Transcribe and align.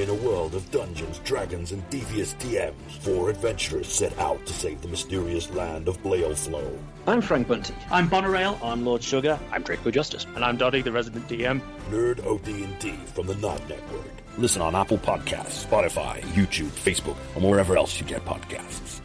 In 0.00 0.08
a 0.08 0.14
world 0.14 0.54
of 0.54 0.70
dungeons, 0.70 1.20
dragons, 1.24 1.72
and 1.72 1.90
devious 1.90 2.32
DMs, 2.36 2.90
four 3.00 3.28
adventurers 3.28 3.86
set 3.86 4.18
out 4.18 4.46
to 4.46 4.52
save 4.54 4.80
the 4.80 4.88
mysterious 4.88 5.50
land 5.50 5.88
of 5.88 5.98
Flow. 5.98 6.78
I'm 7.06 7.20
Frank 7.20 7.48
Bunty. 7.48 7.74
I'm 7.90 8.08
Bonarail. 8.08 8.58
I'm 8.64 8.82
Lord 8.82 9.02
Sugar. 9.02 9.38
I'm 9.52 9.62
Draco 9.62 9.90
Justice. 9.90 10.26
And 10.34 10.42
I'm 10.42 10.56
Dottie, 10.56 10.80
the 10.80 10.90
resident 10.90 11.28
DM. 11.28 11.60
Nerd 11.90 12.26
OD&D 12.26 12.92
from 13.12 13.26
the 13.26 13.34
Nod 13.34 13.60
Network. 13.68 14.08
Listen 14.38 14.62
on 14.62 14.74
Apple 14.74 14.96
Podcasts, 14.96 15.66
Spotify, 15.66 16.22
YouTube, 16.32 16.70
Facebook, 16.70 17.18
and 17.34 17.44
wherever 17.44 17.76
else 17.76 18.00
you 18.00 18.06
get 18.06 18.24
podcasts. 18.24 19.02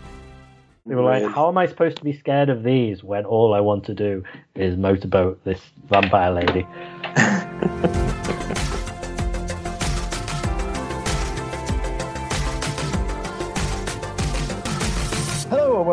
They 0.86 0.96
were 0.96 1.02
like, 1.02 1.30
how 1.30 1.50
am 1.50 1.58
I 1.58 1.66
supposed 1.66 1.98
to 1.98 2.06
be 2.06 2.18
scared 2.18 2.48
of 2.48 2.64
these 2.64 3.04
when 3.04 3.26
all 3.26 3.54
I 3.54 3.60
want 3.60 3.84
to 3.88 3.94
do 3.94 4.24
is 4.56 4.78
motorboat 4.78 5.44
this 5.44 5.60
vampire 5.90 6.32
lady? 6.32 6.66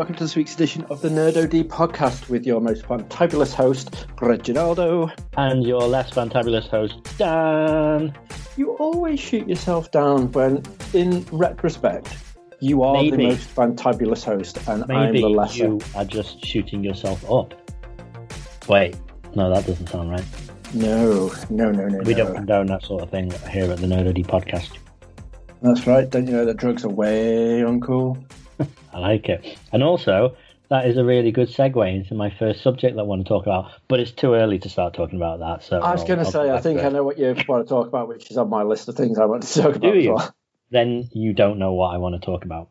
welcome 0.03 0.17
to 0.17 0.25
this 0.25 0.35
week's 0.35 0.57
edition 0.57 0.85
of 0.91 1.01
the 1.01 1.09
Nerd 1.09 1.37
OD 1.37 1.69
podcast 1.69 2.29
with 2.29 2.45
your 2.45 2.61
most 2.61 2.83
fantabulous 2.83 3.55
host, 3.55 4.09
Reginaldo. 4.17 5.13
And 5.37 5.63
your 5.63 5.83
less 5.83 6.11
fantabulous 6.11 6.67
host, 6.67 6.99
Dan. 7.19 8.13
You 8.57 8.73
always 8.79 9.21
shoot 9.21 9.49
yourself 9.49 9.93
down 9.93 10.33
when, 10.33 10.65
in 10.93 11.25
retrospect, 11.31 12.17
you 12.59 12.83
are 12.83 12.95
Maybe. 12.95 13.17
the 13.17 13.29
most 13.29 13.55
fantabulous 13.55 14.25
host 14.25 14.59
and 14.67 14.85
Maybe 14.89 14.99
I'm 14.99 15.13
the 15.13 15.29
lesser. 15.29 15.67
you 15.67 15.81
are 15.95 16.05
just 16.05 16.45
shooting 16.45 16.83
yourself 16.83 17.25
up. 17.31 17.55
Wait, 18.69 18.97
no, 19.37 19.55
that 19.55 19.65
doesn't 19.67 19.87
sound 19.87 20.11
right. 20.11 20.25
No, 20.75 21.33
no, 21.49 21.71
no, 21.71 21.87
no. 21.87 21.99
We 21.99 22.15
no. 22.15 22.25
don't 22.25 22.35
condone 22.35 22.67
that 22.67 22.83
sort 22.83 23.05
of 23.05 23.11
thing 23.11 23.31
here 23.53 23.71
at 23.71 23.79
the 23.79 23.87
Nerd 23.87 24.09
OD 24.09 24.27
podcast. 24.27 24.79
That's 25.63 25.87
right. 25.87 26.11
Don't 26.11 26.27
you 26.27 26.33
know 26.33 26.45
that 26.45 26.57
drugs 26.57 26.85
are 26.85 26.89
way 26.89 27.63
uncool? 27.65 28.21
I 28.93 28.99
like 28.99 29.29
it. 29.29 29.59
And 29.73 29.83
also, 29.83 30.37
that 30.69 30.87
is 30.87 30.97
a 30.97 31.05
really 31.05 31.33
good 31.33 31.49
segue 31.49 31.95
into 31.95 32.15
my 32.15 32.31
first 32.31 32.63
subject 32.63 32.97
that 32.97 33.03
I 33.03 33.05
want 33.05 33.25
to 33.25 33.29
talk 33.29 33.45
about. 33.45 33.73
But 33.89 34.01
it's 34.01 34.11
too 34.11 34.35
early 34.35 34.59
to 34.61 34.69
start 34.69 34.95
talking 34.95 35.17
about 35.17 35.41
that. 35.41 35.65
So 35.65 35.79
I 35.81 35.93
was 35.93 36.05
going 36.05 36.19
to 36.19 36.25
say, 36.25 36.51
I 36.51 36.61
think 36.61 36.81
I 36.81 36.89
know 36.89 37.05
what 37.05 37.19
you 37.19 37.35
want 37.47 37.67
to 37.67 37.69
talk 37.69 37.89
about, 37.89 38.09
which 38.09 38.31
is 38.31 38.37
on 38.39 38.49
my 38.49 38.63
list 38.63 38.89
of 38.89 38.97
things 38.97 39.19
I 39.19 39.27
want 39.27 39.43
to 39.43 39.53
talk 39.63 39.77
about. 39.77 39.93
Do 39.93 39.99
you? 39.99 40.19
Then 40.71 41.09
you 41.13 41.35
don't 41.35 41.59
know 41.59 41.75
what 41.75 41.95
I 41.95 41.99
want 41.99 42.15
to 42.15 42.25
talk 42.25 42.45
about. 42.45 42.71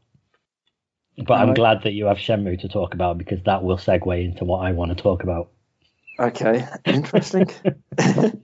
But 1.18 1.36
I'm 1.36 1.54
glad 1.54 1.84
that 1.84 1.92
you 1.92 2.06
have 2.06 2.18
Shenmue 2.18 2.62
to 2.62 2.70
talk 2.70 2.94
about 2.96 3.18
because 3.18 3.44
that 3.46 3.64
will 3.64 3.78
segue 3.78 4.26
into 4.26 4.46
what 4.46 4.66
I 4.66 4.72
want 4.72 4.96
to 4.96 5.02
talk 5.02 5.24
about. 5.24 5.52
Okay, 6.20 6.68
interesting. 6.86 7.48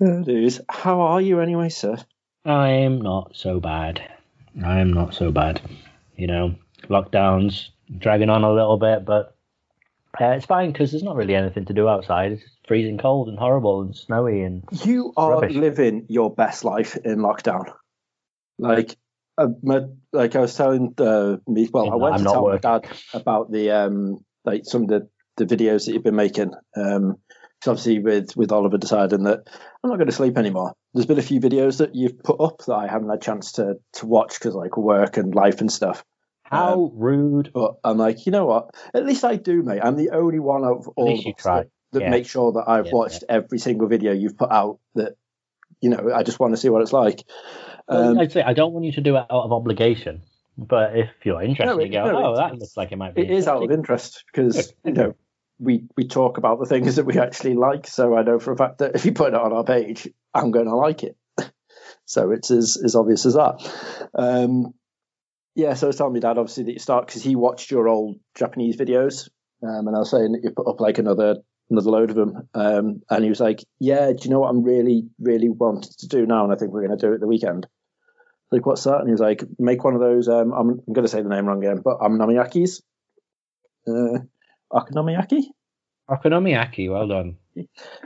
News. 0.00 0.60
How 0.68 1.00
are 1.02 1.20
you 1.20 1.40
anyway, 1.40 1.68
sir? 1.68 1.96
I'm 2.44 3.00
not 3.00 3.36
so 3.36 3.60
bad. 3.60 4.15
I'm 4.64 4.92
not 4.92 5.14
so 5.14 5.30
bad. 5.30 5.60
You 6.16 6.26
know, 6.26 6.54
lockdowns 6.84 7.68
dragging 7.98 8.30
on 8.30 8.44
a 8.44 8.52
little 8.52 8.78
bit, 8.78 9.04
but 9.04 9.36
uh, 10.20 10.30
it's 10.30 10.46
fine 10.46 10.72
because 10.72 10.90
there's 10.90 11.02
not 11.02 11.16
really 11.16 11.34
anything 11.34 11.66
to 11.66 11.74
do 11.74 11.88
outside. 11.88 12.32
It's 12.32 12.42
freezing 12.66 12.98
cold 12.98 13.28
and 13.28 13.38
horrible 13.38 13.82
and 13.82 13.94
snowy 13.94 14.42
and 14.42 14.64
you 14.84 15.12
are 15.16 15.40
rubbish. 15.40 15.54
living 15.54 16.06
your 16.08 16.34
best 16.34 16.64
life 16.64 16.96
in 16.96 17.18
lockdown. 17.18 17.72
Like, 18.58 18.96
uh, 19.36 19.48
my, 19.62 19.82
like 20.12 20.34
I 20.34 20.40
was 20.40 20.56
telling 20.56 20.94
uh, 20.98 21.36
me, 21.46 21.68
well, 21.72 21.86
yeah, 21.86 21.92
I 21.92 21.96
went 21.96 22.14
I'm 22.14 22.24
to 22.24 22.24
tell 22.24 22.44
working. 22.44 22.70
my 22.70 22.78
dad 22.78 22.96
about 23.12 23.52
the 23.52 23.70
um, 23.70 24.24
like 24.44 24.62
some 24.64 24.84
of 24.84 24.88
the, 24.88 25.08
the 25.36 25.44
videos 25.44 25.84
that 25.84 25.92
you've 25.92 26.02
been 26.02 26.16
making. 26.16 26.52
Um, 26.74 27.16
obviously 27.68 27.98
with 27.98 28.36
with 28.36 28.52
Oliver 28.52 28.78
deciding 28.78 29.24
that 29.24 29.48
I'm 29.82 29.90
not 29.90 29.96
going 29.96 30.08
to 30.08 30.12
sleep 30.12 30.36
anymore. 30.38 30.74
There's 30.94 31.06
been 31.06 31.18
a 31.18 31.22
few 31.22 31.40
videos 31.40 31.78
that 31.78 31.94
you've 31.94 32.22
put 32.22 32.40
up 32.40 32.64
that 32.66 32.74
I 32.74 32.86
haven't 32.86 33.08
had 33.08 33.18
a 33.18 33.22
chance 33.22 33.52
to 33.52 33.76
to 33.94 34.06
watch 34.06 34.38
because 34.38 34.54
like 34.54 34.76
work 34.76 35.16
and 35.16 35.34
life 35.34 35.60
and 35.60 35.70
stuff. 35.70 36.04
How 36.42 36.84
um, 36.84 36.90
rude! 36.94 37.50
But 37.52 37.74
I'm 37.82 37.98
like, 37.98 38.26
you 38.26 38.32
know 38.32 38.46
what? 38.46 38.70
At 38.94 39.04
least 39.04 39.24
I 39.24 39.36
do, 39.36 39.62
mate. 39.62 39.80
I'm 39.82 39.96
the 39.96 40.10
only 40.10 40.38
one 40.38 40.64
of 40.64 40.88
all 40.96 41.18
of 41.18 41.42
that, 41.44 41.68
that 41.92 42.00
yeah. 42.02 42.10
make 42.10 42.26
sure 42.26 42.52
that 42.52 42.64
I've 42.68 42.86
yeah, 42.86 42.92
watched 42.92 43.24
yeah. 43.28 43.36
every 43.36 43.58
single 43.58 43.88
video 43.88 44.12
you've 44.12 44.38
put 44.38 44.50
out. 44.50 44.78
That 44.94 45.16
you 45.80 45.90
know, 45.90 46.12
I 46.14 46.22
just 46.22 46.38
want 46.38 46.54
to 46.54 46.56
see 46.56 46.68
what 46.68 46.82
it's 46.82 46.92
like. 46.92 47.24
Um, 47.88 48.18
I'd 48.18 48.32
say 48.32 48.42
I 48.42 48.52
don't 48.52 48.72
want 48.72 48.84
you 48.84 48.92
to 48.92 49.00
do 49.00 49.16
it 49.16 49.26
out 49.30 49.44
of 49.44 49.52
obligation. 49.52 50.22
But 50.58 50.96
if 50.96 51.10
you're 51.24 51.42
interested, 51.42 51.66
no, 51.66 51.80
you 51.80 51.92
go, 51.92 52.10
no, 52.10 52.32
oh, 52.32 52.36
that 52.36 52.54
looks 52.54 52.76
like 52.76 52.90
it 52.90 52.96
might 52.96 53.14
be. 53.14 53.22
It 53.22 53.30
is 53.30 53.46
out 53.46 53.62
of 53.62 53.70
interest 53.70 54.24
because 54.32 54.72
you 54.84 54.92
know 54.92 55.14
we 55.58 55.84
we 55.96 56.06
talk 56.06 56.38
about 56.38 56.58
the 56.58 56.66
things 56.66 56.96
that 56.96 57.06
we 57.06 57.18
actually 57.18 57.54
like. 57.54 57.86
So 57.86 58.16
I 58.16 58.22
know 58.22 58.38
for 58.38 58.52
a 58.52 58.56
fact 58.56 58.78
that 58.78 58.94
if 58.94 59.04
you 59.04 59.12
put 59.12 59.28
it 59.28 59.40
on 59.40 59.52
our 59.52 59.64
page, 59.64 60.08
I'm 60.34 60.50
going 60.50 60.66
to 60.66 60.76
like 60.76 61.02
it. 61.02 61.16
so 62.04 62.30
it's 62.30 62.50
as 62.50 62.80
as 62.82 62.94
obvious 62.94 63.26
as 63.26 63.34
that. 63.34 64.10
Um, 64.14 64.74
yeah. 65.54 65.74
So 65.74 65.86
I 65.86 65.88
was 65.88 65.96
telling 65.96 66.12
my 66.12 66.20
dad 66.20 66.38
obviously 66.38 66.64
that 66.64 66.72
you 66.72 66.78
start 66.78 67.06
because 67.06 67.22
he 67.22 67.36
watched 67.36 67.70
your 67.70 67.88
old 67.88 68.16
Japanese 68.34 68.76
videos, 68.76 69.28
um, 69.62 69.88
and 69.88 69.96
I 69.96 70.00
was 70.00 70.10
saying 70.10 70.32
that 70.32 70.42
you 70.42 70.50
put 70.50 70.68
up 70.68 70.80
like 70.80 70.98
another 70.98 71.36
another 71.70 71.90
load 71.90 72.10
of 72.10 72.16
them, 72.16 72.48
um, 72.54 73.02
and 73.10 73.24
he 73.24 73.30
was 73.30 73.40
like, 73.40 73.64
"Yeah, 73.80 74.12
do 74.12 74.18
you 74.22 74.30
know 74.30 74.40
what 74.40 74.50
I'm 74.50 74.62
really 74.62 75.08
really 75.18 75.48
wanting 75.48 75.90
to 75.98 76.08
do 76.08 76.26
now?" 76.26 76.44
And 76.44 76.52
I 76.52 76.56
think 76.56 76.72
we're 76.72 76.86
going 76.86 76.98
to 76.98 77.06
do 77.06 77.12
it 77.12 77.20
the 77.20 77.26
weekend. 77.26 77.66
Like, 78.52 78.64
what's 78.64 78.84
that? 78.84 79.00
And 79.00 79.08
he 79.08 79.12
was 79.12 79.20
like, 79.20 79.42
make 79.58 79.82
one 79.82 79.94
of 79.94 80.00
those. 80.00 80.28
Um, 80.28 80.52
I'm, 80.52 80.70
I'm 80.86 80.92
going 80.92 81.04
to 81.04 81.08
say 81.08 81.20
the 81.20 81.28
name 81.28 81.46
wrong 81.46 81.64
again, 81.64 81.82
but 81.84 81.98
okonomiyakis. 81.98 82.80
Uh, 83.88 84.20
Okonomiyaki? 84.72 85.42
Okonomiyaki, 86.10 86.90
well 86.90 87.08
done. 87.08 87.36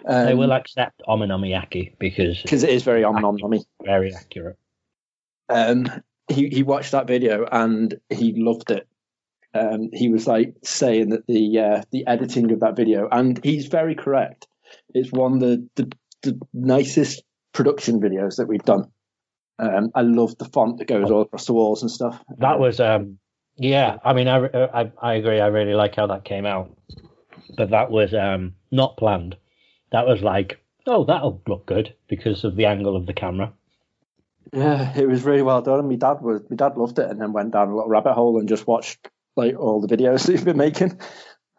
Um, 0.07 0.27
they 0.27 0.35
will 0.35 0.53
accept 0.53 1.03
omonomiyaki 1.09 1.99
because 1.99 2.41
because 2.43 2.63
it 2.63 2.71
is 2.71 2.83
very 2.83 3.03
omonomy. 3.03 3.65
Very 3.85 4.15
accurate. 4.15 4.57
Um, 5.49 5.87
he 6.29 6.49
he 6.49 6.63
watched 6.63 6.93
that 6.93 7.07
video 7.07 7.47
and 7.51 7.95
he 8.09 8.33
loved 8.37 8.71
it. 8.71 8.87
Um, 9.53 9.91
he 9.93 10.09
was 10.09 10.27
like 10.27 10.55
saying 10.63 11.11
that 11.11 11.27
the 11.27 11.59
uh, 11.59 11.83
the 11.91 12.07
editing 12.07 12.53
of 12.53 12.61
that 12.61 12.77
video, 12.77 13.09
and 13.11 13.43
he's 13.43 13.67
very 13.67 13.95
correct. 13.95 14.47
It's 14.95 15.11
one 15.11 15.35
of 15.35 15.41
the, 15.41 15.69
the, 15.75 15.93
the 16.23 16.41
nicest 16.53 17.25
production 17.53 18.01
videos 18.01 18.37
that 18.37 18.47
we've 18.47 18.63
done. 18.63 18.85
Um, 19.59 19.91
I 19.95 20.03
love 20.03 20.39
the 20.39 20.45
font 20.45 20.79
that 20.79 20.87
goes 20.87 21.11
all 21.11 21.23
across 21.23 21.47
the 21.47 21.53
walls 21.53 21.83
and 21.83 21.91
stuff. 21.91 22.23
That 22.39 22.61
was 22.61 22.79
um, 22.79 23.19
yeah, 23.57 23.99
I 24.05 24.13
mean, 24.13 24.29
I, 24.29 24.47
I, 24.55 24.93
I 25.01 25.15
agree. 25.15 25.41
I 25.41 25.49
really 25.49 25.75
like 25.75 25.95
how 25.97 26.07
that 26.09 26.25
came 26.25 26.47
out, 26.47 26.75
but 27.57 27.71
that 27.71 27.91
was 27.91 28.15
um, 28.15 28.55
not 28.71 28.97
planned. 28.97 29.37
That 29.93 30.07
was 30.07 30.23
like, 30.23 30.63
oh, 30.87 31.05
that'll 31.05 31.43
look 31.47 31.67
good 31.67 31.95
because 32.09 32.45
of 32.45 32.57
the 32.57 32.67
angle 32.67 32.97
of 32.97 33.07
the 33.07 33.13
camera. 33.13 33.53
Yeah, 34.53 34.97
it 34.99 35.09
was 35.09 35.23
really 35.23 35.43
well 35.43 35.63
done. 35.63 35.89
My 35.89 35.97
dad 35.97 36.21
was, 36.23 36.43
my 36.51 36.57
dad 36.57 36.77
loved 36.77 36.99
it, 36.99 37.11
and 37.11 37.21
then 37.21 37.33
went 37.33 37.53
down 37.53 37.69
a 37.69 37.75
little 37.75 37.91
rabbit 37.91 38.15
hole 38.15 38.39
and 38.39 38.49
just 38.49 38.67
watched 38.67 39.09
like 39.37 39.57
all 39.59 39.81
the 39.81 39.95
videos 39.95 40.25
that 40.27 40.33
you've 40.33 40.45
been 40.45 40.57
making. 40.57 40.91
And 40.91 41.01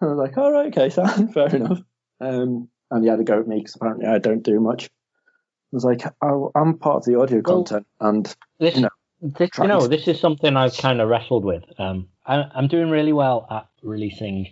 I 0.01 0.06
was 0.06 0.18
like, 0.18 0.38
all 0.38 0.51
right, 0.51 0.68
okay, 0.68 0.90
Sam, 0.90 1.30
fair 1.30 1.56
enough. 1.56 1.81
Um, 2.19 2.69
and 2.90 3.03
he 3.03 3.09
had 3.09 3.19
a 3.19 3.24
go 3.24 3.40
at 3.40 3.47
me 3.47 3.57
because 3.57 3.75
apparently 3.75 4.07
I 4.07 4.18
don't 4.18 4.44
do 4.44 4.59
much. 4.59 4.85
I 4.85 5.75
was 5.75 5.85
like, 5.85 6.01
oh, 6.22 6.51
I'm 6.53 6.78
part 6.78 6.97
of 6.97 7.06
the 7.06 7.19
audio 7.19 7.41
well, 7.46 7.63
content, 7.63 7.88
and 8.01 8.35
you 8.59 8.81
know, 8.81 8.90
this, 9.21 9.51
you 9.57 9.67
know, 9.67 9.87
this 9.87 10.07
is 10.07 10.19
something 10.19 10.57
I've 10.57 10.75
kind 10.77 10.99
of 10.99 11.07
wrestled 11.07 11.45
with. 11.45 11.63
Um, 11.77 12.07
I, 12.25 12.45
am 12.55 12.67
doing 12.67 12.89
really 12.89 13.13
well 13.13 13.47
at 13.51 13.67
releasing 13.83 14.51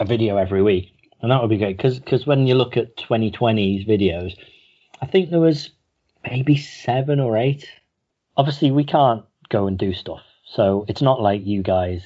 a 0.00 0.04
video 0.04 0.36
every 0.36 0.62
week, 0.62 0.92
and 1.20 1.30
that 1.30 1.40
would 1.40 1.50
be 1.50 1.58
great 1.58 1.76
because 1.76 1.98
because 1.98 2.26
when 2.26 2.46
you 2.46 2.54
look 2.54 2.76
at 2.76 2.96
2020's 2.96 3.86
videos, 3.86 4.34
I 5.02 5.06
think 5.06 5.30
there 5.30 5.40
was 5.40 5.70
maybe 6.24 6.56
seven 6.56 7.20
or 7.20 7.36
eight. 7.36 7.68
Obviously, 8.36 8.70
we 8.70 8.84
can't 8.84 9.24
go 9.50 9.66
and 9.66 9.76
do 9.78 9.92
stuff, 9.92 10.22
so 10.44 10.86
it's 10.88 11.02
not 11.02 11.20
like 11.20 11.44
you 11.44 11.62
guys. 11.62 12.02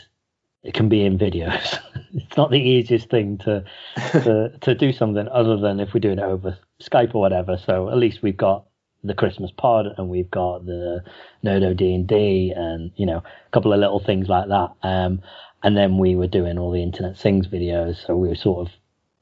It 0.64 0.74
can 0.74 0.88
be 0.88 1.04
in 1.04 1.18
videos. 1.18 1.78
it's 2.14 2.36
not 2.36 2.50
the 2.50 2.60
easiest 2.60 3.10
thing 3.10 3.38
to 3.38 3.64
to 4.12 4.52
to 4.60 4.74
do 4.74 4.92
something 4.92 5.28
other 5.28 5.56
than 5.56 5.78
if 5.78 5.94
we're 5.94 6.00
doing 6.00 6.18
it 6.18 6.24
over 6.24 6.58
Skype 6.80 7.14
or 7.14 7.20
whatever. 7.20 7.58
So 7.58 7.90
at 7.90 7.96
least 7.98 8.22
we've 8.22 8.36
got 8.36 8.66
the 9.04 9.14
Christmas 9.14 9.50
pod 9.50 9.86
and 9.98 10.08
we've 10.08 10.30
got 10.30 10.64
the 10.64 11.02
Nerdo 11.44 11.76
D 11.76 11.94
and 11.94 12.06
D 12.06 12.52
and 12.54 12.92
you 12.96 13.06
know 13.06 13.18
a 13.18 13.50
couple 13.52 13.72
of 13.72 13.80
little 13.80 14.00
things 14.00 14.28
like 14.28 14.48
that. 14.48 14.70
Um, 14.82 15.22
and 15.62 15.76
then 15.76 15.98
we 15.98 16.16
were 16.16 16.26
doing 16.26 16.58
all 16.58 16.72
the 16.72 16.82
Internet 16.82 17.16
Sings 17.16 17.46
videos, 17.46 18.04
so 18.06 18.16
we 18.16 18.28
were 18.28 18.34
sort 18.34 18.66
of 18.66 18.72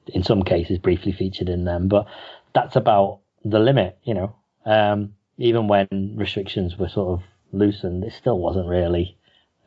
in 0.06 0.22
some 0.22 0.42
cases 0.42 0.78
briefly 0.78 1.12
featured 1.12 1.48
in 1.48 1.64
them. 1.64 1.88
But 1.88 2.06
that's 2.54 2.76
about 2.76 3.20
the 3.44 3.58
limit, 3.58 3.98
you 4.04 4.14
know. 4.14 4.34
Um, 4.64 5.14
even 5.38 5.68
when 5.68 5.88
restrictions 6.16 6.76
were 6.76 6.88
sort 6.88 7.20
of 7.20 7.26
loosened, 7.52 8.04
it 8.04 8.12
still 8.12 8.38
wasn't 8.38 8.68
really 8.68 9.16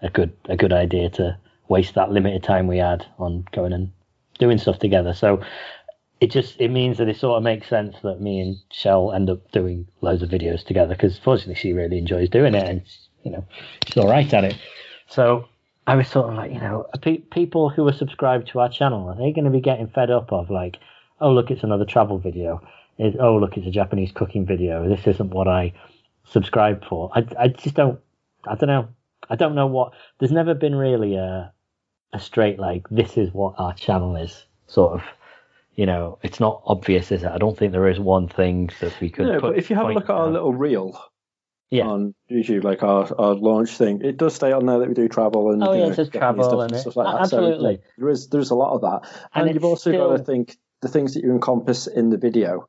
a 0.02 0.10
good 0.10 0.34
a 0.46 0.56
good 0.56 0.74
idea 0.74 1.10
to 1.12 1.38
waste 1.68 1.96
that 1.96 2.12
limited 2.12 2.44
time 2.44 2.68
we 2.68 2.78
had 2.78 3.06
on 3.18 3.46
going 3.52 3.74
and 3.74 3.92
doing 4.40 4.58
stuff 4.58 4.80
together. 4.80 5.14
So 5.14 5.42
it 6.24 6.32
just 6.32 6.56
it 6.60 6.70
means 6.70 7.00
that 7.00 7.10
it 7.10 7.18
sort 7.18 7.36
of 7.36 7.44
makes 7.44 7.68
sense 7.68 7.98
that 8.02 8.22
me 8.22 8.40
and 8.40 8.56
Shell 8.72 9.12
end 9.12 9.30
up 9.30 9.52
doing 9.52 9.86
loads 10.00 10.24
of 10.24 10.30
videos 10.30 10.66
together 10.66 10.96
because 10.96 11.20
fortunately 11.20 11.56
she 11.56 11.74
really 11.74 11.98
enjoys 11.98 12.30
doing 12.30 12.56
it 12.56 12.64
and 12.64 12.82
you 13.24 13.32
know 13.32 13.46
she's 13.86 13.98
all 13.98 14.08
right 14.08 14.34
at 14.34 14.46
it. 14.46 14.56
So 15.08 15.50
I 15.86 15.96
was 15.98 16.08
sort 16.08 16.30
of 16.30 16.36
like, 16.36 16.54
you 16.54 16.62
know, 16.62 16.88
pe- 17.02 17.18
people 17.18 17.68
who 17.68 17.86
are 17.90 17.94
subscribed 17.94 18.48
to 18.50 18.62
our 18.62 18.70
channel 18.70 19.10
are 19.10 19.16
they 19.16 19.34
going 19.34 19.44
to 19.44 19.52
be 19.52 19.60
getting 19.60 19.88
fed 19.88 20.10
up 20.10 20.32
of 20.32 20.50
like, 20.50 20.78
oh 21.20 21.34
look, 21.34 21.52
it's 21.52 21.64
another 21.64 21.86
travel 21.86 22.20
video? 22.20 22.62
is 22.98 23.16
oh 23.20 23.36
look, 23.36 23.58
it's 23.58 23.68
a 23.68 23.72
Japanese 23.72 24.14
cooking 24.14 24.46
video. 24.46 24.88
This 24.88 25.06
isn't 25.06 25.32
what 25.32 25.50
I 25.50 25.74
subscribe 26.24 26.86
for. 26.86 27.12
I 27.14 27.26
I 27.38 27.48
just 27.50 27.76
don't. 27.76 28.00
I 28.48 28.56
don't 28.56 28.70
know. 28.70 28.88
I 29.30 29.36
don't 29.36 29.56
know 29.56 29.68
what. 29.68 29.92
There's 30.20 30.32
never 30.32 30.54
been 30.54 30.76
really 30.76 31.16
a 31.16 31.52
a 32.14 32.20
straight 32.20 32.60
like 32.60 32.88
this 32.90 33.18
is 33.18 33.34
what 33.34 33.56
our 33.58 33.74
channel 33.74 34.16
is 34.16 34.46
sort 34.68 34.94
of. 34.94 35.04
You 35.76 35.88
know, 35.88 36.20
it's 36.22 36.40
not 36.40 36.62
obvious, 36.66 37.12
is 37.12 37.24
it? 37.24 37.32
I 37.32 37.38
don't 37.40 37.58
think 37.58 37.72
there 37.72 37.88
is 37.88 38.00
one 38.00 38.28
thing 38.28 38.70
that 38.80 39.00
we 39.02 39.10
could. 39.10 39.26
No, 39.26 39.34
put 39.40 39.42
but 39.42 39.58
if 39.58 39.70
you 39.70 39.76
have 39.76 39.88
a 39.88 39.94
look 39.94 40.04
at 40.04 40.10
our 40.12 40.26
down. 40.26 40.34
little 40.34 40.54
reel 40.54 41.00
yeah, 41.72 41.86
on 41.88 42.14
YouTube, 42.30 42.64
like 42.64 42.84
our, 42.84 43.10
our 43.20 43.34
launch 43.34 43.72
thing, 43.72 44.02
it 44.04 44.18
does 44.18 44.36
stay 44.36 44.52
on 44.52 44.68
there 44.68 44.78
that 44.78 44.88
we 44.88 44.94
do 44.94 45.08
travel 45.08 45.52
and 45.52 45.64
Oh, 45.64 45.74
yeah, 45.74 45.86
know, 45.86 45.92
it 45.92 45.96
says 45.96 46.10
travel 46.10 46.44
stuff 46.44 46.60
and 46.72 46.76
stuff 46.80 46.96
like 46.96 47.08
that. 47.08 47.30
So, 47.30 47.38
absolutely. 47.38 47.72
yeah, 47.72 47.78
there 47.98 48.10
is 48.10 48.28
there's 48.28 48.52
a 48.52 48.56
lot 48.56 48.76
of 48.76 48.82
that, 48.82 49.10
and, 49.34 49.48
And 49.48 49.56
you've 49.56 49.58
it's 49.58 49.66
also 49.66 49.92
got 49.92 50.16
to 50.18 50.24
think 50.24 50.56
the 50.84 50.90
things 50.90 51.16
that 51.16 51.24
you 51.24 51.32
encompass 51.32 51.88
in 51.88 52.12
the 52.12 52.18
video 52.18 52.68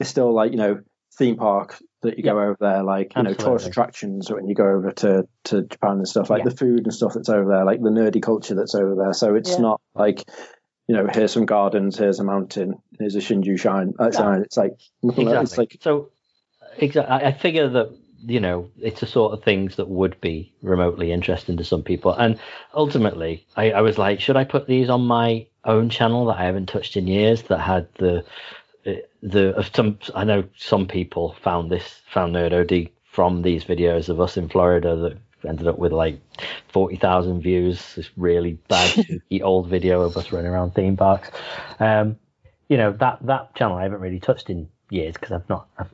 is 0.00 0.08
still 0.08 0.32
like 0.32 0.50
you 0.50 0.58
know 0.58 0.80
theme 1.16 1.36
park 1.36 1.78
that 2.02 2.18
you 2.18 2.24
go 2.24 2.32
over 2.40 2.56
there, 2.58 2.82
like 2.82 3.14
you 3.14 3.22
know 3.22 3.34
tourist 3.34 3.68
attractions 3.68 4.28
when 4.28 4.48
you 4.48 4.56
go 4.56 4.66
over 4.66 4.90
to 4.90 5.28
to 5.44 5.62
Japan 5.62 5.98
and 5.98 6.08
stuff, 6.08 6.30
like 6.30 6.42
Yeah. 6.42 6.48
the 6.50 6.56
food 6.56 6.80
and 6.84 6.92
stuff 6.92 7.14
that's 7.14 7.28
over 7.28 7.48
there, 7.48 7.64
like 7.64 7.80
the 7.80 7.90
nerdy 7.90 8.20
culture 8.20 8.56
that's 8.56 8.74
over 8.74 8.96
there. 8.96 9.12
So 9.12 9.36
it's 9.36 9.50
Yeah. 9.50 9.60
not 9.60 9.80
like. 9.94 10.24
You 10.86 10.96
know, 10.96 11.08
here's 11.12 11.32
some 11.32 11.46
gardens, 11.46 11.96
here's 11.96 12.20
a 12.20 12.24
mountain, 12.24 12.74
here's 12.98 13.14
a 13.14 13.20
Shinto 13.20 13.56
shrine. 13.56 13.94
Uh. 13.98 14.40
It's 14.42 14.56
like 14.56 14.78
exactly. 15.02 15.36
it's 15.36 15.58
like 15.58 15.76
so, 15.80 16.10
exactly. 16.76 17.12
I 17.14 17.28
I 17.28 17.32
figure 17.32 17.68
that 17.68 17.90
you 18.26 18.40
know 18.40 18.70
it's 18.80 19.00
the 19.00 19.06
sort 19.06 19.32
of 19.32 19.44
things 19.44 19.76
that 19.76 19.88
would 19.88 20.20
be 20.20 20.52
remotely 20.62 21.12
interesting 21.12 21.56
to 21.56 21.64
some 21.64 21.82
people, 21.82 22.12
and 22.12 22.38
ultimately, 22.74 23.46
I, 23.56 23.72
I 23.72 23.80
was 23.80 23.98
like, 23.98 24.20
should 24.20 24.36
I 24.36 24.44
put 24.44 24.66
these 24.66 24.90
on 24.90 25.02
my 25.02 25.46
own 25.64 25.88
channel 25.88 26.26
that 26.26 26.38
I 26.38 26.44
haven't 26.44 26.66
touched 26.66 26.96
in 26.96 27.06
years 27.06 27.42
that 27.44 27.58
had 27.58 27.88
the 27.94 28.24
the 29.22 29.56
of 29.56 29.70
some 29.74 29.98
I 30.14 30.24
know 30.24 30.44
some 30.56 30.86
people 30.86 31.36
found 31.42 31.70
this 31.70 32.02
found 32.06 32.34
Nerd 32.34 32.52
OD 32.52 32.90
from 33.04 33.42
these 33.42 33.64
videos 33.64 34.08
of 34.08 34.20
us 34.20 34.36
in 34.36 34.48
Florida 34.48 34.96
that 34.96 35.18
ended 35.44 35.68
up 35.68 35.78
with 35.78 35.92
like 35.92 36.20
forty 36.68 36.96
thousand 36.96 37.42
views. 37.42 37.94
This 37.94 38.10
really 38.16 38.58
bad 38.68 39.22
old 39.42 39.68
video 39.68 40.02
of 40.02 40.16
us 40.16 40.32
running 40.32 40.50
around 40.50 40.74
theme 40.74 40.96
parks. 40.96 41.30
Um, 41.78 42.16
you 42.68 42.76
know 42.76 42.92
that 42.92 43.18
that 43.26 43.54
channel 43.54 43.76
I 43.76 43.82
haven't 43.82 44.00
really 44.00 44.20
touched 44.20 44.50
in 44.50 44.68
years 44.90 45.14
because 45.14 45.32
I've 45.32 45.48
not 45.48 45.68
I've, 45.78 45.90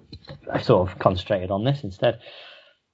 I've 0.53 0.65
sort 0.65 0.91
of 0.91 0.99
concentrated 0.99 1.51
on 1.51 1.65
this 1.65 1.85
instead. 1.85 2.21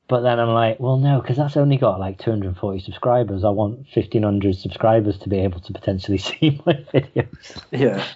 But 0.09 0.21
then 0.21 0.39
I'm 0.39 0.51
like, 0.51 0.79
well, 0.79 0.99
no, 0.99 1.21
because 1.21 1.37
that's 1.37 1.57
only 1.57 1.79
got 1.79 1.99
like 1.99 2.19
240 2.19 2.79
subscribers. 2.81 3.43
I 3.43 3.49
want 3.49 3.79
1500 3.93 4.55
subscribers 4.55 5.19
to 5.19 5.29
be 5.29 5.39
able 5.39 5.61
to 5.61 5.73
potentially 5.73 6.19
see 6.19 6.61
my 6.65 6.75
videos. 6.95 7.61
yeah. 7.73 8.07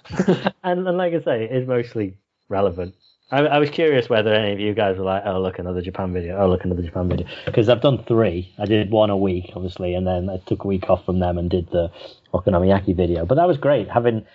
and, 0.63 0.87
and 0.87 0.97
like 0.97 1.13
I 1.13 1.21
say, 1.21 1.43
it 1.43 1.51
is 1.51 1.67
mostly 1.67 2.17
relevant. 2.47 2.95
I, 3.31 3.39
I 3.39 3.59
was 3.59 3.69
curious 3.69 4.09
whether 4.09 4.33
any 4.33 4.51
of 4.51 4.59
you 4.59 4.73
guys 4.73 4.97
were 4.97 5.05
like, 5.05 5.23
oh, 5.25 5.39
look, 5.41 5.57
another 5.57 5.81
Japan 5.81 6.11
video. 6.13 6.37
Oh, 6.37 6.49
look, 6.49 6.65
another 6.65 6.83
Japan 6.83 7.07
video. 7.07 7.27
Because 7.45 7.69
I've 7.69 7.81
done 7.81 8.03
three. 8.03 8.53
I 8.59 8.65
did 8.65 8.91
one 8.91 9.09
a 9.09 9.17
week, 9.17 9.51
obviously, 9.55 9.95
and 9.95 10.05
then 10.05 10.29
I 10.29 10.37
took 10.45 10.65
a 10.65 10.67
week 10.67 10.89
off 10.89 11.05
from 11.05 11.19
them 11.19 11.37
and 11.37 11.49
did 11.49 11.69
the 11.71 11.89
Okonomiyaki 12.33 12.95
video. 12.95 13.25
But 13.25 13.35
that 13.35 13.47
was 13.47 13.57
great. 13.57 13.89
Having 13.89 14.25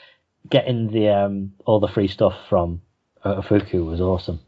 getting 0.48 0.90
the 0.90 1.08
um, 1.08 1.52
all 1.66 1.80
the 1.80 1.88
free 1.88 2.08
stuff 2.08 2.34
from 2.48 2.80
uh, 3.22 3.42
Fuku 3.42 3.84
was 3.84 4.00
awesome. 4.00 4.40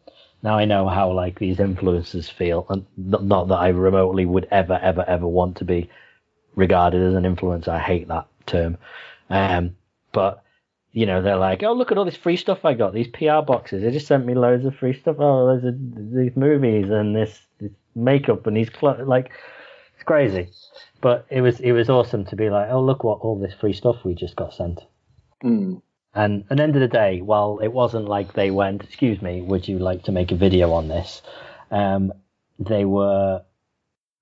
Now 0.42 0.56
I 0.56 0.64
know 0.64 0.88
how 0.88 1.12
like 1.12 1.38
these 1.38 1.58
influencers 1.58 2.30
feel, 2.30 2.64
and 2.70 2.86
not, 2.96 3.24
not 3.24 3.48
that 3.48 3.56
I 3.56 3.68
remotely 3.68 4.24
would 4.24 4.48
ever, 4.50 4.78
ever, 4.80 5.04
ever 5.06 5.26
want 5.26 5.56
to 5.58 5.64
be 5.64 5.90
regarded 6.54 7.02
as 7.02 7.14
an 7.14 7.24
influencer. 7.24 7.68
I 7.68 7.80
hate 7.80 8.08
that 8.08 8.26
term. 8.46 8.78
Um, 9.28 9.76
but 10.12 10.42
you 10.98 11.06
know, 11.06 11.22
they're 11.22 11.36
like, 11.36 11.62
oh, 11.62 11.74
look 11.74 11.92
at 11.92 11.96
all 11.96 12.04
this 12.04 12.16
free 12.16 12.36
stuff 12.36 12.64
I 12.64 12.74
got. 12.74 12.92
These 12.92 13.06
PR 13.06 13.40
boxes. 13.46 13.84
They 13.84 13.92
just 13.92 14.08
sent 14.08 14.26
me 14.26 14.34
loads 14.34 14.64
of 14.64 14.74
free 14.74 14.98
stuff. 14.98 15.14
Oh, 15.20 15.44
loads 15.44 15.64
of 15.64 15.76
these 16.12 16.34
movies 16.34 16.90
and 16.90 17.14
this, 17.14 17.38
this 17.60 17.70
makeup 17.94 18.48
and 18.48 18.56
these 18.56 18.68
clothes. 18.68 19.06
Like, 19.06 19.30
it's 19.94 20.02
crazy. 20.02 20.48
But 21.00 21.24
it 21.30 21.40
was 21.40 21.60
it 21.60 21.70
was 21.70 21.88
awesome 21.88 22.24
to 22.24 22.34
be 22.34 22.50
like, 22.50 22.68
oh, 22.72 22.82
look 22.82 23.04
what 23.04 23.20
all 23.20 23.38
this 23.38 23.54
free 23.54 23.74
stuff 23.74 24.04
we 24.04 24.14
just 24.16 24.34
got 24.34 24.52
sent. 24.52 24.80
Mm. 25.44 25.82
And 26.14 26.44
at 26.50 26.56
the 26.56 26.62
end 26.64 26.74
of 26.74 26.80
the 26.80 26.88
day, 26.88 27.20
while 27.22 27.60
it 27.62 27.72
wasn't 27.72 28.08
like 28.08 28.32
they 28.32 28.50
went, 28.50 28.82
excuse 28.82 29.22
me, 29.22 29.40
would 29.40 29.68
you 29.68 29.78
like 29.78 30.02
to 30.04 30.12
make 30.12 30.32
a 30.32 30.36
video 30.36 30.72
on 30.72 30.88
this? 30.88 31.22
Um, 31.70 32.12
they 32.58 32.84
were, 32.84 33.42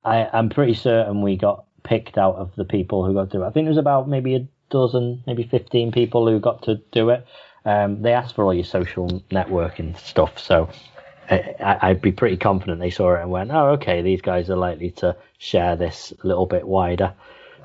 I, 0.04 0.28
I'm 0.30 0.50
pretty 0.50 0.74
certain 0.74 1.22
we 1.22 1.38
got 1.38 1.64
picked 1.84 2.18
out 2.18 2.34
of 2.34 2.54
the 2.54 2.66
people 2.66 3.06
who 3.06 3.14
got 3.14 3.30
through. 3.30 3.44
I 3.44 3.50
think 3.50 3.64
there 3.64 3.70
was 3.70 3.78
about 3.78 4.10
maybe 4.10 4.34
a 4.34 4.46
dozen, 4.70 5.22
maybe 5.26 5.44
15 5.44 5.92
people 5.92 6.26
who 6.26 6.40
got 6.40 6.62
to 6.62 6.76
do 6.92 7.10
it. 7.10 7.26
Um, 7.64 8.02
they 8.02 8.12
asked 8.12 8.34
for 8.34 8.44
all 8.44 8.54
your 8.54 8.64
social 8.64 9.08
networking 9.30 9.98
stuff. 9.98 10.38
So 10.38 10.68
I, 11.30 11.54
I- 11.60 11.78
I'd 11.90 12.02
be 12.02 12.12
pretty 12.12 12.36
confident 12.36 12.80
they 12.80 12.90
saw 12.90 13.14
it 13.14 13.22
and 13.22 13.30
went, 13.30 13.50
oh, 13.50 13.70
okay, 13.70 14.02
these 14.02 14.20
guys 14.20 14.50
are 14.50 14.56
likely 14.56 14.90
to 14.92 15.16
share 15.38 15.76
this 15.76 16.12
a 16.22 16.26
little 16.26 16.46
bit 16.46 16.66
wider. 16.66 17.14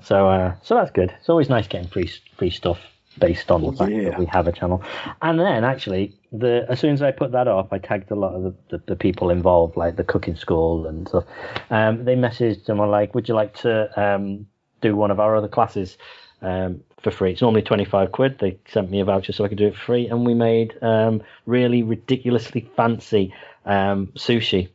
So, 0.03 0.29
uh, 0.29 0.55
so 0.63 0.75
that's 0.75 0.91
good. 0.91 1.13
It's 1.19 1.29
always 1.29 1.49
nice 1.49 1.67
getting 1.67 1.87
free 1.87 2.09
free 2.37 2.49
stuff 2.49 2.79
based 3.19 3.51
on 3.51 3.61
the 3.61 3.71
fact 3.73 3.91
yeah. 3.91 4.09
that 4.09 4.19
we 4.19 4.25
have 4.25 4.47
a 4.47 4.51
channel. 4.51 4.83
And 5.21 5.39
then 5.39 5.63
actually, 5.63 6.15
the 6.31 6.65
as 6.69 6.79
soon 6.79 6.93
as 6.93 7.01
I 7.01 7.11
put 7.11 7.33
that 7.33 7.47
up, 7.47 7.71
I 7.71 7.77
tagged 7.77 8.09
a 8.09 8.15
lot 8.15 8.33
of 8.33 8.43
the, 8.43 8.55
the, 8.69 8.83
the 8.87 8.95
people 8.95 9.29
involved, 9.29 9.77
like 9.77 9.97
the 9.97 10.03
cooking 10.03 10.35
school 10.35 10.87
and 10.87 11.07
stuff. 11.07 11.25
Um, 11.69 12.03
they 12.05 12.15
messaged 12.15 12.67
and 12.69 12.79
were 12.79 12.87
like, 12.87 13.13
"Would 13.13 13.27
you 13.27 13.35
like 13.35 13.53
to 13.57 14.01
um, 14.01 14.47
do 14.81 14.95
one 14.95 15.11
of 15.11 15.19
our 15.19 15.35
other 15.35 15.47
classes 15.49 15.97
um, 16.41 16.83
for 17.03 17.11
free?" 17.11 17.31
It's 17.31 17.41
normally 17.41 17.61
twenty 17.61 17.85
five 17.85 18.11
quid. 18.11 18.39
They 18.39 18.57
sent 18.67 18.89
me 18.89 18.99
a 18.99 19.05
voucher 19.05 19.33
so 19.33 19.43
I 19.43 19.47
could 19.47 19.57
do 19.57 19.67
it 19.67 19.75
for 19.75 19.81
free, 19.81 20.07
and 20.07 20.25
we 20.25 20.33
made 20.33 20.81
um, 20.81 21.21
really 21.45 21.83
ridiculously 21.83 22.69
fancy 22.75 23.33
um, 23.65 24.07
sushi. 24.15 24.69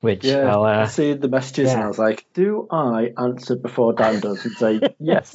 Which 0.00 0.24
Yeah, 0.24 0.52
I'll, 0.54 0.62
I 0.62 0.82
uh, 0.82 0.86
see 0.86 1.14
the 1.14 1.28
messages 1.28 1.72
and. 1.72 1.82
I 1.82 1.88
was 1.88 1.98
like, 1.98 2.24
do 2.32 2.68
I 2.70 3.12
answer 3.18 3.56
before 3.56 3.94
Dan 3.94 4.20
does 4.20 4.44
and 4.44 4.54
say 4.54 4.80
yes? 5.00 5.34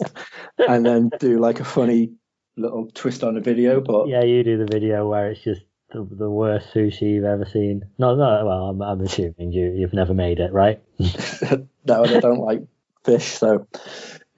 and 0.57 0.85
then 0.85 1.09
do 1.19 1.37
like 1.39 1.59
a 1.59 1.65
funny 1.65 2.13
little 2.55 2.89
twist 2.93 3.23
on 3.23 3.35
the 3.35 3.41
video, 3.41 3.81
but 3.81 4.07
Yeah, 4.07 4.23
you 4.23 4.43
do 4.43 4.57
the 4.57 4.65
video 4.71 5.07
where 5.07 5.31
it's 5.31 5.41
just 5.41 5.63
the, 5.91 6.07
the 6.09 6.29
worst 6.29 6.73
sushi 6.73 7.13
you've 7.13 7.25
ever 7.25 7.45
seen. 7.45 7.83
No, 7.97 8.15
no. 8.15 8.45
Well, 8.45 8.69
I'm, 8.69 8.81
I'm 8.81 9.01
assuming 9.01 9.51
you 9.51 9.71
you've 9.71 9.93
never 9.93 10.13
made 10.13 10.39
it, 10.39 10.53
right? 10.53 10.81
no, 10.99 12.03
I 12.03 12.19
don't 12.19 12.39
like 12.39 12.63
fish, 13.03 13.25
so 13.25 13.67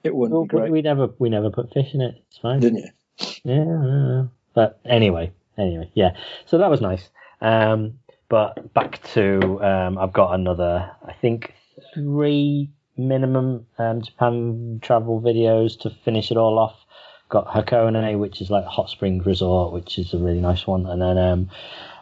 it 0.06 0.14
wouldn't 0.14 0.34
Well, 0.34 0.44
be 0.44 0.48
great. 0.48 0.70
we 0.72 0.82
never 0.82 1.08
we 1.18 1.28
never 1.28 1.50
put 1.50 1.72
fish 1.72 1.92
in 1.94 2.00
it. 2.00 2.14
It's 2.28 2.38
fine. 2.38 2.60
Didn't 2.60 2.78
you? 2.78 2.90
Yeah. 3.44 4.24
But 4.54 4.80
anyway, 4.84 5.32
anyway, 5.58 5.90
yeah. 5.94 6.16
So 6.46 6.58
that 6.58 6.70
was 6.70 6.80
nice. 6.80 7.08
Um, 7.40 7.98
but 8.28 8.72
back 8.74 9.02
to 9.14 9.62
um, 9.62 9.98
I've 9.98 10.12
got 10.12 10.32
another. 10.34 10.90
I 11.06 11.12
think 11.12 11.54
three 11.94 12.70
minimum 12.96 13.66
um, 13.78 14.02
Japan 14.02 14.80
travel 14.82 15.20
videos 15.20 15.78
to 15.80 15.90
finish 16.04 16.30
it 16.30 16.36
all 16.36 16.58
off. 16.58 16.74
Got 17.28 17.48
Hakone, 17.48 18.18
which 18.18 18.40
is 18.40 18.50
like 18.50 18.64
hot 18.64 18.88
spring 18.88 19.20
resort, 19.22 19.72
which 19.72 19.98
is 19.98 20.14
a 20.14 20.18
really 20.18 20.40
nice 20.40 20.66
one, 20.66 20.86
and 20.86 21.02
then 21.02 21.18
um, 21.18 21.50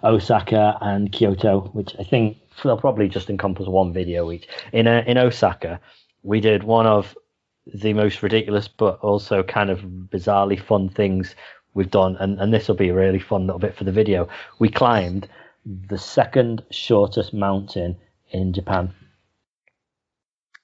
Osaka 0.02 0.76
and 0.82 1.10
Kyoto, 1.10 1.70
which 1.72 1.96
I 1.98 2.04
think 2.04 2.36
they'll 2.62 2.76
probably 2.76 3.08
just 3.08 3.30
encompass 3.30 3.66
one 3.66 3.92
video 3.92 4.30
each. 4.30 4.46
In 4.72 4.86
uh, 4.86 5.02
in 5.06 5.16
Osaka, 5.18 5.80
we 6.22 6.40
did 6.40 6.62
one 6.64 6.86
of 6.86 7.16
the 7.66 7.92
most 7.92 8.22
ridiculous 8.22 8.68
but 8.68 8.98
also 9.00 9.42
kind 9.42 9.70
of 9.70 9.80
bizarrely 9.80 10.60
fun 10.60 10.88
things 10.88 11.34
we've 11.74 11.90
done, 11.90 12.16
and, 12.20 12.38
and 12.40 12.52
this 12.52 12.68
will 12.68 12.74
be 12.74 12.90
a 12.90 12.94
really 12.94 13.18
fun 13.18 13.46
little 13.46 13.58
bit 13.58 13.76
for 13.76 13.84
the 13.84 13.92
video. 13.92 14.28
We 14.58 14.68
climbed 14.68 15.28
the 15.64 15.98
second 15.98 16.62
shortest 16.70 17.32
mountain 17.32 17.96
in 18.30 18.52
Japan. 18.52 18.92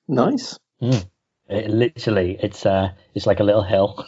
Nice. 0.06 0.58
It 1.48 1.70
literally, 1.70 2.38
it's 2.40 2.64
uh, 2.64 2.92
it's 3.14 3.26
like 3.26 3.40
a 3.40 3.44
little 3.44 3.62
hill, 3.62 4.06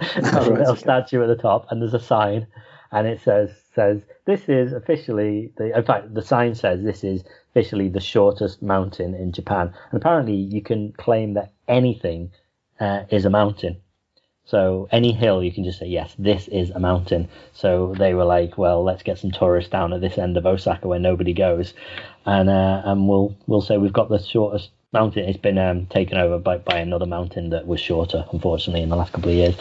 There's 0.14 0.32
a 0.32 0.40
little 0.40 0.72
okay. 0.72 0.80
statue 0.80 1.22
at 1.22 1.26
the 1.26 1.36
top, 1.36 1.66
and 1.70 1.80
there's 1.80 1.94
a 1.94 2.00
sign, 2.00 2.46
and 2.92 3.06
it 3.06 3.20
says 3.20 3.50
says 3.74 4.02
this 4.24 4.48
is 4.48 4.72
officially 4.72 5.52
the. 5.56 5.76
In 5.76 5.84
fact, 5.84 6.14
the 6.14 6.22
sign 6.22 6.54
says 6.54 6.82
this 6.82 7.04
is 7.04 7.24
officially 7.50 7.88
the 7.88 8.00
shortest 8.00 8.62
mountain 8.62 9.14
in 9.14 9.32
Japan, 9.32 9.72
and 9.90 10.00
apparently 10.00 10.34
you 10.34 10.62
can 10.62 10.92
claim 10.92 11.34
that 11.34 11.52
anything 11.68 12.32
uh, 12.80 13.04
is 13.10 13.24
a 13.24 13.30
mountain. 13.30 13.76
So 14.44 14.88
any 14.90 15.12
hill, 15.12 15.44
you 15.44 15.52
can 15.52 15.62
just 15.62 15.78
say 15.78 15.86
yes, 15.86 16.14
this 16.18 16.48
is 16.48 16.70
a 16.70 16.80
mountain. 16.80 17.28
So 17.52 17.94
they 17.96 18.14
were 18.14 18.24
like, 18.24 18.58
well, 18.58 18.82
let's 18.82 19.04
get 19.04 19.18
some 19.18 19.30
tourists 19.30 19.70
down 19.70 19.92
at 19.92 20.00
this 20.00 20.18
end 20.18 20.36
of 20.36 20.46
Osaka 20.46 20.88
where 20.88 20.98
nobody 20.98 21.32
goes, 21.32 21.72
and 22.26 22.50
uh, 22.50 22.82
and 22.84 23.08
we'll 23.08 23.36
we'll 23.46 23.60
say 23.60 23.78
we've 23.78 23.92
got 23.92 24.08
the 24.08 24.18
shortest 24.18 24.70
mountain. 24.92 25.28
It's 25.28 25.38
been 25.38 25.58
um, 25.58 25.86
taken 25.86 26.18
over 26.18 26.38
by 26.38 26.58
by 26.58 26.78
another 26.78 27.06
mountain 27.06 27.50
that 27.50 27.68
was 27.68 27.78
shorter, 27.78 28.24
unfortunately, 28.32 28.82
in 28.82 28.88
the 28.88 28.96
last 28.96 29.12
couple 29.12 29.30
of 29.30 29.36
years. 29.36 29.54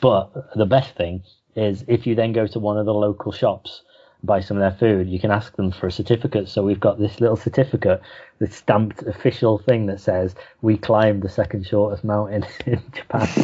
But 0.00 0.30
the 0.54 0.66
best 0.66 0.94
thing 0.94 1.24
is 1.56 1.84
if 1.88 2.06
you 2.06 2.14
then 2.14 2.32
go 2.32 2.46
to 2.46 2.58
one 2.58 2.78
of 2.78 2.86
the 2.86 2.94
local 2.94 3.32
shops. 3.32 3.82
Buy 4.22 4.40
some 4.40 4.56
of 4.56 4.60
their 4.62 4.76
food, 4.78 5.08
you 5.08 5.20
can 5.20 5.30
ask 5.30 5.54
them 5.56 5.70
for 5.70 5.86
a 5.86 5.92
certificate. 5.92 6.48
So 6.48 6.62
we've 6.62 6.80
got 6.80 6.98
this 6.98 7.20
little 7.20 7.36
certificate, 7.36 8.00
this 8.38 8.56
stamped 8.56 9.02
official 9.02 9.58
thing 9.58 9.86
that 9.86 10.00
says 10.00 10.34
we 10.62 10.78
climbed 10.78 11.22
the 11.22 11.28
second 11.28 11.66
shortest 11.66 12.02
mountain 12.02 12.44
in 12.66 12.82
Japan. 12.92 13.28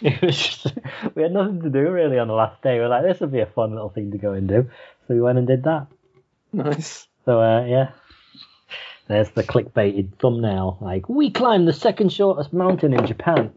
it 0.00 0.22
was 0.22 0.38
just, 0.38 0.72
we 1.14 1.22
had 1.22 1.32
nothing 1.32 1.60
to 1.62 1.70
do 1.70 1.90
really 1.90 2.18
on 2.18 2.28
the 2.28 2.34
last 2.34 2.62
day. 2.62 2.78
We 2.78 2.84
are 2.84 2.88
like, 2.88 3.02
this 3.02 3.20
would 3.20 3.32
be 3.32 3.40
a 3.40 3.46
fun 3.46 3.72
little 3.72 3.90
thing 3.90 4.12
to 4.12 4.18
go 4.18 4.32
and 4.32 4.48
do. 4.48 4.70
So 5.06 5.14
we 5.14 5.20
went 5.20 5.38
and 5.38 5.46
did 5.46 5.64
that. 5.64 5.88
Nice. 6.52 7.08
So 7.24 7.40
uh, 7.40 7.64
yeah, 7.66 7.90
there's 9.08 9.30
the 9.30 9.42
clickbaited 9.42 10.18
thumbnail. 10.18 10.78
Like, 10.80 11.08
we 11.08 11.30
climbed 11.30 11.68
the 11.68 11.72
second 11.72 12.12
shortest 12.12 12.52
mountain 12.52 12.94
in 12.94 13.06
Japan. 13.06 13.52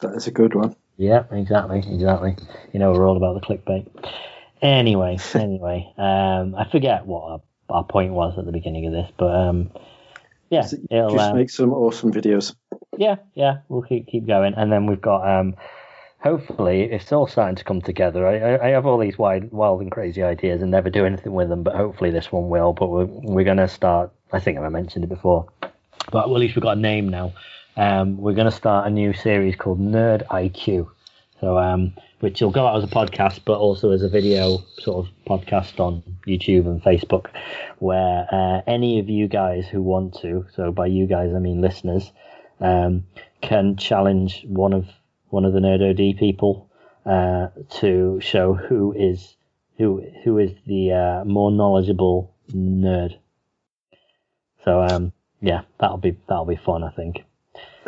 That 0.00 0.14
is 0.14 0.26
a 0.26 0.30
good 0.30 0.54
one. 0.54 0.76
Yeah, 0.96 1.24
exactly, 1.30 1.78
exactly. 1.78 2.36
You 2.72 2.78
know, 2.78 2.92
we're 2.92 3.06
all 3.06 3.16
about 3.16 3.40
the 3.40 3.46
clickbait. 3.46 3.86
Anyway, 4.62 5.18
anyway, 5.34 5.92
um, 5.98 6.54
I 6.54 6.68
forget 6.70 7.06
what 7.06 7.22
our, 7.22 7.40
our, 7.68 7.84
point 7.84 8.12
was 8.12 8.38
at 8.38 8.46
the 8.46 8.52
beginning 8.52 8.86
of 8.86 8.92
this, 8.92 9.10
but 9.18 9.34
um, 9.34 9.70
yeah, 10.50 10.66
it'll 10.90 11.10
just 11.10 11.30
um, 11.30 11.36
make 11.36 11.50
some 11.50 11.72
awesome 11.72 12.12
videos. 12.12 12.54
Yeah, 12.96 13.16
yeah, 13.34 13.58
we'll 13.68 13.82
keep 13.82 14.06
keep 14.06 14.26
going, 14.26 14.54
and 14.54 14.72
then 14.72 14.86
we've 14.86 15.00
got 15.00 15.28
um, 15.28 15.56
hopefully 16.20 16.82
it's 16.82 17.12
all 17.12 17.26
starting 17.26 17.56
to 17.56 17.64
come 17.64 17.82
together. 17.82 18.26
I, 18.26 18.68
I 18.68 18.70
have 18.70 18.86
all 18.86 18.98
these 18.98 19.18
wild, 19.18 19.52
wild 19.52 19.82
and 19.82 19.92
crazy 19.92 20.22
ideas 20.22 20.62
and 20.62 20.70
never 20.70 20.88
do 20.88 21.04
anything 21.04 21.34
with 21.34 21.48
them, 21.48 21.62
but 21.62 21.74
hopefully 21.74 22.10
this 22.10 22.32
one 22.32 22.48
will. 22.48 22.72
But 22.72 22.88
we're 22.88 23.04
we're 23.04 23.44
gonna 23.44 23.68
start. 23.68 24.10
I 24.32 24.40
think 24.40 24.58
I 24.58 24.68
mentioned 24.70 25.04
it 25.04 25.08
before, 25.08 25.46
but 26.10 26.24
at 26.24 26.30
least 26.30 26.56
we've 26.56 26.62
got 26.62 26.78
a 26.78 26.80
name 26.80 27.08
now. 27.10 27.34
Um, 27.78 28.16
we're 28.16 28.32
gonna 28.32 28.50
start 28.50 28.86
a 28.86 28.90
new 28.90 29.12
series 29.12 29.54
called 29.54 29.78
Nerd 29.78 30.26
IQ. 30.28 30.88
So 31.40 31.58
um, 31.58 31.94
which 32.20 32.40
will 32.40 32.50
go 32.50 32.66
out 32.66 32.78
as 32.78 32.84
a 32.84 32.92
podcast, 32.92 33.40
but 33.44 33.58
also 33.58 33.90
as 33.90 34.02
a 34.02 34.08
video 34.08 34.64
sort 34.78 35.06
of 35.06 35.12
podcast 35.26 35.78
on 35.78 36.02
YouTube 36.26 36.66
and 36.66 36.82
Facebook, 36.82 37.26
where 37.78 38.26
uh, 38.32 38.62
any 38.66 38.98
of 38.98 39.10
you 39.10 39.28
guys 39.28 39.66
who 39.68 39.82
want 39.82 40.14
to, 40.22 40.46
so 40.54 40.72
by 40.72 40.86
you 40.86 41.06
guys 41.06 41.34
I 41.34 41.38
mean 41.38 41.60
listeners, 41.60 42.10
um, 42.60 43.04
can 43.42 43.76
challenge 43.76 44.44
one 44.48 44.72
of 44.72 44.86
one 45.28 45.44
of 45.44 45.52
the 45.52 45.60
Nerd 45.60 45.90
OD 45.90 46.18
people 46.18 46.70
uh, 47.04 47.48
to 47.80 48.18
show 48.22 48.54
who 48.54 48.94
is 48.96 49.36
who 49.76 50.02
who 50.24 50.38
is 50.38 50.52
the 50.66 50.92
uh, 50.92 51.24
more 51.26 51.50
knowledgeable 51.50 52.34
nerd. 52.50 53.18
So 54.64 54.80
um, 54.80 55.12
yeah, 55.42 55.62
that'll 55.78 55.98
be 55.98 56.16
that'll 56.26 56.46
be 56.46 56.56
fun, 56.56 56.82
I 56.82 56.90
think. 56.90 57.22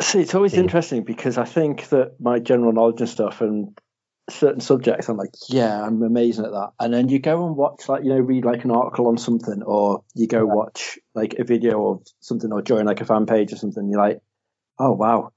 See, 0.01 0.21
it's 0.21 0.35
always 0.35 0.53
interesting 0.53 1.03
because 1.03 1.37
I 1.37 1.45
think 1.45 1.89
that 1.89 2.21
my 2.21 2.39
general 2.39 2.71
knowledge 2.71 3.01
and 3.01 3.09
stuff 3.09 3.41
and 3.41 3.77
certain 4.29 4.61
subjects, 4.61 5.09
I'm 5.09 5.17
like, 5.17 5.31
yeah, 5.49 5.81
I'm 5.81 6.01
amazing 6.01 6.45
at 6.45 6.51
that. 6.51 6.69
And 6.79 6.93
then 6.93 7.09
you 7.09 7.19
go 7.19 7.45
and 7.45 7.55
watch, 7.55 7.89
like, 7.89 8.03
you 8.03 8.09
know, 8.09 8.19
read 8.19 8.45
like 8.45 8.63
an 8.63 8.71
article 8.71 9.07
on 9.07 9.17
something, 9.17 9.61
or 9.63 10.03
you 10.15 10.27
go 10.27 10.39
yeah. 10.39 10.53
watch 10.53 10.99
like 11.15 11.35
a 11.39 11.43
video 11.43 11.89
of 11.89 12.07
something, 12.21 12.51
or 12.51 12.61
join 12.61 12.85
like 12.85 13.01
a 13.01 13.05
fan 13.05 13.25
page 13.25 13.51
or 13.51 13.57
something. 13.57 13.89
You're 13.89 14.01
like, 14.01 14.21
oh 14.77 14.93
wow, 14.93 15.31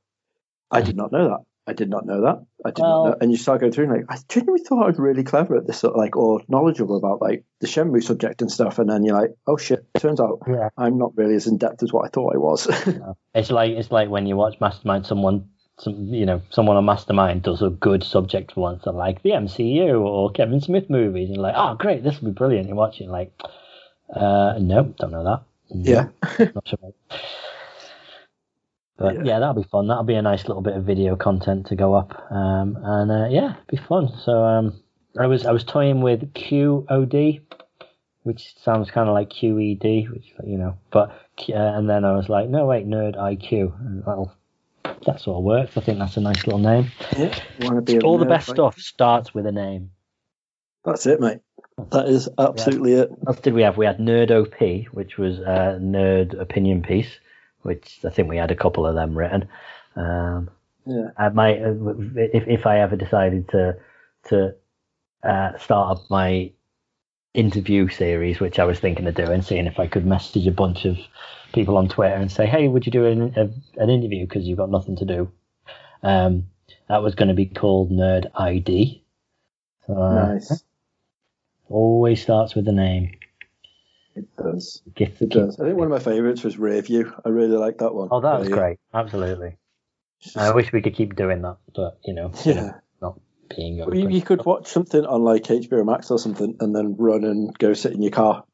I 0.71 0.81
did 0.81 0.95
mm. 0.95 0.99
not 0.99 1.12
know 1.12 1.28
that. 1.28 1.40
I 1.66 1.75
did 1.75 1.88
not 1.88 2.04
know 2.04 2.23
that. 2.23 2.45
I 2.64 2.71
did 2.71 2.83
well, 2.83 3.04
not 3.04 3.11
know. 3.11 3.16
And 3.21 3.31
you 3.31 3.37
start 3.37 3.61
going 3.61 3.73
through 3.73 3.85
and 3.85 3.92
like, 3.92 4.04
I 4.09 4.19
genuinely 4.28 4.64
thought 4.64 4.85
I 4.85 4.88
was 4.88 4.99
really 4.99 5.23
clever 5.23 5.57
at 5.57 5.66
this, 5.66 5.78
sort 5.78 5.95
of 5.95 5.99
like, 5.99 6.16
or 6.16 6.42
knowledgeable 6.49 6.97
about 6.97 7.23
like 7.23 7.45
the 7.61 7.69
Shenmue 7.69 8.02
subject 8.02 8.42
and 8.42 8.50
stuff. 8.50 8.78
And 8.78 8.90
then 8.90 9.04
you're 9.04 9.19
like, 9.19 9.31
oh 9.47 9.57
shit, 9.57 9.87
turns 9.99 10.21
out 10.21 10.40
yeah. 10.49 10.71
I'm 10.76 10.99
not 10.99 11.16
really 11.16 11.37
as 11.37 11.47
in 11.47 11.59
depth 11.59 11.83
as 11.83 11.92
what 11.92 12.04
I 12.04 12.09
thought 12.09 12.35
I 12.35 12.38
was. 12.38 12.66
it's 13.35 13.50
like 13.50 13.73
it's 13.73 13.92
like 13.92 14.09
when 14.09 14.26
you 14.26 14.37
watch 14.37 14.61
Mastermind, 14.61 15.07
someone 15.07 15.50
some 15.78 16.09
you 16.12 16.26
know 16.26 16.42
someone 16.50 16.76
on 16.76 16.85
Mastermind 16.85 17.42
does 17.42 17.62
a 17.62 17.71
good 17.71 18.04
subject 18.04 18.57
once, 18.57 18.85
like 18.87 19.23
the 19.23 19.31
MCU 19.31 20.00
or 20.00 20.31
Kevin 20.33 20.61
Smith 20.61 20.90
movies, 20.90 21.31
and 21.31 21.38
like, 21.38 21.54
oh 21.57 21.75
great, 21.75 22.02
this 22.02 22.21
will 22.21 22.31
be 22.31 22.35
brilliant. 22.35 22.69
You 22.69 22.75
watch 22.75 23.00
it, 23.00 23.09
like, 23.09 23.33
uh, 24.14 24.54
no, 24.61 24.95
don't 24.99 25.12
know 25.12 25.25
that. 25.25 25.42
Yeah, 25.75 26.09
not 26.54 26.69
sure. 26.69 26.92
But 29.02 29.14
yeah. 29.16 29.23
yeah. 29.25 29.38
that'll 29.40 29.62
be 29.62 29.68
fun. 29.68 29.88
That'll 29.88 30.04
be 30.04 30.14
a 30.14 30.23
nice 30.23 30.47
little 30.47 30.62
bit 30.62 30.76
of 30.76 30.85
video 30.85 31.16
content 31.16 31.66
to 31.66 31.76
go 31.76 31.94
up, 31.94 32.30
um, 32.30 32.78
and 32.82 33.11
uh, 33.11 33.28
yeah, 33.28 33.56
be 33.68 33.76
fun. 33.76 34.12
So 34.25 34.44
um, 34.44 34.80
I 35.18 35.26
was 35.26 35.44
I 35.44 35.52
was 35.52 35.64
toying 35.64 36.00
with 36.00 36.32
QOD, 36.35 37.40
which 38.23 38.54
sounds 38.62 38.90
kind 38.90 39.09
of 39.09 39.14
like 39.14 39.30
QED, 39.30 40.11
which 40.11 40.32
you 40.44 40.56
know, 40.56 40.78
but 40.90 41.11
uh, 41.49 41.54
and 41.54 41.90
then 41.90 42.04
I 42.04 42.12
was 42.12 42.28
like, 42.28 42.49
no 42.49 42.66
wait, 42.66 42.87
Nerd 42.87 43.16
IQ, 43.16 43.78
and 43.80 44.04
that'll 44.04 44.32
that 45.06 45.21
sort 45.21 45.38
of 45.38 45.44
works. 45.44 45.76
I 45.76 45.80
think 45.80 45.99
that's 45.99 46.16
a 46.16 46.21
nice 46.21 46.47
little 46.47 46.61
name. 46.61 46.92
Yeah, 47.16 47.37
all 48.04 48.18
the 48.18 48.26
best 48.26 48.49
stuff 48.49 48.78
starts 48.78 49.35
with 49.35 49.47
a 49.47 49.52
name. 49.52 49.90
That's 50.85 51.06
it, 51.06 51.21
mate. 51.21 51.40
That 51.90 52.09
is 52.09 52.28
absolutely 52.38 52.94
yeah. 52.94 53.02
it. 53.02 53.11
What 53.21 53.42
did 53.42 53.54
we 53.54 53.62
have? 53.62 53.76
We 53.76 53.87
had 53.87 53.99
Nerd 53.99 54.30
OP, 54.30 54.92
which 54.92 55.16
was 55.16 55.38
a 55.38 55.78
nerd 55.80 56.38
opinion 56.38 56.82
piece, 56.82 57.18
which 57.62 57.99
I 58.04 58.11
think 58.11 58.28
we 58.28 58.37
had 58.37 58.50
a 58.50 58.57
couple 58.57 58.87
of 58.87 58.95
them 58.95 59.16
written. 59.16 59.49
Um, 59.97 60.50
yeah. 60.87 61.11
I 61.16 61.28
might, 61.28 61.62
uh, 61.62 61.75
if 62.16 62.49
if 62.49 62.66
I 62.66 62.81
ever 62.81 62.97
decided 62.97 63.49
to 63.50 63.76
to 64.28 64.54
uh, 65.23 65.57
start 65.59 65.99
up 65.99 66.11
my 66.11 66.50
interview 67.35 67.88
series, 67.88 68.40
which 68.40 68.59
I 68.59 68.64
was 68.64 68.78
thinking 68.78 69.07
of 69.07 69.14
doing, 69.14 69.42
seeing 69.42 69.66
if 69.66 69.78
I 69.78 69.87
could 69.87 70.04
message 70.04 70.47
a 70.47 70.52
bunch 70.52 70.85
of 70.85 70.99
people 71.52 71.76
on 71.76 71.88
Twitter 71.88 72.14
and 72.14 72.31
say, 72.31 72.47
"Hey, 72.47 72.69
would 72.69 72.87
you 72.87 72.92
do 72.92 73.07
an, 73.07 73.35
a, 73.37 73.83
an 73.83 73.90
interview 73.90 74.26
because 74.26 74.45
you've 74.45 74.59
got 74.59 74.71
nothing 74.71 74.97
to 74.97 75.04
do?" 75.04 75.31
Um, 76.02 76.49
that 76.88 77.02
was 77.02 77.14
going 77.14 77.28
to 77.28 77.35
be 77.35 77.47
called 77.47 77.90
Nerd 77.90 78.26
ID. 78.35 79.02
So, 79.87 79.95
uh, 79.95 80.33
nice. 80.33 80.62
Always 81.69 82.23
starts 82.23 82.54
with 82.54 82.69
a 82.69 82.73
name. 82.73 83.12
It 84.14 84.37
does. 84.37 84.83
Get, 84.95 85.21
it 85.21 85.31
does. 85.31 85.59
I 85.59 85.64
think 85.64 85.76
one 85.76 85.87
of 85.87 85.92
my 85.92 85.99
favourites 85.99 86.42
was 86.42 86.59
Review. 86.59 87.12
I 87.25 87.31
really 87.31 87.57
like 87.57 87.78
that 87.78 87.95
one. 87.95 88.09
Oh, 88.11 88.21
that 88.21 88.40
was 88.40 88.49
great. 88.49 88.78
Absolutely. 88.92 89.57
I 90.37 90.52
wish 90.52 90.73
we 90.73 90.83
could 90.83 90.95
keep 90.95 91.16
doing 91.16 91.42
that, 91.42 91.57
but 91.75 91.99
you 92.04 92.14
know, 92.14 92.33
yeah. 92.45 92.75
not 93.00 93.19
being. 93.57 93.78
You, 93.78 94.09
you, 94.09 94.23
could 94.23 94.45
watch 94.45 94.69
something 94.69 95.04
on 95.04 95.23
like 95.23 95.45
HBO 95.45 95.85
Max 95.85 96.11
or 96.11 96.19
something, 96.19 96.57
and 96.61 96.76
then 96.76 96.97
run 96.97 97.25
and 97.25 97.59
go 97.59 97.73
sit 97.73 97.92
in 97.92 98.02
your 98.02 98.12
car 98.12 98.45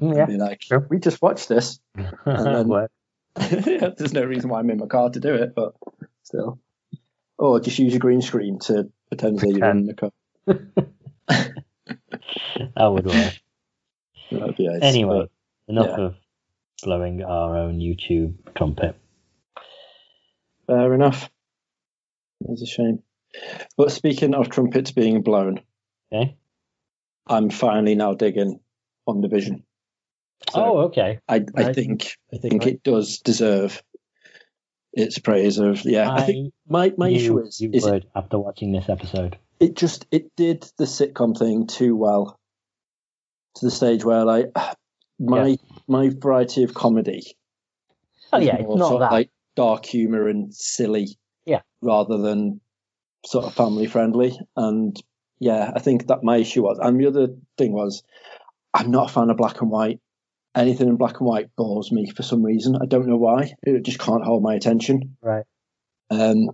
Mm, 0.00 0.16
yeah. 0.16 0.26
Be 0.26 0.36
like, 0.36 0.62
sure. 0.62 0.86
we 0.88 0.98
just 0.98 1.22
watched 1.22 1.48
this. 1.48 1.80
And 2.24 2.68
then, 2.68 2.88
there's 3.98 4.14
no 4.14 4.24
reason 4.24 4.48
why 4.48 4.60
I'm 4.60 4.70
in 4.70 4.78
my 4.78 4.86
car 4.86 5.10
to 5.10 5.20
do 5.20 5.34
it, 5.34 5.54
but 5.54 5.74
still. 6.22 6.58
Or 7.38 7.60
just 7.60 7.78
use 7.78 7.94
a 7.94 7.98
green 7.98 8.22
screen 8.22 8.58
to 8.60 8.90
pretend 9.08 9.40
that 9.40 9.50
you're 9.50 9.70
in 9.70 9.86
the 9.86 9.94
car. 9.94 10.10
that 12.74 12.86
would 12.86 13.04
work. 13.04 13.34
That'd 14.30 14.56
be 14.56 14.68
nice, 14.68 14.82
anyway, 14.82 15.28
but, 15.66 15.72
enough 15.72 15.98
yeah. 15.98 16.04
of 16.04 16.14
blowing 16.82 17.22
our 17.22 17.56
own 17.56 17.78
YouTube 17.78 18.34
trumpet. 18.54 18.96
Fair 20.66 20.94
enough. 20.94 21.30
It's 22.48 22.62
a 22.62 22.66
shame. 22.66 23.02
But 23.76 23.92
speaking 23.92 24.34
of 24.34 24.50
trumpets 24.50 24.92
being 24.92 25.22
blown, 25.22 25.60
okay. 26.12 26.36
I'm 27.26 27.50
finally 27.50 27.94
now 27.94 28.14
digging 28.14 28.60
WandaVision. 29.08 29.62
So 30.50 30.64
oh, 30.64 30.78
okay. 30.86 31.18
I, 31.28 31.44
I 31.54 31.72
think 31.72 32.16
I 32.32 32.38
think 32.38 32.64
right. 32.64 32.74
it 32.74 32.82
does 32.82 33.18
deserve 33.18 33.82
its 34.92 35.18
praise 35.18 35.58
of 35.58 35.84
yeah. 35.84 36.10
I, 36.10 36.16
I 36.16 36.22
think 36.22 36.54
my 36.68 36.92
my 36.96 37.08
issue 37.08 37.38
is, 37.40 37.60
you 37.60 37.70
is 37.72 37.84
would 37.84 37.94
it, 37.94 38.10
after 38.14 38.38
watching 38.38 38.72
this 38.72 38.88
episode. 38.88 39.38
It 39.60 39.74
just 39.74 40.06
it 40.10 40.34
did 40.36 40.68
the 40.78 40.84
sitcom 40.84 41.36
thing 41.36 41.66
too 41.66 41.96
well 41.96 42.38
to 43.56 43.66
the 43.66 43.70
stage 43.70 44.04
where 44.04 44.24
like 44.24 44.46
my 45.18 45.46
yeah. 45.46 45.56
my 45.88 46.10
variety 46.10 46.62
of 46.62 46.74
comedy. 46.74 47.36
Oh 48.32 48.38
yeah, 48.38 48.56
it's 48.56 48.74
not 48.74 48.98
that 48.98 49.12
like 49.12 49.30
dark 49.54 49.86
humor 49.86 50.28
and 50.28 50.54
silly. 50.54 51.16
Yeah. 51.44 51.60
Rather 51.80 52.18
than 52.18 52.60
sort 53.24 53.44
of 53.46 53.54
family 53.54 53.86
friendly, 53.86 54.38
and 54.56 55.00
yeah, 55.38 55.70
I 55.74 55.78
think 55.78 56.08
that 56.08 56.24
my 56.24 56.38
issue 56.38 56.62
was, 56.62 56.78
and 56.80 57.00
the 57.00 57.06
other 57.06 57.28
thing 57.56 57.72
was, 57.72 58.02
I'm 58.74 58.90
not 58.90 59.10
a 59.10 59.12
fan 59.12 59.30
of 59.30 59.36
black 59.36 59.60
and 59.60 59.70
white 59.70 60.00
anything 60.56 60.88
in 60.88 60.96
black 60.96 61.20
and 61.20 61.28
white 61.28 61.54
bores 61.54 61.92
me 61.92 62.10
for 62.10 62.22
some 62.22 62.42
reason. 62.42 62.76
I 62.80 62.86
don't 62.86 63.06
know 63.06 63.16
why. 63.16 63.52
It 63.62 63.84
just 63.84 63.98
can't 63.98 64.24
hold 64.24 64.42
my 64.42 64.54
attention. 64.54 65.16
Right. 65.20 65.44
Um, 66.10 66.50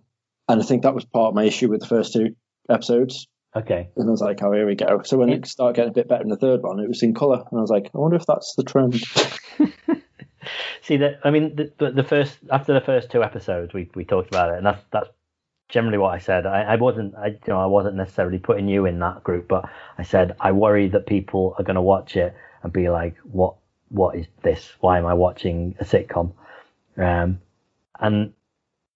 and 0.49 0.61
I 0.61 0.63
think 0.63 0.83
that 0.83 0.95
was 0.95 1.05
part 1.05 1.29
of 1.29 1.35
my 1.35 1.45
issue 1.45 1.71
with 1.71 1.81
the 1.81 1.87
first 1.87 2.13
two 2.13 2.35
episodes. 2.69 3.29
Okay. 3.55 3.91
And 3.97 4.09
I 4.09 4.11
was 4.11 4.21
like, 4.21 4.43
oh, 4.43 4.53
here 4.53 4.67
we 4.67 4.75
go. 4.75 5.03
So 5.05 5.19
when 5.19 5.29
it, 5.29 5.47
started 5.47 5.77
getting 5.77 5.91
a 5.91 5.95
bit 5.95 6.09
better 6.09 6.23
in 6.23 6.31
the 6.31 6.37
third 6.37 6.63
one, 6.63 6.81
it 6.81 6.89
was 6.89 7.03
in 7.03 7.15
colour. 7.15 7.45
And 7.51 7.59
I 7.59 7.61
was 7.61 7.71
like, 7.71 7.91
I 7.95 7.99
wonder 7.99 8.17
if 8.17 8.25
that's 8.27 8.55
the 8.55 8.65
trend. 8.65 9.03
See 10.83 10.97
that? 10.99 11.21
I 11.25 11.31
mean, 11.31 11.57
the, 11.57 11.91
the 11.91 12.03
first 12.03 12.39
after 12.51 12.73
the 12.73 12.81
first 12.81 13.11
two 13.11 13.23
episodes, 13.23 13.73
we 13.73 13.91
we 13.95 14.05
talked 14.05 14.29
about 14.29 14.51
it, 14.51 14.57
and 14.57 14.67
that's 14.67 14.83
that's 14.91 15.09
generally 15.69 15.99
what 15.99 16.13
I 16.15 16.19
said. 16.19 16.47
I, 16.47 16.63
I 16.63 16.77
wasn't, 16.77 17.15
I 17.15 17.29
you 17.29 17.39
know, 17.49 17.61
I 17.61 17.67
wasn't 17.67 17.97
necessarily 17.97 18.39
putting 18.39 18.69
you 18.69 18.87
in 18.87 18.99
that 19.01 19.23
group, 19.23 19.49
but 19.49 19.69
I 19.99 20.03
said 20.03 20.37
I 20.41 20.53
worry 20.53 20.89
that 20.89 21.07
people 21.07 21.55
are 21.59 21.65
going 21.65 21.77
to 21.77 21.83
watch 21.83 22.17
it 22.17 22.35
and 22.63 22.73
be 22.73 22.89
like, 22.89 23.17
what 23.25 23.57
what 23.89 24.17
is 24.17 24.27
this? 24.43 24.73
Why 24.81 24.99
am 24.99 25.07
I 25.07 25.15
watching 25.15 25.77
a 25.79 25.85
sitcom? 25.85 26.33
Um, 26.97 27.41
and 28.01 28.33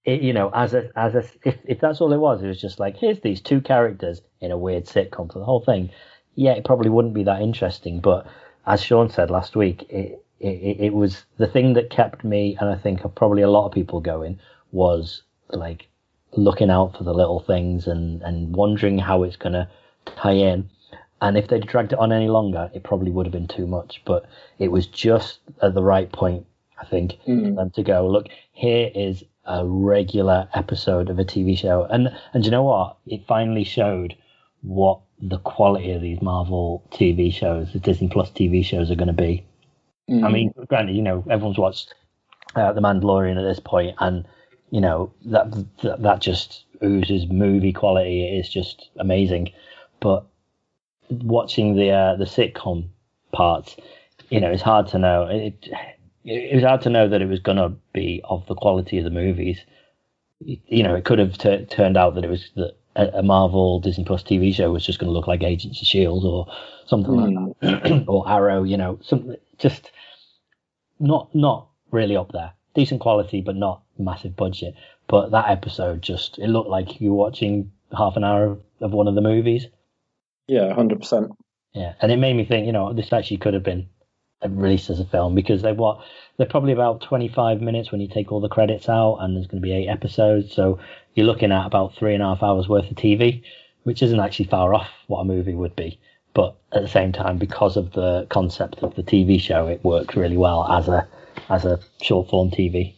it, 0.06 0.22
you 0.22 0.32
know, 0.32 0.50
as 0.54 0.72
a 0.72 0.90
as 0.96 1.14
a 1.14 1.24
if 1.44 1.58
if 1.64 1.80
that's 1.80 2.00
all 2.00 2.12
it 2.12 2.18
was, 2.18 2.42
it 2.42 2.46
was 2.46 2.60
just 2.60 2.78
like 2.80 2.96
here's 2.96 3.20
these 3.20 3.40
two 3.40 3.60
characters 3.60 4.22
in 4.40 4.50
a 4.52 4.56
weird 4.58 4.86
sitcom 4.86 5.30
for 5.32 5.38
the 5.40 5.44
whole 5.44 5.60
thing. 5.60 5.90
Yeah, 6.36 6.52
it 6.52 6.64
probably 6.64 6.90
wouldn't 6.90 7.14
be 7.14 7.24
that 7.24 7.42
interesting, 7.42 8.00
but 8.00 8.26
as 8.66 8.82
Sean 8.82 9.10
said 9.10 9.30
last 9.30 9.56
week, 9.56 9.82
it 9.90 10.24
it, 10.40 10.76
it 10.80 10.94
was 10.94 11.24
the 11.38 11.46
thing 11.46 11.72
that 11.74 11.90
kept 11.90 12.24
me 12.24 12.56
and 12.60 12.70
I 12.70 12.76
think 12.76 13.00
probably 13.16 13.42
a 13.42 13.50
lot 13.50 13.66
of 13.66 13.72
people 13.72 14.00
going 14.00 14.38
was 14.72 15.22
like 15.50 15.88
looking 16.32 16.70
out 16.70 16.96
for 16.96 17.04
the 17.04 17.14
little 17.14 17.40
things 17.40 17.86
and 17.86 18.22
and 18.22 18.54
wondering 18.54 18.98
how 18.98 19.24
it's 19.24 19.36
gonna 19.36 19.68
tie 20.04 20.32
in. 20.32 20.70
And 21.22 21.36
if 21.38 21.48
they'd 21.48 21.66
dragged 21.66 21.94
it 21.94 21.98
on 21.98 22.12
any 22.12 22.28
longer, 22.28 22.70
it 22.74 22.82
probably 22.84 23.10
would 23.10 23.26
have 23.26 23.32
been 23.32 23.48
too 23.48 23.66
much. 23.66 24.02
But 24.04 24.26
it 24.58 24.70
was 24.70 24.86
just 24.86 25.40
at 25.62 25.72
the 25.74 25.82
right 25.82 26.12
point, 26.12 26.46
I 26.78 26.84
think, 26.84 27.14
Mm. 27.26 27.48
for 27.48 27.54
them 27.56 27.70
to 27.70 27.82
go, 27.82 28.06
look, 28.06 28.26
here 28.52 28.90
is 28.94 29.24
a 29.46 29.64
regular 29.66 30.48
episode 30.54 31.08
of 31.08 31.18
a 31.18 31.24
TV 31.24 31.56
show. 31.56 31.84
And 31.84 32.14
and 32.32 32.44
you 32.44 32.50
know 32.50 32.64
what? 32.64 32.96
It 33.06 33.26
finally 33.26 33.64
showed 33.64 34.16
what 34.62 35.00
the 35.20 35.38
quality 35.38 35.92
of 35.92 36.02
these 36.02 36.20
Marvel 36.20 36.82
TV 36.90 37.32
shows, 37.32 37.72
the 37.72 37.78
Disney 37.78 38.08
Plus 38.08 38.30
TV 38.30 38.64
shows, 38.64 38.90
are 38.90 38.96
going 38.96 39.06
to 39.08 39.12
be. 39.14 39.44
Mm. 40.10 40.24
I 40.24 40.30
mean, 40.30 40.54
granted, 40.68 40.96
you 40.96 41.02
know, 41.02 41.24
everyone's 41.30 41.58
watched 41.58 41.94
uh, 42.54 42.72
The 42.72 42.80
Mandalorian 42.80 43.38
at 43.38 43.42
this 43.42 43.60
point, 43.60 43.96
and 44.00 44.26
you 44.70 44.80
know 44.80 45.12
that 45.26 45.50
that, 45.82 46.02
that 46.02 46.20
just 46.20 46.64
oozes 46.82 47.26
movie 47.28 47.72
quality. 47.72 48.26
It 48.26 48.40
is 48.40 48.48
just 48.48 48.90
amazing. 48.98 49.52
But 50.00 50.26
watching 51.10 51.76
the 51.76 51.90
uh, 51.90 52.16
the 52.16 52.24
sitcom 52.24 52.88
parts, 53.32 53.76
you 54.30 54.40
know, 54.40 54.50
it's 54.50 54.62
hard 54.62 54.88
to 54.88 54.98
know. 54.98 55.26
It 55.26 55.68
it 56.26 56.54
was 56.54 56.64
hard 56.64 56.82
to 56.82 56.90
know 56.90 57.08
that 57.08 57.22
it 57.22 57.28
was 57.28 57.40
gonna 57.40 57.70
be 57.92 58.20
of 58.24 58.46
the 58.46 58.54
quality 58.54 58.98
of 58.98 59.04
the 59.04 59.10
movies. 59.10 59.60
You 60.40 60.82
know, 60.82 60.94
it 60.94 61.04
could 61.04 61.18
have 61.18 61.38
t- 61.38 61.64
turned 61.64 61.96
out 61.96 62.14
that 62.14 62.24
it 62.24 62.30
was 62.30 62.50
that 62.56 62.76
a, 62.96 63.22
Marvel 63.22 63.80
Disney 63.80 64.04
Plus 64.04 64.22
TV 64.22 64.54
show 64.54 64.70
was 64.70 64.84
just 64.84 64.98
going 64.98 65.08
to 65.08 65.12
look 65.12 65.26
like 65.26 65.42
Agents 65.42 65.80
of 65.80 65.86
Shield 65.86 66.24
or 66.24 66.46
something 66.86 67.12
like 67.12 67.34
hmm. 67.34 67.66
that, 67.66 68.04
or 68.08 68.28
Arrow. 68.28 68.62
You 68.62 68.76
know, 68.76 68.98
some 69.02 69.36
just 69.58 69.90
not 70.98 71.34
not 71.34 71.68
really 71.90 72.16
up 72.16 72.32
there. 72.32 72.52
Decent 72.74 73.00
quality, 73.00 73.40
but 73.40 73.56
not 73.56 73.82
massive 73.98 74.36
budget. 74.36 74.74
But 75.08 75.30
that 75.30 75.48
episode 75.48 76.02
just 76.02 76.38
it 76.38 76.48
looked 76.48 76.68
like 76.68 77.00
you 77.00 77.10
were 77.10 77.16
watching 77.16 77.70
half 77.96 78.16
an 78.16 78.24
hour 78.24 78.44
of, 78.44 78.62
of 78.80 78.92
one 78.92 79.08
of 79.08 79.14
the 79.14 79.20
movies. 79.20 79.66
yeah, 80.48 80.72
hundred 80.74 81.00
percent. 81.00 81.30
Yeah, 81.72 81.94
and 82.00 82.10
it 82.10 82.16
made 82.16 82.34
me 82.34 82.46
think, 82.46 82.66
you 82.66 82.72
know, 82.72 82.94
this 82.94 83.12
actually 83.12 83.36
could 83.36 83.52
have 83.52 83.62
been 83.62 83.88
released 84.46 84.90
as 84.90 85.00
a 85.00 85.04
film 85.04 85.34
because 85.34 85.62
they 85.62 85.72
what 85.72 86.00
they're 86.36 86.46
probably 86.46 86.72
about 86.72 87.00
25 87.00 87.60
minutes 87.60 87.90
when 87.90 88.00
you 88.00 88.08
take 88.08 88.30
all 88.30 88.40
the 88.40 88.48
credits 88.48 88.88
out, 88.88 89.16
and 89.16 89.34
there's 89.34 89.46
going 89.46 89.62
to 89.62 89.66
be 89.66 89.72
eight 89.72 89.88
episodes, 89.88 90.52
so 90.54 90.78
you're 91.14 91.26
looking 91.26 91.52
at 91.52 91.66
about 91.66 91.94
three 91.94 92.12
and 92.14 92.22
a 92.22 92.26
half 92.26 92.42
hours 92.42 92.68
worth 92.68 92.90
of 92.90 92.96
TV, 92.96 93.42
which 93.84 94.02
isn't 94.02 94.20
actually 94.20 94.46
far 94.46 94.74
off 94.74 94.90
what 95.06 95.20
a 95.20 95.24
movie 95.24 95.54
would 95.54 95.74
be. 95.74 95.98
But 96.34 96.54
at 96.72 96.82
the 96.82 96.88
same 96.88 97.12
time, 97.12 97.38
because 97.38 97.78
of 97.78 97.92
the 97.92 98.26
concept 98.28 98.80
of 98.82 98.94
the 98.94 99.02
TV 99.02 99.40
show, 99.40 99.66
it 99.66 99.82
works 99.82 100.14
really 100.16 100.36
well 100.36 100.66
as 100.70 100.88
a 100.88 101.08
as 101.48 101.64
a 101.64 101.78
short 102.02 102.28
form 102.28 102.50
TV. 102.50 102.94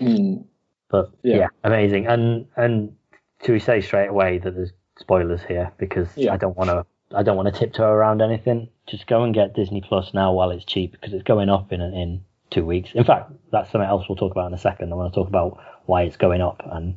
Mm. 0.00 0.44
But 0.88 1.10
Yeah. 1.24 1.36
yeah. 1.36 1.48
amazing. 1.64 2.06
And 2.06 2.46
and 2.56 2.94
to 3.42 3.52
we 3.52 3.58
say 3.58 3.80
straight 3.80 4.08
away 4.08 4.38
that 4.38 4.54
there's 4.54 4.72
spoilers 4.98 5.42
here 5.42 5.72
because 5.78 6.08
Yeah. 6.16 6.32
I 6.32 6.36
don't 6.36 6.56
want 6.56 6.70
to 6.70 6.86
I 7.16 7.24
don't 7.24 7.36
want 7.36 7.52
to 7.52 7.58
tiptoe 7.58 7.90
around 7.90 8.22
anything. 8.22 8.68
Just 8.88 9.06
go 9.06 9.24
and 9.24 9.34
get 9.34 9.54
Disney 9.54 9.80
Plus 9.80 10.14
now 10.14 10.32
while 10.32 10.50
it's 10.50 10.64
cheap 10.64 10.92
because 10.92 11.12
it's 11.12 11.24
going 11.24 11.48
up 11.48 11.72
in 11.72 11.80
in 11.80 12.24
two 12.50 12.64
weeks. 12.64 12.90
In 12.94 13.04
fact, 13.04 13.32
that's 13.50 13.70
something 13.70 13.88
else 13.88 14.08
we'll 14.08 14.16
talk 14.16 14.32
about 14.32 14.46
in 14.46 14.54
a 14.54 14.58
second. 14.58 14.92
I 14.92 14.96
want 14.96 15.12
to 15.12 15.20
talk 15.20 15.28
about 15.28 15.58
why 15.86 16.02
it's 16.02 16.16
going 16.16 16.40
up 16.40 16.62
and 16.70 16.96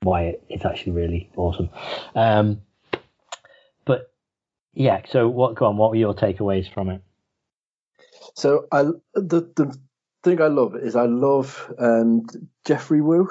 why 0.00 0.36
it's 0.48 0.64
actually 0.64 0.92
really 0.92 1.30
awesome. 1.36 1.70
Um, 2.14 2.60
but 3.84 4.12
yeah, 4.74 5.02
so 5.10 5.28
what? 5.28 5.54
Go 5.56 5.66
on. 5.66 5.76
What 5.76 5.90
were 5.90 5.96
your 5.96 6.14
takeaways 6.14 6.72
from 6.72 6.90
it? 6.90 7.02
So 8.34 8.66
I 8.72 8.84
the 9.14 9.50
the 9.56 9.76
thing 10.22 10.40
I 10.40 10.48
love 10.48 10.76
is 10.76 10.96
I 10.96 11.06
love 11.06 11.72
um, 11.78 12.26
Jeffrey 12.64 13.00
Wu, 13.00 13.28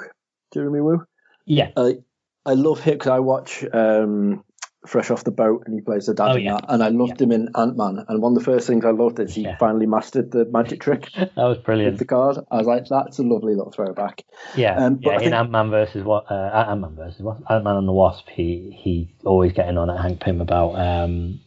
Jeremy 0.52 0.80
Wu. 0.80 1.04
Yeah, 1.46 1.70
I 1.76 1.98
I 2.46 2.54
love 2.54 2.80
him 2.80 2.94
because 2.94 3.10
I 3.10 3.20
watch 3.20 3.64
um, 3.72 4.44
Fresh 4.86 5.10
Off 5.10 5.24
the 5.24 5.30
Boat 5.30 5.62
and 5.66 5.74
he 5.74 5.80
plays 5.80 6.06
the 6.06 6.14
dad 6.14 6.32
Oh, 6.32 6.34
in 6.36 6.42
yeah. 6.44 6.54
that, 6.54 6.66
and 6.68 6.82
I 6.82 6.88
loved 6.88 7.20
him 7.20 7.32
in 7.32 7.48
Ant 7.56 7.76
Man. 7.76 8.04
And 8.08 8.20
one 8.22 8.32
of 8.32 8.38
the 8.38 8.44
first 8.44 8.66
things 8.66 8.84
I 8.84 8.90
loved 8.90 9.18
is 9.20 9.34
he 9.34 9.42
Yeah. 9.42 9.56
finally 9.56 9.86
mastered 9.86 10.30
the 10.30 10.44
magic 10.44 10.80
trick 10.80 11.10
that 11.14 11.34
was 11.36 11.56
with 11.56 11.64
brilliant. 11.66 11.98
the 11.98 12.04
card. 12.04 12.38
I 12.50 12.58
was 12.58 12.66
like, 12.66 12.86
that's 12.88 13.18
a 13.18 13.22
lovely 13.22 13.54
little 13.54 13.72
throwback. 13.72 14.24
Yeah, 14.56 14.76
Um, 14.84 14.96
but 14.96 15.20
yeah. 15.22 15.28
In 15.28 15.34
Ant 15.34 15.50
Man 15.50 15.70
versus 15.70 16.04
what? 16.04 16.30
Uh, 16.30 16.66
Ant 16.68 16.80
Man 16.80 16.94
versus 16.96 17.20
what? 17.22 17.38
Ant 17.50 17.64
Man 17.64 17.76
and 17.76 17.88
the 17.88 17.92
Wasp. 17.92 18.28
He 18.28 18.76
he's 18.78 19.06
always 19.24 19.52
getting 19.52 19.78
on 19.78 19.88
at 19.90 20.00
Hank 20.00 20.20
Pym 20.20 20.40
about 20.40 20.74
um 20.78 21.40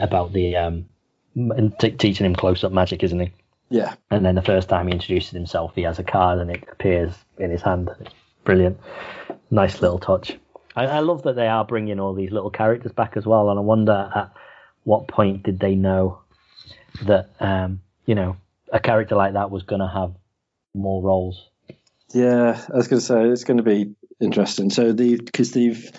about 0.00 0.32
the 0.32 0.56
um 0.56 0.86
t- 1.78 1.90
teaching 1.92 2.26
him 2.26 2.34
close 2.36 2.64
up 2.64 2.72
magic, 2.72 3.02
isn't 3.02 3.20
he? 3.20 3.32
Yeah, 3.72 3.94
And 4.10 4.24
then 4.26 4.34
the 4.34 4.42
first 4.42 4.68
time 4.68 4.88
he 4.88 4.92
introduces 4.92 5.30
himself, 5.30 5.72
he 5.76 5.82
has 5.82 6.00
a 6.00 6.02
card 6.02 6.40
and 6.40 6.50
it 6.50 6.64
appears 6.72 7.12
in 7.38 7.52
his 7.52 7.62
hand. 7.62 7.88
Brilliant. 8.44 8.80
Nice 9.52 9.80
little 9.80 10.00
touch. 10.00 10.36
I, 10.76 10.86
I 10.86 11.00
love 11.00 11.22
that 11.22 11.36
they 11.36 11.48
are 11.48 11.64
bringing 11.64 12.00
all 12.00 12.14
these 12.14 12.30
little 12.30 12.50
characters 12.50 12.92
back 12.92 13.16
as 13.16 13.26
well. 13.26 13.50
And 13.50 13.58
I 13.58 13.62
wonder 13.62 14.10
at 14.14 14.32
what 14.84 15.08
point 15.08 15.42
did 15.42 15.60
they 15.60 15.74
know 15.74 16.20
that, 17.06 17.30
um, 17.40 17.80
you 18.06 18.14
know, 18.14 18.36
a 18.72 18.80
character 18.80 19.16
like 19.16 19.34
that 19.34 19.50
was 19.50 19.64
going 19.64 19.80
to 19.80 19.88
have 19.88 20.14
more 20.74 21.02
roles. 21.02 21.48
yeah. 22.12 22.64
I 22.72 22.76
was 22.76 22.88
going 22.88 23.00
to 23.00 23.06
say 23.06 23.24
it's 23.24 23.44
going 23.44 23.56
to 23.56 23.62
be 23.62 23.94
interesting. 24.20 24.70
So 24.70 24.92
the 24.92 25.16
because 25.16 25.52
they've 25.52 25.90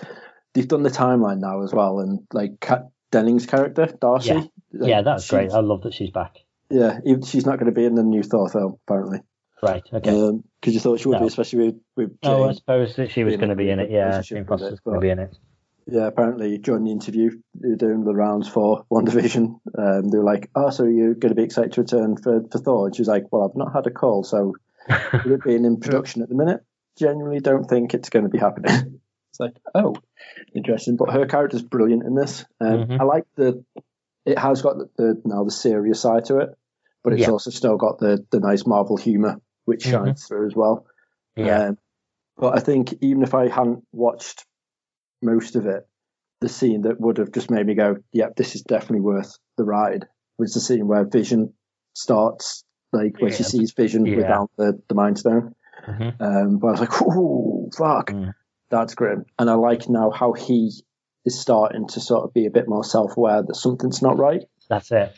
they've 0.54 0.68
done 0.68 0.82
the 0.82 0.90
timeline 0.90 1.38
now 1.38 1.62
as 1.62 1.72
well, 1.72 2.00
and 2.00 2.26
like 2.32 2.60
Kat 2.60 2.88
Dennings' 3.10 3.46
character 3.46 3.86
Darcy. 4.00 4.28
Yeah. 4.28 4.44
like, 4.72 4.88
yeah, 4.88 5.02
that's 5.02 5.28
great. 5.28 5.50
I 5.50 5.60
love 5.60 5.82
that 5.82 5.94
she's 5.94 6.10
back. 6.10 6.36
Yeah, 6.70 7.00
she's 7.26 7.44
not 7.44 7.58
going 7.58 7.66
to 7.66 7.78
be 7.78 7.84
in 7.84 7.94
the 7.94 8.02
new 8.02 8.22
Thor 8.22 8.48
film 8.48 8.78
apparently. 8.86 9.20
Right. 9.62 9.82
Okay. 9.92 10.40
Because 10.60 10.74
you 10.74 10.80
thought 10.80 10.98
she 10.98 11.08
would 11.08 11.20
be, 11.20 11.26
especially 11.26 11.66
with 11.66 11.80
with 11.96 12.18
oh, 12.24 12.48
I 12.48 12.52
suppose 12.52 12.96
that 12.96 13.12
she 13.12 13.22
was 13.22 13.36
going 13.36 13.50
to 13.50 13.56
be 13.56 13.70
in 13.70 13.78
it. 13.78 13.90
Yeah, 13.90 14.20
Jane 14.20 14.44
Foster's 14.44 14.80
going 14.80 14.96
to 14.96 15.00
be 15.00 15.10
in 15.10 15.20
it. 15.20 15.36
Yeah, 15.86 16.06
apparently 16.06 16.58
during 16.58 16.84
the 16.84 16.92
interview 16.92 17.30
they 17.54 17.70
were 17.70 17.76
doing 17.76 18.04
the 18.04 18.14
rounds 18.14 18.48
for 18.48 18.84
WandaVision, 18.90 19.60
um, 19.78 20.08
they 20.08 20.18
were 20.18 20.24
like, 20.24 20.50
"Oh, 20.54 20.70
so 20.70 20.84
you're 20.84 21.14
going 21.14 21.30
to 21.30 21.34
be 21.34 21.42
excited 21.42 21.72
to 21.72 21.80
return 21.82 22.16
for, 22.16 22.42
for 22.50 22.58
Thor?" 22.58 22.86
And 22.86 22.96
she 22.96 23.02
was 23.02 23.08
like, 23.08 23.24
"Well, 23.30 23.44
I've 23.48 23.56
not 23.56 23.72
had 23.72 23.86
a 23.86 23.90
call, 23.90 24.24
so 24.24 24.54
with 24.88 25.26
it 25.32 25.44
being 25.44 25.64
in 25.64 25.78
production 25.78 26.22
at 26.22 26.28
the 26.28 26.34
minute, 26.34 26.60
genuinely 26.98 27.40
don't 27.40 27.64
think 27.64 27.94
it's 27.94 28.10
going 28.10 28.24
to 28.24 28.28
be 28.28 28.38
happening." 28.38 29.00
it's 29.30 29.40
like, 29.40 29.54
oh, 29.74 29.94
interesting. 30.54 30.96
But 30.96 31.12
her 31.12 31.26
character's 31.26 31.62
brilliant 31.62 32.04
in 32.04 32.14
this. 32.14 32.44
Um, 32.60 32.86
Mhm. 32.86 33.00
I 33.00 33.04
like 33.04 33.24
the. 33.36 33.64
It 34.24 34.38
has 34.38 34.62
got 34.62 34.78
the, 34.78 34.88
the 34.96 35.22
now 35.24 35.42
the 35.44 35.50
serious 35.50 36.00
side 36.00 36.26
to 36.26 36.38
it, 36.38 36.50
but 37.02 37.12
it's 37.12 37.22
Yeah. 37.22 37.30
also 37.30 37.50
still 37.50 37.76
got 37.76 37.98
the 37.98 38.24
the 38.30 38.38
nice 38.40 38.66
Marvel 38.66 38.96
humor 38.96 39.40
which 39.64 39.84
Mhm. 39.84 39.90
shines 39.90 40.26
through 40.26 40.46
as 40.46 40.54
well. 40.56 40.86
Yeah. 41.36 41.68
Um, 41.68 41.78
but 42.36 42.56
I 42.56 42.60
think 42.60 42.94
even 43.00 43.22
if 43.22 43.34
I 43.34 43.48
hadn't 43.48 43.84
watched 43.92 44.44
most 45.22 45.56
of 45.56 45.66
it, 45.66 45.86
the 46.40 46.48
scene 46.48 46.82
that 46.82 47.00
would 47.00 47.18
have 47.18 47.30
just 47.32 47.50
made 47.50 47.66
me 47.66 47.74
go, 47.74 47.96
"Yep, 48.12 48.36
this 48.36 48.54
is 48.56 48.62
definitely 48.62 49.00
worth 49.00 49.38
the 49.56 49.64
ride," 49.64 50.08
was 50.38 50.54
the 50.54 50.60
scene 50.60 50.88
where 50.88 51.04
Vision 51.04 51.52
starts, 51.94 52.64
like 52.92 53.20
where 53.20 53.30
she 53.30 53.44
sees 53.44 53.72
Vision 53.72 54.06
Yeah. 54.06 54.16
without 54.16 54.50
the 54.56 54.80
the 54.88 54.94
Mind 54.94 55.18
Stone. 55.18 55.54
Mhm. 55.86 56.20
Um, 56.20 56.58
but 56.58 56.68
I 56.68 56.70
was 56.72 56.80
like, 56.80 57.02
"Ooh, 57.02 57.70
fuck, 57.76 58.10
Mm. 58.10 58.34
that's 58.70 58.94
grim." 58.94 59.24
And 59.38 59.48
I 59.48 59.54
like 59.54 59.88
now 59.88 60.10
how 60.10 60.32
he 60.32 60.70
is 61.24 61.40
starting 61.40 61.86
to 61.86 62.00
sort 62.00 62.24
of 62.24 62.34
be 62.34 62.46
a 62.46 62.50
bit 62.50 62.68
more 62.68 62.82
self-aware 62.82 63.42
that 63.42 63.54
something's 63.54 64.02
not 64.02 64.18
right. 64.18 64.44
That's 64.68 64.90
it. 64.90 65.12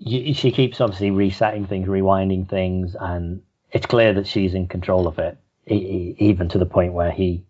She 0.00 0.50
keeps 0.52 0.80
obviously 0.80 1.10
resetting 1.10 1.66
things, 1.66 1.86
rewinding 1.88 2.48
things, 2.48 2.94
and 2.98 3.42
it's 3.72 3.86
clear 3.86 4.12
that 4.14 4.26
she's 4.26 4.54
in 4.54 4.66
control 4.68 5.06
of 5.06 5.18
it, 5.18 5.36
even 5.66 6.48
to 6.50 6.58
the 6.58 6.66
point 6.66 6.92
where 6.92 7.10
he 7.10 7.44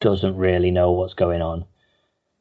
doesn't 0.00 0.36
really 0.36 0.70
know 0.70 0.92
what's 0.92 1.14
going 1.14 1.42
on. 1.42 1.64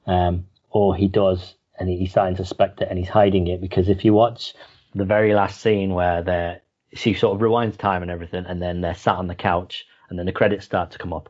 Um, 0.08 0.46
or 0.70 0.96
he 0.96 1.08
does, 1.08 1.56
and 1.80 1.90
he's 1.90 2.12
starting 2.12 2.36
to 2.36 2.46
suspect 2.46 2.82
it, 2.82 2.88
and 2.90 3.00
he's 3.00 3.10
hiding 3.10 3.48
it 3.48 3.62
because 3.62 3.90
if 3.90 4.06
you 4.06 4.14
watch 4.14 4.54
the 4.94 5.06
very 5.06 5.34
last 5.34 5.62
scene 5.62 5.94
where 5.94 6.22
they're, 6.22 6.62
she 6.94 7.14
sort 7.14 7.36
of 7.36 7.42
rewinds 7.42 7.78
time 7.78 8.02
and 8.02 8.12
everything, 8.12 8.46
and 8.46 8.62
then 8.62 8.82
they're 8.82 8.94
sat 8.96 9.16
on 9.16 9.28
the 9.28 9.36
couch, 9.36 9.86
and 10.10 10.20
then 10.20 10.26
the 10.26 10.32
credits 10.32 10.66
start 10.66 10.92
to 10.92 10.98
come 10.98 11.14
up. 11.14 11.30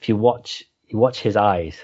If 0.00 0.08
you 0.08 0.16
watch, 0.16 0.62
you 0.88 0.98
watch 0.98 1.20
his 1.20 1.36
eyes. 1.36 1.78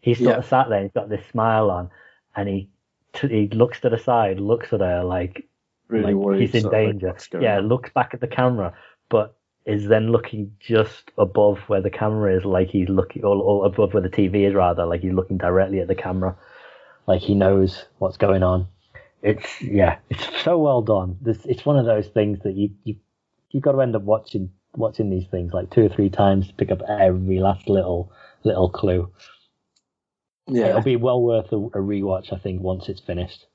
He's 0.00 0.18
sort 0.18 0.30
Yeah. 0.30 0.38
of 0.38 0.46
sat 0.46 0.68
there, 0.68 0.82
he's 0.82 0.92
got 0.92 1.08
this 1.08 1.26
smile 1.26 1.70
on, 1.70 1.90
and 2.34 2.48
he 2.48 2.68
t- 3.12 3.28
he 3.28 3.48
looks 3.48 3.80
to 3.80 3.90
the 3.90 3.98
side, 3.98 4.40
looks 4.40 4.72
at 4.72 4.80
her 4.80 5.04
like 5.04 5.46
Really 5.88 6.14
like 6.14 6.40
he's 6.40 6.54
in 6.54 6.66
of 6.66 6.72
like, 6.72 6.86
danger. 6.86 7.16
yeah, 7.40 7.58
on. 7.58 7.68
looks 7.68 7.90
back 7.90 8.12
at 8.12 8.20
the 8.20 8.26
camera, 8.26 8.74
but 9.08 9.36
is 9.64 9.88
then 9.88 10.12
looking 10.12 10.54
just 10.60 11.10
above 11.18 11.58
where 11.68 11.82
the 11.82 11.90
camera 11.90 12.34
is, 12.36 12.44
like 12.44 12.68
he's 12.68 12.88
looking, 12.88 13.24
or, 13.24 13.36
or 13.36 13.66
above 13.66 13.92
where 13.94 14.02
the 14.02 14.08
TV 14.08 14.48
is, 14.48 14.54
rather, 14.54 14.86
like 14.86 15.02
he's 15.02 15.12
looking 15.12 15.38
directly 15.38 15.80
at 15.80 15.88
the 15.88 15.94
camera, 15.94 16.36
like 17.06 17.20
he 17.20 17.34
knows 17.34 17.84
what's 17.98 18.16
going 18.16 18.42
on. 18.42 18.66
It's 19.22 19.60
yeah, 19.60 19.98
it's 20.10 20.26
so 20.42 20.58
well 20.58 20.82
done. 20.82 21.18
This, 21.20 21.44
it's 21.44 21.66
one 21.66 21.78
of 21.78 21.86
those 21.86 22.06
things 22.08 22.38
that 22.44 22.54
you 22.54 22.70
you 22.84 22.96
you 23.50 23.60
got 23.60 23.72
to 23.72 23.80
end 23.80 23.96
up 23.96 24.02
watching 24.02 24.50
watching 24.76 25.10
these 25.10 25.26
things 25.26 25.52
like 25.52 25.70
two 25.70 25.84
or 25.84 25.88
three 25.88 26.10
times 26.10 26.48
to 26.48 26.54
pick 26.54 26.70
up 26.70 26.80
every 26.88 27.40
last 27.40 27.68
little 27.68 28.12
little 28.44 28.70
clue. 28.70 29.12
yeah, 30.46 30.68
It'll 30.68 30.82
be 30.82 30.96
well 30.96 31.20
worth 31.20 31.52
a, 31.52 31.56
a 31.56 31.82
rewatch, 31.82 32.32
I 32.32 32.38
think, 32.38 32.62
once 32.62 32.88
it's 32.88 33.00
finished. 33.00 33.47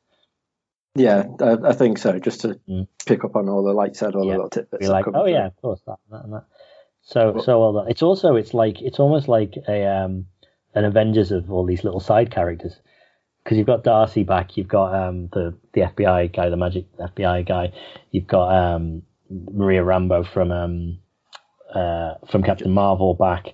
Yeah, 0.96 1.24
I, 1.42 1.70
I 1.70 1.74
think 1.74 1.98
so. 1.98 2.20
Just 2.20 2.42
to 2.42 2.60
Mm. 2.70 2.88
pick 3.06 3.24
up 3.24 3.36
on 3.36 3.50
all 3.50 3.64
the, 3.64 3.74
like 3.74 3.96
said, 3.96 4.16
all 4.16 4.24
Yeah. 4.26 4.34
the 4.34 4.38
little 4.38 4.50
tidbits. 4.50 4.86
Be 4.86 4.92
like, 4.92 5.08
oh 5.08 5.12
through. 5.24 5.32
yeah, 5.32 5.48
of 5.48 5.62
course 5.62 5.82
that, 5.88 5.98
that 6.12 6.24
and 6.24 6.34
that. 6.34 6.44
So 7.02 7.42
so 7.44 7.60
well 7.60 7.74
done. 7.74 7.90
It's 7.90 8.02
also 8.04 8.36
it's 8.36 8.54
like 8.54 8.82
it's 8.82 9.00
almost 9.00 9.28
like 9.28 9.56
a 9.68 9.86
um 9.86 10.28
an 10.76 10.86
Avengers 10.86 11.32
of 11.32 11.52
all 11.52 11.66
these 11.66 11.84
little 11.84 12.00
side 12.00 12.32
characters 12.32 12.80
because 13.44 13.58
you've 13.58 13.68
got 13.68 13.84
Darcy 13.84 14.24
back, 14.24 14.56
you've 14.56 14.68
got 14.70 14.94
um 14.96 15.30
the 15.34 15.54
the 15.74 15.82
FBI 15.82 16.32
guy, 16.32 16.50
the 16.50 16.58
magic 16.58 16.86
FBI 16.98 17.46
guy, 17.46 17.74
you've 18.12 18.28
got 18.28 18.54
um 18.56 19.02
Maria 19.30 19.82
Rambeau 19.84 20.26
from 20.26 20.52
um 20.52 21.00
uh 21.74 22.14
from 22.28 22.44
Captain 22.44 22.72
Marvel 22.72 23.16
back. 23.16 23.48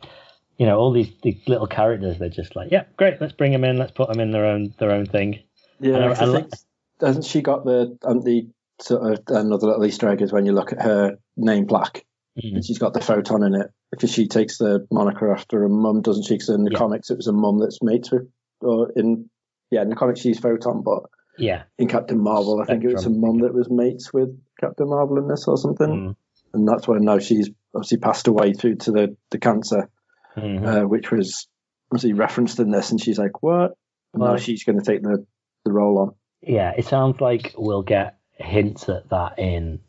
You 0.57 0.65
know 0.65 0.77
all 0.77 0.91
these, 0.91 1.09
these 1.23 1.41
little 1.47 1.67
characters. 1.67 2.19
They're 2.19 2.27
just 2.29 2.53
like, 2.55 2.69
yeah, 2.69 2.83
great. 2.97 3.21
Let's 3.21 3.31
bring 3.33 3.53
them 3.53 3.63
in. 3.63 3.77
Let's 3.77 3.93
put 3.93 4.09
them 4.09 4.19
in 4.19 4.31
their 4.31 4.45
own 4.45 4.73
their 4.77 4.91
own 4.91 5.05
thing. 5.05 5.39
Yeah, 5.79 5.95
And 5.95 6.03
I- 6.03 6.07
I, 6.07 6.11
I 6.11 6.33
think 6.33 6.53
hasn't 7.01 7.25
she 7.25 7.41
got 7.41 7.65
the 7.65 7.97
um, 8.03 8.21
the 8.21 8.47
sort 8.81 9.13
of 9.13 9.19
another 9.27 9.67
little 9.67 9.85
Easter 9.85 10.09
egg 10.09 10.21
is 10.21 10.31
when 10.31 10.45
you 10.45 10.53
look 10.53 10.71
at 10.73 10.81
her 10.81 11.17
name 11.37 11.67
plaque 11.67 12.05
Mm. 12.37 12.55
and 12.55 12.65
she's 12.65 12.77
got 12.77 12.93
the 12.93 13.01
photon 13.01 13.43
in 13.43 13.55
it 13.55 13.67
because 13.91 14.13
she 14.13 14.27
takes 14.27 14.59
the 14.59 14.87
moniker 14.91 15.33
after 15.33 15.59
her 15.61 15.67
mum, 15.67 16.01
doesn't 16.01 16.23
she? 16.23 16.35
Because 16.35 16.49
in 16.49 16.63
the 16.63 16.71
Yeah. 16.71 16.77
comics 16.77 17.09
it 17.09 17.17
was 17.17 17.27
a 17.27 17.33
mum 17.33 17.57
that's 17.59 17.81
mates 17.81 18.11
with, 18.11 18.29
or 18.61 18.91
in 18.95 19.29
yeah, 19.71 19.81
in 19.81 19.89
the 19.89 19.95
comics 19.95 20.21
she's 20.21 20.39
photon, 20.39 20.81
but 20.83 21.03
Yeah. 21.37 21.63
in 21.77 21.87
Captain 21.89 22.19
Marvel 22.19 22.61
I 22.61 22.65
think 22.65 22.83
it 22.85 22.93
was 22.93 23.05
a 23.05 23.09
mum 23.09 23.39
that 23.39 23.53
was 23.53 23.69
mates 23.69 24.13
with 24.13 24.29
Captain 24.59 24.87
Marvel 24.87 25.17
in 25.17 25.27
this 25.27 25.47
or 25.47 25.57
something, 25.57 25.89
Mm. 25.89 26.15
and 26.53 26.67
that's 26.67 26.87
when 26.87 27.03
now 27.03 27.17
she's 27.19 27.49
obviously 27.75 27.97
passed 27.97 28.27
away 28.27 28.53
through 28.53 28.75
to 28.75 28.91
the 28.91 29.17
the 29.31 29.39
cancer, 29.39 29.89
Mhm. 30.37 30.83
uh, 30.83 30.87
which 30.87 31.11
was 31.11 31.47
obviously 31.91 32.13
referenced 32.13 32.59
in 32.59 32.69
this, 32.71 32.91
and 32.91 33.01
she's 33.01 33.17
like, 33.19 33.41
what? 33.43 33.73
And 34.13 34.23
now 34.23 34.37
she's 34.37 34.63
going 34.63 34.79
to 34.79 34.85
take 34.85 35.01
the 35.01 35.25
the 35.65 35.73
role 35.73 35.97
on. 35.97 36.13
Yeah, 36.41 36.73
it 36.77 36.85
sounds 36.85 37.19
like 37.21 37.53
we'll 37.57 37.81
get 37.81 38.17
hints 38.35 38.87
at 38.89 39.09
that 39.09 39.37
in 39.37 39.79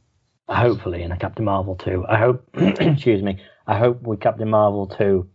hopefully 0.49 1.03
in 1.03 1.13
a 1.13 1.17
Captain 1.17 1.45
Marvel 1.45 1.77
2. 1.77 2.07
I 2.09 2.19
hope 2.19 2.49
excuse 2.55 3.23
me. 3.23 3.39
I 3.67 3.79
hope 3.79 4.03
with 4.03 4.21
Captain 4.21 4.51
Marvel 4.51 4.87
2 4.87 5.29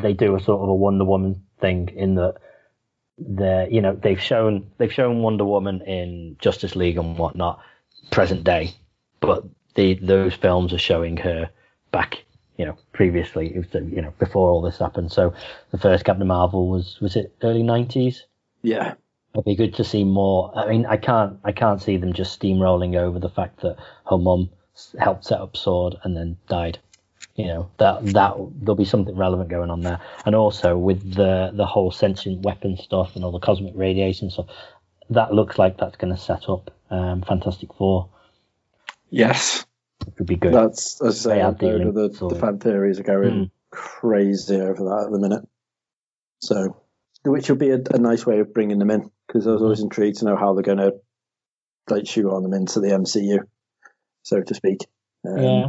they 0.00 0.12
do 0.12 0.34
a 0.36 0.40
sort 0.40 0.62
of 0.62 0.68
a 0.68 0.74
Wonder 0.74 1.04
Woman 1.04 1.42
thing 1.60 1.90
in 1.94 2.14
that 2.14 2.36
the 3.18 3.68
you 3.70 3.80
know 3.80 3.94
they've 3.94 4.20
shown 4.20 4.70
they've 4.78 4.92
shown 4.92 5.22
Wonder 5.22 5.44
Woman 5.44 5.82
in 5.82 6.36
Justice 6.38 6.76
League 6.76 6.96
and 6.96 7.18
whatnot 7.18 7.60
present 8.10 8.44
day, 8.44 8.72
but 9.20 9.44
the 9.74 9.94
those 9.94 10.34
films 10.34 10.72
are 10.72 10.78
showing 10.78 11.16
her 11.18 11.50
back 11.90 12.24
you 12.56 12.64
know 12.64 12.76
previously 12.92 13.52
you 13.74 14.02
know 14.02 14.12
before 14.18 14.50
all 14.50 14.62
this 14.62 14.78
happened. 14.78 15.12
So 15.12 15.34
the 15.70 15.78
first 15.78 16.04
Captain 16.04 16.26
Marvel 16.26 16.68
was 16.68 16.98
was 17.00 17.16
it 17.16 17.34
early 17.42 17.62
90s? 17.62 18.22
Yeah, 18.62 18.94
It'd 19.34 19.44
be 19.44 19.56
good 19.56 19.74
to 19.76 19.84
see 19.84 20.04
more. 20.04 20.52
I 20.56 20.68
mean, 20.68 20.84
I 20.86 20.96
can't, 20.98 21.38
I 21.44 21.52
can't 21.52 21.80
see 21.80 21.96
them 21.96 22.12
just 22.12 22.38
steamrolling 22.40 22.96
over 22.96 23.18
the 23.18 23.30
fact 23.30 23.62
that 23.62 23.76
her 24.10 24.18
mum 24.18 24.50
helped 24.98 25.24
set 25.24 25.40
up 25.40 25.56
Sword 25.56 25.96
and 26.02 26.16
then 26.16 26.36
died. 26.48 26.78
You 27.34 27.46
know 27.46 27.70
that 27.78 28.04
that 28.12 28.34
there'll 28.60 28.74
be 28.76 28.84
something 28.84 29.16
relevant 29.16 29.48
going 29.48 29.70
on 29.70 29.80
there, 29.80 30.00
and 30.26 30.34
also 30.34 30.76
with 30.76 31.14
the 31.14 31.50
the 31.54 31.64
whole 31.64 31.90
sentient 31.90 32.42
weapon 32.42 32.76
stuff 32.76 33.16
and 33.16 33.24
all 33.24 33.32
the 33.32 33.38
cosmic 33.38 33.72
radiation 33.74 34.30
stuff, 34.30 34.48
that 35.08 35.32
looks 35.32 35.58
like 35.58 35.78
that's 35.78 35.96
going 35.96 36.14
to 36.14 36.20
set 36.20 36.50
up 36.50 36.70
um, 36.90 37.22
Fantastic 37.22 37.72
Four. 37.74 38.10
yes. 39.08 39.64
It 40.06 40.14
would 40.18 40.26
be 40.28 40.36
good. 40.36 40.52
That's 40.52 41.00
as 41.00 41.26
I 41.26 41.30
say, 41.36 41.40
are 41.40 41.56
a 41.58 41.64
load 41.64 41.86
of 41.86 41.94
the, 41.94 42.28
the 42.28 42.34
fan 42.34 42.58
theories 42.58 42.98
are 43.00 43.04
going 43.04 43.32
Mm. 43.32 43.50
crazy 43.70 44.56
over 44.60 44.84
that 44.84 45.04
at 45.06 45.12
the 45.12 45.18
minute. 45.18 45.48
So, 46.40 46.76
which 47.24 47.48
will 47.48 47.56
be 47.56 47.70
a, 47.70 47.80
a 47.92 47.98
nice 47.98 48.26
way 48.26 48.40
of 48.40 48.52
bringing 48.52 48.78
them 48.78 48.90
in 48.90 49.10
because 49.32 49.46
I 49.46 49.52
was 49.52 49.62
always 49.62 49.80
intrigued 49.80 50.18
to 50.18 50.26
know 50.26 50.36
how 50.36 50.52
they're 50.52 50.62
going 50.62 50.78
to 50.78 50.92
like 51.88 52.06
shoot 52.06 52.30
on 52.30 52.42
them 52.42 52.52
into 52.52 52.80
the 52.80 52.88
MCU, 52.88 53.38
so 54.22 54.42
to 54.42 54.54
speak. 54.54 54.86
Um, 55.26 55.38
yeah, 55.38 55.68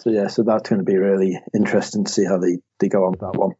So 0.00 0.10
yeah, 0.10 0.26
so 0.26 0.42
that's 0.42 0.68
going 0.68 0.80
to 0.80 0.84
be 0.84 0.98
really 0.98 1.40
interesting 1.54 2.04
to 2.04 2.12
see 2.12 2.24
how 2.24 2.38
they, 2.38 2.58
they 2.78 2.88
go 2.88 3.04
on 3.04 3.12
with 3.12 3.20
that 3.20 3.38
one. 3.38 3.52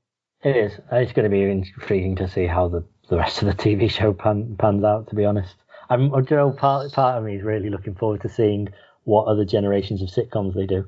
it 0.42 0.56
is. 0.56 0.72
It's 0.92 1.12
going 1.12 1.24
to 1.24 1.30
be 1.30 1.42
intriguing 1.42 2.16
to 2.16 2.28
see 2.28 2.46
how 2.46 2.68
the, 2.68 2.84
the 3.08 3.16
rest 3.16 3.42
of 3.42 3.46
the 3.46 3.54
TV 3.54 3.90
show 3.90 4.12
pan, 4.12 4.56
pans 4.58 4.84
out. 4.84 5.08
To 5.08 5.14
be 5.14 5.24
honest, 5.24 5.54
I'm, 5.88 6.12
you 6.12 6.26
know, 6.30 6.50
part 6.50 6.92
part 6.92 7.16
of 7.16 7.24
me 7.24 7.36
is 7.36 7.42
really 7.42 7.70
looking 7.70 7.94
forward 7.94 8.22
to 8.22 8.28
seeing 8.28 8.68
what 9.04 9.26
other 9.26 9.46
generations 9.46 10.02
of 10.02 10.08
sitcoms 10.08 10.54
they 10.54 10.66
do. 10.66 10.86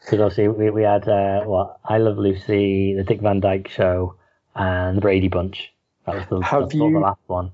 Because 0.00 0.20
obviously 0.20 0.46
we, 0.46 0.70
we 0.70 0.82
had 0.82 1.08
uh, 1.08 1.40
what 1.42 1.80
I 1.84 1.98
Love 1.98 2.18
Lucy, 2.18 2.94
the 2.94 3.02
Dick 3.02 3.20
Van 3.20 3.40
Dyke 3.40 3.66
Show, 3.68 4.14
and 4.54 4.96
the 4.96 5.00
Brady 5.00 5.28
Bunch. 5.28 5.72
That 6.12 6.30
was 6.30 6.40
the, 6.40 6.46
Have 6.46 6.62
all 6.62 6.68
the 6.68 6.76
you- 6.78 7.00
last 7.00 7.20
one. 7.26 7.52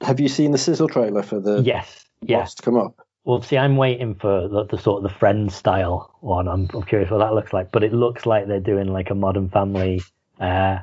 Have 0.00 0.18
you 0.18 0.28
seen 0.28 0.50
the 0.50 0.58
sizzle 0.58 0.88
trailer 0.88 1.22
for 1.22 1.38
the 1.38 1.62
Yes, 1.62 2.04
yes. 2.20 2.54
to 2.54 2.62
come 2.62 2.76
up? 2.76 3.06
Well, 3.24 3.40
see, 3.40 3.56
I'm 3.56 3.76
waiting 3.76 4.16
for 4.16 4.48
the, 4.48 4.64
the 4.64 4.78
sort 4.78 5.04
of 5.04 5.10
the 5.12 5.16
Friends 5.16 5.54
style 5.54 6.12
one. 6.20 6.48
I'm, 6.48 6.68
I'm 6.74 6.82
curious 6.82 7.08
what 7.08 7.18
that 7.18 7.34
looks 7.34 7.52
like, 7.52 7.70
but 7.70 7.84
it 7.84 7.92
looks 7.92 8.26
like 8.26 8.48
they're 8.48 8.58
doing 8.58 8.88
like 8.88 9.10
a 9.10 9.14
Modern 9.14 9.48
Family. 9.48 10.02
Uh, 10.40 10.78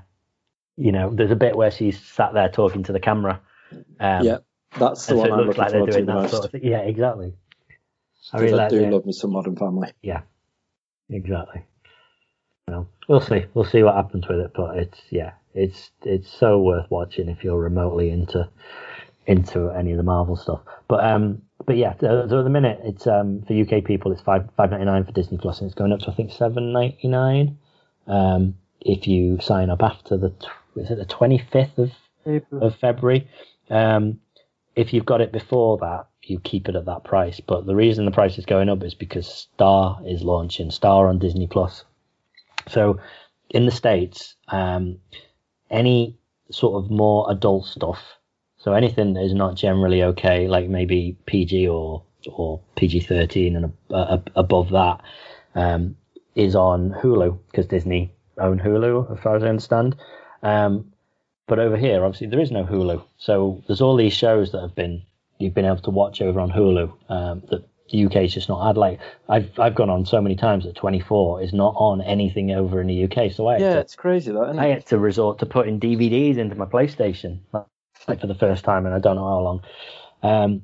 you 0.78 0.94
know, 0.94 1.10
there's 1.14 1.32
a 1.32 1.36
bit 1.36 1.58
where 1.58 1.70
she's 1.70 2.00
sat 2.00 2.34
there 2.34 2.48
talking 2.48 2.84
to 2.84 2.94
the 2.94 3.00
camera. 3.02 3.42
Um, 4.00 4.24
yeah, 4.24 4.38
that's 4.78 5.06
the 5.08 5.16
and 5.16 5.24
so 5.24 5.30
one 5.30 5.40
it 5.42 5.46
looks 5.48 5.58
like 5.58 5.72
they're 5.74 5.86
doing 5.86 6.06
that 6.06 6.14
most. 6.14 6.32
sort 6.32 6.46
of 6.46 6.52
thing. 6.52 6.64
Yeah, 6.64 6.80
exactly. 6.80 7.34
I 8.32 8.40
really 8.40 8.58
I 8.60 8.70
do 8.70 8.86
love 8.90 9.06
me 9.06 9.12
some 9.12 9.34
Modern 9.34 9.58
Family. 9.58 9.92
Yeah, 10.02 10.22
exactly. 11.10 11.64
Well, 12.72 12.88
we'll 13.08 13.22
see. 13.22 13.46
We'll 13.54 13.66
see 13.66 13.84
what 13.84 13.96
happens 13.96 14.28
with 14.28 14.40
it, 14.40 14.52
but 14.56 14.78
it's 14.78 15.00
yeah, 15.10 15.32
it's 15.54 15.92
it's 16.04 16.30
so 16.30 16.60
worth 16.60 16.90
watching 16.90 17.30
if 17.30 17.44
you're 17.44 17.60
remotely 17.60 18.10
into 18.10 18.50
into 19.28 19.70
any 19.70 19.92
of 19.92 19.98
the 19.98 20.04
Marvel 20.04 20.36
stuff. 20.36 20.62
But 20.88 21.04
um, 21.04 21.42
but 21.66 21.78
yeah, 21.78 21.94
so 22.00 22.28
so 22.30 22.40
at 22.40 22.44
the 22.44 22.50
minute 22.50 22.80
it's 22.84 23.08
um 23.08 23.44
for 23.48 23.54
UK 23.54 23.84
people 23.84 24.12
it's 24.12 24.22
five 24.22 24.50
five 24.58 24.72
ninety 24.72 24.86
nine 24.86 25.06
for 25.06 25.12
Disney 25.12 25.38
Plus, 25.38 25.60
and 25.60 25.68
it's 25.68 25.76
going 25.76 25.92
up 25.92 26.00
to 26.02 26.12
I 26.12 26.14
think 26.16 26.32
seven 26.32 26.72
ninety 26.72 27.08
nine. 27.08 27.58
Um, 28.08 28.56
if 28.82 29.08
you 29.08 29.40
sign 29.42 29.70
up 29.70 29.84
after 29.84 30.18
the 30.18 30.34
is 30.76 30.90
it 30.90 30.98
the 30.98 31.06
twenty 31.06 31.38
fifth 31.38 31.78
of 31.78 31.92
of 32.52 32.76
February. 32.76 33.28
Um, 33.70 34.20
if 34.76 34.94
you've 34.94 35.06
got 35.06 35.22
it 35.22 35.32
before 35.32 35.78
that, 35.80 36.08
you 36.24 36.40
keep 36.40 36.70
it 36.70 36.76
at 36.76 36.86
that 36.86 37.04
price. 37.04 37.40
But 37.40 37.66
the 37.66 37.76
reason 37.76 38.06
the 38.06 38.12
price 38.12 38.38
is 38.38 38.46
going 38.46 38.70
up 38.70 38.84
is 38.84 38.94
because 38.94 39.28
Star 39.28 40.00
is 40.06 40.22
launching 40.22 40.72
Star 40.72 41.08
on 41.08 41.20
Disney 41.20 41.48
Plus. 41.48 41.84
So 42.70 43.00
in 43.50 43.66
the 43.66 43.72
states, 43.72 44.36
um, 44.48 45.00
any 45.70 46.18
sort 46.52 46.84
of 46.84 46.92
more 46.92 47.30
adult 47.30 47.66
stuff, 47.66 48.00
so 48.58 48.74
anything 48.74 49.14
that 49.14 49.24
is 49.24 49.34
not 49.34 49.56
generally 49.56 50.04
okay, 50.04 50.48
like 50.48 50.68
maybe 50.68 51.18
PG 51.26 51.68
or 51.68 52.04
or 52.28 52.60
PG 52.76 53.02
thirteen 53.02 53.56
and 53.56 53.74
a, 53.90 53.96
a, 53.96 54.24
above 54.36 54.72
that, 54.72 55.02
um, 55.56 55.96
is 56.36 56.56
on 56.56 56.92
Hulu 56.92 57.40
because 57.50 57.68
Disney 57.68 58.12
own 58.38 58.60
Hulu, 58.60 59.12
as 59.12 59.20
far 59.20 59.36
as 59.36 59.44
I 59.44 59.48
understand. 59.48 59.96
Um, 60.44 60.94
but 61.48 61.60
over 61.60 61.78
here, 61.78 62.06
obviously, 62.06 62.28
there 62.28 62.40
is 62.40 62.52
no 62.52 62.64
Hulu. 62.64 63.04
So 63.18 63.64
there's 63.68 63.82
all 63.82 63.96
these 63.96 64.14
shows 64.14 64.52
that 64.52 64.62
have 64.62 64.76
been 64.76 65.04
you've 65.40 65.54
been 65.54 65.66
able 65.66 65.78
to 65.78 65.90
watch 65.90 66.22
over 66.22 66.40
on 66.40 66.52
Hulu 66.52 66.94
um, 67.10 67.44
that 67.50 67.68
the 67.92 68.06
UK's 68.06 68.34
just 68.34 68.50
not 68.50 68.66
had. 68.66 68.78
Like 68.78 69.00
I've 69.28 69.58
I've 69.60 69.76
gone 69.76 69.90
on 69.90 70.06
so 70.06 70.22
many 70.22 70.36
times 70.36 70.66
that 70.66 70.76
24 70.76 71.42
is 71.42 71.54
not 71.54 71.74
on 71.78 72.02
anything 72.02 72.52
over 72.52 72.82
in 72.82 72.88
the 72.88 73.04
UK. 73.04 73.32
So 73.32 73.48
I 73.48 73.58
Yeah, 73.58 73.74
to, 73.76 73.80
it's 73.80 73.96
crazy 73.96 74.32
that. 74.32 74.44
Isn't 74.50 74.60
I 74.60 74.68
it? 74.68 74.74
had 74.74 74.86
to 74.88 75.00
resort 75.00 75.40
to 75.40 75.46
putting 75.46 75.80
DVDs 75.80 76.38
into 76.38 76.56
my 76.56 76.66
PlayStation, 76.66 77.40
like 78.08 78.22
for 78.22 78.28
the 78.28 78.36
first 78.36 78.64
time, 78.64 78.86
and 78.86 78.96
I 78.96 79.00
don't 79.00 79.16
know 79.16 79.28
how 79.28 79.40
long. 79.40 79.62
Um, 80.22 80.62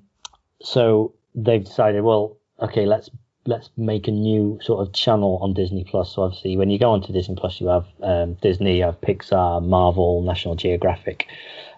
so 0.62 1.14
they've 1.34 1.64
decided, 1.64 2.04
well, 2.04 2.38
okay, 2.62 2.86
let's 2.86 3.10
let's 3.48 3.70
make 3.78 4.08
a 4.08 4.12
new 4.12 4.60
sort 4.62 4.86
of 4.86 4.94
channel 4.94 5.38
on 5.42 5.54
Disney 5.54 5.84
Plus. 5.84 6.16
So 6.16 6.24
obviously, 6.24 6.58
when 6.58 6.70
you 6.70 6.80
go 6.80 6.92
onto 6.92 7.14
Disney 7.14 7.36
Plus, 7.36 7.62
you 7.62 7.68
have 7.68 7.86
um, 8.02 8.34
Disney, 8.36 8.78
you 8.78 8.84
have 8.84 9.00
Pixar, 9.02 9.64
Marvel, 9.66 10.22
National 10.24 10.56
Geographic, 10.56 11.28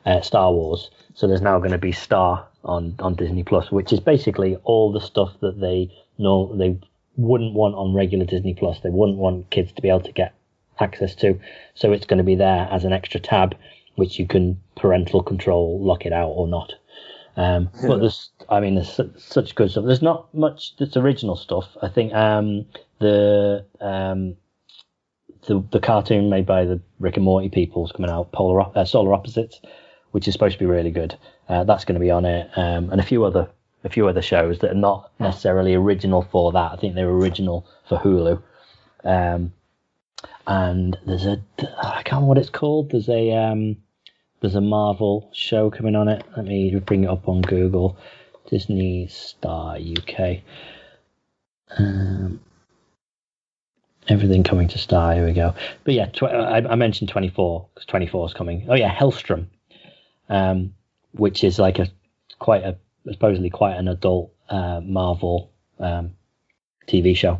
uh, 0.05 0.21
Star 0.21 0.51
Wars. 0.51 0.89
So 1.13 1.27
there's 1.27 1.41
now 1.41 1.57
going 1.59 1.71
to 1.71 1.77
be 1.77 1.91
Star 1.91 2.47
on 2.67 2.95
on 2.99 3.15
Disney 3.15 3.43
Plus, 3.43 3.71
which 3.71 3.93
is 3.93 3.99
basically 3.99 4.57
all 4.63 4.91
the 4.91 5.01
stuff 5.01 5.33
that 5.41 5.59
they 5.59 5.91
know 6.17 6.55
they 6.55 6.77
wouldn't 7.15 7.53
want 7.53 7.75
on 7.75 7.93
regular 7.93 8.25
Disney 8.25 8.53
Plus. 8.53 8.79
They 8.81 8.89
wouldn't 8.89 9.17
want 9.17 9.49
kids 9.49 9.71
to 9.73 9.81
be 9.81 9.89
able 9.89 10.01
to 10.01 10.11
get 10.11 10.33
access 10.79 11.15
to. 11.15 11.39
So 11.75 11.91
it's 11.91 12.05
going 12.05 12.19
to 12.19 12.23
be 12.23 12.35
there 12.35 12.67
as 12.71 12.83
an 12.83 12.93
extra 12.93 13.19
tab, 13.19 13.55
which 13.95 14.19
you 14.19 14.27
can 14.27 14.59
parental 14.75 15.23
control, 15.23 15.79
lock 15.83 16.05
it 16.05 16.13
out 16.13 16.29
or 16.29 16.47
not. 16.47 16.73
Um, 17.35 17.69
But 17.87 17.99
there's, 17.99 18.29
I 18.49 18.59
mean, 18.59 18.75
there's 18.75 18.99
such 19.17 19.55
good 19.55 19.71
stuff. 19.71 19.85
There's 19.85 20.01
not 20.01 20.33
much 20.33 20.75
that's 20.77 20.97
original 20.97 21.35
stuff. 21.35 21.77
I 21.81 21.89
think 21.89 22.13
um, 22.13 22.65
the 22.99 23.65
um, 23.79 24.35
the 25.45 25.63
the 25.71 25.79
cartoon 25.79 26.29
made 26.29 26.45
by 26.45 26.65
the 26.65 26.79
Rick 26.99 27.15
and 27.17 27.25
Morty 27.25 27.49
people 27.49 27.85
is 27.85 27.91
coming 27.91 28.11
out, 28.11 28.31
Polar 28.31 28.65
uh, 28.75 28.85
Solar 28.85 29.13
Opposites, 29.13 29.61
which 30.11 30.27
is 30.27 30.33
supposed 30.33 30.53
to 30.53 30.59
be 30.59 30.65
really 30.65 30.91
good. 30.91 31.17
Uh, 31.49 31.63
that's 31.63 31.85
going 31.85 31.95
to 31.95 31.99
be 31.99 32.11
on 32.11 32.25
it, 32.25 32.49
um, 32.55 32.89
and 32.91 32.99
a 32.99 33.03
few 33.03 33.23
other 33.23 33.49
a 33.83 33.89
few 33.89 34.07
other 34.07 34.21
shows 34.21 34.59
that 34.59 34.71
are 34.71 34.75
not 34.75 35.11
necessarily 35.19 35.73
original 35.73 36.23
for 36.23 36.51
that. 36.51 36.71
I 36.73 36.75
think 36.75 36.95
they're 36.95 37.09
original 37.09 37.65
for 37.87 37.97
Hulu. 37.97 38.41
Um, 39.03 39.53
and 40.47 40.97
there's 41.05 41.25
a 41.25 41.41
I 41.59 42.01
can't 42.03 42.13
remember 42.13 42.27
what 42.27 42.37
it's 42.37 42.49
called. 42.49 42.91
There's 42.91 43.09
a 43.09 43.31
um, 43.33 43.77
there's 44.41 44.55
a 44.55 44.61
Marvel 44.61 45.29
show 45.33 45.69
coming 45.69 45.95
on 45.95 46.07
it. 46.07 46.23
Let 46.35 46.45
me 46.45 46.73
bring 46.79 47.03
it 47.03 47.09
up 47.09 47.27
on 47.27 47.41
Google. 47.41 47.97
Disney 48.49 49.07
Star 49.07 49.77
UK. 49.77 50.37
Um, 51.77 52.39
everything 54.07 54.43
coming 54.43 54.67
to 54.69 54.77
Star. 54.77 55.13
Here 55.13 55.25
we 55.25 55.33
go. 55.33 55.53
But 55.83 55.93
yeah, 55.93 56.05
tw- 56.05 56.23
I, 56.23 56.57
I 56.57 56.75
mentioned 56.75 57.09
24 57.09 57.67
because 57.73 57.85
24 57.85 58.27
is 58.27 58.33
coming. 58.33 58.65
Oh 58.69 58.75
yeah, 58.75 58.93
Helstrom, 58.93 59.47
um, 60.29 60.73
which 61.11 61.43
is 61.43 61.59
like 61.59 61.79
a 61.79 61.87
quite 62.39 62.63
a 62.63 62.77
supposedly 63.11 63.49
quite 63.49 63.75
an 63.77 63.87
adult 63.87 64.31
uh, 64.49 64.79
Marvel 64.83 65.51
um, 65.79 66.11
TV 66.87 67.15
show. 67.15 67.39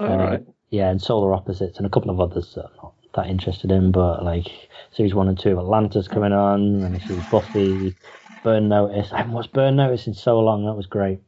All 0.00 0.06
Uh, 0.06 0.16
right. 0.16 0.46
Yeah, 0.70 0.90
and 0.90 1.00
Solar 1.00 1.32
Opposites 1.32 1.78
and 1.78 1.86
a 1.86 1.90
couple 1.90 2.10
of 2.10 2.20
others 2.20 2.54
that 2.54 2.64
I'm 2.66 2.76
not 2.82 2.92
that 3.14 3.26
interested 3.28 3.70
in, 3.70 3.92
but 3.92 4.24
like 4.24 4.46
series 4.90 5.14
one 5.14 5.28
and 5.28 5.38
two 5.38 5.52
of 5.52 5.58
Atlanta's 5.58 6.08
coming 6.08 6.32
on, 6.32 6.82
and 6.82 6.94
this 6.94 7.08
is 7.08 7.24
Buffy, 7.30 7.94
Burn 8.42 8.68
Notice. 8.68 9.12
I 9.12 9.18
haven't 9.18 9.32
watched 9.32 9.52
Burn 9.52 9.76
Notice 9.76 10.06
in 10.06 10.14
so 10.14 10.40
long. 10.40 10.66
That 10.66 10.74
was 10.74 10.86
great. 10.86 11.20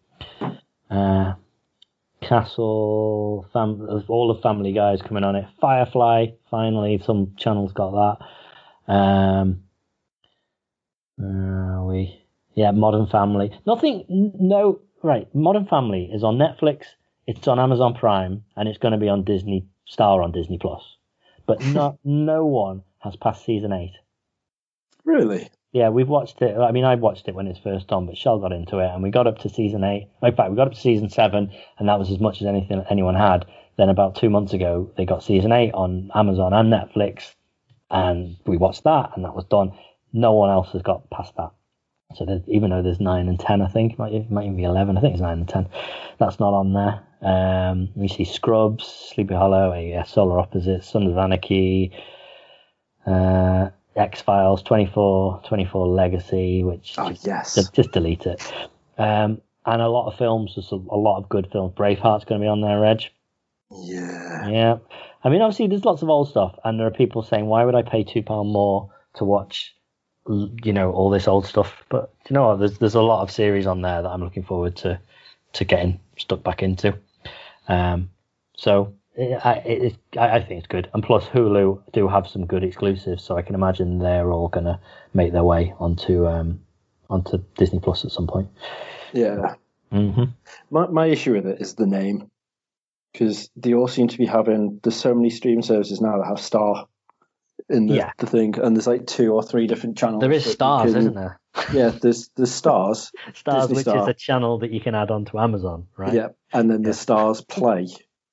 Uh, 0.90 1.34
Castle, 2.20 3.46
fam- 3.52 3.88
all 4.08 4.34
the 4.34 4.40
Family 4.42 4.72
Guys 4.72 5.00
coming 5.02 5.24
on 5.24 5.36
it. 5.36 5.46
Firefly, 5.60 6.26
finally, 6.50 7.00
some 7.06 7.34
channels 7.36 7.72
got 7.72 8.18
that. 8.88 8.92
Um, 8.92 9.62
uh, 11.22 11.84
we, 11.84 12.24
yeah, 12.54 12.70
Modern 12.70 13.06
Family. 13.06 13.50
Nothing, 13.66 14.04
no, 14.08 14.80
right. 15.02 15.32
Modern 15.34 15.66
Family 15.66 16.10
is 16.12 16.24
on 16.24 16.38
Netflix. 16.38 16.84
It's 17.26 17.46
on 17.46 17.58
Amazon 17.58 17.94
Prime, 17.94 18.44
and 18.56 18.68
it's 18.68 18.78
going 18.78 18.92
to 18.92 18.98
be 18.98 19.08
on 19.08 19.24
Disney 19.24 19.66
Star 19.84 20.22
on 20.22 20.32
Disney 20.32 20.58
Plus. 20.58 20.82
But 21.46 21.64
not, 21.64 21.98
no 22.04 22.46
one 22.46 22.82
has 23.00 23.16
passed 23.16 23.44
season 23.44 23.72
eight. 23.72 23.94
Really? 25.04 25.48
Yeah, 25.72 25.90
we've 25.90 26.08
watched 26.08 26.40
it. 26.40 26.56
I 26.56 26.72
mean, 26.72 26.84
I 26.84 26.94
watched 26.94 27.28
it 27.28 27.34
when 27.34 27.46
it's 27.46 27.58
first 27.58 27.92
on, 27.92 28.06
but 28.06 28.16
Shell 28.16 28.38
got 28.38 28.52
into 28.52 28.78
it, 28.78 28.90
and 28.90 29.02
we 29.02 29.10
got 29.10 29.26
up 29.26 29.38
to 29.40 29.48
season 29.48 29.84
eight. 29.84 30.08
In 30.22 30.34
fact, 30.34 30.50
we 30.50 30.56
got 30.56 30.68
up 30.68 30.74
to 30.74 30.80
season 30.80 31.10
seven, 31.10 31.52
and 31.78 31.88
that 31.88 31.98
was 31.98 32.10
as 32.10 32.20
much 32.20 32.40
as 32.40 32.46
anything 32.46 32.82
anyone 32.90 33.14
had. 33.14 33.44
Then 33.76 33.90
about 33.90 34.16
two 34.16 34.30
months 34.30 34.54
ago, 34.54 34.90
they 34.96 35.04
got 35.04 35.22
season 35.22 35.52
eight 35.52 35.72
on 35.74 36.10
Amazon 36.14 36.52
and 36.52 36.72
Netflix, 36.72 37.34
and 37.90 38.36
we 38.46 38.56
watched 38.56 38.84
that, 38.84 39.10
and 39.14 39.24
that 39.24 39.34
was 39.34 39.44
done. 39.44 39.72
No 40.12 40.32
one 40.32 40.50
else 40.50 40.72
has 40.72 40.82
got 40.82 41.08
past 41.10 41.34
that. 41.36 41.50
So 42.14 42.42
even 42.46 42.70
though 42.70 42.82
there's 42.82 43.00
nine 43.00 43.28
and 43.28 43.38
ten, 43.38 43.60
I 43.60 43.68
think 43.68 43.92
it 43.92 43.98
might, 43.98 44.12
it 44.12 44.30
might 44.30 44.44
even 44.44 44.56
be 44.56 44.64
eleven. 44.64 44.96
I 44.96 45.00
think 45.00 45.14
it's 45.14 45.22
nine 45.22 45.38
and 45.38 45.48
ten. 45.48 45.68
That's 46.18 46.40
not 46.40 46.54
on 46.54 46.72
there. 46.72 47.02
Um, 47.20 47.90
we 47.94 48.08
see 48.08 48.24
Scrubs, 48.24 48.86
Sleepy 48.86 49.34
Hollow, 49.34 49.74
yeah, 49.74 50.04
Solar 50.04 50.38
Opposites, 50.38 50.88
Sons 50.88 51.10
of 51.10 51.18
Anarchy, 51.18 51.92
uh, 53.06 53.70
X 53.96 54.22
Files, 54.22 54.62
24, 54.62 55.42
24 55.44 55.86
Legacy, 55.88 56.62
which 56.62 56.94
Oh 56.96 57.10
just, 57.10 57.26
yes. 57.26 57.54
just, 57.56 57.74
just 57.74 57.92
delete 57.92 58.26
it. 58.26 58.40
Um, 58.96 59.40
and 59.66 59.82
a 59.82 59.88
lot 59.88 60.10
of 60.10 60.16
films. 60.16 60.54
There's 60.54 60.70
a, 60.70 60.76
lot 60.76 61.18
of 61.18 61.28
good 61.28 61.48
films. 61.52 61.74
Braveheart's 61.74 62.24
going 62.24 62.40
to 62.40 62.44
be 62.44 62.48
on 62.48 62.60
there, 62.60 62.80
Reg. 62.80 63.02
Yeah. 63.70 64.48
Yeah. 64.48 64.78
I 65.22 65.28
mean, 65.28 65.42
obviously, 65.42 65.66
there's 65.66 65.84
lots 65.84 66.02
of 66.02 66.08
old 66.08 66.30
stuff, 66.30 66.58
and 66.64 66.78
there 66.78 66.86
are 66.86 66.92
people 66.92 67.22
saying, 67.22 67.46
why 67.46 67.64
would 67.64 67.74
I 67.74 67.82
pay 67.82 68.04
£2 68.04 68.24
more 68.46 68.90
to 69.16 69.24
watch, 69.24 69.74
you 70.28 70.72
know, 70.72 70.92
all 70.92 71.10
this 71.10 71.26
old 71.26 71.46
stuff? 71.46 71.84
But 71.88 72.12
you 72.28 72.34
know? 72.34 72.56
There's, 72.56 72.78
there's 72.78 72.94
a 72.94 73.02
lot 73.02 73.22
of 73.22 73.30
series 73.30 73.66
on 73.66 73.82
there 73.82 74.02
that 74.02 74.08
I'm 74.08 74.22
looking 74.22 74.44
forward 74.44 74.76
to, 74.76 75.00
to 75.54 75.64
getting 75.64 76.00
stuck 76.16 76.42
back 76.42 76.62
into. 76.62 76.94
Um, 77.68 78.10
so 78.56 78.94
it, 79.14 79.40
I, 79.44 79.52
it, 79.64 79.96
I 80.18 80.40
think 80.40 80.58
it's 80.58 80.66
good. 80.66 80.88
And 80.94 81.02
plus, 81.02 81.24
Hulu 81.24 81.82
do 81.92 82.08
have 82.08 82.28
some 82.28 82.46
good 82.46 82.64
exclusives, 82.64 83.24
so 83.24 83.36
I 83.36 83.42
can 83.42 83.54
imagine 83.54 83.98
they're 83.98 84.30
all 84.30 84.48
going 84.48 84.66
to 84.66 84.78
make 85.14 85.32
their 85.32 85.44
way 85.44 85.74
onto 85.78 86.26
um, 86.26 86.60
onto 87.10 87.38
Disney 87.56 87.80
Plus 87.80 88.04
at 88.04 88.12
some 88.12 88.26
point. 88.26 88.48
Yeah. 89.12 89.54
hmm 89.90 90.24
My 90.70 90.86
my 90.86 91.06
issue 91.06 91.32
with 91.32 91.46
it 91.46 91.60
is 91.60 91.74
the 91.74 91.86
name, 91.86 92.30
because 93.12 93.50
they 93.56 93.74
all 93.74 93.88
seem 93.88 94.08
to 94.08 94.18
be 94.18 94.26
having. 94.26 94.80
There's 94.82 94.96
so 94.96 95.14
many 95.14 95.30
stream 95.30 95.62
services 95.62 96.00
now 96.00 96.18
that 96.18 96.26
have 96.26 96.40
Star 96.40 96.86
in 97.68 97.86
the, 97.86 97.94
Yeah. 97.94 98.12
the 98.18 98.26
thing, 98.26 98.58
and 98.58 98.76
there's 98.76 98.86
like 98.86 99.06
two 99.06 99.32
or 99.32 99.42
three 99.42 99.66
different 99.66 99.98
channels. 99.98 100.20
There 100.20 100.32
is 100.32 100.44
Starz, 100.46 100.86
can- 100.88 100.96
isn't 100.96 101.14
there? 101.14 101.40
Yeah, 101.72 101.90
there's 101.90 102.30
there's 102.36 102.50
Starz. 102.52 103.10
Starz, 103.32 103.62
Disney 103.62 103.74
which 103.76 103.82
Star. 103.84 104.02
is 104.02 104.08
a 104.08 104.14
channel 104.14 104.58
that 104.60 104.70
you 104.72 104.80
can 104.80 104.94
add 104.94 105.10
on 105.10 105.24
to 105.26 105.38
Amazon, 105.38 105.88
right? 105.96 106.14
Yeah, 106.14 106.28
and 106.52 106.70
then 106.70 106.82
the 106.82 106.90
StarzPlay, 106.90 107.90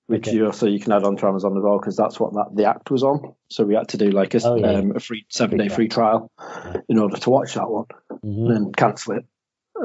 which 0.07 0.27
Okay. 0.27 0.35
you 0.37 0.45
also 0.45 0.67
you 0.67 0.79
can 0.79 0.91
add 0.91 1.03
on 1.03 1.17
to 1.17 1.25
Amazon 1.27 1.57
as 1.57 1.63
well 1.63 1.79
because 1.79 1.95
that's 1.95 2.19
what 2.19 2.33
that 2.33 2.51
the 2.53 2.65
act 2.65 2.91
was 2.91 3.03
on. 3.03 3.33
So 3.49 3.63
we 3.63 3.73
had 3.75 3.87
to 3.89 3.97
do 3.97 4.11
like 4.11 4.35
a, 4.35 4.41
Oh, 4.47 4.55
yeah. 4.55 4.73
um, 4.73 4.95
a 4.95 4.99
free 4.99 5.25
seven 5.29 5.57
day 5.57 5.69
Free 5.69 5.75
free 5.75 5.87
trial 5.89 6.31
in 6.87 6.99
order 6.99 7.17
to 7.17 7.29
watch 7.29 7.55
that 7.55 7.69
one 7.69 7.85
Mhm. 8.13 8.21
and 8.23 8.51
then 8.51 8.71
cancel 8.73 9.15
it. 9.17 9.25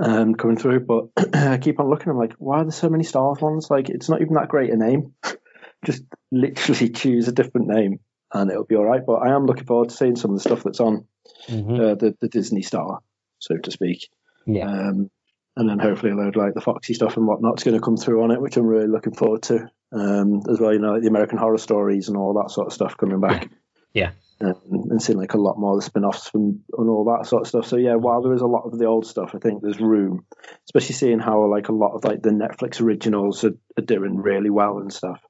Um, 0.02 0.34
coming 0.36 0.56
through, 0.56 0.80
but 0.80 1.08
I 1.34 1.58
keep 1.58 1.80
on 1.80 1.88
looking. 1.90 2.10
I'm 2.10 2.18
like, 2.18 2.34
why 2.38 2.58
are 2.60 2.64
there 2.64 2.70
so 2.70 2.88
many 2.88 3.02
Starz 3.04 3.40
ones? 3.40 3.70
Like, 3.70 3.88
it's 3.88 4.08
not 4.08 4.20
even 4.20 4.34
that 4.34 4.48
great 4.48 4.70
a 4.70 4.76
name. 4.76 5.14
Just 5.84 6.04
literally 6.30 6.90
choose 6.90 7.26
a 7.26 7.32
different 7.32 7.66
name, 7.68 7.98
and 8.32 8.50
it'll 8.50 8.64
be 8.64 8.76
all 8.76 8.84
right. 8.84 9.04
But 9.04 9.16
I 9.26 9.34
am 9.34 9.46
looking 9.46 9.64
forward 9.64 9.88
to 9.90 9.94
seeing 9.96 10.16
some 10.16 10.30
of 10.32 10.36
the 10.36 10.42
stuff 10.42 10.62
that's 10.62 10.80
on 10.80 11.06
Mhm. 11.48 11.80
uh, 11.80 11.94
the 11.94 12.16
the 12.20 12.28
Disney 12.28 12.62
Star, 12.62 13.00
so 13.38 13.56
to 13.56 13.70
speak. 13.70 14.08
Yeah. 14.46 14.68
Um, 14.70 15.10
and 15.56 15.68
then 15.68 15.78
hopefully 15.78 16.12
a 16.12 16.14
load 16.14 16.36
like 16.36 16.54
the 16.54 16.60
Foxy 16.60 16.94
stuff 16.94 17.16
and 17.16 17.26
whatnot's 17.26 17.64
going 17.64 17.76
to 17.76 17.82
come 17.84 17.96
through 17.96 18.22
on 18.22 18.30
it, 18.30 18.40
which 18.40 18.56
I'm 18.56 18.66
really 18.66 18.86
looking 18.86 19.14
forward 19.14 19.42
to. 19.44 19.68
Um, 19.92 20.40
as 20.48 20.60
well, 20.60 20.72
you 20.72 20.78
know, 20.78 20.92
like 20.92 21.02
the 21.02 21.08
American 21.08 21.38
Horror 21.38 21.58
Stories 21.58 22.08
and 22.08 22.16
all 22.16 22.34
that 22.34 22.50
sort 22.52 22.68
of 22.68 22.72
stuff 22.72 22.96
coming 22.96 23.20
back. 23.20 23.50
Yeah. 23.92 24.12
Um, 24.40 24.54
and 24.88 25.02
seeing 25.02 25.18
like 25.18 25.34
a 25.34 25.38
lot 25.40 25.58
more 25.58 25.72
of 25.74 25.80
the 25.80 25.84
spin-offs 25.84 26.30
and, 26.32 26.60
and 26.78 26.88
all 26.88 27.04
that 27.06 27.26
sort 27.26 27.42
of 27.42 27.48
stuff. 27.48 27.66
So 27.66 27.76
yeah, 27.76 27.96
while 27.96 28.22
there 28.22 28.32
is 28.32 28.40
a 28.40 28.46
lot 28.46 28.62
of 28.64 28.78
the 28.78 28.86
old 28.86 29.04
stuff, 29.04 29.32
I 29.34 29.38
think 29.38 29.60
there's 29.62 29.80
room, 29.80 30.24
especially 30.66 30.94
seeing 30.94 31.18
how 31.18 31.44
like 31.50 31.68
a 31.68 31.72
lot 31.74 31.94
of 31.94 32.04
like 32.04 32.22
the 32.22 32.30
Netflix 32.30 32.80
originals 32.80 33.44
are, 33.44 33.52
are 33.76 33.84
doing 33.84 34.16
really 34.16 34.48
well 34.48 34.78
and 34.78 34.92
stuff. 34.92 35.20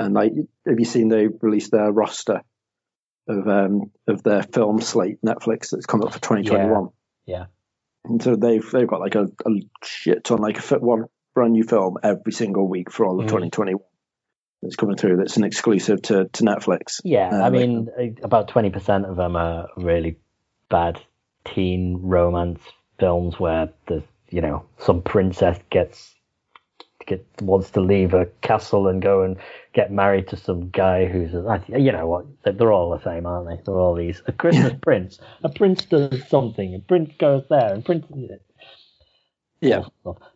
And 0.00 0.14
like, 0.14 0.32
have 0.66 0.78
you 0.80 0.84
seen 0.86 1.08
they 1.08 1.26
released 1.28 1.70
their 1.70 1.92
roster 1.92 2.42
of 3.28 3.46
um 3.46 3.92
of 4.08 4.22
their 4.22 4.42
film 4.42 4.80
slate 4.80 5.18
Netflix 5.24 5.70
that's 5.70 5.86
come 5.86 6.02
up 6.02 6.12
for 6.12 6.18
2021? 6.20 6.88
Yeah. 7.26 7.46
And 8.04 8.22
so 8.22 8.34
they've 8.34 8.68
they've 8.72 8.88
got 8.88 9.00
like 9.00 9.14
a, 9.14 9.24
a 9.24 9.50
shit 9.84 10.24
ton, 10.24 10.38
like 10.38 10.58
a 10.58 10.62
fit 10.62 10.80
one 10.80 11.04
brand 11.34 11.52
new 11.52 11.64
film 11.64 11.98
every 12.02 12.32
single 12.32 12.66
week 12.68 12.90
for 12.90 13.04
all 13.06 13.20
of 13.20 13.26
Mhm. 13.26 13.28
2021. 13.28 13.82
That's 14.62 14.76
coming 14.76 14.96
through. 14.96 15.16
That's 15.18 15.36
an 15.36 15.44
exclusive 15.44 16.02
to, 16.02 16.28
to 16.28 16.42
Netflix. 16.44 17.00
Yeah, 17.04 17.30
Uh, 17.32 17.42
I 17.46 17.50
mean, 17.50 17.88
uh, 17.98 18.02
about 18.24 18.48
20% 18.48 19.08
of 19.08 19.16
them 19.16 19.36
are 19.36 19.68
really 19.76 20.18
bad 20.68 21.00
teen 21.44 21.98
romance 22.02 22.60
films 22.98 23.38
where 23.40 23.70
the 23.86 24.02
you 24.28 24.40
know 24.42 24.64
some 24.78 25.02
princess 25.02 25.58
gets 25.70 26.14
get 27.06 27.26
wants 27.40 27.70
to 27.70 27.80
leave 27.80 28.12
a 28.14 28.26
castle 28.42 28.88
and 28.88 29.00
go 29.02 29.22
and 29.22 29.38
get 29.72 29.92
married 29.92 30.28
to 30.28 30.36
some 30.36 30.68
guy 30.70 31.06
who's 31.06 31.32
a, 31.34 31.62
you 31.68 31.92
know 31.92 32.06
what 32.06 32.26
they're- 32.44 32.72
all 32.72 32.90
the 32.90 33.02
same 33.04 33.26
aren't 33.26 33.48
they 33.48 33.62
they're 33.64 33.78
all 33.78 33.94
these 33.94 34.22
a 34.26 34.32
christmas 34.32 34.72
prince 34.82 35.18
a 35.44 35.48
prince 35.48 35.84
does 35.84 36.26
something 36.28 36.74
a 36.74 36.78
prince 36.80 37.12
goes 37.18 37.44
there 37.48 37.72
and 37.72 37.84
prince 37.84 38.04
Yeah. 39.60 39.82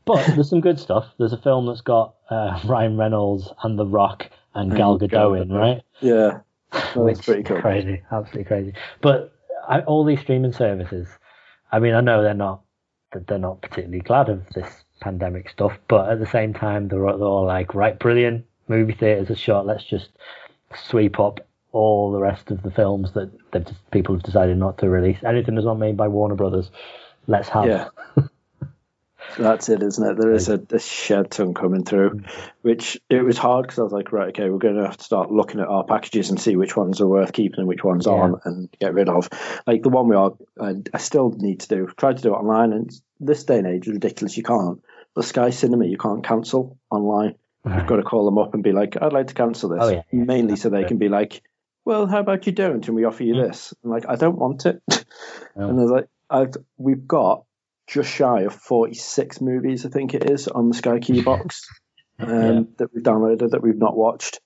But 0.05 0.27
there's 0.35 0.51
some 0.51 0.61
good 0.61 0.79
stuff. 0.79 1.07
There's 1.18 1.33
a 1.33 1.38
film 1.40 1.66
that's 1.66 1.81
got 1.81 2.14
uh, 2.29 2.61
Ryan 2.64 2.99
Reynolds 2.99 3.51
and 3.62 3.79
The 3.79 3.87
Rock 3.87 4.29
and 4.55 4.70
And 4.70 4.77
Gal 4.77 4.99
Gadot 4.99 5.40
in, 5.40 5.51
right? 5.51 5.81
Yeah. 6.01 6.40
That's 6.73 6.97
Which 6.97 7.23
pretty 7.25 7.42
cool. 7.44 7.61
Crazy, 7.61 8.03
absolutely 8.12 8.44
crazy. 8.44 8.73
But 9.01 9.33
I, 9.66 9.81
all 9.81 10.05
these 10.05 10.20
streaming 10.20 10.53
services, 10.53 11.09
I 11.73 11.79
mean, 11.79 11.94
I 11.94 12.01
know 12.01 12.23
they're 12.23 12.35
not 12.35 12.62
they're 13.27 13.38
not 13.38 13.62
particularly 13.62 14.01
glad 14.01 14.29
of 14.29 14.47
this 14.55 14.85
pandemic 15.01 15.49
stuff, 15.49 15.79
but 15.88 16.11
at 16.11 16.18
the 16.18 16.27
same 16.27 16.53
time, 16.53 16.88
they're, 16.88 16.99
they're 17.01 17.23
all 17.23 17.47
like, 17.47 17.75
right, 17.75 17.99
brilliant, 17.99 18.44
movie 18.68 18.94
theaters 18.94 19.31
are 19.31 19.37
shut. 19.37 19.66
Let's 19.66 19.85
just 19.85 20.09
sweep 20.88 21.20
up 21.20 21.46
all 21.72 22.12
the 22.12 22.20
rest 22.20 22.50
of 22.50 22.62
the 22.62 22.70
films 22.70 23.12
that 23.12 23.31
they've 23.53 23.64
just, 23.64 23.90
people 23.90 24.14
have 24.14 24.22
decided 24.22 24.57
not 24.57 24.79
to 24.79 24.88
release. 24.88 25.18
Anything 25.24 25.55
that's 25.57 25.64
not 25.64 25.79
made 25.79 25.96
by 25.96 26.09
Warner 26.09 26.37
Brothers, 26.37 26.70
let's 27.27 27.48
have. 27.48 27.66
Yeah. 27.66 27.88
That's 29.38 29.68
it, 29.68 29.83
isn't 29.83 30.07
it? 30.11 30.16
There 30.20 30.33
is 30.33 30.48
a, 30.48 30.61
a 30.70 30.79
shed 30.79 31.31
ton 31.31 31.55
coming 31.55 31.83
through, 31.85 32.22
which 32.62 33.00
it 33.11 33.22
was 33.24 33.38
hard 33.38 33.64
because 33.64 33.79
I 33.79 33.83
was 33.83 33.92
like, 33.92 34.12
right, 34.12 34.29
okay, 34.29 34.48
we're 34.48 34.59
going 34.59 34.77
to 34.77 34.85
have 34.85 34.98
to 34.98 35.05
start 35.05 35.33
looking 35.33 35.61
at 35.61 35.66
our 35.66 35.83
packages 35.83 36.31
and 36.31 36.40
see 36.40 36.55
which 36.57 36.77
ones 36.77 37.00
are 37.00 37.09
worth 37.09 37.33
keeping 37.33 37.59
and 37.59 37.66
which 37.66 37.83
ones 37.83 38.07
Yeah. 38.07 38.12
aren't, 38.12 38.44
and 38.44 38.68
get 38.81 38.94
rid 38.94 39.09
of. 39.09 39.29
Like 39.66 39.83
the 39.83 39.88
one 39.88 40.09
we 40.09 40.14
are, 40.14 40.35
I, 40.61 40.74
I 40.92 40.98
still 40.98 41.31
need 41.31 41.61
to 41.61 41.68
do. 41.68 41.88
Tried 41.96 42.18
to 42.18 42.22
do 42.22 42.35
it 42.35 42.38
online, 42.38 42.72
and 42.72 42.90
this 43.18 43.44
day 43.44 43.59
and 43.59 43.66
age 43.66 43.88
is 43.88 43.94
ridiculous. 43.94 44.37
You 44.37 44.44
can't. 44.44 44.83
The 45.16 45.22
Sky 45.22 45.50
Cinema, 45.50 45.87
you 45.87 45.96
can't 45.96 46.22
cancel 46.22 46.79
online. 46.90 47.35
You've 47.64 47.87
got 47.87 47.96
to 47.96 48.03
call 48.03 48.24
them 48.27 48.38
up 48.38 48.55
and 48.55 48.62
be 48.62 48.72
like, 48.72 48.96
I'd 49.00 49.12
like 49.12 49.29
to 49.29 49.35
cancel 49.35 49.70
this. 49.70 49.79
Oh, 49.83 49.88
yeah, 49.88 50.03
yeah. 50.12 50.24
Mainly 50.24 50.57
so 50.57 50.68
they 50.68 50.79
That's 50.81 50.88
can 50.88 50.98
be 50.98 51.09
like, 51.09 51.42
well, 51.85 52.07
how 52.07 52.20
about 52.20 52.46
you 52.46 52.53
don't, 52.53 52.87
and 52.87 52.94
we 52.96 53.05
offer 53.05 53.24
you 53.24 53.35
Mm. 53.35 53.46
this. 53.46 53.72
I'm 53.83 53.90
like, 53.90 54.07
I 54.09 54.16
don't 54.16 54.38
want 54.38 54.66
it. 54.66 54.83
No. 55.57 55.68
And 55.68 55.79
there's 55.79 55.90
like, 55.90 56.09
I've 56.29 56.55
we've 56.79 57.07
got 57.07 57.44
just 57.87 58.11
shy 58.11 58.40
of 58.42 58.53
46 58.55 59.40
movies, 59.40 59.87
I 59.87 59.88
think 59.88 60.12
it 60.14 60.29
is, 60.29 60.48
on 60.48 60.68
the 60.68 60.74
Sky 60.74 60.98
Q 60.98 61.22
box 61.22 61.68
um, 62.18 62.70
that 62.79 62.92
we've 62.92 63.05
downloaded 63.05 63.50
that 63.50 63.62
we've 63.62 63.79
not 63.79 63.96
watched. 63.96 64.40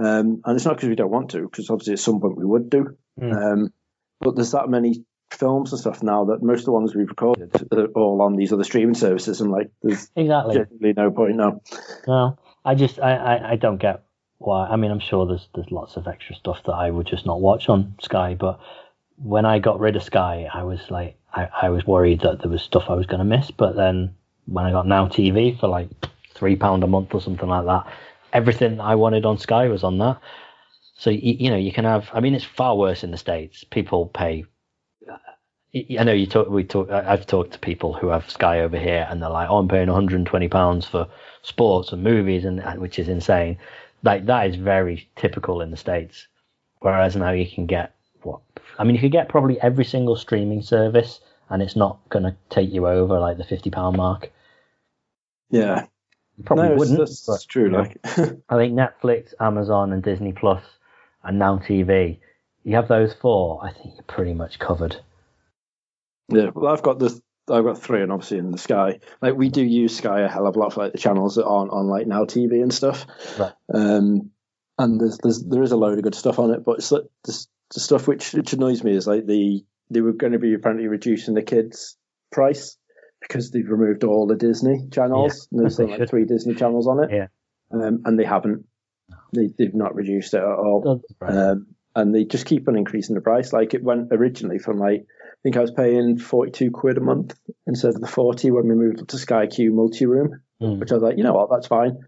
Um, 0.00 0.40
and 0.44 0.56
it's 0.56 0.64
not 0.64 0.76
because 0.76 0.88
we 0.88 0.94
don't 0.94 1.10
want 1.10 1.30
to, 1.32 1.42
because 1.42 1.68
obviously 1.68 1.92
at 1.94 1.98
some 1.98 2.20
point 2.20 2.38
we 2.38 2.46
would 2.46 2.70
do. 2.70 2.96
Mm. 3.20 3.52
Um, 3.52 3.72
but 4.20 4.36
there's 4.36 4.52
that 4.52 4.70
many 4.70 5.04
films 5.30 5.72
and 5.72 5.80
stuff 5.80 6.02
now 6.02 6.24
that 6.26 6.42
most 6.42 6.60
of 6.60 6.66
the 6.66 6.72
ones 6.72 6.94
we've 6.94 7.08
recorded 7.08 7.50
are 7.72 7.86
all 7.88 8.22
on 8.22 8.36
these 8.36 8.52
other 8.52 8.64
streaming 8.64 8.94
services, 8.94 9.42
and 9.42 9.50
like 9.50 9.70
there's 9.82 10.08
Exactly. 10.16 10.64
no 10.96 11.10
point 11.10 11.36
now. 11.36 11.60
No, 12.06 12.38
I 12.68 12.74
just 12.74 13.00
I, 13.00 13.14
I, 13.14 13.50
I 13.52 13.56
don't 13.56 13.78
get 13.78 14.02
why. 14.36 14.66
I 14.66 14.76
mean, 14.76 14.90
I'm 14.90 15.00
sure 15.00 15.26
there's 15.26 15.48
there's 15.54 15.70
lots 15.70 15.96
of 15.96 16.06
extra 16.06 16.34
stuff 16.34 16.62
that 16.66 16.74
I 16.74 16.90
would 16.90 17.06
just 17.06 17.24
not 17.24 17.40
watch 17.40 17.70
on 17.70 17.94
Sky, 18.02 18.34
but 18.34 18.60
when 19.16 19.46
I 19.46 19.58
got 19.58 19.80
rid 19.80 19.96
of 19.96 20.02
Sky, 20.02 20.46
I 20.52 20.64
was 20.64 20.80
like, 20.90 21.16
I, 21.32 21.48
I 21.62 21.70
was 21.70 21.86
worried 21.86 22.20
that 22.20 22.40
there 22.40 22.50
was 22.50 22.60
stuff 22.60 22.84
I 22.90 22.94
was 22.94 23.06
going 23.06 23.20
to 23.20 23.24
miss. 23.24 23.50
But 23.50 23.74
then 23.74 24.14
when 24.44 24.66
I 24.66 24.70
got 24.70 24.86
Now 24.86 25.06
TV 25.06 25.58
for 25.58 25.66
like 25.66 25.88
three 26.34 26.56
pound 26.56 26.84
a 26.84 26.86
month 26.86 27.14
or 27.14 27.22
something 27.22 27.48
like 27.48 27.64
that, 27.64 27.90
everything 28.34 28.80
I 28.82 28.96
wanted 28.96 29.24
on 29.24 29.38
Sky 29.38 29.68
was 29.68 29.82
on 29.82 29.96
that. 29.98 30.20
So 30.98 31.08
you, 31.08 31.36
you 31.40 31.50
know, 31.50 31.56
you 31.56 31.72
can 31.72 31.86
have. 31.86 32.10
I 32.12 32.20
mean, 32.20 32.34
it's 32.34 32.44
far 32.44 32.76
worse 32.76 33.02
in 33.02 33.12
the 33.12 33.16
states. 33.16 33.64
People 33.64 34.08
pay. 34.08 34.44
I 35.74 36.04
know 36.04 36.12
you 36.12 36.26
talk. 36.26 36.48
We 36.48 36.64
talk. 36.64 36.90
I've 36.90 37.26
talked 37.26 37.52
to 37.52 37.58
people 37.58 37.92
who 37.92 38.08
have 38.08 38.30
Sky 38.30 38.60
over 38.60 38.78
here, 38.78 39.06
and 39.10 39.20
they're 39.22 39.28
like, 39.28 39.50
"Oh, 39.50 39.58
I'm 39.58 39.68
paying 39.68 39.88
120 39.88 40.48
pounds 40.48 40.86
for 40.86 41.06
sports 41.42 41.92
and 41.92 42.02
movies," 42.02 42.44
and 42.44 42.62
which 42.80 42.98
is 42.98 43.08
insane. 43.08 43.58
Like 44.02 44.26
that 44.26 44.46
is 44.48 44.56
very 44.56 45.08
typical 45.16 45.60
in 45.60 45.70
the 45.70 45.76
states. 45.76 46.26
Whereas 46.80 47.16
now 47.16 47.32
you 47.32 47.46
can 47.46 47.66
get 47.66 47.94
what? 48.22 48.40
I 48.78 48.84
mean, 48.84 48.94
you 48.94 49.00
could 49.00 49.12
get 49.12 49.28
probably 49.28 49.60
every 49.60 49.84
single 49.84 50.16
streaming 50.16 50.62
service, 50.62 51.20
and 51.50 51.60
it's 51.62 51.76
not 51.76 51.98
going 52.08 52.22
to 52.24 52.34
take 52.48 52.72
you 52.72 52.86
over 52.86 53.18
like 53.18 53.36
the 53.36 53.44
50 53.44 53.70
pound 53.70 53.96
mark. 53.96 54.30
Yeah, 55.50 55.86
You 56.36 56.44
probably 56.44 56.68
no, 56.70 56.74
wouldn't. 56.76 56.98
that's, 56.98 57.26
but, 57.26 57.44
true. 57.48 57.64
you 57.64 57.70
know. 57.70 57.78
Like, 57.80 57.98
I 58.48 58.56
think 58.56 58.74
Netflix, 58.74 59.34
Amazon, 59.40 59.92
and 59.92 60.02
Disney 60.02 60.32
Plus, 60.32 60.62
and 61.24 61.38
Now 61.38 61.58
TV. 61.58 62.18
You 62.64 62.76
have 62.76 62.88
those 62.88 63.12
four. 63.14 63.62
I 63.64 63.72
think 63.72 63.94
you're 63.96 64.04
pretty 64.04 64.34
much 64.34 64.58
covered. 64.58 64.96
Yeah, 66.28 66.50
well, 66.54 66.72
I've 66.72 66.82
got 66.82 66.98
the 66.98 67.20
I've 67.50 67.64
got 67.64 67.80
three, 67.80 68.02
and 68.02 68.12
obviously 68.12 68.38
in 68.38 68.50
the 68.50 68.58
Sky, 68.58 69.00
like 69.22 69.34
we 69.34 69.48
do 69.48 69.62
use 69.62 69.96
Sky 69.96 70.20
a 70.20 70.28
hell 70.28 70.46
of 70.46 70.56
a 70.56 70.58
lot 70.58 70.72
for 70.72 70.82
like 70.84 70.92
the 70.92 70.98
channels 70.98 71.36
that 71.36 71.46
aren't 71.46 71.72
on 71.72 71.86
like 71.88 72.06
Now 72.06 72.24
TV 72.24 72.62
and 72.62 72.72
stuff. 72.72 73.06
Right. 73.38 73.52
Um, 73.72 74.30
and 74.78 75.00
there's 75.00 75.18
there's 75.18 75.42
there 75.44 75.62
is 75.62 75.72
a 75.72 75.76
load 75.76 75.98
of 75.98 76.04
good 76.04 76.14
stuff 76.14 76.38
on 76.38 76.52
it, 76.52 76.64
but 76.64 76.78
it's 76.78 76.92
like 76.92 77.04
the, 77.24 77.46
the 77.74 77.80
stuff 77.80 78.06
which 78.06 78.32
which 78.32 78.52
annoys 78.52 78.84
me 78.84 78.94
is 78.94 79.06
like 79.06 79.26
the 79.26 79.64
they 79.90 80.00
were 80.00 80.12
going 80.12 80.32
to 80.32 80.38
be 80.38 80.54
apparently 80.54 80.86
reducing 80.86 81.34
the 81.34 81.42
kids 81.42 81.96
price 82.30 82.76
because 83.20 83.50
they've 83.50 83.68
removed 83.68 84.04
all 84.04 84.26
the 84.26 84.36
Disney 84.36 84.88
channels. 84.92 85.48
Yeah, 85.50 85.62
There's 85.62 85.78
like 85.78 85.96
should. 85.96 86.10
three 86.10 86.24
Disney 86.24 86.54
channels 86.54 86.86
on 86.86 87.04
it. 87.04 87.10
Yeah. 87.12 87.26
Um, 87.72 88.02
and 88.04 88.18
they 88.18 88.24
haven't. 88.24 88.66
They, 89.32 89.48
they've 89.58 89.74
not 89.74 89.94
reduced 89.94 90.34
it 90.34 90.38
at 90.38 90.44
all. 90.44 91.02
Right. 91.20 91.34
Um, 91.34 91.66
and 91.98 92.14
they 92.14 92.24
just 92.24 92.46
keep 92.46 92.68
on 92.68 92.76
increasing 92.76 93.14
the 93.16 93.20
price. 93.20 93.52
Like 93.52 93.74
it 93.74 93.82
went 93.82 94.08
originally 94.12 94.58
from 94.58 94.78
like 94.78 95.00
I 95.02 95.40
think 95.42 95.56
I 95.56 95.60
was 95.60 95.70
paying 95.70 96.18
forty 96.18 96.50
two 96.52 96.70
quid 96.70 96.96
a 96.98 97.00
month 97.00 97.34
instead 97.66 97.94
of 97.94 98.00
the 98.00 98.06
forty 98.08 98.50
when 98.50 98.68
we 98.68 98.74
moved 98.74 99.00
up 99.00 99.08
to 99.08 99.18
Sky 99.18 99.46
Q 99.46 99.72
multi 99.72 100.06
room, 100.06 100.40
Mm. 100.62 100.78
which 100.80 100.90
I 100.90 100.94
was 100.94 101.02
like, 101.04 101.16
you 101.18 101.22
know 101.24 101.34
what, 101.34 101.50
that's 101.52 101.68
fine. 101.68 101.98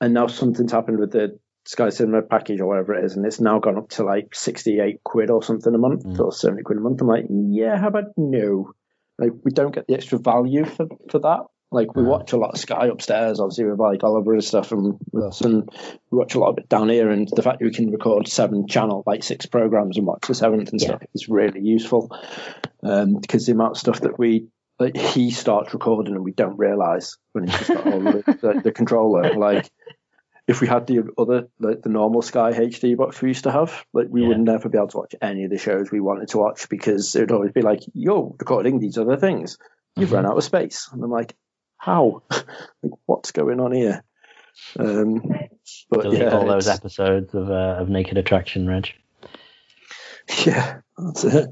And 0.00 0.12
now 0.14 0.26
something's 0.26 0.72
happened 0.72 0.98
with 0.98 1.12
the 1.12 1.38
Sky 1.66 1.88
Cinema 1.90 2.22
package 2.22 2.60
or 2.60 2.66
whatever 2.66 2.94
it 2.94 3.04
is, 3.04 3.16
and 3.16 3.24
it's 3.26 3.40
now 3.40 3.58
gone 3.58 3.78
up 3.78 3.88
to 3.90 4.04
like 4.04 4.34
sixty 4.34 4.80
eight 4.80 5.02
quid 5.04 5.30
or 5.30 5.42
something 5.42 5.74
a 5.74 5.78
month 5.78 6.04
Mm. 6.04 6.18
or 6.20 6.32
seventy 6.32 6.62
quid 6.62 6.78
a 6.78 6.80
month. 6.80 7.00
I'm 7.00 7.06
like, 7.08 7.26
yeah, 7.30 7.76
how 7.78 7.88
about 7.88 8.12
no? 8.16 8.72
Like 9.18 9.32
we 9.44 9.52
don't 9.52 9.74
get 9.74 9.86
the 9.86 9.94
extra 9.94 10.18
value 10.18 10.64
for 10.64 10.86
for 11.10 11.18
that. 11.20 11.40
Like 11.72 11.94
we 11.94 12.02
watch 12.02 12.32
a 12.32 12.36
lot 12.36 12.50
of 12.50 12.58
Sky 12.58 12.86
upstairs, 12.86 13.38
obviously 13.38 13.64
with 13.66 13.78
like 13.78 14.02
Oliver 14.02 14.32
and 14.32 14.42
stuff, 14.42 14.72
and 14.72 14.98
us, 15.22 15.40
and 15.40 15.68
we 16.10 16.18
watch 16.18 16.34
a 16.34 16.40
lot 16.40 16.50
of 16.50 16.58
it 16.58 16.68
down 16.68 16.88
here. 16.88 17.10
And 17.10 17.28
the 17.28 17.42
fact 17.42 17.60
that 17.60 17.64
we 17.64 17.70
can 17.72 17.90
record 17.92 18.26
seven 18.26 18.66
channel, 18.66 19.04
like 19.06 19.22
six 19.22 19.46
programs, 19.46 19.96
and 19.96 20.06
watch 20.06 20.26
the 20.26 20.34
seventh 20.34 20.70
and 20.72 20.80
Yeah. 20.80 20.88
stuff 20.88 21.02
is 21.14 21.28
really 21.28 21.60
useful. 21.60 22.10
Um, 22.82 23.18
because 23.20 23.46
the 23.46 23.52
amount 23.52 23.72
of 23.72 23.78
stuff 23.78 24.00
that 24.00 24.18
we 24.18 24.48
like, 24.80 24.96
he 24.96 25.30
starts 25.30 25.72
recording 25.72 26.14
and 26.14 26.24
we 26.24 26.32
don't 26.32 26.58
realize 26.58 27.18
when 27.32 27.44
he's 27.44 27.58
just 27.58 27.72
got 27.74 27.84
all 27.86 28.00
the, 28.00 28.24
the, 28.40 28.60
the 28.64 28.72
controller. 28.72 29.32
Like 29.32 29.70
if 30.48 30.60
we 30.60 30.66
had 30.66 30.88
the 30.88 31.04
other 31.18 31.46
like 31.60 31.82
the 31.82 31.88
normal 31.90 32.22
Sky 32.22 32.50
HD 32.52 32.96
box 32.96 33.22
we 33.22 33.28
used 33.28 33.44
to 33.44 33.52
have, 33.52 33.84
like 33.92 34.08
we 34.10 34.22
Yeah. 34.22 34.28
would 34.28 34.40
never 34.40 34.68
be 34.68 34.76
able 34.78 34.88
to 34.88 34.96
watch 34.96 35.14
any 35.22 35.44
of 35.44 35.50
the 35.50 35.58
shows 35.58 35.92
we 35.92 36.00
wanted 36.00 36.28
to 36.30 36.38
watch 36.38 36.68
because 36.68 37.14
it 37.14 37.20
would 37.20 37.30
always 37.32 37.52
be 37.52 37.62
like, 37.62 37.82
"You're 37.94 38.34
recording 38.40 38.80
these 38.80 38.98
other 38.98 39.16
things. 39.16 39.56
You've 39.96 40.10
run 40.10 40.26
out 40.26 40.36
of 40.36 40.42
space." 40.42 40.88
And 40.92 41.04
I'm 41.04 41.10
like, 41.10 41.36
"How? 41.80 42.22
like 42.30 42.92
what's 43.06 43.32
going 43.32 43.58
on 43.60 43.72
here?" 43.72 44.04
Um, 44.78 45.22
but 45.90 46.02
Delete 46.02 46.20
yeah, 46.20 46.30
all 46.36 46.46
those 46.46 46.66
it's- 46.66 46.78
episodes 46.78 47.34
of 47.34 47.50
uh, 47.50 47.76
of 47.80 47.88
Naked 47.88 48.18
Attraction, 48.18 48.66
Reg. 48.68 48.90
Yeah, 50.46 50.80
that's 50.96 51.24
it. 51.24 51.48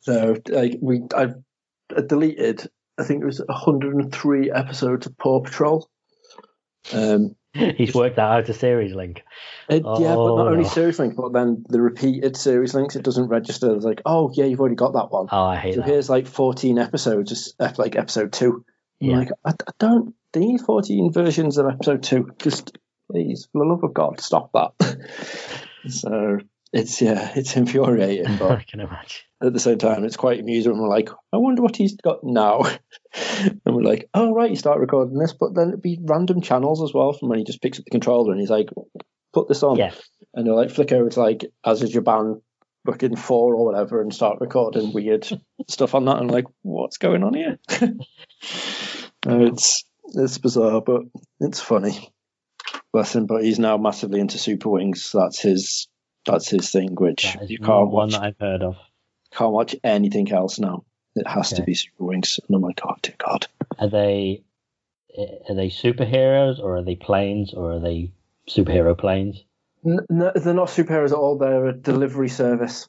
So 0.00 0.36
like 0.48 0.76
we, 0.82 1.00
I, 1.16 1.28
I 1.96 2.00
deleted. 2.06 2.68
I 2.98 3.04
think 3.04 3.22
it 3.22 3.26
was 3.26 3.38
103 3.40 4.50
episodes 4.52 5.06
of 5.06 5.16
Paw 5.16 5.40
Patrol. 5.40 5.88
Um, 6.92 7.34
He's 7.54 7.94
worked 7.94 8.16
that 8.16 8.28
out 8.30 8.48
a 8.48 8.52
series 8.54 8.94
link. 8.94 9.22
it, 9.70 9.76
yeah, 9.76 9.80
but 9.82 10.18
Oh, 10.18 10.36
not 10.36 10.48
only 10.48 10.64
no. 10.64 10.68
series 10.68 10.98
links, 10.98 11.16
but 11.16 11.32
then 11.32 11.64
the 11.68 11.80
repeated 11.80 12.36
series 12.36 12.74
links. 12.74 12.94
It 12.94 13.02
doesn't 13.04 13.28
register. 13.28 13.74
It's 13.74 13.84
like, 13.86 14.02
oh 14.04 14.30
yeah, 14.34 14.44
you've 14.44 14.60
already 14.60 14.76
got 14.76 14.92
that 14.92 15.10
one. 15.10 15.28
Oh, 15.32 15.44
I 15.44 15.56
hate 15.56 15.74
so 15.76 15.80
that. 15.80 15.88
here's 15.88 16.10
like 16.10 16.26
14 16.26 16.78
episodes, 16.78 17.30
just 17.30 17.54
like 17.78 17.96
episode 17.96 18.32
two. 18.34 18.64
Yeah. 19.00 19.18
like, 19.18 19.30
I, 19.44 19.50
I 19.50 19.72
don't. 19.78 20.14
Need 20.32 20.60
14 20.60 21.12
versions 21.12 21.58
of 21.58 21.66
episode 21.66 22.04
two. 22.04 22.30
Just 22.38 22.78
please, 23.10 23.48
for 23.50 23.64
the 23.64 23.68
love 23.68 23.82
of 23.82 23.92
God, 23.92 24.20
stop 24.20 24.52
that. 24.52 24.98
so 25.88 26.38
it's 26.72 27.02
yeah, 27.02 27.32
it's 27.34 27.56
infuriating, 27.56 28.36
but 28.36 28.50
I 28.58 28.62
can 28.62 28.80
imagine. 28.80 29.22
at 29.42 29.52
the 29.52 29.58
same 29.58 29.78
time, 29.78 30.04
it's 30.04 30.16
quite 30.16 30.38
amusing. 30.38 30.78
We're 30.78 30.88
like, 30.88 31.10
I 31.32 31.38
wonder 31.38 31.62
what 31.62 31.76
he's 31.76 31.96
got 31.96 32.22
now. 32.22 32.62
and 33.40 33.60
we're 33.66 33.82
like, 33.82 34.08
oh, 34.14 34.32
right, 34.32 34.50
you 34.50 34.56
start 34.56 34.78
recording 34.78 35.18
this, 35.18 35.32
but 35.32 35.54
then 35.54 35.68
it'd 35.68 35.82
be 35.82 35.98
random 36.00 36.42
channels 36.42 36.82
as 36.82 36.94
well 36.94 37.12
from 37.12 37.28
when 37.28 37.38
he 37.38 37.44
just 37.44 37.60
picks 37.60 37.78
up 37.78 37.84
the 37.84 37.90
controller 37.90 38.30
and 38.30 38.40
he's 38.40 38.50
like, 38.50 38.68
put 39.32 39.48
this 39.48 39.64
on. 39.64 39.76
Yeah. 39.76 39.92
And 40.34 40.46
he'll 40.46 40.56
like 40.56 40.70
flick 40.70 40.92
over 40.92 41.10
to 41.10 41.20
like, 41.20 41.44
as 41.64 41.82
is 41.82 41.92
your 41.92 42.04
band 42.04 42.40
booking 42.84 43.16
four 43.16 43.54
or 43.54 43.64
whatever 43.64 44.00
and 44.00 44.14
start 44.14 44.40
recording 44.40 44.92
weird 44.92 45.28
stuff 45.68 45.94
on 45.94 46.04
that. 46.06 46.18
And 46.18 46.30
I'm 46.30 46.34
like, 46.34 46.46
what's 46.62 46.98
going 46.98 47.22
on 47.24 47.34
here? 47.34 47.58
Uh, 49.28 49.40
it's, 49.40 49.84
it's 50.14 50.38
bizarre, 50.38 50.80
but 50.80 51.02
it's 51.40 51.60
funny. 51.60 52.10
Bless 52.90 53.14
him, 53.14 53.26
but 53.26 53.44
he's 53.44 53.58
now 53.58 53.76
massively 53.76 54.18
into 54.18 54.38
Super 54.38 54.70
Wings. 54.70 55.10
That's 55.12 55.38
his, 55.38 55.88
that's 56.24 56.48
his 56.48 56.70
thing, 56.70 56.94
which 56.94 57.36
you 57.46 57.58
can't 57.58 57.90
one 57.90 57.90
watch 57.90 58.12
that 58.12 58.22
I've 58.22 58.38
heard 58.40 58.62
of. 58.62 58.76
can't 59.30 59.52
watch 59.52 59.76
anything 59.84 60.32
else 60.32 60.58
now. 60.58 60.84
It 61.14 61.26
has 61.26 61.50
to 61.50 61.62
be 61.62 61.74
Super 61.74 62.04
Wings. 62.04 62.40
And 62.48 62.56
I'm 62.56 62.62
like, 62.62 62.80
oh 62.82 62.94
dear 63.02 63.14
God. 63.18 63.46
Are 63.78 63.90
they 63.90 64.42
are 65.48 65.54
they 65.54 65.68
superheroes 65.68 66.58
or 66.58 66.78
are 66.78 66.82
they 66.82 66.96
planes 66.96 67.52
or 67.52 67.72
are 67.72 67.80
they 67.80 68.12
superhero 68.48 68.96
planes? 68.96 69.44
No, 69.82 70.32
they're 70.34 70.54
not 70.54 70.68
superheroes 70.68 71.12
at 71.12 71.18
all. 71.18 71.38
They're 71.38 71.66
a 71.68 71.72
delivery 71.76 72.28
service. 72.28 72.88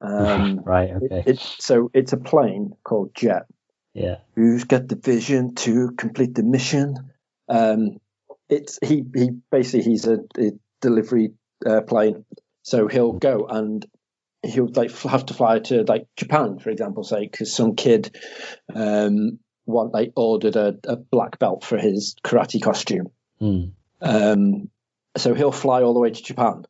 Um, 0.00 0.60
right. 0.64 0.90
it- 0.90 1.12
Okay. 1.12 1.38
so 1.58 1.90
it's 1.94 2.12
a 2.12 2.16
plane 2.16 2.72
called 2.84 3.14
Jet. 3.14 3.46
yeah. 3.94 4.16
Who's 4.34 4.64
got 4.64 4.88
the 4.88 4.96
vision 4.96 5.54
to 5.56 5.90
complete 5.92 6.34
the 6.34 6.42
mission? 6.42 6.96
Um, 7.48 7.98
it's 8.48 8.78
he 8.82 9.04
he 9.14 9.30
basically 9.50 9.82
he's 9.90 10.06
a, 10.06 10.18
a 10.38 10.52
delivery 10.80 11.32
uh, 11.64 11.82
plane. 11.82 12.24
So 12.62 12.86
he'll 12.88 13.12
go 13.12 13.46
and 13.48 13.84
he'll 14.42 14.70
like 14.74 14.90
have 15.02 15.26
to 15.26 15.34
fly 15.34 15.58
to 15.60 15.82
like 15.84 16.06
Japan, 16.16 16.58
for 16.58 16.70
example, 16.70 17.04
say 17.04 17.20
because 17.30 17.52
some 17.54 17.76
kid 17.76 18.16
um 18.74 19.38
want 19.66 19.92
like 19.94 20.12
ordered 20.16 20.56
a, 20.56 20.74
a 20.84 20.96
black 20.96 21.38
belt 21.38 21.64
for 21.64 21.78
his 21.78 22.16
karate 22.24 22.60
costume. 22.60 23.08
Hmm. 23.38 23.64
Um, 24.00 24.70
so 25.16 25.34
he'll 25.34 25.52
fly 25.52 25.82
all 25.82 25.94
the 25.94 26.00
way 26.00 26.10
to 26.10 26.22
Japan 26.22 26.64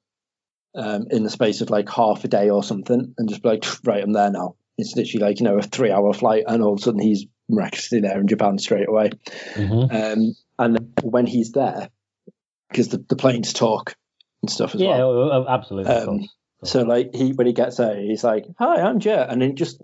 um, 0.74 1.07
in 1.11 1.22
the 1.22 1.31
space 1.31 1.61
of 1.61 1.70
like 1.70 1.88
half 1.88 2.24
a 2.24 2.28
day 2.28 2.50
or 2.50 2.62
something, 2.62 3.14
and 3.16 3.28
just 3.28 3.42
be 3.42 3.48
like, 3.50 3.64
right, 3.85 4.02
I'm 4.02 4.12
there 4.12 4.31
now. 4.31 4.57
It's 4.78 4.96
literally 4.96 5.24
like 5.24 5.40
you 5.40 5.44
know 5.44 5.59
a 5.59 5.62
three-hour 5.62 6.12
flight, 6.14 6.44
and 6.46 6.62
all 6.62 6.72
of 6.72 6.78
a 6.78 6.83
sudden 6.83 7.00
he's 7.00 7.26
miraculously 7.48 8.00
there 8.00 8.20
in 8.20 8.28
Japan 8.28 8.59
straight 8.59 8.88
away. 8.88 9.11
hmm 9.55 9.85
Um, 9.90 10.35
and 10.59 10.92
when 11.02 11.26
he's 11.26 11.52
there, 11.52 11.90
because 12.70 12.88
the, 12.88 13.05
the 13.09 13.16
planes 13.16 13.52
talk 13.52 13.94
and 14.42 14.50
stuff 14.50 14.74
as 14.74 14.81
Yeah. 14.81 14.98
well. 14.98 15.11
oh, 15.11 15.31
oh, 15.33 15.46
absolutely. 15.48 15.92
Um, 15.92 16.18
course. 16.18 16.31
So 16.64 16.83
like 16.83 17.14
he 17.14 17.32
when 17.32 17.47
he 17.47 17.53
gets 17.53 17.76
there, 17.76 18.01
he's 18.01 18.24
like, 18.24 18.47
"Hi, 18.59 18.80
I'm 18.80 19.01
Jet," 19.01 19.30
and 19.30 19.43
then 19.43 19.57
just 19.57 19.82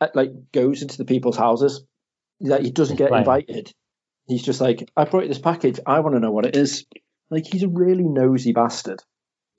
uh, 0.00 0.08
like 0.14 0.52
goes 0.52 0.82
into 0.82 0.96
the 0.96 1.04
people's 1.04 1.36
houses. 1.36 1.84
Like 2.40 2.62
he 2.62 2.70
doesn't 2.70 2.96
get 2.96 3.10
invited. 3.12 3.72
He's 4.28 4.42
just 4.42 4.60
like, 4.60 4.88
"I 4.96 5.04
brought 5.04 5.24
you 5.24 5.28
this 5.28 5.38
package. 5.38 5.80
I 5.84 6.00
want 6.00 6.14
to 6.14 6.20
know 6.20 6.30
what 6.30 6.46
it 6.46 6.56
is." 6.56 6.86
Like 7.30 7.46
he's 7.46 7.62
a 7.62 7.68
really 7.68 8.04
nosy 8.04 8.52
bastard. 8.52 9.00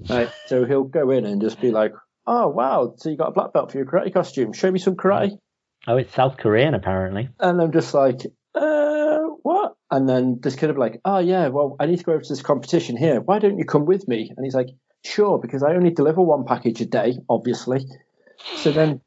Right. 0.09 0.31
so 0.47 0.65
he'll 0.65 0.83
go 0.83 1.11
in 1.11 1.25
and 1.25 1.41
just 1.41 1.61
be 1.61 1.71
like, 1.71 1.93
"Oh 2.25 2.47
wow, 2.47 2.95
so 2.97 3.09
you 3.09 3.17
got 3.17 3.29
a 3.29 3.33
black 3.33 3.53
belt 3.53 3.71
for 3.71 3.77
your 3.77 3.85
karate 3.85 4.13
costume? 4.13 4.53
Show 4.53 4.71
me 4.71 4.79
some 4.79 4.95
karate." 4.95 5.37
Oh, 5.87 5.97
it's 5.97 6.13
South 6.13 6.37
Korean 6.37 6.73
apparently. 6.73 7.29
And 7.39 7.61
I'm 7.61 7.71
just 7.71 7.93
like, 7.93 8.21
uh, 8.53 9.19
what? 9.41 9.75
And 9.89 10.07
then 10.07 10.39
this 10.41 10.55
kid 10.55 10.67
will 10.67 10.75
be 10.75 10.79
like, 10.79 11.01
oh, 11.05 11.19
yeah, 11.19 11.47
well, 11.47 11.75
I 11.79 11.85
need 11.85 11.97
to 11.97 12.03
go 12.03 12.13
over 12.13 12.21
to 12.21 12.29
this 12.29 12.41
competition 12.41 12.97
here. 12.97 13.19
Why 13.19 13.39
don't 13.39 13.57
you 13.57 13.65
come 13.65 13.85
with 13.85 14.07
me? 14.07 14.31
And 14.35 14.45
he's 14.45 14.53
like, 14.53 14.69
sure, 15.03 15.39
because 15.39 15.63
I 15.63 15.73
only 15.73 15.91
deliver 15.91 16.21
one 16.21 16.45
package 16.45 16.81
a 16.81 16.85
day, 16.85 17.13
obviously. 17.27 17.85
So 18.57 18.71
then 18.71 19.01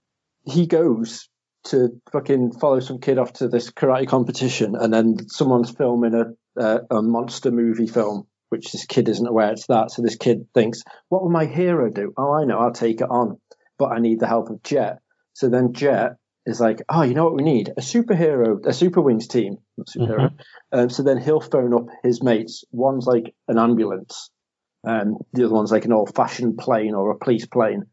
he 0.45 0.67
goes 0.67 1.29
to 1.65 2.01
fucking 2.13 2.53
follow 2.53 2.81
some 2.81 2.99
kid 2.99 3.19
off 3.19 3.35
to 3.35 3.49
this 3.49 3.71
karate 3.71 4.07
competition, 4.07 4.75
and 4.77 4.93
then 4.93 5.29
someone's 5.29 5.71
filming 5.71 6.15
a, 6.15 6.61
uh, 6.61 6.81
a 6.91 7.03
monster 7.03 7.51
movie 7.51 7.87
film 7.87 8.27
which 8.55 8.73
this 8.73 8.87
kid 8.87 9.09
isn't 9.09 9.27
aware 9.27 9.53
it's 9.53 9.67
that. 9.67 9.91
So 9.91 10.03
this 10.03 10.17
kid 10.17 10.47
thinks, 10.55 10.83
what 11.09 11.23
will 11.23 11.31
my 11.31 11.47
hero 11.47 11.91
do? 11.91 12.13
Oh, 12.17 12.33
I 12.33 12.45
know, 12.45 12.59
I'll 12.59 12.73
take 12.73 13.01
it 13.01 13.09
on, 13.11 13.39
but 13.79 13.87
I 13.93 13.99
need 13.99 14.21
the 14.21 14.29
help 14.29 14.49
of 14.51 14.63
Jet. 14.63 15.01
So 15.33 15.49
then 15.49 15.73
Jet 15.73 16.17
is 16.47 16.61
like, 16.61 16.83
oh, 16.89 17.03
you 17.03 17.15
know 17.15 17.25
what 17.25 17.35
we 17.35 17.43
need? 17.43 17.71
A 17.71 17.81
superhero, 17.81 18.65
a 18.65 18.73
super 18.73 19.01
wings 19.01 19.27
team, 19.27 19.57
not 19.77 19.89
superhero. 19.89 20.31
Mm-hmm. 20.31 20.79
Um, 20.79 20.91
so 20.91 21.03
then 21.03 21.19
he'll 21.21 21.41
phone 21.41 21.75
up 21.75 21.87
his 22.03 22.23
mates. 22.23 22.65
One's 22.71 23.07
like 23.07 23.35
an 23.49 23.59
ambulance, 23.59 24.31
and 24.85 25.17
the 25.33 25.45
other 25.45 25.55
one's 25.55 25.73
like 25.73 25.87
an 25.87 25.93
old 25.93 26.15
fashioned 26.15 26.59
plane 26.59 26.95
or 26.95 27.11
a 27.11 27.19
police 27.19 27.47
plane, 27.47 27.85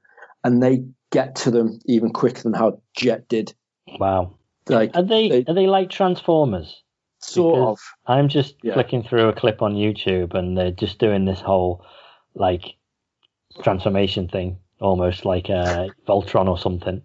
and 0.44 0.62
they 0.62 0.84
get 1.12 1.36
to 1.38 1.52
them 1.52 1.80
even 1.86 2.12
quicker 2.12 2.44
than 2.44 2.54
how 2.54 2.82
Jet 2.96 3.28
did. 3.28 3.54
Wow. 4.00 4.36
Like 4.68 4.92
Are 4.96 5.04
they, 5.04 5.30
They- 5.30 5.46
are 5.48 5.56
they 5.56 5.68
like 5.68 5.90
Transformers? 5.90 6.84
Sort 7.24 7.56
because- 7.56 7.72
of. 8.08 8.14
I'm 8.18 8.28
just 8.30 8.56
Yeah. 8.64 8.74
flicking 8.74 9.04
through 9.04 9.30
a 9.30 9.34
clip 9.34 9.62
on 9.62 9.74
YouTube 9.76 10.34
and 10.34 10.58
they're 10.58 10.72
just 10.72 10.98
doing 11.00 11.26
this 11.26 11.42
whole 11.42 11.86
like 12.36 12.76
transformation 13.64 14.28
thing, 14.28 14.58
almost 14.80 15.26
like 15.26 15.50
a 15.50 15.90
Voltron 16.08 16.48
or 16.48 16.58
something. 16.58 17.02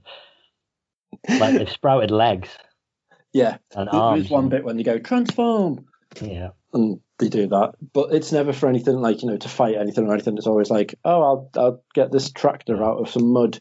Like 1.28 1.54
they've 1.56 1.68
sprouted 1.70 2.10
legs 2.10 2.48
Yeah, 3.32 3.58
and 3.74 3.88
There- 3.88 3.94
arms. 4.00 4.22
there's 4.22 4.30
one 4.30 4.48
bit 4.48 4.64
when 4.64 4.76
they 4.76 4.82
go 4.82 4.98
transform, 4.98 5.86
Yeah. 6.22 6.50
and 6.72 7.00
they 7.18 7.28
do 7.28 7.46
that, 7.48 7.74
but 7.92 8.12
it's 8.14 8.32
never 8.32 8.52
for 8.52 8.68
anything 8.68 8.96
like 8.96 9.22
you 9.22 9.28
know 9.28 9.36
to 9.36 9.48
fight 9.48 9.74
anything 9.76 10.06
or 10.06 10.14
anything. 10.14 10.36
It's 10.38 10.46
always 10.46 10.70
like, 10.70 10.94
oh, 11.04 11.22
I'll 11.22 11.50
I'll 11.56 11.82
get 11.94 12.12
this 12.12 12.30
tractor 12.30 12.82
out 12.82 12.98
of 12.98 13.10
some 13.10 13.32
mud. 13.32 13.58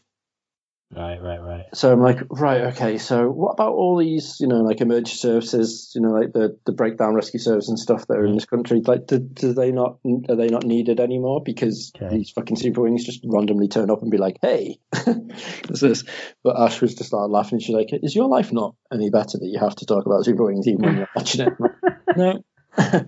Right, 0.94 1.20
right, 1.20 1.42
right. 1.42 1.64
So 1.74 1.92
I'm 1.92 2.00
like, 2.00 2.20
right, 2.30 2.66
okay. 2.66 2.98
So 2.98 3.28
what 3.28 3.50
about 3.50 3.72
all 3.72 3.98
these, 3.98 4.36
you 4.38 4.46
know, 4.46 4.60
like 4.60 4.80
emergency 4.80 5.16
services, 5.16 5.90
you 5.96 6.00
know, 6.00 6.10
like 6.10 6.32
the 6.32 6.56
the 6.64 6.72
breakdown 6.72 7.14
rescue 7.14 7.40
service 7.40 7.68
and 7.68 7.78
stuff 7.78 8.06
that 8.06 8.14
are 8.14 8.20
in 8.20 8.28
mm-hmm. 8.28 8.36
this 8.36 8.44
country? 8.44 8.80
Like, 8.86 9.08
do, 9.08 9.18
do 9.18 9.52
they 9.52 9.72
not 9.72 9.98
are 10.28 10.36
they 10.36 10.46
not 10.46 10.64
needed 10.64 11.00
anymore 11.00 11.42
because 11.44 11.92
Okay. 11.96 12.16
these 12.16 12.30
fucking 12.30 12.56
super 12.56 12.82
wings 12.82 13.04
just 13.04 13.20
randomly 13.24 13.66
turn 13.66 13.90
up 13.90 14.02
and 14.02 14.12
be 14.12 14.16
like, 14.16 14.38
hey, 14.42 14.78
what's 15.04 15.80
this? 15.80 16.04
But 16.44 16.60
Ash 16.60 16.80
was 16.80 16.94
just 16.94 17.08
started 17.08 17.32
laughing. 17.32 17.58
She's 17.58 17.74
like, 17.74 17.88
is 17.90 18.14
your 18.14 18.28
life 18.28 18.52
not 18.52 18.76
any 18.92 19.10
better 19.10 19.38
that 19.38 19.46
you 19.46 19.58
have 19.58 19.74
to 19.76 19.86
talk 19.86 20.06
about 20.06 20.24
super 20.24 20.44
wings 20.44 20.68
even 20.68 20.82
when 20.82 20.96
you're 20.98 21.08
watching 21.14 21.46
it? 21.46 21.52
No. 22.16 22.42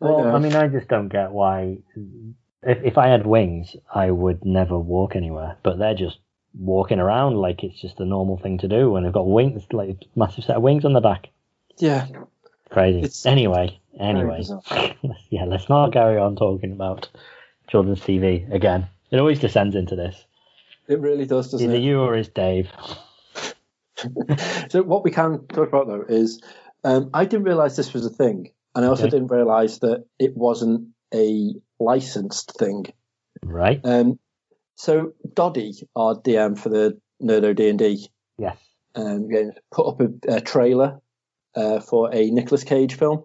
Well, 0.00 0.24
know. 0.24 0.34
I 0.34 0.38
mean, 0.38 0.54
I 0.54 0.68
just 0.68 0.88
don't 0.88 1.08
get 1.08 1.32
why. 1.32 1.78
If 2.62 2.78
if 2.84 2.98
I 2.98 3.08
had 3.08 3.26
wings, 3.26 3.74
I 3.92 4.10
would 4.10 4.44
never 4.44 4.78
walk 4.78 5.16
anywhere. 5.16 5.56
But 5.62 5.78
they're 5.78 5.94
just 5.94 6.18
walking 6.54 6.98
around 7.00 7.36
like 7.36 7.62
it's 7.64 7.80
just 7.80 8.00
a 8.00 8.04
normal 8.04 8.36
thing 8.38 8.58
to 8.58 8.68
do, 8.68 8.96
and 8.96 9.04
they've 9.04 9.12
got 9.12 9.28
wings, 9.28 9.64
like 9.72 9.90
a 9.90 9.96
massive 10.18 10.44
set 10.44 10.56
of 10.56 10.62
wings 10.62 10.84
on 10.84 10.92
the 10.92 11.00
back. 11.00 11.28
yeah, 11.78 12.06
Crazy. 12.70 13.00
It's 13.00 13.24
anyway, 13.26 13.80
anyway, 13.98 14.44
yeah. 15.30 15.44
Let's 15.44 15.68
not 15.68 15.92
carry 15.92 16.18
on 16.18 16.36
talking 16.36 16.72
about 16.72 17.08
children's 17.68 18.00
TV 18.00 18.52
again. 18.52 18.88
It 19.10 19.18
always 19.18 19.38
descends 19.40 19.74
into 19.74 19.96
this. 19.96 20.22
it 20.86 21.00
really 21.00 21.24
does, 21.26 21.50
doesn't 21.50 21.66
Either 21.66 21.76
it? 21.78 21.82
you 21.82 22.00
or 22.00 22.14
is 22.16 22.28
Dave. 22.28 22.70
So 24.70 24.82
what 24.82 25.02
we 25.02 25.10
can 25.10 25.46
talk 25.48 25.68
about 25.68 25.88
though 25.88 26.04
is 26.08 26.40
um, 26.84 27.10
I 27.12 27.24
didn't 27.24 27.46
realize 27.46 27.76
this 27.76 27.92
was 27.92 28.06
a 28.06 28.10
thing, 28.10 28.52
and 28.74 28.84
I 28.84 28.88
also 28.88 29.04
Okay. 29.04 29.10
didn't 29.10 29.26
realize 29.32 29.80
that 29.80 30.04
it 30.20 30.36
wasn't 30.36 30.90
a 31.12 31.54
licensed 31.80 32.52
thing. 32.58 32.86
Right? 33.42 33.80
Um, 33.82 34.20
so 34.78 35.12
Doddy, 35.34 35.72
our 35.96 36.14
DM 36.14 36.56
for 36.58 36.68
the 36.68 36.98
Nerdo 37.22 37.54
D 37.54 37.68
and 37.68 37.78
D, 37.78 38.08
Yes. 38.38 38.56
um, 38.94 39.28
put 39.72 39.86
up 39.88 40.00
a, 40.00 40.36
a 40.36 40.40
trailer 40.40 41.00
uh, 41.56 41.80
for 41.80 42.14
a 42.14 42.30
Nicolas 42.30 42.62
Cage 42.64 42.94
film, 42.94 43.24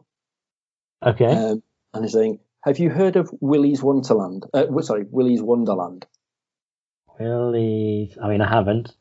Okay. 1.06 1.26
um, 1.26 1.62
and 1.94 2.04
he's 2.04 2.14
saying, 2.14 2.40
"Have 2.62 2.80
you 2.80 2.90
heard 2.90 3.16
of 3.16 3.30
Willy's 3.40 3.84
Wonderland? 3.84 4.46
Uh, 4.54 4.66
sorry, 4.82 5.06
Willy's 5.10 5.42
Wonderland." 5.42 6.06
Willie's. 7.20 8.18
I 8.22 8.28
mean, 8.30 8.42
I 8.42 8.50
haven't. 8.50 8.92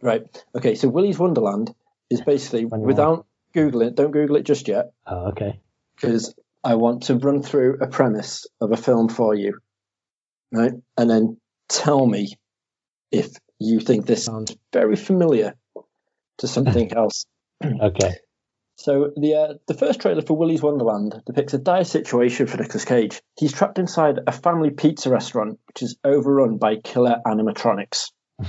Right. 0.00 0.22
Okay. 0.54 0.74
So 0.76 0.88
Willy's 0.88 1.18
Wonderland 1.18 1.74
is 2.10 2.20
basically 2.20 2.64
without 2.66 3.26
Googling 3.54 3.88
it. 3.88 3.94
Don't 3.96 4.12
Google 4.12 4.36
it 4.36 4.44
just 4.44 4.68
yet. 4.68 4.92
Oh, 5.06 5.28
okay. 5.30 5.58
because 5.96 6.34
I 6.62 6.74
want 6.76 7.04
to 7.04 7.16
run 7.16 7.42
through 7.42 7.78
a 7.80 7.86
premise 7.88 8.46
of 8.60 8.70
a 8.72 8.76
film 8.76 9.08
for 9.08 9.34
you, 9.34 9.58
right? 10.52 10.74
And 10.96 11.10
then 11.10 11.38
tell 11.68 12.06
me 12.06 12.34
if 13.10 13.30
you 13.58 13.80
think 13.80 14.06
this 14.06 14.24
sounds 14.24 14.54
very 14.72 14.96
familiar 14.96 15.54
to 16.38 16.48
something 16.48 16.92
else. 16.96 17.26
Okay. 17.64 18.14
So 18.78 19.10
the 19.16 19.34
uh, 19.34 19.54
the 19.66 19.72
first 19.72 20.00
trailer 20.00 20.20
for 20.20 20.36
Willy's 20.36 20.60
Wonderland 20.60 21.22
depicts 21.24 21.54
a 21.54 21.58
dire 21.58 21.84
situation 21.84 22.46
for 22.46 22.58
Nicolas 22.58 22.84
Cage. 22.84 23.22
He's 23.38 23.54
trapped 23.54 23.78
inside 23.78 24.20
a 24.26 24.32
family 24.32 24.68
pizza 24.68 25.08
restaurant 25.08 25.58
which 25.66 25.80
is 25.80 25.96
overrun 26.04 26.58
by 26.58 26.76
killer 26.76 27.16
animatronics. 27.26 28.10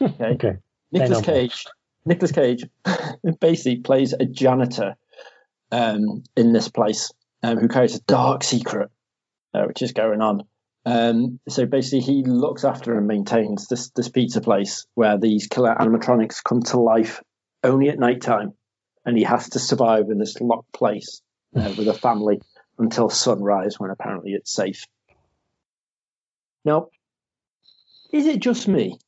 Okay. 0.00 0.24
Okay. 0.24 0.52
Nicolas 0.90 1.20
Cage. 1.20 1.64
Nicolas 2.04 2.32
Cage 2.32 2.64
basically 3.40 3.76
plays 3.76 4.12
a 4.14 4.24
janitor 4.24 4.96
um, 5.70 6.24
in 6.36 6.52
this 6.52 6.68
place 6.68 7.12
um, 7.42 7.58
who 7.58 7.68
carries 7.68 7.94
a 7.94 8.00
dark 8.02 8.42
secret, 8.42 8.90
uh, 9.54 9.62
which 9.64 9.82
is 9.82 9.92
going 9.92 10.20
on. 10.20 10.42
Um, 10.84 11.38
so 11.48 11.64
basically, 11.66 12.00
he 12.00 12.24
looks 12.24 12.64
after 12.64 12.96
and 12.96 13.06
maintains 13.06 13.68
this 13.68 13.90
this 13.90 14.08
pizza 14.08 14.40
place 14.40 14.86
where 14.94 15.16
these 15.18 15.46
killer 15.46 15.74
animatronics 15.74 16.42
come 16.42 16.62
to 16.64 16.80
life 16.80 17.22
only 17.62 17.88
at 17.88 17.98
night 17.98 18.20
time, 18.20 18.54
and 19.04 19.16
he 19.16 19.22
has 19.24 19.50
to 19.50 19.58
survive 19.58 20.10
in 20.10 20.18
this 20.18 20.40
locked 20.40 20.72
place 20.72 21.22
uh, 21.54 21.72
with 21.78 21.86
a 21.86 21.94
family 21.94 22.40
until 22.78 23.08
sunrise, 23.08 23.78
when 23.78 23.90
apparently 23.90 24.32
it's 24.32 24.52
safe. 24.52 24.86
Now, 26.64 26.88
is 28.12 28.26
it 28.26 28.40
just 28.40 28.66
me? 28.68 28.98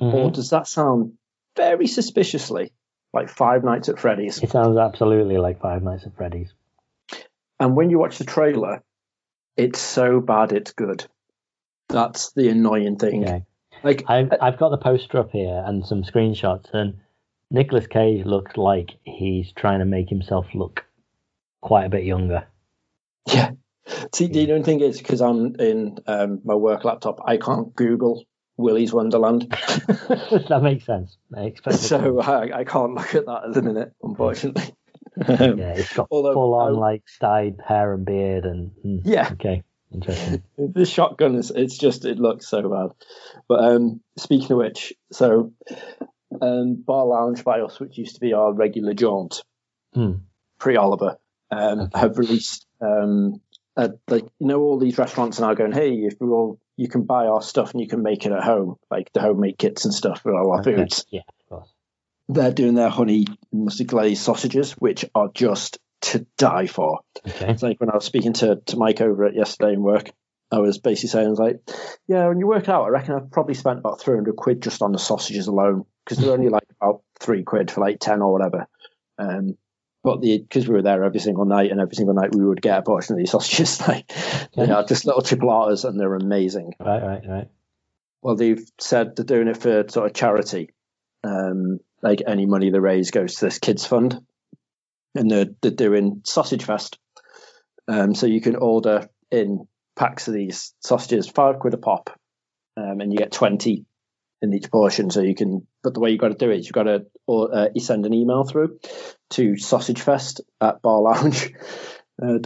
Mhm. 0.00 0.14
or 0.14 0.30
does 0.30 0.50
that 0.50 0.66
sound 0.66 1.18
very 1.56 1.86
suspiciously 1.86 2.72
like 3.12 3.28
Five 3.28 3.64
Nights 3.64 3.88
at 3.88 3.98
Freddy's? 3.98 4.42
It 4.42 4.50
sounds 4.50 4.78
absolutely 4.78 5.36
like 5.36 5.60
Five 5.60 5.82
Nights 5.82 6.06
at 6.06 6.14
Freddy's. 6.16 6.54
And 7.58 7.76
when 7.76 7.90
you 7.90 7.98
watch 7.98 8.16
the 8.16 8.24
trailer, 8.24 8.82
it's 9.56 9.80
so 9.80 10.20
bad 10.20 10.52
it's 10.52 10.72
good. 10.72 11.06
That's 11.88 12.32
the 12.32 12.48
annoying 12.48 12.98
thing. 12.98 13.24
Okay. 13.24 13.44
Like, 13.82 14.04
I've 14.08 14.32
I've 14.40 14.58
got 14.58 14.70
the 14.70 14.78
poster 14.78 15.18
up 15.18 15.30
here 15.30 15.62
and 15.64 15.84
some 15.84 16.02
screenshots, 16.02 16.72
and 16.72 16.98
Nicolas 17.50 17.86
Cage 17.86 18.24
looks 18.24 18.56
like 18.56 18.90
he's 19.04 19.52
trying 19.52 19.80
to 19.80 19.84
make 19.84 20.08
himself 20.08 20.46
look 20.54 20.84
quite 21.60 21.84
a 21.84 21.90
bit 21.90 22.04
younger. 22.04 22.46
yeah. 23.26 23.52
See, 24.14 24.28
the 24.28 24.52
only 24.52 24.64
thing 24.64 24.80
is 24.80 24.98
because 24.98 25.20
I'm 25.20 25.56
in 25.56 25.98
um, 26.06 26.40
my 26.44 26.54
work 26.54 26.84
laptop, 26.84 27.20
I 27.24 27.38
can't 27.38 27.74
Google 27.74 28.24
Willy's 28.56 28.92
Wonderland, 28.92 29.50
that 29.50 30.60
makes 30.62 30.84
sense. 30.84 31.16
I 31.34 31.54
so 31.70 32.20
I, 32.20 32.60
I 32.60 32.64
can't 32.64 32.94
look 32.94 33.14
at 33.14 33.26
that 33.26 33.44
at 33.46 33.54
the 33.54 33.62
minute, 33.62 33.92
unfortunately. 34.02 34.74
Um, 35.16 35.58
yeah, 35.58 35.72
it's 35.74 35.92
got 35.92 36.08
although 36.10 36.34
full 36.34 36.54
on 36.54 36.74
like 36.76 37.02
dyed 37.20 37.56
hair 37.66 37.92
and 37.92 38.04
beard, 38.04 38.44
and 38.44 38.70
mm, 38.84 39.00
Yeah. 39.04 39.30
okay, 39.32 39.62
interesting. 39.92 40.42
the 40.58 40.84
shotgun 40.86 41.34
is 41.34 41.50
it's 41.50 41.76
just 41.78 42.04
it 42.04 42.18
looks 42.18 42.46
so 42.48 42.68
bad 42.68 42.94
but 43.48 43.64
um 43.64 44.00
speaking 44.16 44.52
of 44.52 44.58
which 44.58 44.92
so 45.10 45.52
um 46.40 46.74
bar 46.76 47.06
lounge 47.06 47.42
by 47.44 47.60
us 47.60 47.80
which 47.80 47.98
used 47.98 48.14
to 48.14 48.20
be 48.20 48.32
our 48.32 48.52
regular 48.52 48.94
jaunt 48.94 49.42
Hmm. 49.94 50.12
pre 50.58 50.76
oliver 50.76 51.18
um 51.50 51.80
Okay. 51.80 51.98
have 51.98 52.18
released 52.18 52.66
um 52.80 53.40
a, 53.76 53.90
like 54.08 54.24
you 54.38 54.46
know 54.46 54.60
all 54.60 54.78
these 54.78 54.98
restaurants 54.98 55.40
are 55.40 55.48
now 55.48 55.54
going 55.54 55.72
hey 55.72 55.94
if 55.94 56.14
we 56.20 56.28
all 56.28 56.60
you 56.76 56.88
can 56.88 57.02
buy 57.04 57.26
our 57.26 57.42
stuff 57.42 57.72
and 57.72 57.80
you 57.80 57.88
can 57.88 58.02
make 58.02 58.24
it 58.26 58.32
at 58.32 58.44
home 58.44 58.76
like 58.90 59.12
the 59.12 59.20
homemade 59.20 59.58
kits 59.58 59.84
and 59.84 59.92
stuff 59.94 60.22
for 60.22 60.34
all 60.38 60.52
our 60.52 60.60
Okay, 60.60 60.76
foods 60.76 61.04
Yeah, 61.10 61.22
of 61.28 61.48
course. 61.48 61.68
they're 62.28 62.52
doing 62.52 62.74
their 62.74 62.88
honey 62.90 63.26
mustard 63.52 63.88
glazed 63.88 64.22
sausages 64.22 64.72
which 64.72 65.04
are 65.14 65.30
just 65.34 65.78
to 66.02 66.26
die 66.38 66.66
for 66.66 67.00
Okay. 67.26 67.50
it's 67.50 67.62
like 67.62 67.78
when 67.80 67.90
I 67.90 67.94
was 67.94 68.04
speaking 68.04 68.32
to, 68.34 68.56
to 68.56 68.76
Mike 68.76 69.00
over 69.00 69.26
at 69.26 69.34
yesterday 69.34 69.74
in 69.74 69.82
work, 69.82 70.10
I 70.50 70.58
was 70.58 70.78
basically 70.78 71.10
saying, 71.10 71.26
I 71.26 71.30
was 71.30 71.38
like, 71.38 71.60
yeah, 72.08 72.26
when 72.28 72.38
you 72.38 72.46
work 72.46 72.68
out, 72.68 72.84
I 72.84 72.88
reckon 72.88 73.14
I've 73.14 73.30
probably 73.30 73.54
spent 73.54 73.78
about 73.78 74.00
300 74.00 74.34
quid 74.34 74.62
just 74.62 74.82
on 74.82 74.92
the 74.92 74.98
sausages 74.98 75.46
alone 75.46 75.84
because 76.04 76.18
they're 76.18 76.32
only 76.32 76.48
like 76.48 76.64
about 76.80 77.02
three 77.20 77.42
quid 77.44 77.70
for 77.70 77.82
like 77.82 78.00
10 78.00 78.22
or 78.22 78.32
whatever. 78.32 78.66
Um, 79.18 79.56
but 80.02 80.22
the 80.22 80.38
because 80.38 80.66
we 80.66 80.74
were 80.74 80.82
there 80.82 81.04
every 81.04 81.20
single 81.20 81.44
night 81.44 81.70
and 81.70 81.80
every 81.80 81.94
single 81.94 82.14
night 82.14 82.34
we 82.34 82.44
would 82.44 82.62
get 82.62 82.78
a 82.78 82.82
portion 82.82 83.14
of 83.14 83.18
these 83.18 83.30
sausages, 83.32 83.86
like 83.86 84.08
they 84.56 84.62
Okay. 84.62 84.72
are 84.72 84.84
just 84.84 85.04
little 85.04 85.22
chipolatas 85.22 85.84
and 85.84 86.00
they're 86.00 86.14
amazing. 86.14 86.74
Right, 86.80 87.02
right, 87.02 87.22
right. 87.28 87.48
Well, 88.22 88.36
they've 88.36 88.66
said 88.80 89.16
they're 89.16 89.24
doing 89.24 89.48
it 89.48 89.58
for 89.58 89.84
sort 89.88 90.06
of 90.06 90.14
charity. 90.14 90.70
Um, 91.22 91.80
like 92.02 92.22
any 92.26 92.46
money 92.46 92.70
they 92.70 92.78
raise 92.78 93.10
goes 93.10 93.36
to 93.36 93.46
this 93.46 93.58
kids 93.58 93.86
fund, 93.86 94.20
and 95.14 95.30
they're 95.30 95.46
they're 95.60 95.70
doing 95.70 96.22
Sausage 96.24 96.64
Fest. 96.64 96.98
Um, 97.88 98.14
so 98.14 98.26
you 98.26 98.40
can 98.40 98.56
order 98.56 99.08
in 99.30 99.66
packs 99.96 100.28
of 100.28 100.34
these 100.34 100.74
sausages, 100.80 101.28
five 101.28 101.58
quid 101.58 101.74
a 101.74 101.78
pop, 101.78 102.10
um, 102.76 103.00
and 103.00 103.12
you 103.12 103.18
get 103.18 103.32
twenty 103.32 103.84
in 104.42 104.54
each 104.54 104.70
portion. 104.70 105.10
So 105.10 105.20
you 105.20 105.34
can, 105.34 105.66
but 105.82 105.94
the 105.94 106.00
way 106.00 106.10
you've 106.10 106.20
got 106.20 106.28
to 106.28 106.34
do 106.34 106.50
it 106.50 106.60
is 106.60 106.66
you've 106.66 106.72
got 106.72 106.84
to, 106.84 107.06
or 107.26 107.54
uh, 107.54 107.68
you 107.74 107.80
send 107.80 108.06
an 108.06 108.14
email 108.14 108.44
through 108.44 108.78
to 109.30 109.56
Sausage 109.56 110.00
Fest 110.00 110.40
at 110.60 110.82
Bar 110.82 111.00
Lounge. 111.00 111.52
uh, 112.22 112.38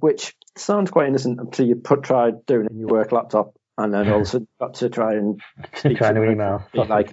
which 0.00 0.34
sounds 0.56 0.90
quite 0.90 1.08
innocent 1.08 1.40
until 1.40 1.66
you 1.66 1.76
put 1.76 2.02
try 2.02 2.30
doing 2.46 2.66
it 2.66 2.72
in 2.72 2.78
your 2.78 2.88
work 2.88 3.12
laptop, 3.12 3.54
and 3.76 3.92
then 3.92 4.10
also 4.10 4.46
got 4.58 4.74
to 4.74 4.88
try 4.88 5.14
and 5.14 5.40
speak 5.74 5.98
Trying 5.98 6.14
to 6.14 6.30
email. 6.30 6.64
like, 6.74 7.12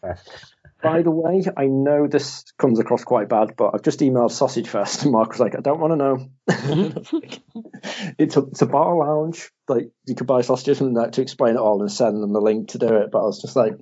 by 0.82 1.02
the 1.02 1.12
way, 1.12 1.44
I 1.58 1.66
know 1.66 2.08
this 2.08 2.44
comes 2.58 2.80
across 2.80 3.04
quite 3.04 3.30
bad, 3.30 3.56
but 3.58 3.72
I've 3.74 3.82
just 3.82 4.02
emailed 4.02 4.32
Sausage 4.32 4.68
Fest, 4.68 5.04
and 5.04 5.12
Mark 5.12 5.30
was 5.30 5.40
like, 5.40 5.56
I 5.56 5.62
don't 5.62 5.80
want 5.80 5.94
to 5.94 5.98
know. 5.98 6.30
it's 8.20 8.38
a 8.38 8.42
it's 8.42 8.62
a 8.62 8.68
bar 8.68 8.96
lounge, 8.96 9.52
like 9.68 9.90
you 10.06 10.16
could 10.16 10.28
buy 10.28 10.42
sausages 10.42 10.82
and 10.82 10.98
that 10.98 11.14
to 11.14 11.22
explain 11.22 11.56
it 11.56 11.60
all 11.60 11.82
and 11.82 11.92
send 11.92 12.22
them 12.22 12.34
the 12.34 12.42
link 12.42 12.70
to 12.70 12.78
do 12.78 12.94
it. 12.98 13.12
But 13.12 13.20
I 13.20 13.26
was 13.26 13.42
just 13.42 13.56
like, 13.56 13.74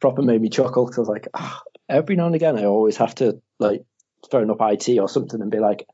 proper 0.00 0.22
made 0.22 0.40
me 0.40 0.50
chuckle 0.50 0.84
because 0.84 0.98
I 0.98 1.00
was 1.00 1.08
like, 1.08 1.28
ah, 1.34 1.62
every 1.88 2.16
now 2.16 2.26
and 2.26 2.34
again, 2.34 2.58
I 2.58 2.64
always 2.64 2.96
have 2.98 3.14
to 3.16 3.40
like 3.58 3.84
phone 4.30 4.50
up 4.50 4.58
IT 4.60 4.98
or 4.98 5.08
something 5.08 5.40
and 5.40 5.50
be 5.50 5.58
like, 5.58 5.86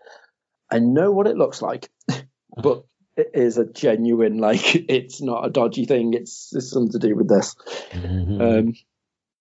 I 0.70 0.80
know 0.80 1.12
what 1.12 1.26
it 1.26 1.36
looks 1.36 1.62
like, 1.62 1.88
but 2.56 2.84
it 3.16 3.30
is 3.34 3.58
a 3.58 3.64
genuine 3.66 4.38
like 4.38 4.74
it's 4.88 5.20
not 5.22 5.46
a 5.46 5.50
dodgy 5.50 5.86
thing. 5.86 6.14
It's, 6.14 6.52
it's 6.54 6.70
something 6.70 6.92
to 6.92 6.98
do 6.98 7.16
with 7.16 7.28
this. 7.28 7.54
Mhm. 7.92 8.40
Um, 8.40 8.74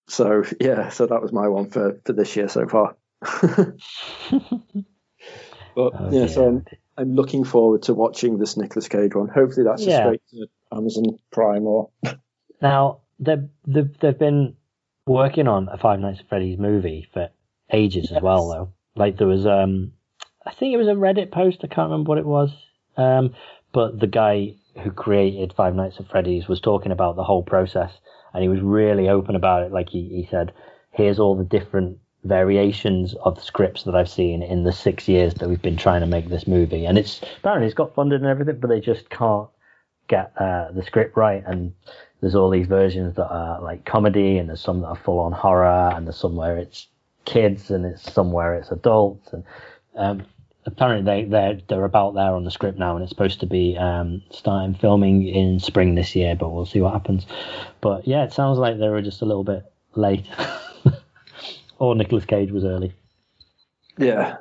so 0.07 0.43
yeah, 0.59 0.89
so 0.89 1.05
that 1.07 1.21
was 1.21 1.31
my 1.31 1.47
one 1.47 1.69
for 1.69 1.99
for 2.05 2.13
this 2.13 2.35
year 2.35 2.47
so 2.47 2.67
far. 2.67 2.95
but 5.75 5.93
Oh, 5.93 6.09
yeah, 6.11 6.27
so. 6.27 6.47
I'm, 6.47 6.65
I'm 6.97 7.13
looking 7.15 7.43
forward 7.43 7.83
to 7.83 7.93
watching 7.93 8.39
this 8.39 8.57
Nicolas 8.57 8.87
Cage 8.87 9.13
one. 9.15 9.27
Hopefully, 9.27 9.65
that's 9.65 9.85
Yeah. 9.85 9.99
straight 9.99 10.21
to 10.31 10.47
Amazon 10.75 11.19
Prime 11.31 11.65
or 11.65 11.89
Now 12.61 13.01
they've, 13.19 13.47
they've 13.67 13.99
they've 13.99 14.17
been 14.17 14.55
working 15.05 15.47
on 15.47 15.69
a 15.69 15.77
Five 15.77 15.99
Nights 15.99 16.19
at 16.21 16.29
Freddy's 16.29 16.57
movie 16.57 17.07
for 17.13 17.29
ages 17.71 18.11
as 18.11 18.21
well, 18.21 18.49
though. 18.49 18.73
Like 18.95 19.17
there 19.17 19.27
was 19.27 19.45
um, 19.45 19.93
I 20.45 20.53
think 20.53 20.73
it 20.73 20.77
was 20.77 20.87
a 20.87 20.91
Reddit 20.91 21.31
post. 21.31 21.59
I 21.63 21.67
can't 21.67 21.91
remember 21.91 22.09
what 22.09 22.17
it 22.17 22.25
was. 22.25 22.51
Um, 22.95 23.35
but 23.73 23.99
the 23.99 24.07
guy 24.07 24.55
who 24.83 24.89
created 24.91 25.53
Five 25.55 25.75
Nights 25.75 25.97
at 25.99 26.09
Freddy's 26.09 26.47
was 26.47 26.59
talking 26.59 26.91
about 26.91 27.15
the 27.15 27.23
whole 27.23 27.43
process, 27.43 27.91
and 28.33 28.43
he 28.43 28.49
was 28.49 28.61
really 28.61 29.09
open 29.09 29.35
about 29.35 29.63
it. 29.63 29.71
Like 29.71 29.89
he, 29.89 30.07
he 30.09 30.27
said, 30.29 30.53
"Here's 30.91 31.19
all 31.19 31.35
the 31.35 31.43
different 31.43 31.97
variations 32.23 33.13
of 33.23 33.41
scripts 33.41 33.83
that 33.83 33.95
I've 33.95 34.09
seen 34.09 34.41
in 34.43 34.63
the 34.63 34.71
six 34.71 35.07
years 35.07 35.33
that 35.35 35.47
we've 35.47 35.61
been 35.61 35.77
trying 35.77 36.01
to 36.01 36.07
make 36.07 36.29
this 36.29 36.47
movie, 36.47 36.85
and 36.85 36.97
it's 36.97 37.21
apparently 37.37 37.67
it's 37.67 37.75
got 37.75 37.95
funded 37.95 38.21
and 38.21 38.29
everything, 38.29 38.59
but 38.59 38.67
they 38.67 38.79
just 38.79 39.09
can't 39.09 39.49
get 40.07 40.31
uh, 40.39 40.71
the 40.71 40.83
script 40.83 41.17
right 41.17 41.43
and 41.45 41.73
there's 42.21 42.35
all 42.35 42.49
these 42.49 42.67
versions 42.67 43.15
that 43.15 43.27
are 43.27 43.61
like 43.61 43.85
comedy 43.85 44.37
and 44.37 44.49
there's 44.49 44.61
some 44.61 44.81
that 44.81 44.87
are 44.87 44.95
full 44.95 45.19
on 45.19 45.31
horror 45.31 45.91
and 45.95 46.07
there's 46.07 46.17
some 46.17 46.35
where 46.35 46.57
it's 46.57 46.87
kids 47.25 47.69
and 47.69 47.85
it's 47.85 48.11
somewhere 48.13 48.55
it's 48.55 48.71
adults 48.71 49.33
and 49.33 49.43
um, 49.95 50.25
apparently 50.67 51.03
they 51.03 51.27
they're 51.27 51.59
they're 51.67 51.85
about 51.85 52.13
there 52.13 52.35
on 52.35 52.43
the 52.43 52.51
script 52.51 52.77
now 52.77 52.95
and 52.95 53.03
it's 53.03 53.09
supposed 53.09 53.39
to 53.39 53.47
be 53.47 53.75
um, 53.77 54.21
starting 54.29 54.75
filming 54.75 55.27
in 55.27 55.59
spring 55.59 55.95
this 55.95 56.15
year 56.15 56.35
but 56.35 56.49
we'll 56.49 56.65
see 56.65 56.81
what 56.81 56.93
happens 56.93 57.25
but 57.81 58.07
yeah 58.07 58.23
it 58.23 58.33
sounds 58.33 58.59
like 58.59 58.77
they 58.77 58.89
were 58.89 59.01
just 59.01 59.21
a 59.21 59.25
little 59.25 59.43
bit 59.43 59.63
late 59.95 60.25
or 61.79 61.95
Nicolas 61.95 62.25
Cage 62.25 62.51
was 62.51 62.63
early 62.63 62.93
yeah. 63.97 64.37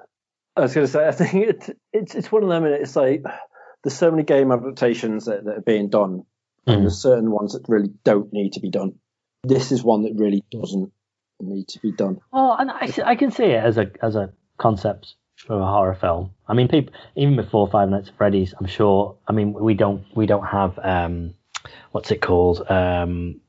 I 0.56 0.62
was 0.62 0.74
going 0.74 0.86
to 0.86 0.92
say, 0.92 1.06
I 1.06 1.12
think 1.12 1.48
it, 1.48 1.78
it's 1.92 2.14
it's 2.14 2.32
one 2.32 2.42
of 2.42 2.48
them, 2.48 2.64
and 2.64 2.74
it's 2.74 2.96
like 2.96 3.22
there's 3.82 3.96
so 3.96 4.10
many 4.10 4.22
game 4.22 4.50
adaptations 4.52 5.26
that, 5.26 5.44
that 5.44 5.58
are 5.58 5.62
being 5.62 5.88
done, 5.88 6.24
and 6.66 6.78
Mm. 6.78 6.82
there's 6.82 7.00
certain 7.00 7.30
ones 7.30 7.52
that 7.52 7.68
really 7.68 7.90
don't 8.04 8.32
need 8.32 8.54
to 8.54 8.60
be 8.60 8.70
done. 8.70 8.94
This 9.44 9.72
is 9.72 9.84
one 9.84 10.02
that 10.02 10.14
really 10.16 10.44
doesn't 10.50 10.92
need 11.40 11.68
to 11.68 11.80
be 11.80 11.92
done. 11.92 12.18
Oh, 12.32 12.56
and 12.58 12.70
I, 12.70 12.92
I 13.04 13.16
can 13.16 13.30
see 13.30 13.44
it 13.44 13.62
as 13.62 13.78
a 13.78 13.90
as 14.02 14.16
a 14.16 14.32
concept 14.58 15.14
for 15.36 15.60
a 15.60 15.64
horror 15.66 15.94
film. 15.94 16.30
I 16.48 16.54
mean, 16.54 16.68
people 16.68 16.94
even 17.14 17.36
before 17.36 17.68
Five 17.68 17.88
Nights 17.90 18.08
at 18.08 18.16
Freddy's, 18.16 18.54
I'm 18.58 18.66
sure. 18.66 19.16
I 19.28 19.32
mean, 19.32 19.52
we 19.52 19.74
don't 19.74 20.04
we 20.16 20.26
don't 20.26 20.46
have 20.46 20.78
um, 20.82 21.34
what's 21.92 22.10
it 22.10 22.20
called? 22.20 22.68
Um, 22.70 23.40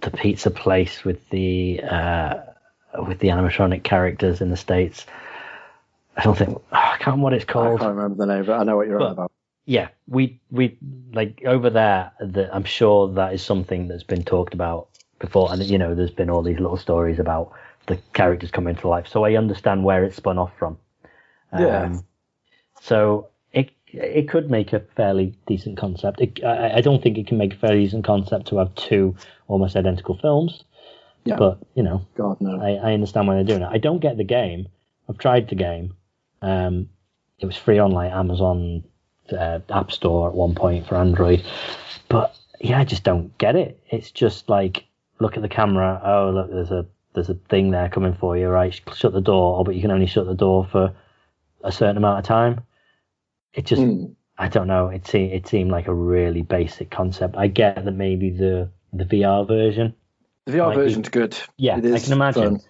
the 0.00 0.10
pizza 0.10 0.50
place 0.50 1.04
with 1.04 1.28
the 1.30 1.80
uh, 1.82 2.34
with 3.06 3.18
the 3.18 3.28
animatronic 3.28 3.82
characters 3.82 4.40
in 4.40 4.50
the 4.50 4.56
states. 4.56 5.06
I 6.16 6.22
don't 6.24 6.36
think 6.36 6.60
I 6.72 6.90
can't 6.98 7.06
remember 7.06 7.24
what 7.24 7.34
it's 7.34 7.44
called. 7.44 7.80
I 7.80 7.84
can't 7.84 7.96
remember 7.96 8.26
the 8.26 8.32
name, 8.34 8.44
but 8.46 8.60
I 8.60 8.64
know 8.64 8.76
what 8.76 8.86
you're 8.86 8.98
But- 8.98 9.06
on 9.06 9.12
about. 9.12 9.32
yeah, 9.66 9.88
we 10.08 10.40
we 10.50 10.78
like 11.12 11.42
over 11.44 11.70
there. 11.70 12.12
The, 12.20 12.54
I'm 12.54 12.64
sure 12.64 13.12
that 13.14 13.34
is 13.34 13.42
something 13.42 13.88
that's 13.88 14.02
been 14.04 14.22
talked 14.24 14.54
about 14.54 14.88
before, 15.18 15.52
and 15.52 15.62
you 15.64 15.76
know, 15.78 15.94
there's 15.94 16.10
been 16.10 16.30
all 16.30 16.42
these 16.42 16.58
little 16.60 16.76
stories 16.76 17.18
about 17.18 17.52
the 17.86 17.98
characters 18.12 18.50
coming 18.50 18.76
to 18.76 18.88
life. 18.88 19.08
So 19.08 19.24
I 19.24 19.34
understand 19.36 19.82
where 19.84 20.04
it's 20.04 20.16
spun 20.16 20.38
off 20.38 20.52
from. 20.58 20.78
Um, 21.52 21.62
Yeah. 21.62 21.96
So 22.80 23.28
it 23.52 23.70
it 23.86 24.28
could 24.28 24.50
make 24.50 24.72
a 24.72 24.80
fairly 24.80 25.34
decent 25.46 25.76
concept. 25.76 26.20
It, 26.20 26.44
I, 26.44 26.76
I 26.76 26.80
don't 26.80 27.02
think 27.02 27.18
it 27.18 27.26
can 27.26 27.38
make 27.38 27.54
a 27.54 27.56
fairly 27.56 27.84
decent 27.84 28.04
concept 28.04 28.46
to 28.48 28.58
have 28.58 28.74
two 28.74 29.16
almost 29.48 29.76
identical 29.76 30.16
films. 30.16 30.64
Yeah. 31.24 31.36
But 31.36 31.58
you 31.74 31.82
know, 31.82 32.06
God 32.16 32.40
no. 32.40 32.60
I, 32.60 32.90
I 32.90 32.94
understand 32.94 33.28
why 33.28 33.34
they're 33.34 33.44
doing 33.44 33.62
it. 33.62 33.68
I 33.70 33.78
don't 33.78 34.00
get 34.00 34.16
the 34.16 34.24
game. 34.24 34.68
I've 35.08 35.18
tried 35.18 35.48
the 35.48 35.54
game. 35.56 35.94
Um, 36.40 36.88
it 37.38 37.46
was 37.46 37.56
free 37.56 37.78
on 37.78 37.90
like 37.90 38.12
Amazon 38.12 38.84
uh, 39.32 39.60
App 39.68 39.92
Store 39.92 40.28
at 40.28 40.34
one 40.34 40.54
point 40.54 40.86
for 40.86 40.96
Android, 40.96 41.44
but 42.08 42.34
yeah, 42.60 42.78
I 42.78 42.84
just 42.84 43.04
don't 43.04 43.36
get 43.38 43.56
it. 43.56 43.82
It's 43.90 44.10
just 44.10 44.48
like 44.48 44.84
look 45.18 45.36
at 45.36 45.42
the 45.42 45.48
camera. 45.48 46.00
Oh, 46.04 46.30
look, 46.30 46.50
there's 46.50 46.70
a 46.70 46.86
there's 47.14 47.28
a 47.28 47.34
thing 47.34 47.70
there 47.70 47.88
coming 47.88 48.14
for 48.14 48.36
you. 48.36 48.48
Right, 48.48 48.78
shut 48.94 49.12
the 49.12 49.20
door. 49.20 49.58
Oh, 49.58 49.64
but 49.64 49.74
you 49.74 49.82
can 49.82 49.90
only 49.90 50.06
shut 50.06 50.26
the 50.26 50.34
door 50.34 50.66
for 50.70 50.94
a 51.62 51.72
certain 51.72 51.96
amount 51.96 52.18
of 52.18 52.24
time. 52.24 52.60
It 53.52 53.66
just 53.66 53.82
Hmm. 53.82 54.04
I 54.38 54.48
don't 54.48 54.68
know. 54.68 54.88
It 54.88 55.06
seemed 55.06 55.32
it 55.32 55.46
seemed 55.46 55.70
like 55.70 55.86
a 55.88 55.94
really 55.94 56.42
basic 56.42 56.90
concept. 56.90 57.36
I 57.36 57.46
get 57.48 57.84
that 57.84 57.92
maybe 57.92 58.30
the 58.30 58.70
the 58.92 59.04
VR 59.04 59.46
version. 59.46 59.94
The 60.46 60.52
VR 60.52 60.74
Might 60.74 61.02
be- 61.04 61.10
good. 61.10 61.36
Yeah, 61.58 61.76
I 61.76 61.80
can 61.98 62.12
imagine. 62.12 62.58
fun. 62.58 62.60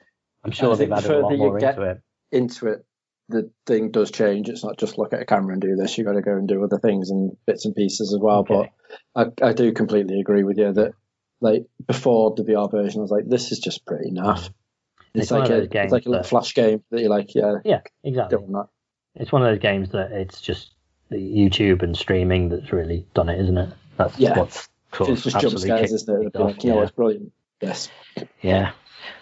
I'm 0.45 0.51
sure 0.51 0.75
they've 0.75 0.89
the 0.89 0.97
added 0.97 1.11
a 1.11 1.15
lot 1.21 1.23
further 1.23 1.35
you 1.37 1.39
more 1.51 1.59
get- 1.59 1.77
into 1.77 1.91
it. 1.91 2.01
into 2.33 2.67
it, 2.69 2.85
the 3.29 3.51
thing 3.67 3.91
does 3.91 4.11
change. 4.11 4.49
It's 4.49 4.65
not 4.65 4.79
just 4.79 4.99
look 4.99 5.13
at 5.13 5.21
a 5.23 5.25
camera 5.27 5.53
and 5.53 5.63
do 5.63 5.77
this. 5.77 5.97
You've 5.97 6.07
got 6.07 6.15
to 6.15 6.23
go 6.23 6.33
and 6.37 6.49
do 6.49 6.65
other 6.65 6.79
things 6.79 7.11
and 7.11 7.37
bits 7.47 7.65
and 7.67 7.75
pieces 7.75 8.13
as 8.13 8.19
well. 8.21 8.41
Okay. 8.41 8.71
But 9.15 9.39
I, 9.43 9.49
I 9.51 9.53
do 9.53 9.73
completely 9.73 10.19
agree 10.21 10.43
with 10.43 10.59
you 10.59 10.73
that 10.73 10.93
like 11.41 11.67
before 11.87 12.35
the 12.35 12.43
VR 12.43 12.71
version, 12.71 13.01
I 13.01 13.03
was 13.03 13.11
like, 13.11 13.29
this 13.29 13.53
is 13.53 13.61
just 13.61 13.87
pretty 13.87 14.11
naff. 14.11 14.51
It's, 15.15 15.25
It's 15.25 15.31
like 15.31 15.51
a 15.51 15.63
it's 15.63 15.93
like 15.93 16.07
a 16.07 16.09
little 16.09 16.23
that- 16.23 16.27
flash 16.29 16.55
game 16.55 16.83
that 16.91 17.01
you're 17.01 17.11
like, 17.11 17.35
yeah, 17.35 17.57
Yeah, 17.65 17.81
exactly. 18.03 18.39
doing 18.39 18.53
that. 18.53 18.67
It's 19.17 19.33
one 19.33 19.43
of 19.43 19.49
those 19.49 19.59
games 19.61 19.91
that 19.91 20.13
it's 20.13 20.41
just 20.41 20.71
the 21.09 21.17
YouTube 21.17 21.83
and 21.83 21.97
streaming 21.97 22.49
that's 22.49 22.73
really 22.73 23.05
done 23.15 23.29
it, 23.29 23.41
isn't 23.41 23.59
it? 23.59 23.71
That's 23.97 24.19
Yeah. 24.19 24.39
what's 24.39 24.69
sort 24.95 25.11
It's 25.11 25.25
just 25.25 25.41
jump 25.41 25.59
scares, 25.59 25.93
isn't 25.93 26.15
it? 26.15 26.19
it 26.19 26.21
It'd 26.21 26.33
be 26.33 26.39
off, 26.39 26.47
like, 26.53 26.65
you 26.65 26.75
yeah. 26.75 26.83
it's 26.83 26.91
brilliant. 26.93 27.33
Yes. 27.61 27.89
Yeah. 28.41 28.73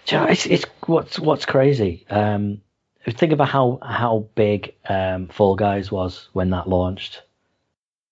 Do 0.07 0.17
you 0.17 0.23
know, 0.23 0.29
it's, 0.29 0.47
it's 0.47 0.65
what's 0.87 1.19
what's 1.19 1.45
crazy. 1.47 2.05
Um, 2.11 2.61
think 3.09 3.33
about 3.33 3.49
how 3.49 3.79
how 3.83 4.27
big 4.35 4.75
um, 4.89 5.29
Fall 5.29 5.57
Guys 5.57 5.91
was 5.91 6.29
when 6.33 6.51
that 6.51 6.69
launched, 6.69 7.23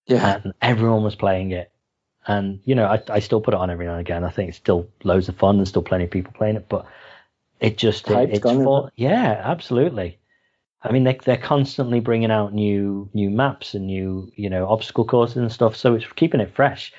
Yeah. 0.06 0.40
and 0.42 0.54
everyone 0.62 1.02
was 1.02 1.14
playing 1.14 1.52
it. 1.52 1.70
And 2.26 2.60
you 2.64 2.74
know, 2.74 2.86
I 2.86 3.02
I 3.08 3.18
still 3.20 3.40
put 3.40 3.54
it 3.54 3.60
on 3.60 3.70
every 3.70 3.86
now 3.86 3.92
and 3.92 4.00
again. 4.00 4.24
I 4.24 4.30
think 4.30 4.48
it's 4.48 4.58
still 4.58 4.88
loads 5.04 5.28
of 5.28 5.36
fun. 5.36 5.56
There's 5.58 5.68
still 5.68 5.82
plenty 5.82 6.04
of 6.04 6.10
people 6.10 6.32
playing 6.32 6.56
it, 6.56 6.68
but 6.68 6.86
it 7.60 7.76
just 7.78 8.08
it, 8.10 8.30
it's 8.30 8.38
gone, 8.40 8.62
for, 8.64 8.90
yeah, 8.96 9.40
absolutely. 9.44 10.18
I 10.86 10.92
mean, 10.92 11.04
they're, 11.04 11.18
they're 11.24 11.36
constantly 11.36 12.00
bringing 12.00 12.30
out 12.30 12.54
new 12.54 13.08
new 13.12 13.30
maps 13.30 13.74
and 13.74 13.86
new 13.86 14.32
you 14.36 14.50
know 14.50 14.68
obstacle 14.68 15.04
courses 15.04 15.36
and 15.36 15.52
stuff, 15.52 15.76
so 15.76 15.94
it's 15.94 16.06
keeping 16.14 16.40
it 16.40 16.54
fresh. 16.54 16.92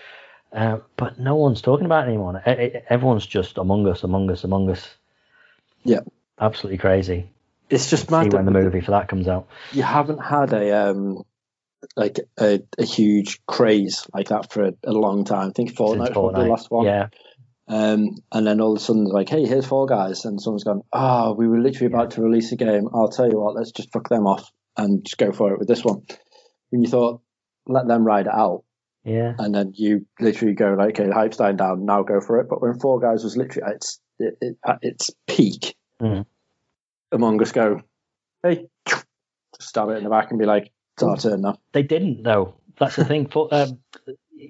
Uh, 0.51 0.79
but 0.95 1.19
no 1.19 1.35
one's 1.35 1.61
talking 1.61 1.85
about 1.85 2.05
it 2.05 2.09
anymore. 2.09 2.41
Everyone's 2.89 3.25
just 3.25 3.57
Among 3.57 3.85
Us, 3.87 4.03
Among 4.03 4.31
Us, 4.31 4.43
Among 4.43 4.69
Us. 4.69 4.95
Yeah. 5.83 5.99
absolutely 6.39 6.77
crazy. 6.77 7.29
It's 7.69 7.89
just 7.89 8.07
See 8.07 8.11
mad 8.11 8.33
when 8.33 8.45
the 8.45 8.51
movie 8.51 8.81
for 8.81 8.91
that 8.91 9.09
comes 9.09 9.27
out. 9.27 9.47
you 9.73 9.83
haven't 9.83 10.19
had 10.19 10.53
a 10.53 10.89
um 10.89 11.23
like 11.95 12.19
a, 12.39 12.61
a 12.77 12.85
huge 12.85 13.45
craze 13.45 14.07
like 14.13 14.29
that 14.29 14.51
for 14.51 14.63
a, 14.63 14.73
a 14.83 14.91
long 14.91 15.25
time. 15.25 15.49
I 15.49 15.51
think 15.51 15.73
Fortnite 15.73 16.05
Since 16.05 16.15
was 16.15 16.33
the 16.33 16.45
last 16.45 16.71
one. 16.71 16.85
Yeah, 16.85 17.07
Um, 17.67 18.17
and 18.31 18.47
then 18.47 18.61
all 18.61 18.71
of 18.71 18.77
a 18.77 18.79
sudden, 18.79 19.03
like, 19.05 19.29
hey, 19.29 19.45
here's 19.45 19.65
Fall 19.65 19.85
Guys, 19.87 20.23
and 20.25 20.41
someone's 20.41 20.63
gone, 20.63 20.83
ah, 20.93 21.33
we 21.33 21.47
were 21.47 21.59
literally 21.59 21.87
about 21.93 22.11
to 22.11 22.21
release 22.21 22.51
a 22.51 22.55
game. 22.55 22.87
I'll 22.93 23.09
tell 23.09 23.29
you 23.29 23.39
what, 23.39 23.55
let's 23.55 23.71
just 23.71 23.91
fuck 23.91 24.07
them 24.07 24.25
off 24.25 24.49
and 24.77 25.03
just 25.03 25.17
go 25.17 25.31
for 25.33 25.51
it 25.53 25.59
with 25.59 25.67
this 25.67 25.83
one. 25.83 26.03
When 26.69 26.81
you 26.83 26.89
thought, 26.89 27.21
let 27.65 27.87
them 27.87 28.05
ride 28.05 28.27
it 28.27 28.33
out, 28.33 28.63
yeah. 29.03 29.33
and 29.37 29.53
then 29.53 29.73
you 29.75 30.05
literally 30.19 30.53
go 30.53 30.75
like, 30.77 30.97
okay, 30.97 31.07
the 31.07 31.13
hype's 31.13 31.37
dying 31.37 31.57
down, 31.57 31.85
now 31.85 32.03
go 32.03 32.21
for 32.21 32.39
it. 32.39 32.47
But 32.49 32.61
when 32.61 32.79
Fall 32.79 32.99
Guys 32.99 33.23
was 33.23 33.35
literally 33.35 33.67
at 33.69 33.75
its 33.75 33.99
it, 34.19 34.37
it, 34.41 34.57
at 34.65 34.79
its 34.81 35.11
peak, 35.27 35.75
Mhm. 36.01 36.25
Among 37.11 37.41
Us 37.41 37.51
go, 37.51 37.81
hey, 38.43 38.67
just 38.87 39.05
stab 39.59 39.89
it 39.89 39.97
in 39.97 40.03
the 40.03 40.09
back 40.09 40.29
and 40.29 40.39
be 40.39 40.45
like, 40.45 40.71
it's 40.95 41.03
our 41.03 41.17
turn 41.17 41.41
now. 41.41 41.57
They 41.73 41.83
didn't 41.83 42.23
though. 42.23 42.55
That's 42.79 42.95
the 42.95 43.05
thing. 43.05 43.27
For, 43.27 43.47
um, 43.53 43.79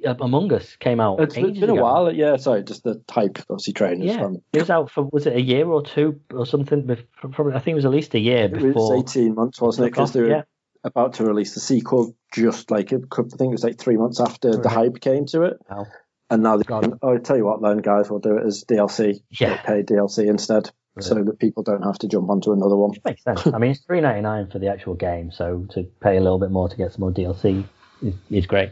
Among 0.05 0.51
Us 0.53 0.75
came 0.77 0.99
out. 0.99 1.19
It's, 1.21 1.35
been 1.35 1.45
a 1.69 1.73
ago. 1.73 1.75
while, 1.83 2.11
yeah. 2.13 2.35
Sorry, 2.37 2.63
just 2.63 2.83
the 2.83 3.01
hype 3.09 3.39
obviously 3.49 3.73
train 3.73 4.01
Yeah, 4.01 4.19
from. 4.19 4.41
it 4.53 4.59
was 4.59 4.69
out 4.69 4.91
for 4.91 5.03
was 5.03 5.25
it 5.27 5.35
a 5.35 5.41
year 5.41 5.65
or 5.67 5.83
two 5.83 6.19
or 6.33 6.45
something? 6.45 6.85
Before, 6.85 7.29
probably 7.31 7.53
I 7.53 7.59
think 7.59 7.73
it 7.73 7.75
was 7.75 7.85
at 7.85 7.91
least 7.91 8.13
a 8.13 8.19
year 8.19 8.45
It 8.45 8.53
before. 8.53 8.95
was 8.97 8.99
eighteen 9.15 9.35
months, 9.35 9.61
wasn't 9.61 9.87
it? 9.87 9.91
Because 9.91 10.13
they 10.13 10.21
were 10.21 10.29
yeah. 10.29 10.41
about 10.83 11.13
to 11.15 11.23
release 11.25 11.53
the 11.53 11.59
sequel 11.59 12.15
just 12.33 12.69
like 12.69 12.91
a 12.91 12.99
couple, 12.99 13.31
I 13.33 13.37
think 13.37 13.49
it 13.49 13.53
was 13.53 13.63
like 13.63 13.79
three 13.79 13.97
months 13.97 14.19
after 14.19 14.51
the 14.57 14.69
hype 14.69 14.99
came 14.99 15.25
to 15.27 15.43
it. 15.43 15.57
Wow. 15.69 15.87
And 16.29 16.43
now 16.43 16.57
they've 16.57 16.65
gone, 16.65 16.99
oh, 17.01 17.15
I 17.15 17.17
tell 17.19 17.37
you 17.37 17.45
what, 17.45 17.61
then 17.61 17.77
guys, 17.77 18.09
we'll 18.09 18.19
do 18.19 18.37
it 18.37 18.45
as 18.45 18.65
DLC, 18.65 19.21
Yeah. 19.29 19.61
paid 19.61 19.87
DLC 19.87 20.27
instead, 20.27 20.69
so 20.99 21.13
that 21.15 21.39
people 21.39 21.63
don't 21.63 21.83
have 21.83 21.97
to 21.99 22.09
jump 22.09 22.29
onto 22.29 22.51
another 22.51 22.75
one. 22.75 22.91
Makes 23.05 23.23
sense. 23.23 23.47
I 23.47 23.57
mean, 23.57 23.71
it's 23.71 23.79
three 23.85 24.01
ninety 24.01 24.21
nine 24.21 24.47
for 24.49 24.59
the 24.59 24.67
actual 24.67 24.95
game, 24.95 25.31
so 25.31 25.65
to 25.71 25.83
pay 26.01 26.17
a 26.17 26.21
little 26.21 26.39
bit 26.39 26.51
more 26.51 26.67
to 26.67 26.75
get 26.75 26.91
some 26.91 27.01
more 27.01 27.11
DLC 27.13 27.63
is, 28.01 28.13
is 28.29 28.45
great. 28.45 28.71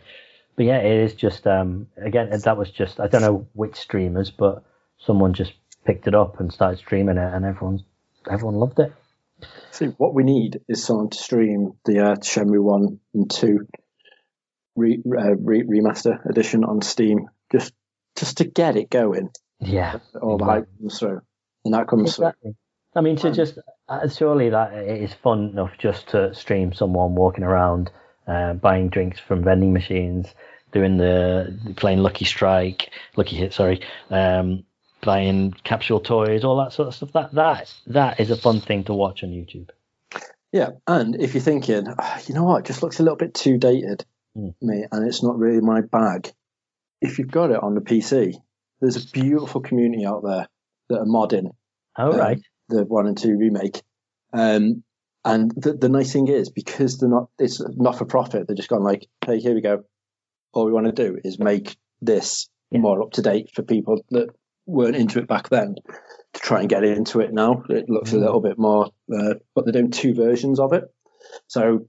But 0.56 0.66
yeah, 0.66 0.78
it 0.78 1.04
is 1.04 1.14
just 1.14 1.46
um, 1.48 1.88
again 1.98 2.30
that 2.32 2.58
was 2.58 2.72
just 2.72 3.00
I 3.00 3.08
don't 3.08 3.22
know 3.22 3.48
which 3.54 3.76
streamers, 3.76 4.32
but 4.32 4.64
someone 4.98 5.34
just 5.34 5.54
picked 5.86 6.08
it 6.08 6.16
up 6.16 6.40
and 6.40 6.52
started 6.52 6.80
streaming 6.80 7.18
it, 7.18 7.34
and 7.34 7.46
everyone 7.46 7.84
everyone 8.30 8.56
loved 8.56 8.80
it. 8.80 8.94
See, 9.72 9.88
what 9.98 10.14
we 10.14 10.24
need 10.24 10.62
is 10.70 10.84
someone 10.84 11.10
to 11.10 11.18
stream 11.18 11.74
the 11.84 12.00
uh, 12.00 12.16
Shenmue 12.16 12.64
1 12.64 13.00
and 13.14 13.30
2 13.30 13.68
re, 14.78 15.02
uh, 15.06 15.36
re, 15.36 15.64
remaster 15.64 16.26
edition 16.26 16.64
on 16.64 16.82
Steam, 16.82 17.30
just 17.52 17.74
just 18.16 18.38
to 18.38 18.46
get 18.46 18.78
it 18.78 18.90
going. 18.90 19.30
Yeah, 19.60 20.00
All 20.22 20.38
the 20.38 20.46
hype 20.46 20.68
comes 20.80 21.00
through. 21.00 21.22
And 21.64 21.74
that 21.74 21.88
comes 21.88 22.16
through. 22.16 22.32
I 22.96 23.02
mean, 23.02 23.18
to 23.18 23.32
just 23.32 23.60
uh, 23.90 24.08
surely 24.08 24.50
that 24.52 24.74
it 24.74 25.02
is 25.02 25.14
fun 25.14 25.50
enough 25.50 25.72
just 25.78 26.10
to 26.10 26.34
stream 26.34 26.72
someone 26.72 27.16
walking 27.16 27.44
around, 27.44 27.92
uh, 28.28 28.54
buying 28.54 28.90
drinks 28.90 29.20
from 29.20 29.44
vending 29.44 29.74
machines, 29.74 30.28
doing 30.72 30.98
the 30.98 31.74
playing 31.76 32.00
Lucky 32.00 32.26
Strike, 32.26 32.92
Lucky 33.16 33.36
Hit, 33.36 33.54
sorry, 33.54 33.82
um, 34.10 34.64
buying 35.02 35.52
capsule 35.64 36.00
toys, 36.00 36.44
all 36.44 36.58
that 36.58 36.74
sort 36.74 36.88
of 36.88 36.96
stuff. 36.96 37.12
That 37.14 37.34
that 37.34 37.74
that 37.88 38.20
is 38.20 38.32
a 38.32 38.38
fun 38.38 38.62
thing 38.62 38.84
to 38.86 38.94
watch 38.94 39.24
on 39.24 39.30
YouTube. 39.30 39.70
Yeah, 40.52 40.72
and 40.88 41.16
if 41.22 41.34
you're 41.34 41.44
thinking, 41.44 41.86
"Ah, 42.00 42.22
you 42.28 42.34
know 42.34 42.44
what, 42.46 42.60
it 42.60 42.66
just 42.66 42.82
looks 42.82 43.00
a 43.00 43.04
little 43.04 43.18
bit 43.18 43.34
too 43.34 43.58
dated, 43.58 44.06
mate, 44.62 44.88
and 44.92 45.08
it's 45.08 45.22
not 45.22 45.38
really 45.38 45.62
my 45.62 45.82
bag. 45.82 46.32
If 47.02 47.20
you've 47.20 47.32
got 47.32 47.52
it 47.52 47.62
on 47.62 47.76
the 47.76 47.82
PC, 47.82 48.36
there's 48.80 48.96
a 48.96 49.08
beautiful 49.12 49.62
community 49.62 50.06
out 50.06 50.24
there 50.24 50.48
that 50.90 51.00
are 51.00 51.06
modding 51.06 51.52
All 51.98 52.14
Um, 52.14 52.18
right. 52.20 52.42
the 52.70 52.86
one 52.86 53.08
and 53.08 53.18
two 53.18 53.38
remake. 53.38 53.82
Um, 54.34 54.84
and 55.26 55.52
the, 55.58 55.74
the 55.74 55.90
nice 55.90 56.14
thing 56.14 56.28
is 56.28 56.50
because 56.50 56.98
they're 57.00 57.10
not, 57.10 57.30
it's 57.40 57.62
not 57.76 57.98
for 57.98 58.06
profit. 58.06 58.48
They're 58.48 58.56
just 58.56 58.70
gone 58.70 58.84
like, 58.84 59.08
hey, 59.26 59.40
here 59.40 59.56
we 59.56 59.62
go. 59.62 59.84
All 60.54 60.66
we 60.66 60.72
want 60.72 60.86
to 60.86 60.92
do 60.92 61.18
is 61.24 61.40
make 61.40 61.76
this 62.02 62.48
Yeah. 62.72 62.80
more 62.80 63.02
up 63.02 63.12
to 63.14 63.22
date 63.22 63.50
for 63.54 63.64
people 63.64 64.02
that 64.12 64.30
weren't 64.68 64.96
into 64.96 65.20
it 65.20 65.28
back 65.28 65.50
then 65.50 65.76
to 66.34 66.40
try 66.40 66.60
and 66.62 66.70
get 66.70 66.84
into 66.84 67.20
it 67.22 67.34
now. 67.34 67.64
It 67.70 67.90
looks 67.90 68.14
a 68.14 68.16
Mm. 68.18 68.22
little 68.22 68.42
bit 68.42 68.58
more, 68.58 68.86
uh, 69.14 69.36
but 69.54 69.66
they're 69.66 69.74
doing 69.74 69.92
two 69.92 70.14
versions 70.14 70.60
of 70.60 70.74
it. 70.74 70.84
So 71.48 71.88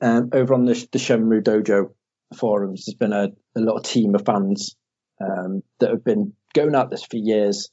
um, 0.00 0.30
over 0.32 0.54
on 0.54 0.64
the, 0.64 0.74
the 0.92 0.98
Shenmue 0.98 1.42
Dojo 1.42 1.92
forums, 2.36 2.84
there's 2.86 2.94
been 2.96 3.12
a, 3.12 3.28
a 3.56 3.60
little 3.60 3.80
team 3.82 4.14
of 4.14 4.24
fans 4.24 4.76
um, 5.20 5.62
that 5.80 5.90
have 5.90 6.04
been 6.04 6.34
going 6.54 6.74
at 6.76 6.90
this 6.90 7.02
for 7.04 7.16
years, 7.16 7.70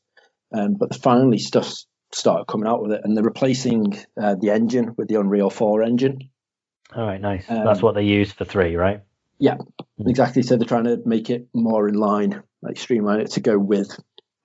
um, 0.52 0.76
but 0.80 0.96
finally 0.96 1.38
stuff 1.38 1.72
started 2.16 2.46
coming 2.46 2.68
out 2.68 2.82
with 2.82 2.92
it, 2.94 3.02
and 3.04 3.16
they're 3.16 3.24
replacing 3.24 3.98
uh, 4.22 4.36
the 4.40 4.50
engine 4.52 4.94
with 4.98 5.08
the 5.08 5.20
Unreal 5.20 5.50
4 5.50 5.84
engine. 5.84 6.30
All 6.96 7.06
right. 7.06 7.20
Nice. 7.20 7.46
um, 7.50 7.66
That's 7.66 7.82
what 7.82 7.96
they 7.96 8.04
use 8.04 8.32
for 8.32 8.46
three, 8.46 8.76
right? 8.76 9.02
Yeah, 9.40 9.58
Mm. 10.00 10.10
exactly. 10.10 10.42
So 10.44 10.56
they're 10.58 10.68
trying 10.68 10.86
to 10.86 11.02
make 11.06 11.30
it 11.30 11.48
more 11.54 11.88
in 11.88 11.96
line, 11.96 12.42
like 12.62 12.78
streamline 12.78 13.20
it 13.22 13.32
to 13.32 13.42
go 13.42 13.58
with 13.60 13.98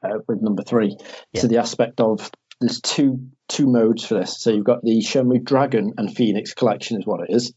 uh, 0.02 0.18
with 0.26 0.40
number 0.42 0.62
three. 0.62 0.96
Yeah. 1.32 1.40
So 1.42 1.46
the 1.48 1.58
aspect 1.58 2.00
of 2.00 2.30
there's 2.60 2.80
two 2.80 3.28
two 3.48 3.66
modes 3.66 4.04
for 4.04 4.14
this. 4.14 4.40
So 4.40 4.50
you've 4.50 4.64
got 4.64 4.82
the 4.82 4.98
Shenmue 5.00 5.44
Dragon 5.44 5.94
and 5.98 6.14
Phoenix 6.14 6.54
collection 6.54 6.98
is 6.98 7.06
what 7.06 7.20
it 7.20 7.32
is. 7.34 7.52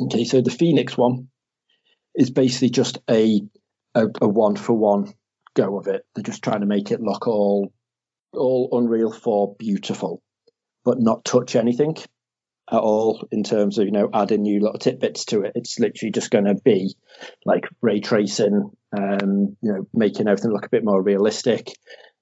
Okay, 0.00 0.24
so 0.24 0.40
the 0.40 0.50
Phoenix 0.50 0.96
one 0.96 1.28
is 2.14 2.30
basically 2.30 2.70
just 2.70 2.98
a 3.10 3.42
a, 3.94 4.06
a 4.20 4.28
one 4.28 4.56
for 4.56 4.72
one 4.74 5.12
go 5.54 5.78
of 5.78 5.86
it. 5.86 6.04
They're 6.14 6.22
just 6.24 6.42
trying 6.42 6.60
to 6.60 6.66
make 6.66 6.90
it 6.90 7.00
look 7.00 7.26
all 7.28 7.72
all 8.32 8.68
Unreal 8.72 9.12
4 9.12 9.56
beautiful, 9.58 10.22
but 10.84 10.98
not 10.98 11.24
touch 11.24 11.56
anything 11.56 11.96
at 12.70 12.78
all 12.78 13.26
in 13.30 13.42
terms 13.42 13.78
of 13.78 13.86
you 13.86 13.92
know 13.92 14.08
adding 14.12 14.42
new 14.42 14.60
little 14.60 14.78
tidbits 14.78 15.26
to 15.26 15.42
it. 15.42 15.52
It's 15.54 15.78
literally 15.78 16.12
just 16.12 16.30
going 16.30 16.46
to 16.46 16.54
be 16.54 16.94
like 17.44 17.64
ray 17.80 18.00
tracing, 18.00 18.70
um, 18.96 19.56
you 19.60 19.72
know, 19.72 19.86
making 19.92 20.28
everything 20.28 20.52
look 20.52 20.66
a 20.66 20.70
bit 20.70 20.84
more 20.84 21.02
realistic, 21.02 21.72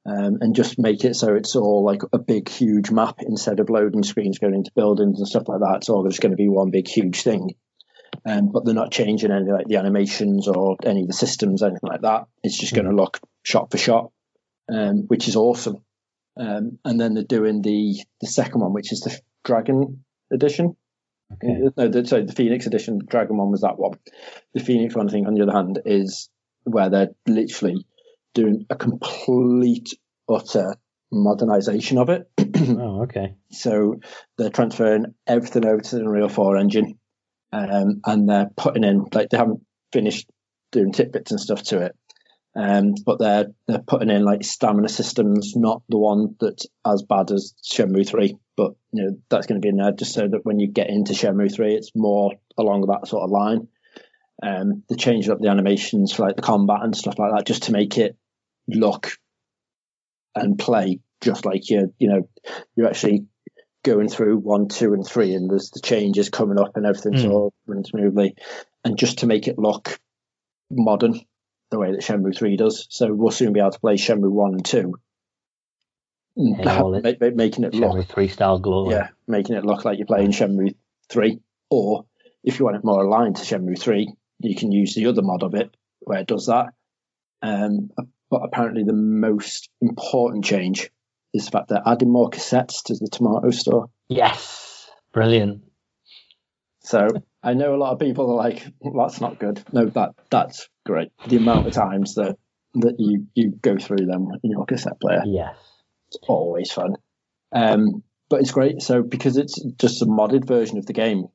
um, 0.07 0.39
and 0.41 0.55
just 0.55 0.79
make 0.79 1.05
it 1.05 1.15
so 1.15 1.35
it's 1.35 1.57
all 1.57 1.85
like 1.85 2.03
a 2.13 2.19
big 2.19 2.49
huge 2.49 2.91
map 2.91 3.17
instead 3.21 3.61
of 3.61 3.71
loading 3.71 4.03
screens 4.03 4.39
going 4.39 4.55
into 4.55 4.73
buildings 4.75 5.19
and 5.19 5.29
stuff 5.29 5.49
like 5.49 5.61
that. 5.61 5.77
It's 5.77 5.89
all 5.89 6.07
just 6.07 6.21
going 6.21 6.33
to 6.33 6.37
be 6.37 6.49
one 6.49 6.71
big 6.71 6.89
huge 6.89 7.23
thing. 7.23 7.55
Um, 8.27 8.51
but 8.53 8.65
they're 8.65 8.75
not 8.75 8.91
changing 8.91 9.31
any 9.31 9.51
like 9.51 9.67
the 9.67 9.77
animations 9.77 10.49
or 10.49 10.77
any 10.85 11.03
of 11.03 11.07
the 11.07 11.15
systems, 11.15 11.63
anything 11.63 11.79
like 11.83 12.03
that. 12.03 12.27
It's 12.43 12.59
just 12.59 12.75
going 12.75 12.87
to 12.87 12.95
look 12.95 13.21
shot 13.45 13.71
for 13.71 13.79
shot, 13.79 14.11
um, 14.69 15.05
which 15.07 15.29
is 15.29 15.37
awesome. 15.37 15.85
Um, 16.41 16.78
and 16.84 16.99
then 16.99 17.14
they're 17.14 17.24
doing 17.24 17.61
the 17.61 18.03
the 18.20 18.26
second 18.26 18.61
one, 18.62 18.72
which 18.72 18.93
is 18.93 19.01
the 19.01 19.18
Dragon 19.45 20.05
edition. 20.32 20.76
Okay. 21.32 21.61
No, 21.76 21.88
the, 21.88 22.07
sorry, 22.07 22.24
the 22.24 22.32
Phoenix 22.32 22.66
edition. 22.66 22.99
The 22.99 23.05
Dragon 23.05 23.36
one 23.36 23.51
was 23.51 23.61
that 23.61 23.78
one. 23.78 23.99
The 24.55 24.64
Phoenix 24.64 24.95
one, 24.95 25.09
I 25.09 25.12
think, 25.12 25.26
on 25.26 25.34
the 25.34 25.43
other 25.43 25.53
hand, 25.53 25.80
is 25.84 26.28
where 26.64 26.88
they're 26.91 27.11
literally 27.26 27.86
doing 28.34 28.66
a 28.70 28.76
complete, 28.76 29.91
utter 30.28 30.74
modernization 31.12 31.99
of 31.99 32.09
it. 32.09 32.28
Oh, 32.61 33.05
okay. 33.05 33.34
so 33.51 34.01
they're 34.36 34.51
transferring 34.51 35.14
everything 35.26 35.64
over 35.64 35.80
to 35.80 35.97
the 35.97 36.03
Unreal 36.03 36.28
4 36.28 36.59
engine, 36.59 36.99
um, 37.53 38.03
and 38.05 38.28
they're 38.28 38.51
putting 38.55 38.84
in 38.84 39.07
like 39.14 39.30
they 39.30 39.38
haven't 39.38 39.64
finished 39.93 40.28
doing 40.70 40.93
tidbits 40.93 41.30
and 41.30 41.41
stuff 41.41 41.62
to 41.64 41.80
it. 41.86 41.97
Um, 42.57 42.95
but 43.07 43.21
they're 43.21 43.47
they're 43.69 43.79
putting 43.79 44.11
in 44.11 44.25
like 44.25 44.43
stamina 44.45 44.89
systems, 44.89 45.55
not 45.55 45.83
the 45.89 45.99
one 45.99 46.35
that's 46.41 46.67
as 46.85 47.03
bad 47.03 47.31
as 47.31 47.55
Shenmue 47.65 48.09
three, 48.09 48.37
but 48.57 48.73
you 48.93 49.05
know 49.05 49.17
that's 49.29 49.47
going 49.47 49.61
to 49.61 49.65
be 49.65 49.69
in 49.69 49.77
there 49.77 49.93
just 49.93 50.15
so 50.15 50.27
that 50.27 50.45
when 50.45 50.59
you 50.59 50.67
get 50.69 50.91
into 50.91 51.13
Shenmue 51.13 51.55
three, 51.55 51.75
it's 51.75 51.93
more 51.95 52.33
along 52.59 52.87
that 52.87 53.07
sort 53.07 53.23
of 53.23 53.31
line. 53.31 53.69
Um, 54.43 54.83
they 54.89 54.97
changed 54.97 55.31
up 55.31 55.39
the 55.41 55.49
animations 55.49 56.13
for 56.13 56.27
like 56.27 56.37
the 56.37 56.43
combat 56.43 56.81
and 56.83 56.97
stuff 56.97 57.19
like 57.19 57.31
that, 57.37 57.47
just 57.47 57.65
to 57.65 57.73
make 57.73 57.99
it 57.99 58.17
look 58.67 59.13
and 60.35 60.59
play 60.59 61.01
just 61.21 61.45
like 61.45 61.69
you 61.71 61.93
you 61.99 62.09
know 62.09 62.29
you're 62.75 62.89
actually 62.89 63.27
going 63.85 64.09
through 64.09 64.37
one, 64.39 64.69
two, 64.69 64.93
and 64.93 65.07
three, 65.07 65.35
and 65.35 65.51
there's 65.51 65.71
the 65.71 65.81
changes 65.81 66.31
coming 66.31 66.59
up 66.59 66.77
and 66.77 66.85
everything's 66.85 67.25
Mm. 67.25 67.31
all 67.31 67.53
running 67.67 67.85
smoothly, 67.85 68.35
and 68.85 68.99
just 68.99 69.19
to 69.21 69.27
make 69.27 69.47
it 69.47 69.59
look 69.59 70.01
modern 70.71 71.21
the 71.71 71.79
way 71.79 71.93
that 71.93 72.01
Shenmue 72.01 72.37
3 72.37 72.57
does. 72.57 72.87
So 72.91 73.12
we'll 73.12 73.31
soon 73.31 73.53
be 73.53 73.61
able 73.61 73.71
to 73.71 73.81
play 73.81 73.95
Shenmue 73.95 74.31
1 74.31 74.55
and 74.55 74.64
2. 74.64 74.95
Yeah, 76.37 76.83
well, 76.83 76.95
it- 76.95 77.21
Ma- 77.21 77.29
ma- 77.29 77.35
making 77.35 77.64
it 77.64 77.75
look 77.75 78.07
three 78.07 78.29
style 78.29 78.59
glory. 78.59 78.95
yeah, 78.95 79.09
making 79.27 79.57
it 79.57 79.64
look 79.64 79.85
like 79.85 79.99
you're 79.99 80.07
playing 80.07 80.31
Shenmue 80.31 80.75
3. 81.09 81.41
Or 81.71 82.07
if 82.45 82.59
you 82.59 82.64
want 82.64 82.77
it 82.77 82.85
more 82.85 83.05
aligned 83.05 83.37
to 83.37 83.43
Shenmue 83.45 83.79
3, 83.79 84.12
you 84.41 84.55
can 84.57 84.73
use 84.73 84.95
the 84.95 85.07
other 85.07 85.23
mod 85.23 85.43
of 85.43 85.55
it 85.55 85.75
where 86.01 86.21
it 86.21 86.27
does 86.27 86.47
that. 86.47 86.68
Um, 87.43 87.91
but 88.31 88.43
apparently, 88.45 88.85
the 88.85 88.93
most 88.93 89.68
important 89.81 90.45
change 90.45 90.91
is 91.35 91.45
the 91.47 91.51
fact 91.51 91.68
they're 91.68 91.83
adding 91.85 92.11
more 92.11 92.31
cassettes 92.31 92.83
to 92.85 92.95
the 92.95 93.09
Tomato 93.11 93.51
store. 93.51 93.91
Yes. 94.09 94.89
Brilliant. 95.12 95.62
So 96.81 97.07
I 97.43 97.55
know 97.55 97.74
a 97.74 97.78
lot 97.78 97.93
of 97.93 97.99
people 97.99 98.30
are 98.30 98.34
like, 98.36 98.66
"That's 98.82 99.20
not 99.20 99.38
good." 99.38 99.62
No, 99.72 99.86
that 99.86 100.11
that's 100.30 100.68
great. 100.84 101.11
The 101.26 101.36
amount 101.36 101.66
of 101.66 101.72
times 101.72 102.14
that 102.16 102.36
that 102.74 102.97
you 102.99 103.26
you 103.34 103.51
go 103.62 103.76
through 103.78 104.07
them 104.07 104.28
in 104.43 104.51
your 104.51 104.64
cassette 104.66 105.01
player, 105.01 105.22
Yes. 105.26 105.57
it's 106.09 106.18
always 106.28 106.70
fun. 106.70 106.97
Um, 107.53 108.03
but 108.28 108.41
it's 108.41 108.53
great. 108.53 108.82
So 108.82 109.03
because 109.03 109.36
it's 109.36 109.61
just 109.78 110.03
a 110.03 110.07
modded 110.07 110.47
version 110.47 110.78
of 110.78 110.86
the 110.86 110.93
game, 110.93 111.26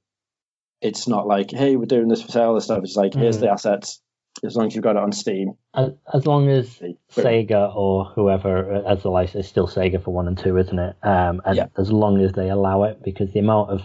it's 0.82 1.08
not 1.08 1.28
like, 1.28 1.52
"Hey, 1.52 1.76
we're 1.76 1.86
doing 1.86 2.08
this 2.08 2.22
for 2.22 2.32
sale." 2.32 2.54
and 2.54 2.64
stuff. 2.64 2.80
It's 2.84 2.96
like, 2.96 3.14
"Here's 3.14 3.38
Mhm. 3.38 3.42
the 3.42 3.52
assets." 3.52 4.02
As 4.44 4.54
long 4.56 4.68
as 4.68 4.76
you've 4.76 4.84
got 4.84 4.98
it 4.98 5.02
on 5.02 5.14
Steam, 5.14 5.54
As, 5.74 5.92
as 6.14 6.28
long 6.28 6.50
as 6.50 6.78
Boom. 6.78 6.96
Sega 7.10 7.74
or 7.74 8.04
whoever 8.04 8.84
has 8.86 9.02
the 9.02 9.10
license, 9.10 9.36
it's 9.40 9.48
still 9.48 9.66
Sega 9.66 10.02
for 10.04 10.12
one 10.12 10.28
and 10.28 10.38
two, 10.38 10.58
isn't 10.58 10.78
it? 10.78 10.96
Um, 11.04 11.42
and 11.46 11.56
Yeah. 11.56 11.68
as 11.78 11.90
long 11.90 12.20
as 12.20 12.34
they 12.34 12.50
allow 12.50 12.84
it, 12.84 13.02
because 13.02 13.32
the 13.32 13.40
amount 13.40 13.70
of 13.70 13.82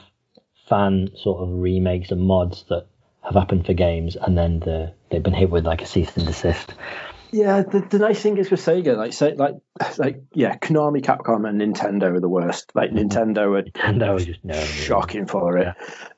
fan 0.70 1.10
sort 1.16 1.42
of 1.42 1.50
remakes 1.58 2.10
and 2.10 2.22
mods 2.22 2.64
that 2.70 2.86
have 3.22 3.34
happened 3.34 3.66
for 3.66 3.74
games, 3.74 4.16
and 4.16 4.38
then 4.38 4.60
the, 4.60 4.94
they've 5.10 5.22
been 5.22 5.34
hit 5.34 5.50
with 5.50 5.66
like 5.66 5.82
a 5.82 5.86
cease 5.86 6.16
and 6.16 6.26
desist. 6.26 6.72
Yeah, 7.32 7.62
the, 7.62 7.80
the 7.80 7.98
nice 7.98 8.20
thing 8.20 8.38
is 8.38 8.50
with 8.50 8.60
Sega, 8.60 8.96
like 8.96 9.12
say, 9.12 9.34
like 9.34 9.54
like 9.98 10.22
yeah, 10.32 10.56
Konami, 10.56 11.00
Capcom, 11.00 11.48
and 11.48 11.60
Nintendo 11.60 12.16
are 12.16 12.20
the 12.20 12.28
worst. 12.28 12.72
Like 12.74 12.90
Nintendo 12.90 13.60
are 13.60 14.12
was 14.14 14.26
just 14.26 14.44
no, 14.44 14.58
shocking 14.60 15.26
for 15.26 15.58
it. 15.58 15.76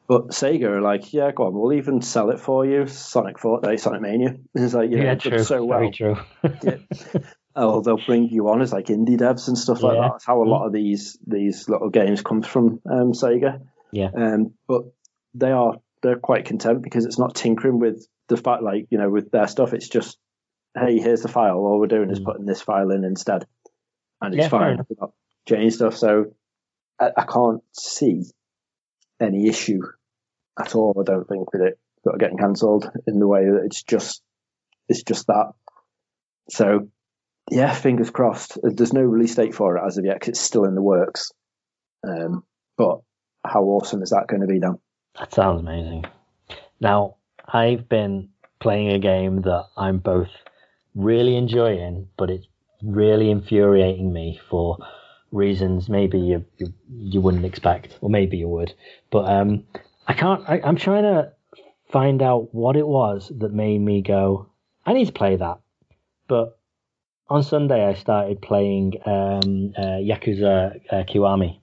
But 0.08 0.28
Sega 0.28 0.64
are 0.64 0.80
like, 0.80 1.12
yeah, 1.12 1.30
go 1.32 1.44
on, 1.44 1.54
we'll 1.54 1.74
even 1.74 2.00
sell 2.02 2.30
it 2.30 2.40
for 2.40 2.64
you. 2.64 2.86
Sonic 2.86 3.36
Fortnite, 3.36 3.80
Sonic 3.80 4.00
Mania. 4.00 4.36
It's 4.54 4.74
like, 4.74 4.90
you 4.90 4.98
know, 4.98 5.04
Yeah, 5.04 5.14
true. 5.16 5.42
so 5.42 5.64
well. 5.64 5.78
Very 5.80 5.90
true. 5.90 6.16
Oh, 7.54 7.82
they'll 7.82 7.98
bring 7.98 8.30
you 8.30 8.48
on 8.48 8.62
as 8.62 8.72
like 8.72 8.86
indie 8.86 9.18
devs 9.18 9.48
and 9.48 9.58
stuff 9.58 9.82
like 9.82 9.96
Yeah. 9.96 10.02
that. 10.02 10.12
That's 10.12 10.24
how 10.24 10.42
a 10.42 10.48
lot 10.48 10.66
of 10.66 10.72
these 10.72 11.18
these 11.26 11.68
little 11.68 11.90
games 11.90 12.22
come 12.22 12.40
from 12.40 12.80
um, 12.90 13.12
Sega. 13.12 13.60
Yeah. 13.92 14.10
Um, 14.16 14.54
but 14.66 14.82
they 15.34 15.50
are 15.52 15.74
they're 16.02 16.18
quite 16.18 16.46
content 16.46 16.82
because 16.82 17.04
it's 17.04 17.18
not 17.18 17.34
tinkering 17.34 17.78
with 17.78 18.06
the 18.28 18.36
fact 18.36 18.62
like 18.62 18.86
you 18.90 18.98
know 18.98 19.10
with 19.10 19.30
their 19.30 19.46
stuff. 19.46 19.72
It's 19.72 19.88
just 19.88 20.18
hey, 20.74 20.98
here's 20.98 21.20
the 21.22 21.28
file. 21.28 21.56
All 21.58 21.78
we're 21.78 21.86
doing 21.86 22.10
is 22.10 22.18
Mm. 22.20 22.24
putting 22.24 22.46
this 22.46 22.62
file 22.62 22.90
in 22.90 23.04
instead, 23.04 23.46
and 24.20 24.34
it's 24.34 24.44
Yeah, 24.44 24.48
fine. 24.48 24.78
We're 24.88 24.96
not 24.98 25.12
changing 25.46 25.70
stuff, 25.70 25.96
so 25.96 26.34
I, 26.98 27.10
I 27.16 27.24
can't 27.24 27.62
see 27.72 28.24
any 29.20 29.48
issue 29.48 29.80
at 30.58 30.74
all. 30.74 30.96
I 30.98 31.04
don't 31.04 31.28
think 31.28 31.52
with 31.52 31.62
it 31.62 31.78
sort 32.02 32.14
of 32.16 32.20
getting 32.20 32.38
cancelled 32.38 32.90
in 33.06 33.18
the 33.20 33.28
way 33.28 33.44
that 33.44 33.62
it's 33.66 33.82
just 33.82 34.22
it's 34.88 35.02
just 35.02 35.26
that. 35.26 35.52
So 36.50 36.88
yeah, 37.50 37.72
fingers 37.74 38.10
crossed. 38.10 38.58
There's 38.62 38.92
no 38.92 39.02
release 39.02 39.34
date 39.34 39.54
for 39.54 39.76
it 39.76 39.82
as 39.86 39.98
of 39.98 40.04
yet 40.04 40.20
'cause 40.20 40.30
it's 40.30 40.40
still 40.40 40.64
in 40.64 40.74
the 40.74 40.82
works. 40.82 41.32
Um, 42.06 42.44
but 42.76 43.00
how 43.44 43.62
awesome 43.64 44.02
is 44.02 44.10
that 44.10 44.26
going 44.28 44.40
to 44.40 44.46
be 44.46 44.58
then? 44.58 44.78
That 45.18 45.32
sounds 45.32 45.60
amazing. 45.60 46.04
Now, 46.80 47.16
I've 47.46 47.88
been 47.88 48.30
playing 48.60 48.92
a 48.92 48.98
game 48.98 49.42
that 49.42 49.66
I'm 49.76 49.98
both 49.98 50.30
really 50.94 51.36
enjoying, 51.36 52.08
but 52.16 52.30
it's 52.30 52.46
really 52.82 53.30
infuriating 53.30 54.12
me 54.12 54.40
for 54.48 54.78
reasons 55.30 55.88
maybe 55.88 56.18
you 56.18 56.44
you, 56.58 56.72
you 56.90 57.20
wouldn't 57.20 57.44
expect, 57.44 57.98
or 58.00 58.10
maybe 58.10 58.36
you 58.36 58.48
would. 58.48 58.72
But 59.10 59.28
um, 59.28 59.64
I 60.06 60.14
can't. 60.14 60.48
I, 60.48 60.60
I'm 60.64 60.76
trying 60.76 61.04
to 61.04 61.32
find 61.92 62.22
out 62.22 62.54
what 62.54 62.76
it 62.76 62.86
was 62.86 63.30
that 63.38 63.52
made 63.52 63.78
me 63.78 64.02
go, 64.02 64.48
I 64.86 64.94
need 64.94 65.06
to 65.06 65.12
play 65.12 65.36
that. 65.36 65.60
But 66.26 66.58
on 67.28 67.42
Sunday, 67.42 67.84
I 67.84 67.94
started 67.94 68.40
playing 68.40 68.94
um, 69.04 69.74
uh, 69.76 70.00
Yakuza 70.00 70.80
uh, 70.90 71.04
Kiwami. 71.04 71.60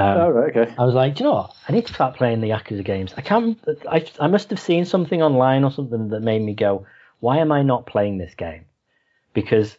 Um, 0.00 0.18
oh, 0.18 0.30
right, 0.30 0.56
okay. 0.56 0.74
I 0.78 0.84
was 0.86 0.94
like, 0.94 1.16
Do 1.16 1.24
you 1.24 1.30
know 1.30 1.36
what? 1.36 1.54
I 1.68 1.72
need 1.72 1.86
to 1.86 1.92
start 1.92 2.16
playing 2.16 2.40
the 2.40 2.48
Yakuza 2.48 2.82
games. 2.82 3.12
I 3.18 3.20
can't. 3.20 3.58
I 3.86 4.06
I 4.18 4.28
must 4.28 4.48
have 4.48 4.58
seen 4.58 4.86
something 4.86 5.22
online 5.22 5.62
or 5.62 5.70
something 5.70 6.08
that 6.08 6.22
made 6.22 6.40
me 6.40 6.54
go, 6.54 6.86
why 7.20 7.36
am 7.38 7.52
I 7.52 7.62
not 7.62 7.84
playing 7.84 8.16
this 8.16 8.34
game? 8.34 8.64
Because 9.34 9.76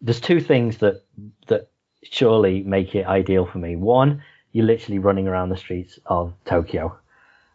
there's 0.00 0.20
two 0.20 0.40
things 0.40 0.78
that 0.78 1.02
that 1.48 1.70
surely 2.04 2.62
make 2.62 2.94
it 2.94 3.06
ideal 3.06 3.46
for 3.46 3.58
me. 3.58 3.74
One, 3.74 4.22
you're 4.52 4.64
literally 4.64 5.00
running 5.00 5.26
around 5.26 5.48
the 5.48 5.56
streets 5.56 5.98
of 6.06 6.32
Tokyo, 6.44 6.96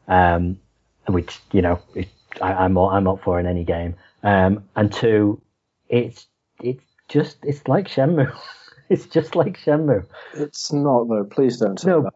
um, 0.10 0.60
which 1.08 1.40
you 1.54 1.62
know 1.62 1.80
it, 1.96 2.10
I, 2.42 2.52
I'm 2.52 2.78
all, 2.78 2.90
I'm 2.90 3.08
up 3.08 3.24
for 3.24 3.40
in 3.40 3.46
any 3.46 3.64
game. 3.64 3.96
Um, 4.24 4.66
and 4.76 4.92
two, 4.92 5.42
it's 5.88 6.28
it's 6.62 6.84
just 7.08 7.38
it's 7.44 7.66
like 7.66 7.88
Shenmue. 7.88 8.38
it's 8.90 9.06
just 9.06 9.36
like 9.36 9.58
Shenmue. 9.60 10.06
It's 10.36 10.72
not 10.74 11.08
though. 11.08 11.24
Please 11.26 11.58
don't 11.58 11.84
No, 11.86 12.04
that. 12.04 12.14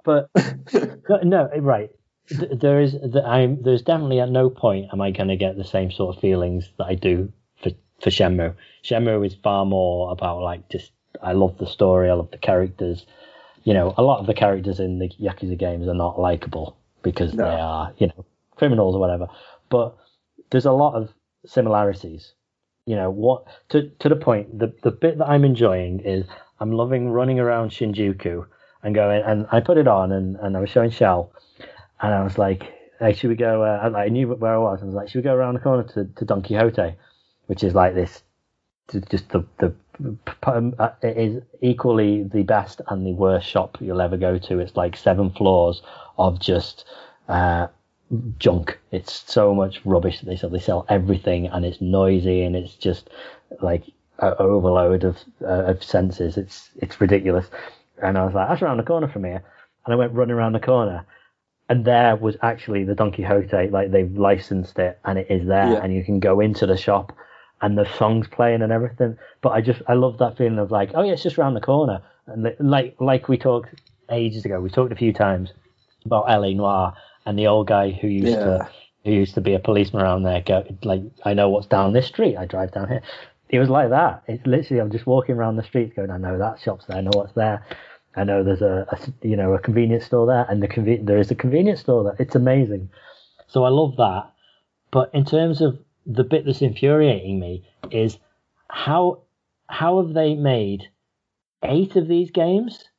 but 1.08 1.24
no, 1.26 1.50
right. 1.60 1.90
There 2.30 2.80
is, 2.82 2.96
I'm. 3.26 3.62
There's 3.62 3.82
definitely 3.82 4.20
at 4.22 4.30
no 4.30 4.50
point 4.50 4.88
am 4.94 5.02
I 5.02 5.12
going 5.12 5.28
to 5.28 5.36
get 5.36 5.58
the 5.58 5.64
same 5.66 5.92
sort 5.92 6.16
of 6.16 6.22
feelings 6.22 6.70
that 6.78 6.86
I 6.86 6.96
do 6.96 7.32
for 7.62 7.72
for 8.02 8.10
Shenmue. 8.10 8.56
Shenmue 8.84 9.26
is 9.26 9.36
far 9.36 9.66
more 9.66 10.12
about 10.12 10.42
like 10.42 10.70
just. 10.70 10.92
I 11.22 11.34
love 11.34 11.58
the 11.58 11.68
story. 11.68 12.10
I 12.10 12.14
love 12.14 12.32
the 12.32 12.38
characters. 12.38 13.06
You 13.66 13.74
know, 13.74 13.94
a 13.98 14.04
lot 14.04 14.20
of 14.20 14.26
the 14.26 14.34
characters 14.34 14.80
in 14.80 15.00
the 15.00 15.10
Yakuza 15.22 15.58
games 15.58 15.88
are 15.88 15.94
not 15.94 16.20
likable 16.20 16.76
because 17.02 17.34
No. 17.34 17.44
they 17.46 17.56
are, 17.62 17.94
you 17.98 18.08
know, 18.08 18.26
criminals 18.56 18.96
or 18.96 19.00
whatever. 19.00 19.28
But 19.70 19.96
there's 20.50 20.66
a 20.66 20.72
lot 20.72 20.96
of 20.96 21.14
similarities. 21.46 22.34
You 22.86 22.96
know 22.96 23.10
what? 23.10 23.46
To 23.70 23.90
to 24.00 24.10
the 24.10 24.16
point, 24.16 24.58
the 24.58 24.74
the 24.82 24.92
bit 24.92 25.18
that 25.18 25.28
I'm 25.30 25.44
enjoying 25.46 26.00
is 26.02 26.26
I'm 26.64 26.72
loving 26.72 27.10
running 27.10 27.42
around 27.42 27.72
Shinjuku 27.72 28.46
and 28.84 28.96
going, 28.96 29.22
and 29.22 29.46
I 29.52 29.60
put 29.60 29.78
it 29.78 29.86
on, 29.86 30.14
and, 30.14 30.38
and 30.38 30.56
I 30.56 30.62
was 30.62 30.70
showing 30.70 30.92
Shell, 30.92 31.30
and 32.02 32.14
I 32.14 32.24
was 32.24 32.38
like, 32.38 32.64
hey, 33.00 33.12
should 33.14 33.32
we 33.32 33.36
go? 33.36 33.64
Uh, 33.64 33.92
I 33.94 34.08
knew 34.08 34.30
where 34.30 34.56
I 34.56 34.58
was. 34.58 34.80
I 34.82 34.86
was 34.86 34.96
like, 34.96 35.10
should 35.10 35.18
we 35.18 35.24
go 35.24 35.36
around 35.36 35.56
the 35.56 35.60
corner 35.60 35.84
to, 35.84 36.06
to 36.06 36.24
Don 36.24 36.42
Quijote, 36.42 36.96
which 37.48 37.66
is 37.66 37.76
like 37.76 37.96
this, 37.96 38.24
just 39.10 39.28
the 39.32 39.46
the 39.58 39.76
um, 40.44 40.74
uh, 40.80 40.92
it 41.02 41.18
is 41.18 41.44
equally 41.60 42.24
the 42.24 42.44
best 42.44 42.80
and 42.88 43.06
the 43.06 43.12
worst 43.12 43.46
shop 43.46 43.78
you'll 43.82 44.02
ever 44.02 44.16
go 44.16 44.38
to. 44.38 44.60
It's 44.60 44.78
like 44.78 44.96
seven 44.96 45.32
floors 45.32 45.82
of 46.18 46.40
just. 46.40 46.86
Uh, 47.28 47.68
junk. 48.38 48.80
It's 48.92 49.24
so 49.32 49.56
much 49.56 49.82
rubbish 49.86 50.20
that 50.20 50.28
they 50.28 50.36
sell. 50.36 50.50
They 50.50 50.60
sell 50.60 50.86
everything, 50.88 51.48
and 51.48 51.66
it's 51.66 51.82
noisy, 51.82 52.44
and 52.44 52.56
it's 52.56 52.76
just 52.76 53.10
like 53.62 53.84
overload 54.40 55.04
of 55.04 55.18
uh, 55.42 55.66
of 55.66 55.84
senses. 55.84 56.38
It's 56.38 56.70
it's 56.78 57.00
ridiculous. 57.02 57.48
And 58.02 58.18
I 58.18 58.26
was 58.26 58.34
like, 58.34 58.50
that's 58.50 58.62
around 58.62 58.78
the 58.78 58.84
corner 58.84 59.08
from 59.08 59.24
here, 59.24 59.44
and 59.86 59.94
I 59.94 59.96
went 59.96 60.14
running 60.14 60.36
around 60.36 60.54
the 60.54 60.60
corner, 60.60 61.06
and 61.70 61.86
there 61.86 62.16
was 62.16 62.36
actually 62.42 62.84
the 62.84 62.96
Don 62.96 63.12
Quijote. 63.12 63.72
Like 63.72 63.92
they've 63.92 64.12
licensed 64.18 64.78
it, 64.80 65.00
and 65.06 65.18
it 65.20 65.28
is 65.30 65.48
there, 65.48 65.74
Yeah. 65.74 65.80
and 65.84 65.94
you 65.94 66.04
can 66.04 66.20
go 66.20 66.40
into 66.40 66.66
the 66.66 66.78
shop, 66.78 67.14
and 67.62 67.78
the 67.78 67.86
songs 67.98 68.28
playing 68.28 68.62
and 68.62 68.72
everything. 68.72 69.18
But 69.42 69.50
I 69.50 69.62
just 69.62 69.82
I 69.88 69.94
love 69.94 70.18
that 70.20 70.38
feeling 70.38 70.60
of 70.60 70.72
like, 70.72 70.92
oh 70.96 71.04
yeah, 71.04 71.14
it's 71.14 71.24
just 71.24 71.38
around 71.38 71.54
the 71.54 71.62
corner, 71.62 72.02
and 72.28 72.44
li- 72.44 72.56
like 72.60 72.96
like 73.00 73.30
we 73.30 73.38
talked 73.38 73.70
ages 74.10 74.44
ago. 74.46 74.60
We 74.60 74.70
talked 74.70 74.92
a 74.92 74.96
few 74.98 75.14
times 75.14 75.54
about 76.06 76.30
L.A. 76.30 76.54
Noire 76.54 76.94
and 77.26 77.40
the 77.40 77.48
old 77.48 77.68
guy 77.68 77.92
who 77.92 78.08
used 78.08 78.28
Yeah. 78.34 78.44
to 78.44 78.70
who 79.06 79.12
used 79.12 79.36
to 79.36 79.42
be 79.42 79.54
a 79.54 79.60
policeman 79.60 80.02
around 80.04 80.24
there. 80.24 80.42
Go 80.42 80.66
like, 80.84 81.02
I 81.24 81.34
know 81.34 81.50
what's 81.50 81.68
down 81.68 81.94
this 81.94 82.08
street. 82.08 82.36
I 82.38 82.46
drive 82.46 82.72
down 82.74 82.90
here. 82.90 83.02
It 83.54 83.60
was 83.60 83.70
like 83.70 83.92
that. 83.92 84.24
It's 84.28 84.48
literally 84.48 84.82
I'm 84.82 84.90
just 84.90 85.06
walking 85.06 85.36
around 85.36 85.58
the 85.58 85.64
streets, 85.64 85.94
going, 85.96 86.10
I 86.10 86.18
know 86.18 86.40
that 86.40 86.60
shop's 86.60 86.88
there. 86.88 86.98
I 86.98 87.02
know 87.02 87.12
what's 87.14 87.34
there. 87.34 87.64
I 88.16 88.24
know 88.24 88.44
there's 88.44 88.64
a, 88.64 88.88
a 88.90 89.28
you 89.28 89.36
know 89.36 89.54
a 89.54 89.60
convenience 89.60 90.06
store 90.06 90.26
there, 90.26 90.48
and 90.50 90.62
the 90.62 90.68
conven- 90.68 91.06
there 91.06 91.20
is 91.20 91.30
a 91.30 91.36
convenience 91.36 91.82
store 91.82 92.04
there. 92.04 92.16
It's 92.18 92.34
amazing. 92.34 92.90
So 93.48 93.64
I 93.64 93.70
love 93.70 93.96
that. 93.98 94.32
But 94.90 95.12
in 95.14 95.24
terms 95.24 95.62
of 95.62 95.78
the 96.08 96.24
bit 96.24 96.46
that's 96.46 96.64
infuriating 96.64 97.40
me 97.40 97.64
is 97.92 98.18
how 98.70 99.22
how 99.68 100.02
have 100.02 100.16
they 100.16 100.34
made 100.34 100.90
eight 101.64 101.96
of 101.96 102.08
these 102.08 102.32
games? 102.32 102.90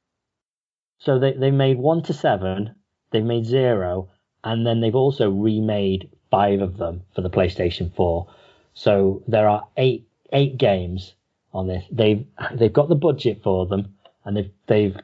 So 1.00 1.18
they 1.18 1.32
they 1.32 1.50
made 1.50 1.78
one 1.78 2.00
to 2.04 2.12
seven, 2.12 2.76
they've 3.10 3.24
made 3.24 3.44
zero, 3.44 4.08
and 4.44 4.64
then 4.64 4.80
they've 4.80 4.94
also 4.94 5.32
remade 5.32 6.10
five 6.30 6.60
of 6.60 6.76
them 6.76 7.02
for 7.12 7.22
the 7.22 7.30
PlayStation 7.30 7.92
4. 7.96 8.28
So 8.74 9.24
there 9.26 9.48
are 9.48 9.66
eight 9.76 10.06
eight 10.34 10.58
games 10.58 11.14
on 11.52 11.66
this. 11.68 11.84
They've 11.90 12.26
they've 12.54 12.72
got 12.72 12.88
the 12.88 12.94
budget 12.96 13.42
for 13.42 13.66
them, 13.66 13.94
and 14.24 14.36
they've 14.36 14.50
they've 14.66 14.96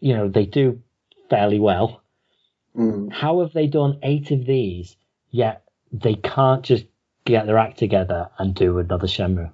you 0.00 0.16
know 0.16 0.28
they 0.28 0.46
do 0.46 0.82
fairly 1.30 1.60
well. 1.60 2.02
Mm. 2.76 3.12
How 3.12 3.40
have 3.40 3.52
they 3.52 3.66
done 3.66 3.98
eight 4.02 4.30
of 4.30 4.46
these 4.46 4.96
yet 5.30 5.64
they 5.92 6.14
can't 6.14 6.62
just 6.64 6.84
get 7.24 7.46
their 7.46 7.58
act 7.58 7.78
together 7.78 8.30
and 8.38 8.54
do 8.54 8.78
another 8.78 9.06
Shenmue? 9.06 9.50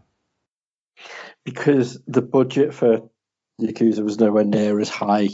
Because 1.45 2.01
the 2.07 2.23
budget 2.23 2.73
for 2.75 3.11
Yakuza 3.61 4.03
was 4.03 4.19
nowhere 4.19 4.45
near 4.45 4.79
as 4.81 4.89
high. 4.89 5.29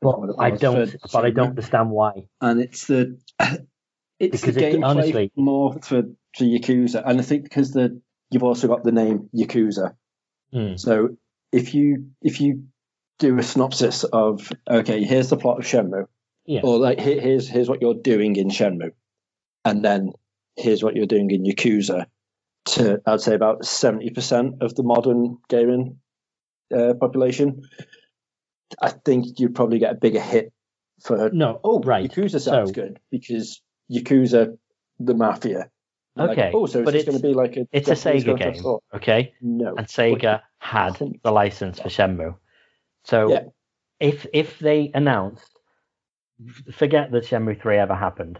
But 0.00 0.18
I 0.38 0.50
don't. 0.50 0.90
for 0.90 0.98
But 1.12 1.24
I 1.24 1.30
don't 1.30 1.50
understand 1.50 1.90
why. 1.90 2.28
and 2.40 2.60
it's 2.60 2.86
the 2.86 3.18
it's 4.18 4.40
Because 4.40 4.54
the 4.54 4.60
gameplay 4.60 4.84
honestly- 4.84 5.32
more 5.36 5.72
for 5.82 6.02
for 6.36 6.44
Yakuza, 6.44 7.02
and 7.06 7.18
I 7.18 7.22
think 7.22 7.44
because 7.44 7.72
the 7.72 8.00
you've 8.36 8.42
also 8.44 8.68
got 8.68 8.84
the 8.84 8.92
name 8.92 9.30
Yakuza. 9.34 9.94
Hmm. 10.52 10.76
So 10.76 11.16
if 11.52 11.72
you 11.74 12.10
if 12.20 12.40
you 12.42 12.64
do 13.18 13.38
a 13.38 13.42
synopsis 13.42 14.04
of 14.04 14.52
okay, 14.68 15.02
here's 15.04 15.30
the 15.30 15.38
plot 15.38 15.58
of 15.58 15.64
Shenmue, 15.64 16.04
Yeah. 16.44 16.60
or 16.64 16.78
like 16.78 17.00
here, 17.00 17.18
here's 17.20 17.48
here's 17.48 17.68
what 17.68 17.80
you're 17.80 17.94
doing 18.12 18.36
in 18.36 18.48
Shenmue, 18.48 18.92
and 19.64 19.82
then 19.82 20.12
here's 20.56 20.82
what 20.84 20.94
you're 20.96 21.06
doing 21.06 21.30
in 21.30 21.44
Yakuza. 21.44 22.06
To 22.74 23.00
I'd 23.06 23.20
say 23.22 23.34
about 23.34 23.64
seventy 23.64 24.10
percent 24.10 24.56
of 24.60 24.74
the 24.74 24.82
modern 24.82 25.38
gaming 25.48 25.98
uh, 26.76 26.92
population, 27.00 27.62
I 28.82 28.90
think 28.90 29.38
you'd 29.40 29.54
probably 29.54 29.78
get 29.78 29.92
a 29.92 29.96
bigger 30.06 30.20
hit 30.20 30.52
for 31.02 31.30
No. 31.32 31.60
oh, 31.64 31.80
right. 31.80 32.10
Yakuza 32.10 32.40
sounds 32.40 32.70
So- 32.70 32.74
good 32.74 33.00
because 33.10 33.62
Yakuza, 33.90 34.58
the 34.98 35.14
mafia. 35.14 35.70
Like, 36.16 36.30
Okay, 36.30 36.50
oh, 36.54 36.66
so 36.66 36.82
but 36.82 36.92
just 36.94 37.08
it's- 37.08 37.20
going 37.20 37.22
to 37.22 37.28
be 37.28 37.34
like 37.34 37.56
a. 37.56 37.68
It's 37.72 37.88
a 37.88 37.92
Sega 37.92 38.38
game, 38.38 38.78
okay? 38.94 39.34
No. 39.42 39.74
And 39.76 39.86
Sega 39.86 40.40
had 40.58 40.98
the 41.22 41.30
license 41.30 41.78
for 41.78 41.88
Shenmue. 41.90 42.34
So 43.04 43.30
Yeah. 43.30 43.44
if 44.00 44.26
if 44.32 44.58
they 44.58 44.90
announced, 44.94 45.50
forget 46.72 47.10
that 47.12 47.24
Shenmue 47.24 47.60
three 47.60 47.76
ever 47.78 47.94
happened. 47.94 48.38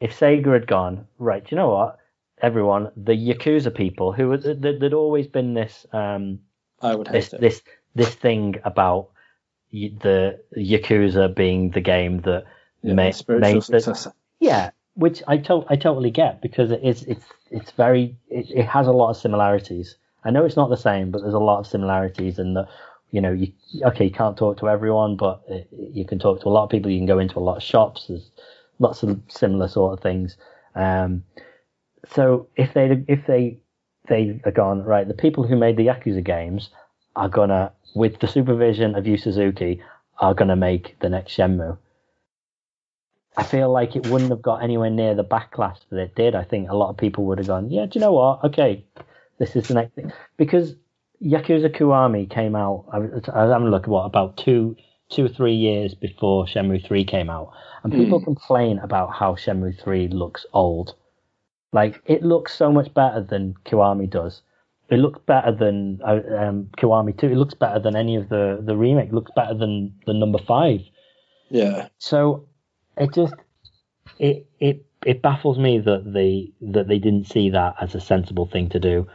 If 0.00 0.18
Sega 0.18 0.52
had 0.52 0.66
gone 0.66 1.06
right, 1.18 1.44
do 1.44 1.54
you 1.54 1.56
know 1.56 1.70
what? 1.70 1.98
Everyone, 2.42 2.90
the 2.96 3.12
Yakuza 3.12 3.74
people 3.74 4.12
who 4.12 4.36
there'd 4.36 4.92
always 4.94 5.26
been 5.26 5.54
this 5.54 5.86
um 5.92 6.40
I 6.80 6.94
would 6.94 7.06
this 7.08 7.32
it. 7.32 7.40
this 7.40 7.62
this 7.94 8.14
thing 8.14 8.56
about 8.64 9.08
the 9.72 10.38
Yakuza 10.56 11.34
being 11.34 11.70
the 11.70 11.80
game 11.80 12.20
that 12.22 12.44
Yeah, 12.82 12.94
ma- 12.94 13.06
the 13.06 13.12
spiritual 13.12 13.52
made 13.54 13.62
the, 13.62 14.12
yeah, 14.38 14.70
which 14.96 15.22
I 15.28 15.36
to- 15.38 15.64
I 15.68 15.76
totally 15.76 16.10
get 16.10 16.40
because 16.42 16.70
it 16.70 16.82
is 16.82 17.02
it's 17.04 17.24
it's 17.50 17.70
very 17.72 18.16
it, 18.28 18.50
it 18.50 18.66
has 18.66 18.86
a 18.86 18.92
lot 18.92 19.10
of 19.10 19.16
similarities. 19.16 19.96
I 20.24 20.30
know 20.30 20.44
it's 20.44 20.56
not 20.56 20.70
the 20.70 20.76
same, 20.76 21.10
but 21.10 21.22
there's 21.22 21.34
a 21.34 21.38
lot 21.38 21.60
of 21.60 21.66
similarities 21.66 22.38
in 22.38 22.54
that 22.54 22.68
you 23.12 23.20
know 23.20 23.30
you 23.32 23.52
okay 23.84 24.06
you 24.06 24.10
can't 24.10 24.36
talk 24.36 24.58
to 24.58 24.68
everyone, 24.68 25.16
but 25.16 25.42
you 25.70 26.04
can 26.04 26.18
talk 26.18 26.40
to 26.40 26.48
a 26.48 26.54
lot 26.56 26.64
of 26.64 26.70
people. 26.70 26.90
You 26.90 26.98
can 26.98 27.06
go 27.06 27.18
into 27.18 27.38
a 27.38 27.40
lot 27.48 27.58
of 27.58 27.62
shops. 27.62 28.06
There's 28.08 28.30
lots 28.78 29.02
of 29.02 29.20
similar 29.28 29.68
sort 29.68 29.92
of 29.92 30.02
things. 30.02 30.36
Um, 30.74 31.24
so 32.14 32.48
if 32.56 32.72
they 32.74 33.04
if 33.06 33.26
they 33.26 33.58
they 34.08 34.40
are 34.44 34.52
gone 34.52 34.82
right, 34.82 35.06
the 35.06 35.14
people 35.14 35.46
who 35.46 35.56
made 35.56 35.76
the 35.76 35.86
Yakuza 35.86 36.24
games 36.24 36.70
are 37.16 37.28
gonna, 37.28 37.72
with 37.94 38.20
the 38.20 38.28
supervision 38.28 38.94
of 38.94 39.06
Yu 39.06 39.16
Suzuki, 39.16 39.82
are 40.18 40.34
gonna 40.34 40.56
make 40.56 40.96
the 41.00 41.08
next 41.08 41.36
Shenmue. 41.36 41.76
I 43.36 43.44
feel 43.44 43.70
like 43.70 43.96
it 43.96 44.06
wouldn't 44.06 44.30
have 44.30 44.42
got 44.42 44.62
anywhere 44.62 44.90
near 44.90 45.14
the 45.14 45.24
backlash 45.24 45.78
that 45.90 45.98
it 45.98 46.14
did. 46.14 46.34
I 46.34 46.44
think 46.44 46.70
a 46.70 46.76
lot 46.76 46.90
of 46.90 46.96
people 46.96 47.24
would 47.26 47.38
have 47.38 47.46
gone, 47.46 47.70
yeah, 47.70 47.86
do 47.86 47.98
you 47.98 48.00
know 48.00 48.12
what? 48.12 48.42
Okay, 48.44 48.84
this 49.38 49.54
is 49.56 49.68
the 49.68 49.74
next 49.74 49.94
thing 49.94 50.10
because 50.38 50.74
Yakuza 51.22 51.68
Kiwami 51.74 52.28
came 52.30 52.56
out. 52.56 52.86
I 52.92 52.98
was, 52.98 53.28
I 53.28 53.44
was 53.44 53.52
having 53.52 53.68
a 53.68 53.70
look 53.70 53.84
at 53.84 53.88
what 53.88 54.04
about 54.04 54.36
two, 54.38 54.76
two 55.10 55.26
or 55.26 55.28
three 55.28 55.54
years 55.54 55.94
before 55.94 56.46
Shenmue 56.46 56.86
Three 56.86 57.04
came 57.04 57.28
out, 57.30 57.52
and 57.82 57.92
people 57.92 58.20
Mm. 58.20 58.24
complain 58.24 58.78
about 58.78 59.12
how 59.14 59.34
Shenmue 59.34 59.80
Three 59.82 60.08
looks 60.08 60.46
old. 60.52 60.94
Like 61.72 62.00
it 62.06 62.22
looks 62.22 62.54
so 62.54 62.72
much 62.72 62.92
better 62.94 63.20
than 63.22 63.54
Kiwami 63.66 64.08
does. 64.08 64.40
It 64.88 64.96
looks 64.98 65.18
better 65.26 65.52
than 65.52 66.00
uh, 66.02 66.20
um, 66.38 66.68
Kiwami 66.78 67.18
Two. 67.18 67.26
It 67.28 67.36
looks 67.36 67.54
better 67.54 67.80
than 67.80 67.96
any 67.96 68.16
of 68.16 68.28
the 68.30 68.62
the 68.64 68.76
remake. 68.76 69.08
It 69.08 69.14
looks 69.14 69.32
better 69.36 69.52
than 69.54 69.94
the 70.06 70.14
number 70.14 70.38
five. 70.38 70.80
Yeah. 71.50 71.88
So 71.98 72.46
it 72.96 73.12
just 73.12 73.34
it 74.18 74.46
it 74.58 74.86
it 75.04 75.22
baffles 75.22 75.58
me 75.58 75.78
that 75.78 76.10
they 76.12 76.52
that 76.72 76.88
they 76.88 76.98
didn't 76.98 77.26
see 77.26 77.50
that 77.50 77.76
as 77.80 77.94
a 77.94 78.00
sensible 78.00 78.46
thing 78.46 78.68
to 78.70 78.80
do, 78.80 79.06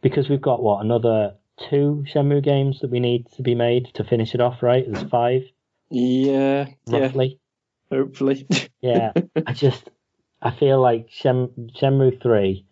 because 0.00 0.28
we've 0.28 0.40
got 0.40 0.62
what 0.62 0.84
another 0.84 1.34
two 1.68 2.04
Shenmue 2.12 2.42
games 2.42 2.80
that 2.80 2.90
we 2.90 3.00
need 3.00 3.30
to 3.32 3.42
be 3.42 3.54
made 3.54 3.86
to 3.94 4.04
finish 4.04 4.34
it 4.34 4.40
off. 4.40 4.62
Right, 4.62 4.84
there's 4.90 5.08
five 5.08 5.42
Yeah. 5.90 6.66
Yeah. 6.86 6.98
roughly. 6.98 7.38
Hopefully. 7.90 8.46
Yeah, 8.82 9.12
I 9.44 9.52
just 9.52 9.88
I 10.40 10.50
feel 10.52 10.80
like 10.80 11.08
Shem, 11.10 11.70
Shenmue 11.80 12.22
three 12.22 12.66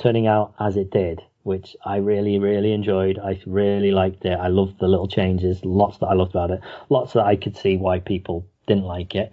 turning 0.00 0.28
out 0.28 0.54
as 0.60 0.76
it 0.76 0.90
did, 0.90 1.20
which 1.42 1.74
I 1.84 1.96
really 1.96 2.38
really 2.38 2.72
enjoyed. 2.72 3.18
I 3.18 3.40
really 3.46 3.90
liked 3.90 4.24
it. 4.24 4.38
I 4.38 4.48
loved 4.48 4.78
the 4.78 4.86
little 4.86 5.08
changes. 5.08 5.64
Lots 5.64 5.98
that 5.98 6.06
I 6.06 6.14
loved 6.14 6.32
about 6.32 6.50
it. 6.52 6.60
Lots 6.88 7.14
that 7.14 7.24
I 7.24 7.34
could 7.36 7.56
see 7.56 7.76
why 7.76 7.98
people 7.98 8.46
didn't 8.68 8.84
like 8.84 9.14
it. 9.16 9.32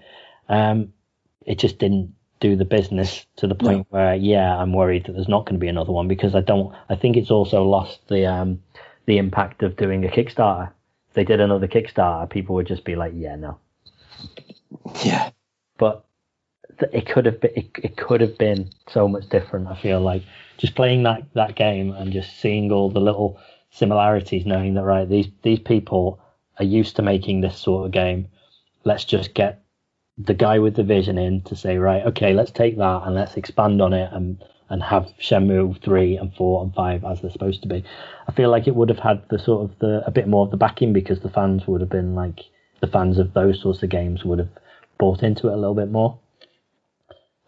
Um, 0.49 0.93
it 1.45 1.59
just 1.59 1.79
didn't 1.79 2.13
do 2.39 2.55
the 2.55 2.65
business 2.65 3.25
to 3.37 3.47
the 3.47 3.55
point 3.55 3.87
where 3.89 4.15
yeah, 4.15 4.55
I'm 4.57 4.73
worried 4.73 5.05
that 5.05 5.13
there's 5.13 5.29
not 5.29 5.45
going 5.45 5.55
to 5.55 5.59
be 5.59 5.69
another 5.69 5.91
one 5.91 6.07
because 6.07 6.35
I 6.35 6.41
don't. 6.41 6.75
I 6.89 6.95
think 6.95 7.17
it's 7.17 7.31
also 7.31 7.63
lost 7.63 8.07
the 8.07 8.25
um 8.25 8.61
the 9.05 9.17
impact 9.17 9.63
of 9.63 9.75
doing 9.75 10.05
a 10.05 10.09
Kickstarter. 10.09 10.69
If 11.09 11.13
they 11.13 11.23
did 11.23 11.39
another 11.39 11.67
Kickstarter, 11.67 12.29
people 12.29 12.55
would 12.55 12.67
just 12.67 12.83
be 12.83 12.95
like, 12.95 13.13
yeah, 13.15 13.35
no 13.35 13.59
yeah. 15.03 15.29
but 15.77 16.05
th- 16.79 16.91
it 16.93 17.07
could 17.07 17.25
have 17.25 17.39
been 17.39 17.51
it, 17.55 17.69
it 17.75 17.97
could 17.97 18.21
have 18.21 18.37
been 18.37 18.69
so 18.89 19.07
much 19.07 19.27
different 19.29 19.67
i 19.67 19.75
feel 19.75 20.01
like 20.01 20.23
just 20.57 20.75
playing 20.75 21.03
that 21.03 21.23
that 21.33 21.55
game 21.55 21.91
and 21.91 22.11
just 22.11 22.39
seeing 22.39 22.71
all 22.71 22.89
the 22.89 22.99
little 22.99 23.39
similarities 23.71 24.45
knowing 24.45 24.73
that 24.75 24.83
right 24.83 25.09
these 25.09 25.27
these 25.41 25.59
people 25.59 26.19
are 26.59 26.65
used 26.65 26.95
to 26.95 27.01
making 27.01 27.41
this 27.41 27.57
sort 27.57 27.85
of 27.85 27.91
game 27.91 28.27
let's 28.83 29.05
just 29.05 29.33
get 29.33 29.62
the 30.17 30.33
guy 30.33 30.59
with 30.59 30.75
the 30.75 30.83
vision 30.83 31.17
in 31.17 31.41
to 31.41 31.55
say 31.55 31.77
right 31.77 32.05
okay 32.05 32.33
let's 32.33 32.51
take 32.51 32.77
that 32.77 33.01
and 33.05 33.15
let's 33.15 33.35
expand 33.35 33.81
on 33.81 33.93
it 33.93 34.09
and 34.13 34.43
and 34.69 34.81
have 34.81 35.05
Shenmue 35.19 35.83
3 35.83 36.17
and 36.17 36.33
4 36.33 36.63
and 36.63 36.73
5 36.73 37.03
as 37.03 37.21
they're 37.21 37.29
supposed 37.29 37.61
to 37.61 37.67
be. 37.67 37.83
I 38.27 38.31
feel 38.31 38.49
like 38.49 38.67
it 38.67 38.75
would 38.75 38.89
have 38.89 38.97
had 38.97 39.21
the 39.29 39.37
sort 39.37 39.69
of 39.69 39.77
the 39.77 40.03
a 40.07 40.09
bit 40.09 40.27
more 40.27 40.45
of 40.45 40.51
the 40.51 40.57
backing 40.57 40.93
because 40.93 41.19
the 41.19 41.29
fans 41.29 41.67
would 41.67 41.81
have 41.81 41.91
been 41.91 42.15
like 42.15 42.39
the 42.81 42.87
fans 42.87 43.19
of 43.19 43.33
those 43.33 43.61
sorts 43.61 43.83
of 43.83 43.89
games 43.89 44.25
would 44.25 44.39
have 44.39 44.49
bought 44.97 45.21
into 45.21 45.47
it 45.47 45.53
a 45.53 45.57
little 45.57 45.75
bit 45.75 45.91
more. 45.91 46.17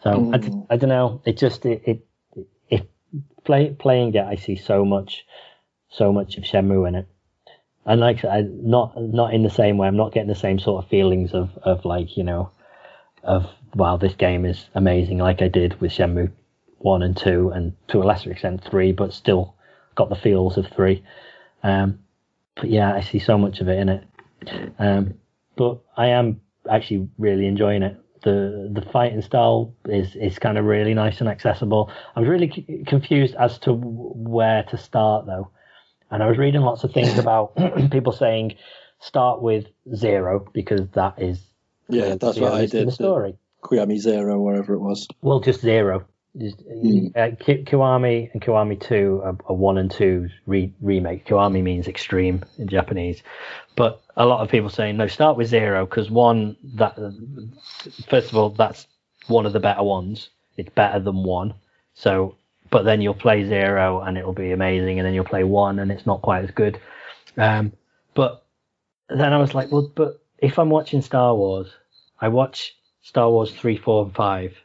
So 0.03 0.31
I, 0.33 0.37
d- 0.37 0.49
mm. 0.49 0.67
I 0.69 0.77
don't 0.77 0.89
know. 0.89 1.21
It 1.25 1.37
just 1.37 1.65
it 1.65 1.81
it, 1.85 2.05
it 2.69 2.89
play, 3.43 3.71
playing 3.71 4.13
it, 4.13 4.23
I 4.23 4.35
see 4.35 4.55
so 4.55 4.85
much 4.85 5.25
so 5.89 6.13
much 6.13 6.37
of 6.37 6.43
Shenmue 6.43 6.87
in 6.87 6.95
it, 6.95 7.07
and 7.85 8.01
like 8.01 8.25
I 8.25 8.41
not 8.41 8.99
not 9.01 9.33
in 9.33 9.43
the 9.43 9.49
same 9.49 9.77
way. 9.77 9.87
I'm 9.87 9.97
not 9.97 10.13
getting 10.13 10.29
the 10.29 10.35
same 10.35 10.59
sort 10.59 10.83
of 10.83 10.89
feelings 10.89 11.33
of 11.33 11.49
of 11.63 11.85
like 11.85 12.17
you 12.17 12.23
know 12.23 12.51
of 13.23 13.45
wow 13.75 13.97
this 13.97 14.13
game 14.15 14.45
is 14.45 14.69
amazing 14.75 15.17
like 15.17 15.41
I 15.41 15.47
did 15.47 15.79
with 15.81 15.91
Shenmue 15.91 16.31
one 16.77 17.01
and 17.01 17.17
two 17.17 17.49
and 17.49 17.73
to 17.87 18.01
a 18.01 18.05
lesser 18.05 18.31
extent 18.31 18.63
three, 18.63 18.91
but 18.91 19.13
still 19.13 19.55
got 19.95 20.09
the 20.09 20.15
feels 20.15 20.57
of 20.57 20.67
three. 20.67 21.03
Um, 21.63 21.99
but 22.55 22.69
yeah, 22.69 22.93
I 22.93 23.01
see 23.01 23.19
so 23.19 23.37
much 23.37 23.59
of 23.59 23.67
it 23.67 23.79
in 23.79 23.89
it. 23.89 24.03
Um, 24.77 25.15
but 25.55 25.79
I 25.97 26.07
am 26.07 26.41
actually 26.69 27.09
really 27.17 27.47
enjoying 27.47 27.83
it. 27.83 27.97
The 28.23 28.69
the 28.71 28.81
fighting 28.81 29.21
style 29.21 29.75
is 29.87 30.15
is 30.15 30.39
kind 30.39 30.57
of 30.57 30.65
really 30.65 30.93
nice 30.93 31.19
and 31.19 31.29
accessible. 31.29 31.91
I 32.15 32.19
was 32.19 32.29
really 32.29 32.51
c- 32.51 32.83
confused 32.85 33.35
as 33.35 33.57
to 33.59 33.73
where 33.73 34.63
to 34.63 34.77
start 34.77 35.25
though, 35.25 35.49
and 36.11 36.23
I 36.23 36.27
was 36.27 36.37
reading 36.37 36.61
lots 36.61 36.83
of 36.83 36.93
things 36.93 37.17
about 37.17 37.55
people 37.91 38.11
saying 38.11 38.55
start 38.99 39.41
with 39.41 39.65
zero 39.95 40.47
because 40.53 40.87
that 40.93 41.21
is 41.21 41.41
Yeah, 41.89 42.15
that's 42.15 42.37
what 42.37 42.53
I 42.53 42.65
did. 42.65 42.87
the 42.87 42.91
story. 42.91 43.35
Kiwami 43.63 43.97
Zero, 43.97 44.39
wherever 44.39 44.73
it 44.75 44.79
was. 44.79 45.07
Well, 45.21 45.39
just 45.39 45.61
zero. 45.61 46.05
Just, 46.37 46.59
uh, 47.15 47.29
Ki- 47.39 47.63
Kiwami 47.63 48.29
and 48.33 48.41
Kiwami 48.41 48.79
2 48.79 49.21
are, 49.23 49.37
are 49.45 49.55
1 49.55 49.77
and 49.77 49.89
2 49.89 50.27
re- 50.45 50.73
remake. 50.81 51.25
Kiwami 51.25 51.63
means 51.63 51.87
extreme 51.87 52.43
in 52.57 52.67
Japanese. 52.67 53.23
But 53.75 54.01
a 54.17 54.25
lot 54.25 54.41
of 54.41 54.49
people 54.49 54.69
saying, 54.69 54.97
no, 54.97 55.07
start 55.07 55.37
with 55.37 55.47
zero 55.47 55.85
because 55.85 56.11
one, 56.11 56.57
that 56.75 56.95
first 58.09 58.29
of 58.29 58.35
all, 58.37 58.49
that's 58.49 58.85
one 59.27 59.45
of 59.45 59.53
the 59.53 59.59
better 59.59 59.83
ones. 59.83 60.29
It's 60.57 60.69
better 60.69 60.99
than 60.99 61.23
one. 61.23 61.53
So, 61.95 62.35
but 62.75 62.83
then 62.83 62.99
you'll 62.99 63.13
play 63.13 63.45
zero 63.45 64.01
and 64.01 64.17
it'll 64.17 64.33
be 64.33 64.51
amazing, 64.51 64.99
and 64.99 65.05
then 65.05 65.13
you'll 65.13 65.23
play 65.23 65.45
one 65.45 65.79
and 65.79 65.89
it's 65.93 66.05
not 66.05 66.21
quite 66.21 66.43
as 66.43 66.51
good. 66.51 66.77
Um, 67.37 67.71
but 68.13 68.43
then 69.07 69.31
I 69.31 69.37
was 69.37 69.53
like, 69.53 69.71
well, 69.71 69.89
but 69.95 70.21
if 70.39 70.59
I'm 70.59 70.69
watching 70.69 71.01
Star 71.01 71.33
Wars, 71.33 71.73
I 72.19 72.27
watch 72.27 72.75
Star 73.01 73.29
Wars 73.29 73.51
3, 73.53 73.77
4, 73.77 74.03
and 74.03 74.13
5 74.13 74.57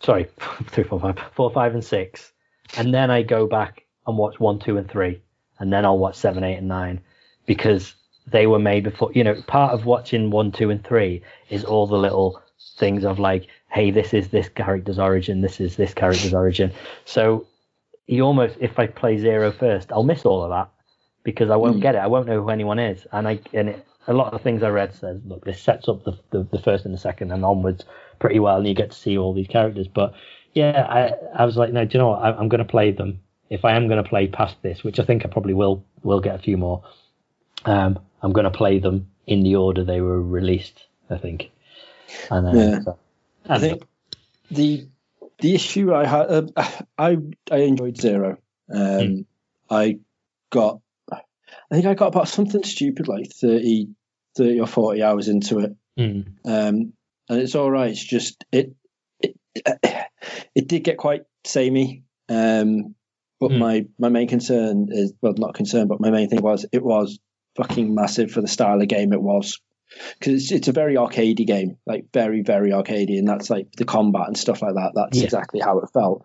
sorry, 0.00 0.28
three, 0.66 0.84
four, 0.84 1.00
five, 1.00 1.18
four, 1.34 1.50
five, 1.50 1.74
and 1.74 1.84
six, 1.84 2.32
and 2.76 2.94
then 2.94 3.10
I 3.10 3.22
go 3.22 3.46
back 3.46 3.84
and 4.06 4.16
watch 4.16 4.38
one, 4.38 4.58
two, 4.58 4.76
and 4.76 4.88
three, 4.88 5.20
and 5.58 5.72
then 5.72 5.84
I'll 5.84 5.98
watch 5.98 6.16
seven, 6.16 6.44
eight, 6.44 6.58
and 6.58 6.68
nine, 6.68 7.00
because 7.46 7.94
they 8.26 8.46
were 8.46 8.58
made 8.58 8.84
before. 8.84 9.10
You 9.14 9.24
know, 9.24 9.42
part 9.46 9.72
of 9.72 9.84
watching 9.84 10.30
one, 10.30 10.52
two, 10.52 10.70
and 10.70 10.84
three 10.84 11.22
is 11.50 11.64
all 11.64 11.86
the 11.86 11.98
little 11.98 12.40
things 12.76 13.04
of 13.04 13.18
like, 13.18 13.48
hey, 13.70 13.90
this 13.90 14.14
is 14.14 14.28
this 14.28 14.48
character's 14.48 14.98
origin, 14.98 15.40
this 15.42 15.60
is 15.60 15.76
this 15.76 15.92
character's 15.94 16.34
origin. 16.34 16.72
So 17.04 17.46
you 18.06 18.22
almost, 18.22 18.56
if 18.60 18.78
I 18.78 18.86
play 18.86 19.18
zero 19.18 19.52
first, 19.52 19.92
I'll 19.92 20.02
miss 20.04 20.24
all 20.24 20.42
of 20.42 20.50
that 20.50 20.68
because 21.24 21.50
I 21.50 21.56
won't 21.56 21.80
get 21.80 21.94
it. 21.94 21.98
I 21.98 22.06
won't 22.06 22.26
know 22.26 22.42
who 22.42 22.48
anyone 22.50 22.78
is, 22.78 23.06
and 23.12 23.28
I 23.28 23.40
and 23.52 23.68
it, 23.70 23.86
a 24.06 24.14
lot 24.14 24.32
of 24.32 24.38
the 24.38 24.42
things 24.42 24.62
I 24.62 24.70
read 24.70 24.94
says, 24.94 25.20
look, 25.26 25.44
this 25.44 25.60
sets 25.60 25.86
up 25.86 26.02
the, 26.04 26.12
the, 26.30 26.44
the 26.50 26.58
first 26.58 26.86
and 26.86 26.94
the 26.94 26.98
second 26.98 27.30
and 27.30 27.44
onwards 27.44 27.84
pretty 28.20 28.38
well, 28.40 28.56
and 28.56 28.66
you 28.66 28.72
get 28.74 28.90
to 28.92 28.96
see 28.96 29.18
all 29.18 29.34
these 29.34 29.46
characters. 29.48 29.86
But 29.86 30.14
yeah, 30.54 30.86
I 30.88 31.42
I 31.42 31.44
was 31.44 31.58
like, 31.58 31.72
no, 31.72 31.84
do 31.84 31.98
you 31.98 32.02
know 32.02 32.08
what? 32.10 32.22
I, 32.22 32.30
I'm 32.32 32.48
going 32.48 32.60
to 32.60 32.64
play 32.64 32.90
them. 32.90 33.20
If 33.50 33.64
I 33.66 33.72
am 33.76 33.86
going 33.88 34.02
to 34.02 34.08
play 34.08 34.26
past 34.28 34.56
this, 34.62 34.82
which 34.82 34.98
I 34.98 35.04
think 35.04 35.24
I 35.24 35.28
probably 35.28 35.52
will, 35.54 35.84
will 36.02 36.20
get 36.20 36.34
a 36.34 36.38
few 36.38 36.56
more. 36.56 36.82
Um, 37.66 37.98
I'm 38.22 38.32
going 38.32 38.44
to 38.44 38.50
play 38.50 38.78
them 38.78 39.08
in 39.26 39.42
the 39.42 39.56
order 39.56 39.84
they 39.84 40.00
were 40.00 40.22
released. 40.22 40.86
I 41.10 41.18
think. 41.18 41.50
And 42.30 42.46
uh, 42.46 42.52
Yeah. 42.52 42.80
so- 42.80 42.98
I 43.48 43.58
think 43.58 43.82
the 44.50 44.88
the 45.40 45.54
issue 45.54 45.94
I 45.94 46.06
had, 46.06 46.30
um, 46.30 46.48
I 46.98 47.16
I 47.50 47.56
enjoyed 47.58 47.96
Zero. 48.00 48.38
Um, 48.72 49.26
I 49.70 49.98
got, 50.50 50.80
I 51.12 51.20
think 51.70 51.86
I 51.86 51.94
got 51.94 52.08
about 52.08 52.28
something 52.28 52.62
stupid 52.62 53.08
like 53.08 53.30
30, 53.32 53.88
30 54.36 54.60
or 54.60 54.66
forty 54.66 55.02
hours 55.02 55.28
into 55.28 55.60
it, 55.60 55.76
Mm, 55.98 56.26
um, 56.44 56.92
and 57.28 57.40
it's 57.40 57.54
all 57.54 57.70
right. 57.70 57.90
It's 57.90 58.04
just 58.04 58.44
it 58.52 58.74
it 59.20 59.36
it 60.54 60.68
did 60.68 60.84
get 60.84 60.96
quite 60.98 61.22
samey. 61.44 62.04
Um, 62.28 62.94
but 63.40 63.52
Hmm. 63.52 63.58
my 63.58 63.86
my 63.98 64.08
main 64.08 64.28
concern 64.28 64.88
is 64.90 65.12
well, 65.20 65.34
not 65.36 65.54
concern, 65.54 65.88
but 65.88 66.00
my 66.00 66.10
main 66.10 66.28
thing 66.28 66.42
was 66.42 66.66
it 66.72 66.82
was 66.82 67.18
fucking 67.56 67.94
massive 67.94 68.30
for 68.30 68.40
the 68.40 68.48
style 68.48 68.80
of 68.80 68.88
game 68.88 69.12
it 69.12 69.20
was 69.22 69.60
because 70.18 70.42
it's, 70.42 70.52
it's 70.52 70.68
a 70.68 70.72
very 70.72 70.94
arcadey 70.96 71.46
game, 71.46 71.78
like 71.86 72.06
very 72.12 72.42
very 72.42 72.70
arcadey, 72.70 73.18
and 73.18 73.28
that's 73.28 73.50
like 73.50 73.72
the 73.72 73.84
combat 73.84 74.26
and 74.26 74.36
stuff 74.38 74.62
like 74.62 74.74
that. 74.74 74.92
That's 74.94 75.18
Yeah. 75.18 75.24
exactly 75.24 75.60
how 75.60 75.78
it 75.80 75.90
felt. 75.92 76.24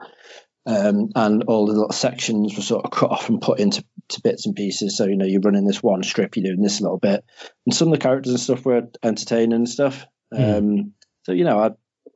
Um, 0.65 1.09
and 1.15 1.43
all 1.47 1.65
the 1.65 1.73
little 1.73 1.91
sections 1.91 2.55
were 2.55 2.61
sort 2.63 2.85
of 2.85 2.91
cut 2.91 3.11
off 3.11 3.27
and 3.27 3.41
put 3.41 3.59
into 3.59 3.83
to 4.09 4.21
bits 4.21 4.45
and 4.45 4.55
pieces. 4.55 4.95
So 4.97 5.05
you 5.05 5.17
know 5.17 5.25
you're 5.25 5.41
running 5.41 5.65
this 5.65 5.83
one 5.83 6.03
strip, 6.03 6.35
you're 6.37 6.45
doing 6.45 6.61
this 6.61 6.79
little 6.81 6.99
bit, 6.99 7.23
and 7.65 7.75
some 7.75 7.89
of 7.89 7.93
the 7.93 7.99
characters 7.99 8.31
and 8.31 8.39
stuff 8.39 8.65
were 8.65 8.83
entertaining 9.03 9.53
and 9.53 9.69
stuff. 9.69 10.05
Um, 10.31 10.93
so 11.23 11.31
you 11.31 11.43
know, 11.43 11.59
I, 11.59 11.71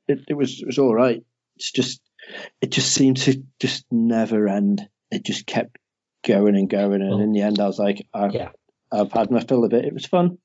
it, 0.08 0.20
it 0.30 0.34
was 0.34 0.62
it 0.62 0.66
was 0.66 0.80
all 0.80 0.94
right. 0.96 1.24
It's 1.58 1.72
just 1.72 2.02
it 2.62 2.72
just 2.72 2.94
seemed 2.94 3.18
to 3.18 3.44
just 3.60 3.86
never 3.92 4.48
end. 4.48 4.88
It 5.12 5.26
just 5.26 5.46
kept 5.46 5.78
going 6.26 6.56
and 6.56 6.70
going, 6.70 7.02
and 7.02 7.22
in 7.22 7.32
the 7.34 7.42
end, 7.42 7.60
I 7.60 7.68
was 7.68 7.80
like, 7.80 8.08
I've 8.14 8.34
yeah. 8.34 8.50
I've 8.92 9.12
had 9.12 9.30
my 9.32 9.42
fill 9.42 9.66
of 9.66 9.74
it. 9.74 9.84
It 9.86 9.94
was 9.94 10.06
fun 10.06 10.38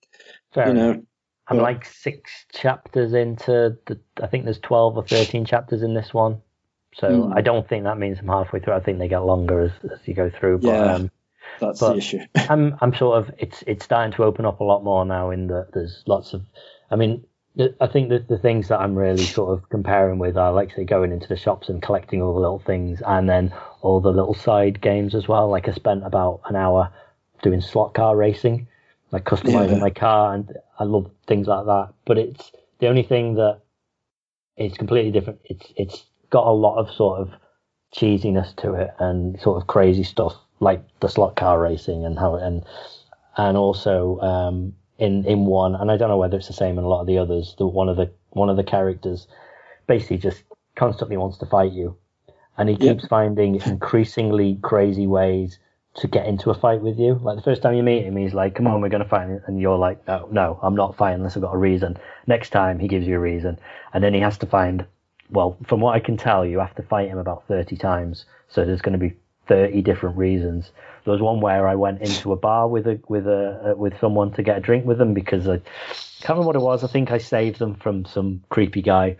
fair 0.52 0.66
you 0.66 0.70
enough. 0.72 0.96
know, 0.96 1.02
I'm 1.48 1.56
But- 1.58 1.62
like 1.62 1.84
six 1.84 2.30
chapters 2.52 3.12
into 3.14 3.76
the. 3.86 3.98
I 4.22 4.26
think 4.26 4.44
there's 4.44 4.60
twelve 4.60 4.96
or 4.96 5.04
thirteen 5.04 5.44
chapters 5.44 5.82
in 5.82 5.94
this 5.94 6.14
one, 6.14 6.40
so 6.94 7.08
Mm. 7.08 7.36
I 7.36 7.40
don't 7.40 7.68
think 7.68 7.84
that 7.84 7.98
means 7.98 8.18
I'm 8.20 8.28
halfway 8.28 8.60
through. 8.60 8.74
I 8.74 8.80
think 8.80 8.98
they 8.98 9.08
get 9.08 9.24
longer 9.24 9.60
as, 9.60 9.72
as 9.90 9.98
you 10.06 10.14
go 10.14 10.30
through. 10.30 10.58
But 10.58 10.68
Yeah. 10.68 10.94
um, 10.94 11.10
That's 11.60 11.80
the 11.80 11.96
issue. 11.96 12.20
I'm 12.48 12.76
I'm 12.80 12.94
sort 12.94 13.18
of 13.18 13.34
it's 13.38 13.62
it's 13.66 13.84
starting 13.84 14.12
to 14.12 14.24
open 14.24 14.44
up 14.46 14.60
a 14.60 14.64
lot 14.64 14.84
more 14.84 15.04
now. 15.04 15.30
In 15.30 15.48
that 15.48 15.72
there's 15.72 16.02
lots 16.06 16.32
of, 16.32 16.42
I 16.90 16.96
mean, 16.96 17.24
I 17.80 17.86
think 17.88 18.08
that 18.08 18.28
the 18.28 18.38
things 18.38 18.68
that 18.68 18.80
I'm 18.80 18.94
really 18.94 19.24
sort 19.24 19.50
of 19.58 19.68
comparing 19.68 20.18
with 20.18 20.38
are 20.38 20.52
like 20.52 20.72
say 20.74 20.84
going 20.84 21.12
into 21.12 21.28
the 21.28 21.36
shops 21.36 21.68
and 21.68 21.82
collecting 21.82 22.22
all 22.22 22.32
the 22.34 22.40
little 22.40 22.60
things, 22.60 23.02
and 23.04 23.28
then 23.28 23.52
all 23.82 24.00
the 24.00 24.12
little 24.12 24.34
side 24.34 24.80
games 24.80 25.14
as 25.14 25.26
well. 25.28 25.48
Like 25.50 25.68
I 25.68 25.72
spent 25.72 26.06
about 26.06 26.40
an 26.48 26.56
hour 26.56 26.90
doing 27.42 27.60
slot 27.60 27.92
car 27.94 28.16
racing, 28.16 28.68
like 29.12 29.24
customizing 29.24 29.78
Yeah. 29.78 29.80
my 29.80 29.90
car, 29.90 30.34
and 30.34 30.52
I 30.78 30.84
love 30.84 31.10
things 31.28 31.48
like 31.48 31.66
that. 31.66 31.94
But 32.06 32.18
it's 32.18 32.52
the 32.80 32.88
only 32.88 33.04
thing 33.04 33.36
that 33.36 33.60
is 34.56 34.74
completely 34.76 35.12
different. 35.12 35.40
It's 35.44 35.72
it's 35.76 36.04
got 36.30 36.46
a 36.46 36.52
lot 36.52 36.78
of 36.78 36.90
sort 36.94 37.20
of 37.20 37.30
cheesiness 37.94 38.56
to 38.56 38.74
it 38.74 38.90
and 38.98 39.40
sort 39.40 39.60
of 39.60 39.68
crazy 39.68 40.02
stuff 40.04 40.34
like 40.60 40.82
the 41.00 41.08
slot 41.08 41.36
car 41.36 41.60
racing 41.60 42.04
and 42.06 42.18
how 42.18 42.36
and 42.36 42.64
and 43.36 43.56
also 43.56 44.18
um, 44.20 44.74
in 44.98 45.24
in 45.26 45.46
one 45.46 45.74
and 45.74 45.90
I 45.90 45.96
don't 45.96 46.08
know 46.08 46.18
whether 46.18 46.36
it's 46.38 46.48
the 46.48 46.52
same 46.54 46.78
in 46.78 46.84
a 46.84 46.88
lot 46.88 47.02
of 47.02 47.06
the 47.06 47.18
others. 47.18 47.54
The 47.58 47.66
one 47.66 47.88
of 47.88 47.96
the 47.96 48.12
one 48.30 48.50
of 48.50 48.56
the 48.56 48.64
characters 48.64 49.28
basically 49.86 50.18
just 50.18 50.44
constantly 50.76 51.16
wants 51.16 51.38
to 51.38 51.46
fight 51.46 51.72
you, 51.72 51.96
and 52.58 52.68
he 52.68 52.76
Yep. 52.78 52.98
keeps 52.98 53.06
finding 53.06 53.56
increasingly 53.66 54.58
crazy 54.62 55.06
ways 55.06 55.58
to 55.94 56.08
get 56.08 56.26
into 56.26 56.50
a 56.50 56.54
fight 56.54 56.80
with 56.80 56.98
you. 56.98 57.14
Like 57.22 57.36
the 57.36 57.42
first 57.42 57.62
time 57.62 57.74
you 57.74 57.82
meet 57.82 58.04
him, 58.04 58.16
he's 58.16 58.34
like, 58.34 58.54
"Come 58.54 58.66
on, 58.66 58.80
we're 58.80 58.88
going 58.88 59.02
to 59.02 59.08
fight," 59.08 59.28
and 59.46 59.60
you're 59.60 59.78
like, 59.78 60.06
"No, 60.06 60.28
no, 60.30 60.58
I'm 60.62 60.74
not 60.74 60.96
fighting 60.96 61.16
unless 61.16 61.36
I've 61.36 61.42
got 61.42 61.54
a 61.54 61.58
reason." 61.58 61.98
Next 62.26 62.50
time, 62.50 62.78
he 62.78 62.88
gives 62.88 63.06
you 63.06 63.16
a 63.16 63.20
reason, 63.20 63.58
and 63.92 64.02
then 64.02 64.14
he 64.14 64.20
has 64.20 64.38
to 64.38 64.46
find. 64.46 64.86
Well, 65.30 65.56
from 65.66 65.80
what 65.80 65.94
I 65.94 66.00
can 66.00 66.16
tell, 66.16 66.44
you 66.44 66.58
have 66.58 66.74
to 66.76 66.82
fight 66.82 67.08
him 67.08 67.18
about 67.18 67.46
thirty 67.46 67.76
times, 67.76 68.24
so 68.48 68.64
there's 68.64 68.82
going 68.82 68.98
to 68.98 68.98
be 68.98 69.16
thirty 69.46 69.82
different 69.82 70.16
reasons. 70.16 70.70
There 71.04 71.12
was 71.12 71.20
one 71.20 71.40
where 71.40 71.66
I 71.66 71.74
went 71.74 72.00
into 72.00 72.32
a 72.32 72.36
bar 72.36 72.68
with 72.68 72.86
a 72.86 73.00
with 73.08 73.26
a 73.26 73.72
uh, 73.72 73.74
with 73.76 73.98
someone 74.00 74.32
to 74.32 74.42
get 74.42 74.58
a 74.58 74.60
drink 74.60 74.86
with 74.86 74.98
them 74.98 75.14
because 75.14 75.48
I 75.48 75.58
can't 76.20 76.38
remember 76.38 76.46
what 76.46 76.56
it 76.56 76.62
was. 76.62 76.84
I 76.84 76.86
think 76.86 77.10
I 77.10 77.18
saved 77.18 77.58
them 77.58 77.74
from 77.74 78.04
some 78.04 78.42
creepy 78.48 78.82
guy, 78.82 79.16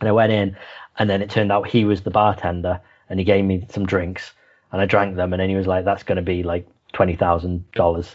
and 0.00 0.08
I 0.08 0.12
went 0.12 0.32
in, 0.32 0.56
and 0.98 1.10
then 1.10 1.20
it 1.20 1.30
turned 1.30 1.52
out 1.52 1.68
he 1.68 1.84
was 1.84 2.02
the 2.02 2.10
bartender, 2.10 2.80
and 3.08 3.18
he 3.18 3.24
gave 3.24 3.44
me 3.44 3.66
some 3.70 3.86
drinks, 3.86 4.32
and 4.72 4.80
I 4.80 4.86
drank 4.86 5.16
them, 5.16 5.32
and 5.32 5.40
then 5.40 5.48
he 5.48 5.56
was 5.56 5.66
like, 5.66 5.84
"That's 5.84 6.02
going 6.02 6.16
to 6.16 6.22
be 6.22 6.42
like 6.42 6.66
twenty 6.92 7.16
thousand 7.16 7.70
dollars." 7.72 8.14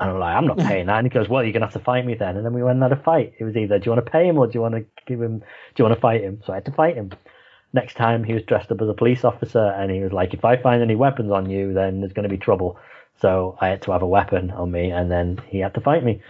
And 0.00 0.10
I'm 0.10 0.18
like, 0.20 0.36
I'm 0.36 0.46
not 0.46 0.58
paying 0.58 0.86
that. 0.86 0.98
And 0.98 1.06
he 1.06 1.10
goes, 1.10 1.28
Well, 1.28 1.42
you're 1.42 1.52
gonna 1.52 1.66
have 1.66 1.72
to 1.72 1.80
fight 1.80 2.06
me 2.06 2.14
then. 2.14 2.36
And 2.36 2.46
then 2.46 2.52
we 2.52 2.62
went 2.62 2.76
and 2.76 2.84
had 2.84 2.92
a 2.92 3.02
fight. 3.02 3.32
It 3.40 3.42
was 3.42 3.56
either, 3.56 3.80
do 3.80 3.86
you 3.86 3.90
want 3.96 4.06
to 4.06 4.10
pay 4.12 4.28
him 4.28 4.38
or 4.38 4.46
do 4.46 4.52
you 4.54 4.60
want 4.60 4.76
to 4.76 4.84
give 5.08 5.20
him? 5.20 5.40
Do 5.40 5.44
you 5.76 5.84
want 5.84 5.96
to 5.96 6.00
fight 6.00 6.20
him? 6.22 6.40
So 6.46 6.52
I 6.52 6.56
had 6.56 6.66
to 6.66 6.70
fight 6.72 6.94
him. 6.94 7.10
Next 7.72 7.94
time, 7.96 8.22
he 8.22 8.32
was 8.32 8.44
dressed 8.44 8.70
up 8.70 8.80
as 8.80 8.88
a 8.88 8.94
police 8.94 9.24
officer, 9.24 9.58
and 9.76 9.90
he 9.90 9.98
was 9.98 10.12
like, 10.12 10.34
If 10.34 10.44
I 10.44 10.56
find 10.56 10.82
any 10.82 10.94
weapons 10.94 11.32
on 11.32 11.50
you, 11.50 11.74
then 11.74 12.00
there's 12.00 12.12
going 12.12 12.28
to 12.28 12.28
be 12.28 12.38
trouble. 12.38 12.78
So 13.20 13.58
I 13.60 13.66
had 13.66 13.82
to 13.82 13.90
have 13.90 14.02
a 14.02 14.06
weapon 14.06 14.52
on 14.52 14.70
me, 14.70 14.92
and 14.92 15.10
then 15.10 15.40
he 15.48 15.58
had 15.58 15.74
to 15.74 15.80
fight 15.80 16.04
me. 16.04 16.22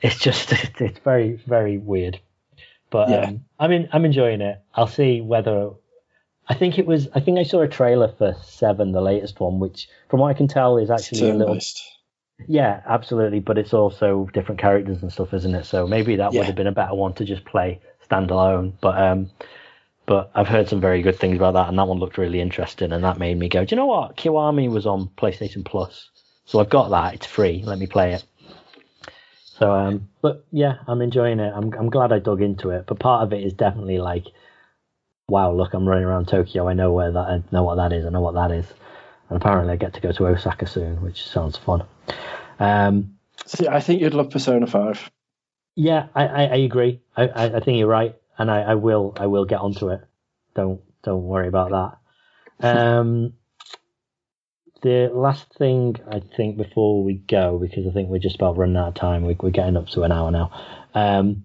It's 0.00 0.18
just, 0.18 0.50
it's 0.80 0.98
very, 1.00 1.42
very 1.46 1.76
weird. 1.76 2.20
But 2.88 3.10
Yeah. 3.10 3.20
um, 3.26 3.44
I 3.60 3.68
mean, 3.68 3.90
I'm 3.92 4.06
enjoying 4.06 4.40
it. 4.40 4.60
I'll 4.74 4.86
see 4.86 5.20
whether 5.20 5.72
I 6.52 6.54
think 6.54 6.78
it 6.78 6.84
was. 6.84 7.08
I 7.14 7.20
think 7.20 7.38
I 7.38 7.44
saw 7.44 7.62
a 7.62 7.68
trailer 7.68 8.08
for 8.08 8.36
Seven, 8.42 8.92
the 8.92 9.00
latest 9.00 9.40
one, 9.40 9.58
which, 9.58 9.88
from 10.10 10.20
what 10.20 10.28
I 10.28 10.34
can 10.34 10.48
tell, 10.48 10.76
is 10.76 10.90
actually 10.90 11.30
a 11.30 11.34
little. 11.34 11.54
Turn-based. 11.54 11.82
Yeah, 12.46 12.82
absolutely. 12.86 13.40
But 13.40 13.56
it's 13.56 13.72
also 13.72 14.28
different 14.34 14.60
characters 14.60 15.00
and 15.00 15.10
stuff, 15.10 15.32
isn't 15.32 15.54
it? 15.54 15.64
So 15.64 15.86
maybe 15.86 16.16
that 16.16 16.32
Yeah. 16.32 16.40
would 16.40 16.46
have 16.46 16.56
been 16.56 16.66
a 16.66 16.72
better 16.72 16.94
one 16.94 17.14
to 17.14 17.24
just 17.24 17.46
play 17.46 17.80
standalone. 18.06 18.74
But 18.82 19.00
um, 19.00 19.30
but 20.04 20.30
I've 20.34 20.48
heard 20.48 20.68
some 20.68 20.80
very 20.80 21.00
good 21.00 21.16
things 21.16 21.36
about 21.36 21.54
that, 21.54 21.68
and 21.70 21.78
that 21.78 21.88
one 21.88 21.98
looked 21.98 22.18
really 22.18 22.40
interesting, 22.40 22.92
and 22.92 23.02
that 23.02 23.18
made 23.18 23.38
me 23.38 23.48
go, 23.48 23.64
do 23.64 23.74
you 23.74 23.80
know 23.80 23.86
what? 23.86 24.18
Kiwami 24.18 24.68
was 24.68 24.84
on 24.84 25.08
PlayStation 25.16 25.64
Plus, 25.64 26.10
so 26.44 26.60
I've 26.60 26.68
got 26.68 26.90
that. 26.90 27.14
It's 27.14 27.26
free. 27.26 27.62
Let 27.64 27.78
me 27.78 27.86
play 27.86 28.12
it. 28.12 28.24
So 29.58 29.72
um, 29.72 30.08
but 30.20 30.44
yeah, 30.50 30.78
I'm 30.86 31.00
enjoying 31.00 31.40
it. 31.40 31.52
I'm 31.56 31.72
I'm 31.72 31.88
glad 31.88 32.12
I 32.12 32.18
dug 32.18 32.42
into 32.42 32.70
it. 32.70 32.84
But 32.86 32.98
part 32.98 33.22
of 33.22 33.32
it 33.32 33.42
is 33.42 33.54
definitely 33.54 33.98
like, 33.98 34.26
wow, 35.32 35.50
look, 35.52 35.72
I'm 35.72 35.88
running 35.88 36.04
around 36.04 36.28
Tokyo. 36.28 36.68
I 36.68 36.74
know 36.74 36.92
where 36.92 37.10
that. 37.10 37.18
I 37.18 37.42
know 37.50 37.64
what 37.64 37.76
that 37.76 37.92
is. 37.92 38.04
I 38.04 38.10
know 38.10 38.20
what 38.20 38.34
that 38.34 38.50
is. 38.52 38.66
And 39.30 39.40
apparently, 39.40 39.72
I 39.72 39.76
get 39.76 39.94
to 39.94 40.00
go 40.00 40.12
to 40.12 40.26
Osaka 40.26 40.66
soon, 40.66 41.00
which 41.00 41.26
sounds 41.26 41.56
fun. 41.56 41.84
Um, 42.60 43.16
See, 43.46 43.66
I 43.66 43.80
think 43.80 44.02
you'd 44.02 44.12
love 44.14 44.30
Persona 44.30 44.66
Five. 44.66 45.10
yeah, 45.74 46.08
I, 46.14 46.26
I, 46.26 46.42
I 46.44 46.56
agree. 46.56 47.00
I, 47.16 47.22
I, 47.28 47.44
I 47.56 47.60
think 47.60 47.78
you're 47.78 47.88
right, 47.88 48.14
and 48.38 48.50
I, 48.50 48.60
I 48.60 48.74
will 48.74 49.14
I 49.18 49.26
will 49.26 49.46
get 49.46 49.60
onto 49.60 49.88
it. 49.88 50.02
Don't 50.54 50.82
don't 51.02 51.24
worry 51.24 51.48
about 51.48 51.70
that. 52.60 52.68
Um, 52.68 53.32
the 54.82 55.10
last 55.14 55.46
thing 55.54 55.96
I 56.10 56.20
think 56.36 56.56
before 56.58 57.02
we 57.02 57.14
go, 57.14 57.58
because 57.58 57.86
I 57.86 57.90
think 57.92 58.10
we're 58.10 58.18
just 58.18 58.36
about 58.36 58.58
running 58.58 58.76
out 58.76 58.88
of 58.88 58.94
time. 58.94 59.24
We, 59.24 59.36
we're 59.40 59.50
getting 59.50 59.76
up 59.78 59.88
to 59.88 60.02
an 60.02 60.12
hour 60.12 60.30
now. 60.30 60.50
Um, 60.94 61.44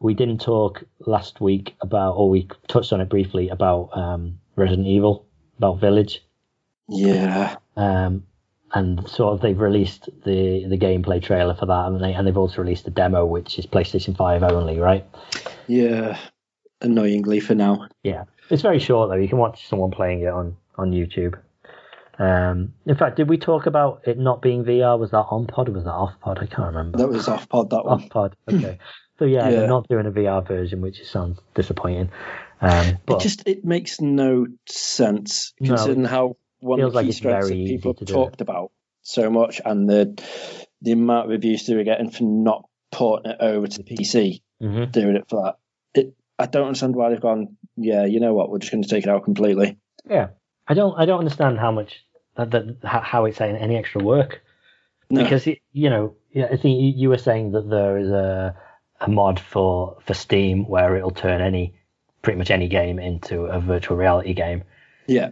we 0.00 0.14
didn't 0.14 0.40
talk 0.40 0.84
last 1.00 1.40
week 1.40 1.74
about, 1.80 2.12
or 2.12 2.30
we 2.30 2.48
touched 2.68 2.92
on 2.92 3.00
it 3.00 3.08
briefly 3.08 3.48
about 3.48 3.90
um, 3.96 4.38
Resident 4.56 4.86
Evil, 4.86 5.26
about 5.58 5.80
Village. 5.80 6.24
Yeah. 6.88 7.56
Um, 7.76 8.24
and 8.74 9.08
sort 9.08 9.34
of 9.34 9.40
they've 9.40 9.58
released 9.58 10.10
the 10.24 10.66
the 10.68 10.76
gameplay 10.76 11.22
trailer 11.22 11.54
for 11.54 11.66
that, 11.66 11.86
and 11.86 12.02
they 12.02 12.12
and 12.12 12.26
they've 12.26 12.36
also 12.36 12.62
released 12.62 12.86
a 12.86 12.90
demo, 12.90 13.24
which 13.24 13.58
is 13.58 13.66
PlayStation 13.66 14.16
Five 14.16 14.42
only, 14.42 14.78
right? 14.78 15.06
Yeah. 15.66 16.18
Annoyingly 16.80 17.40
for 17.40 17.54
now. 17.54 17.88
Yeah, 18.02 18.24
it's 18.50 18.62
very 18.62 18.78
short 18.78 19.08
though. 19.08 19.16
You 19.16 19.28
can 19.28 19.38
watch 19.38 19.66
someone 19.66 19.90
playing 19.90 20.20
it 20.20 20.28
on 20.28 20.56
on 20.76 20.92
YouTube. 20.92 21.38
Um, 22.18 22.74
in 22.84 22.96
fact, 22.96 23.16
did 23.16 23.28
we 23.28 23.38
talk 23.38 23.66
about 23.66 24.02
it 24.04 24.18
not 24.18 24.42
being 24.42 24.64
VR? 24.64 24.98
Was 24.98 25.12
that 25.12 25.26
on 25.30 25.46
pod 25.46 25.68
or 25.68 25.72
was 25.72 25.84
that 25.84 25.92
off 25.92 26.14
pod? 26.20 26.38
I 26.38 26.46
can't 26.46 26.74
remember. 26.74 26.98
That 26.98 27.08
was 27.08 27.28
off 27.28 27.48
pod. 27.48 27.70
That 27.70 27.84
one. 27.84 28.02
off 28.02 28.10
pod. 28.10 28.36
Okay. 28.52 28.78
So 29.18 29.24
yeah, 29.24 29.48
Yeah. 29.48 29.56
they're 29.56 29.68
not 29.68 29.88
doing 29.88 30.06
a 30.06 30.10
VR 30.10 30.46
version, 30.46 30.80
which 30.80 31.04
sounds 31.04 31.38
disappointing. 31.54 32.10
Um, 32.60 32.86
It 32.86 32.96
but 33.06 33.20
just 33.20 33.46
it 33.48 33.64
makes 33.64 34.00
no 34.00 34.46
sense 34.66 35.54
No, 35.60 35.68
considering 35.68 36.04
how 36.04 36.36
one 36.60 36.80
of 36.80 36.92
the 36.92 37.02
key 37.02 37.08
it's 37.08 37.18
strengths 37.18 37.48
that 37.48 37.54
people 37.54 37.92
easy 37.92 38.04
to 38.04 38.12
have 38.12 38.14
talked 38.14 38.40
about 38.40 38.72
so 39.02 39.30
much 39.30 39.60
and 39.64 39.88
the 39.88 40.20
the 40.82 40.92
amount 40.92 41.26
of 41.26 41.32
abuse 41.32 41.66
they 41.66 41.74
were 41.74 41.84
getting 41.84 42.10
for 42.10 42.24
not 42.24 42.64
porting 42.90 43.32
it 43.32 43.38
over 43.40 43.66
to 43.66 43.78
the 43.78 43.84
PC, 43.84 44.42
mhm. 44.62 44.90
doing 44.92 45.16
it 45.16 45.28
for 45.28 45.42
that. 45.42 45.58
It 46.00 46.14
I 46.38 46.46
don't 46.46 46.66
understand 46.66 46.94
why 46.94 47.10
they've 47.10 47.20
gone. 47.20 47.56
Yeah, 47.76 48.04
you 48.06 48.20
know 48.20 48.34
what? 48.34 48.50
We're 48.50 48.58
just 48.58 48.72
going 48.72 48.82
to 48.82 48.88
take 48.88 49.04
it 49.04 49.10
out 49.10 49.24
completely. 49.24 49.78
yeah, 50.08 50.28
I 50.66 50.74
don't 50.74 50.98
I 50.98 51.04
don't 51.06 51.18
understand 51.20 51.58
how 51.58 51.72
much 51.72 52.04
that, 52.36 52.50
that 52.52 52.76
how, 52.84 53.24
it's 53.24 53.40
any 53.40 53.76
extra 53.76 54.02
work. 54.02 54.42
No. 55.10 55.22
because 55.22 55.46
it, 55.46 55.60
you 55.72 55.88
know 55.90 56.14
yeah, 56.32 56.48
I 56.52 56.56
think 56.56 56.96
you 56.96 57.08
were 57.08 57.18
saying 57.18 57.52
that 57.52 57.70
there 57.70 57.96
is 57.98 58.10
a 58.10 58.54
a 59.00 59.08
mod 59.08 59.38
for 59.40 59.96
for 60.04 60.14
Steam 60.14 60.66
where 60.66 60.96
it'll 60.96 61.10
turn 61.10 61.40
any 61.40 61.74
pretty 62.22 62.38
much 62.38 62.50
any 62.50 62.68
game 62.68 62.98
into 62.98 63.44
a 63.44 63.60
virtual 63.60 63.96
reality 63.96 64.34
game. 64.34 64.62
yeah, 65.06 65.30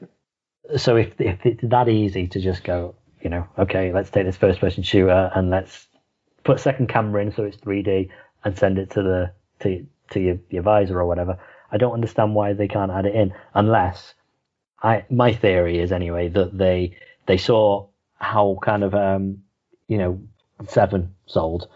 So 0.76 0.96
if 0.96 1.20
if 1.20 1.44
it's 1.44 1.62
that 1.62 1.88
easy 1.88 2.28
to 2.28 2.40
just 2.40 2.64
go, 2.64 2.94
you 3.20 3.30
know, 3.30 3.46
okay, 3.58 3.92
let's 3.92 4.10
take 4.10 4.26
this 4.26 4.36
first 4.36 4.60
person 4.60 4.82
shooter 4.82 5.30
and 5.34 5.50
let's 5.50 5.86
put 6.44 6.56
a 6.56 6.60
second 6.60 6.88
camera 6.88 7.22
in 7.22 7.32
so 7.32 7.44
it's 7.44 7.56
3D 7.56 8.08
and 8.44 8.56
send 8.56 8.78
it 8.78 8.90
to 8.90 9.02
the 9.02 9.32
to 9.60 9.86
to 10.10 10.20
your, 10.20 10.38
your 10.50 10.62
visor 10.62 11.00
or 11.00 11.06
whatever. 11.06 11.38
I 11.70 11.78
don't 11.78 11.94
understand 11.94 12.34
why 12.34 12.52
they 12.52 12.68
can't 12.68 12.92
add 12.92 13.06
it 13.06 13.14
in 13.14 13.34
unless 13.54 14.14
I 14.82 15.04
my 15.10 15.32
theory 15.32 15.80
is 15.80 15.90
anyway 15.90 16.28
that 16.28 16.56
they 16.56 16.96
they 17.26 17.38
saw 17.38 17.88
how 18.14 18.58
kind 18.62 18.84
of 18.84 18.94
um 18.94 19.42
you 19.88 19.98
know 19.98 20.20
seven 20.68 21.14
sold 21.26 21.68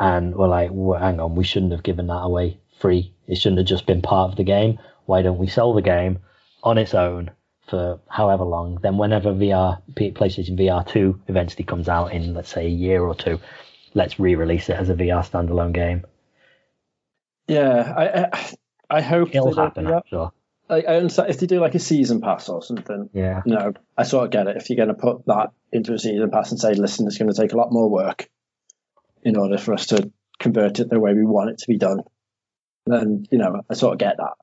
and 0.00 0.34
we're 0.34 0.48
like 0.48 0.70
well, 0.72 0.98
hang 0.98 1.20
on 1.20 1.36
we 1.36 1.44
shouldn't 1.44 1.72
have 1.72 1.84
given 1.84 2.08
that 2.08 2.22
away 2.22 2.58
free 2.80 3.12
it 3.28 3.36
shouldn't 3.36 3.58
have 3.58 3.68
just 3.68 3.86
been 3.86 4.02
part 4.02 4.30
of 4.30 4.36
the 4.36 4.42
game 4.42 4.78
why 5.04 5.22
don't 5.22 5.38
we 5.38 5.46
sell 5.46 5.74
the 5.74 5.82
game 5.82 6.18
on 6.64 6.78
its 6.78 6.94
own 6.94 7.30
for 7.68 8.00
however 8.08 8.42
long 8.42 8.78
then 8.82 8.96
whenever 8.96 9.32
VR 9.32 9.80
PlayStation 9.94 10.58
VR 10.58 10.86
2 10.86 11.22
eventually 11.28 11.64
comes 11.64 11.88
out 11.88 12.12
in 12.12 12.34
let's 12.34 12.52
say 12.52 12.66
a 12.66 12.70
year 12.70 13.02
or 13.02 13.14
two 13.14 13.38
let's 13.94 14.18
re-release 14.18 14.68
it 14.68 14.76
as 14.76 14.88
a 14.88 14.94
VR 14.94 15.28
standalone 15.28 15.72
game 15.72 16.04
yeah. 17.46 17.92
I 17.96 18.36
I, 18.36 18.98
I 18.98 19.00
hope 19.02 19.34
it'll 19.34 19.54
happen. 19.54 19.86
I'm 19.86 20.02
sure 20.08 20.32
I, 20.68 20.82
I 20.82 20.96
understand 20.96 21.30
if 21.30 21.40
they 21.40 21.46
do 21.46 21.60
like 21.60 21.74
a 21.74 21.80
season 21.80 22.20
pass 22.20 22.48
or 22.48 22.62
something. 22.62 23.10
yeah 23.12 23.42
No, 23.44 23.74
I 23.98 24.04
sort 24.04 24.24
of 24.24 24.30
get 24.30 24.46
it. 24.46 24.56
If 24.56 24.70
you're 24.70 24.76
going 24.76 24.88
to 24.88 24.94
put 24.94 25.26
that 25.26 25.50
into 25.72 25.92
a 25.92 25.98
season 25.98 26.30
pass 26.30 26.52
and 26.52 26.60
say, 26.60 26.74
listen, 26.74 27.06
it's 27.08 27.18
going 27.18 27.32
to 27.32 27.38
take 27.38 27.52
a 27.52 27.56
lot 27.56 27.72
more 27.72 27.90
work 27.90 28.28
in 29.22 29.36
order 29.36 29.58
for 29.58 29.74
us 29.74 29.86
to 29.86 30.10
convert 30.38 30.80
it 30.80 30.88
the 30.88 31.00
way 31.00 31.12
we 31.14 31.24
want 31.24 31.50
it 31.50 31.58
to 31.58 31.66
be 31.68 31.78
done, 31.78 32.00
then, 32.86 33.26
you 33.30 33.38
know, 33.38 33.60
I 33.70 33.74
sort 33.74 33.92
of 33.94 33.98
get 33.98 34.16
that. 34.18 34.34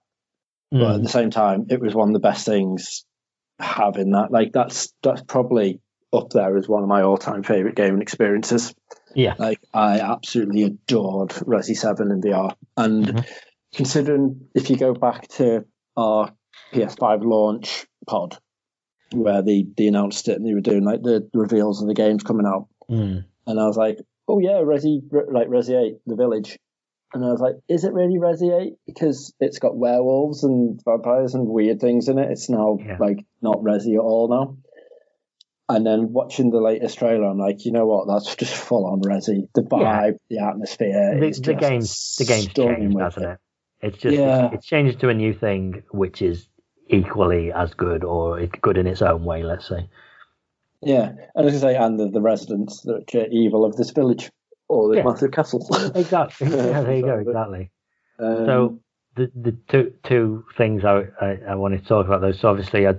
But 0.72 0.96
at 0.96 1.00
Mm. 1.00 1.04
the 1.04 1.10
same 1.10 1.30
time, 1.32 1.66
it 1.70 1.80
was 1.80 1.96
one 1.96 2.10
of 2.10 2.14
the 2.14 2.20
best 2.20 2.46
things 2.46 3.06
having 3.60 4.12
that. 4.12 4.32
Like, 4.32 4.52
that's 4.54 4.94
that's 5.02 5.22
probably 5.24 5.80
up 6.14 6.30
there 6.30 6.56
as 6.58 6.68
one 6.68 6.84
of 6.84 6.90
my 6.90 7.02
all 7.02 7.18
time 7.18 7.44
favorite 7.44 7.76
gaming 7.76 8.02
experiences. 8.02 8.74
Yeah. 9.16 9.36
Like 9.38 9.60
I 9.74 10.00
absolutely 10.00 10.64
adored 10.64 11.30
Resi 11.32 11.76
Seven 11.76 12.12
in 12.12 12.22
VR, 12.22 12.54
and 12.76 13.06
Mhm. 13.06 13.26
considering 13.74 14.48
if 14.54 14.70
you 14.70 14.78
go 14.78 14.94
back 14.94 15.28
to 15.30 15.66
our 15.96 16.32
PS5 16.74 17.24
launch 17.24 17.88
pod 18.06 18.38
where 19.14 19.42
they, 19.42 19.66
they 19.78 19.88
announced 19.88 20.28
it 20.28 20.38
and 20.38 20.46
they 20.46 20.54
were 20.54 20.62
doing 20.62 20.84
like 20.84 21.02
the 21.02 21.28
reveals 21.34 21.82
of 21.82 21.88
the 21.88 21.94
games 21.94 22.24
coming 22.24 22.46
out, 22.46 22.68
Mm. 22.90 23.24
and 23.48 23.60
I 23.60 23.66
was 23.66 23.78
like, 23.78 24.00
oh 24.28 24.40
yeah, 24.40 24.62
Resi 24.64 25.02
like 25.32 25.48
Resi 25.48 25.80
Eight, 25.82 25.98
The 26.06 26.16
Village. 26.16 26.58
And 27.14 27.24
I 27.24 27.30
was 27.30 27.40
like, 27.40 27.56
is 27.70 27.86
it 27.86 27.94
really 27.94 28.18
Resi 28.20 28.52
8? 28.62 28.74
Because 28.86 29.34
it's 29.40 29.60
got 29.60 29.78
werewolves 29.78 30.44
and 30.44 30.78
vampires 30.84 31.36
and 31.36 31.48
weird 31.48 31.80
things 31.80 32.10
in 32.10 32.20
it. 32.20 32.30
It's 32.30 32.50
now 32.50 32.78
Yeah. 32.86 32.98
like 33.00 33.26
not 33.42 33.60
Resi 33.60 33.94
at 33.96 34.02
all 34.02 34.28
now. 34.28 34.58
And 35.70 35.86
then 35.86 36.12
watching 36.12 36.50
the 36.50 36.60
latest 36.62 36.98
trailer, 36.98 37.26
I'm 37.26 37.38
like, 37.40 37.66
you 37.66 37.72
know 37.72 37.86
what? 37.86 38.08
That's 38.08 38.36
just 38.36 38.54
full 38.54 38.86
on 38.86 39.02
Resi. 39.02 39.48
The 39.54 39.62
vibe, 39.62 40.18
the 40.30 40.40
atmosphere. 40.40 41.18
The, 41.20 41.32
the 41.42 41.54
game's 41.54 42.16
the 42.18 42.26
game's 42.26 42.48
changed, 42.48 43.00
hasn't 43.00 43.26
it? 43.26 43.38
It's 43.82 43.98
just 43.98 44.18
Yeah. 44.18 44.46
it's, 44.48 44.56
it's 44.56 44.66
changed 44.66 45.00
to 45.02 45.10
a 45.10 45.14
new 45.14 45.34
thing, 45.34 45.84
which 45.92 46.22
is 46.22 46.50
equally 46.90 47.52
as 47.54 47.74
good 47.74 48.04
or 48.04 48.46
good 48.62 48.78
in 48.78 48.88
its 48.88 49.02
own 49.02 49.24
way. 49.24 49.44
Let's 49.44 49.68
say. 49.68 49.90
Yeah, 50.82 51.14
and 51.36 51.48
as 51.48 51.64
I 51.64 51.72
say, 51.74 51.76
and 51.76 52.00
the, 52.00 52.10
the 52.10 52.22
residents 52.22 52.82
that 52.82 53.14
are 53.16 53.28
evil 53.28 53.66
of 53.66 53.76
this 53.76 53.90
village 53.92 54.30
or 54.70 54.90
the 54.90 54.98
Yeah. 54.98 55.04
massive 55.04 55.32
castle. 55.32 55.66
Exactly. 55.96 56.48
Yeah, 56.56 56.82
there 56.82 56.96
you 56.96 57.04
go. 57.04 57.20
Exactly. 57.20 57.72
Um, 58.20 58.46
So 58.46 58.80
the 59.16 59.32
the 59.36 59.52
two 59.70 59.94
two 60.04 60.46
things 60.58 60.84
I 60.86 61.06
I, 61.20 61.40
I 61.50 61.56
wanted 61.56 61.82
to 61.82 61.88
talk 61.88 62.06
about 62.06 62.22
those. 62.22 62.40
So 62.40 62.50
obviously, 62.50 62.88
I, 62.88 62.94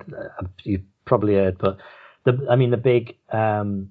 you 0.64 0.82
probably 1.04 1.34
heard, 1.34 1.58
but 1.58 1.78
the 2.24 2.46
I 2.50 2.56
mean 2.56 2.70
the 2.70 2.76
big 2.76 3.16
um, 3.30 3.90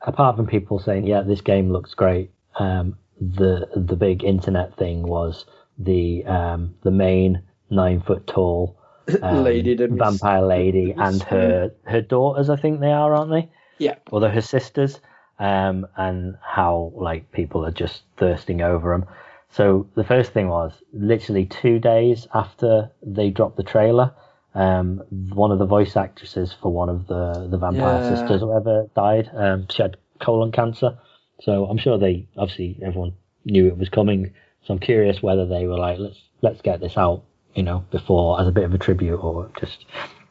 apart 0.00 0.36
from 0.36 0.46
people 0.46 0.78
saying 0.78 1.06
yeah 1.06 1.22
this 1.22 1.40
game 1.40 1.70
looks 1.72 1.94
great, 1.94 2.30
um, 2.58 2.96
the 3.20 3.68
the 3.74 3.96
big 3.96 4.22
internet 4.22 4.76
thing 4.76 5.02
was 5.02 5.44
the 5.78 6.24
um, 6.26 6.74
the 6.82 6.90
main 6.92 7.42
nine 7.70 8.00
foot 8.00 8.26
tall 8.26 8.78
um, 9.22 9.44
Lady 9.44 9.76
vampire 9.76 10.42
lady 10.42 10.94
and 10.96 11.22
her 11.24 11.72
her 11.84 12.00
daughters. 12.00 12.48
I 12.50 12.56
think 12.56 12.80
they 12.80 12.92
are, 12.92 13.14
aren't 13.14 13.30
they? 13.30 13.50
yeah, 13.78 13.96
or 14.10 14.20
they're 14.20 14.30
her 14.30 14.40
sisters, 14.40 15.00
um, 15.38 15.86
and 15.96 16.36
how 16.42 16.92
like 16.94 17.30
people 17.32 17.64
are 17.66 17.70
just 17.72 18.02
thirsting 18.16 18.62
over 18.62 18.92
them. 18.92 19.06
So 19.50 19.86
the 19.94 20.04
first 20.04 20.32
thing 20.32 20.48
was 20.48 20.72
literally 20.92 21.46
two 21.46 21.78
days 21.78 22.26
after 22.34 22.90
they 23.02 23.30
dropped 23.30 23.56
the 23.56 23.62
trailer, 23.62 24.12
um, 24.54 25.02
one 25.10 25.52
of 25.52 25.58
the 25.58 25.66
voice 25.66 25.96
actresses 25.96 26.52
for 26.60 26.72
one 26.72 26.88
of 26.88 27.06
the 27.06 27.46
the 27.50 27.58
vampire 27.58 28.00
Yeah. 28.00 28.08
sisters 28.08 28.42
or 28.42 28.48
whatever 28.48 28.88
died. 28.96 29.30
Um, 29.34 29.66
she 29.70 29.82
had 29.82 29.96
colon 30.20 30.50
cancer, 30.52 30.98
so 31.40 31.66
I'm 31.66 31.78
sure 31.78 31.98
they 31.98 32.26
obviously 32.36 32.78
everyone 32.82 33.12
knew 33.44 33.66
it 33.68 33.76
was 33.76 33.88
coming. 33.88 34.32
So 34.62 34.72
I'm 34.74 34.80
curious 34.80 35.22
whether 35.22 35.44
they 35.46 35.66
were 35.66 35.78
like, 35.78 35.98
let's 35.98 36.20
let's 36.40 36.62
get 36.62 36.80
this 36.80 36.96
out, 36.96 37.22
you 37.54 37.62
know, 37.62 37.84
before 37.90 38.40
as 38.40 38.48
a 38.48 38.52
bit 38.52 38.64
of 38.64 38.74
a 38.74 38.78
tribute, 38.78 39.18
or 39.18 39.50
just 39.58 39.84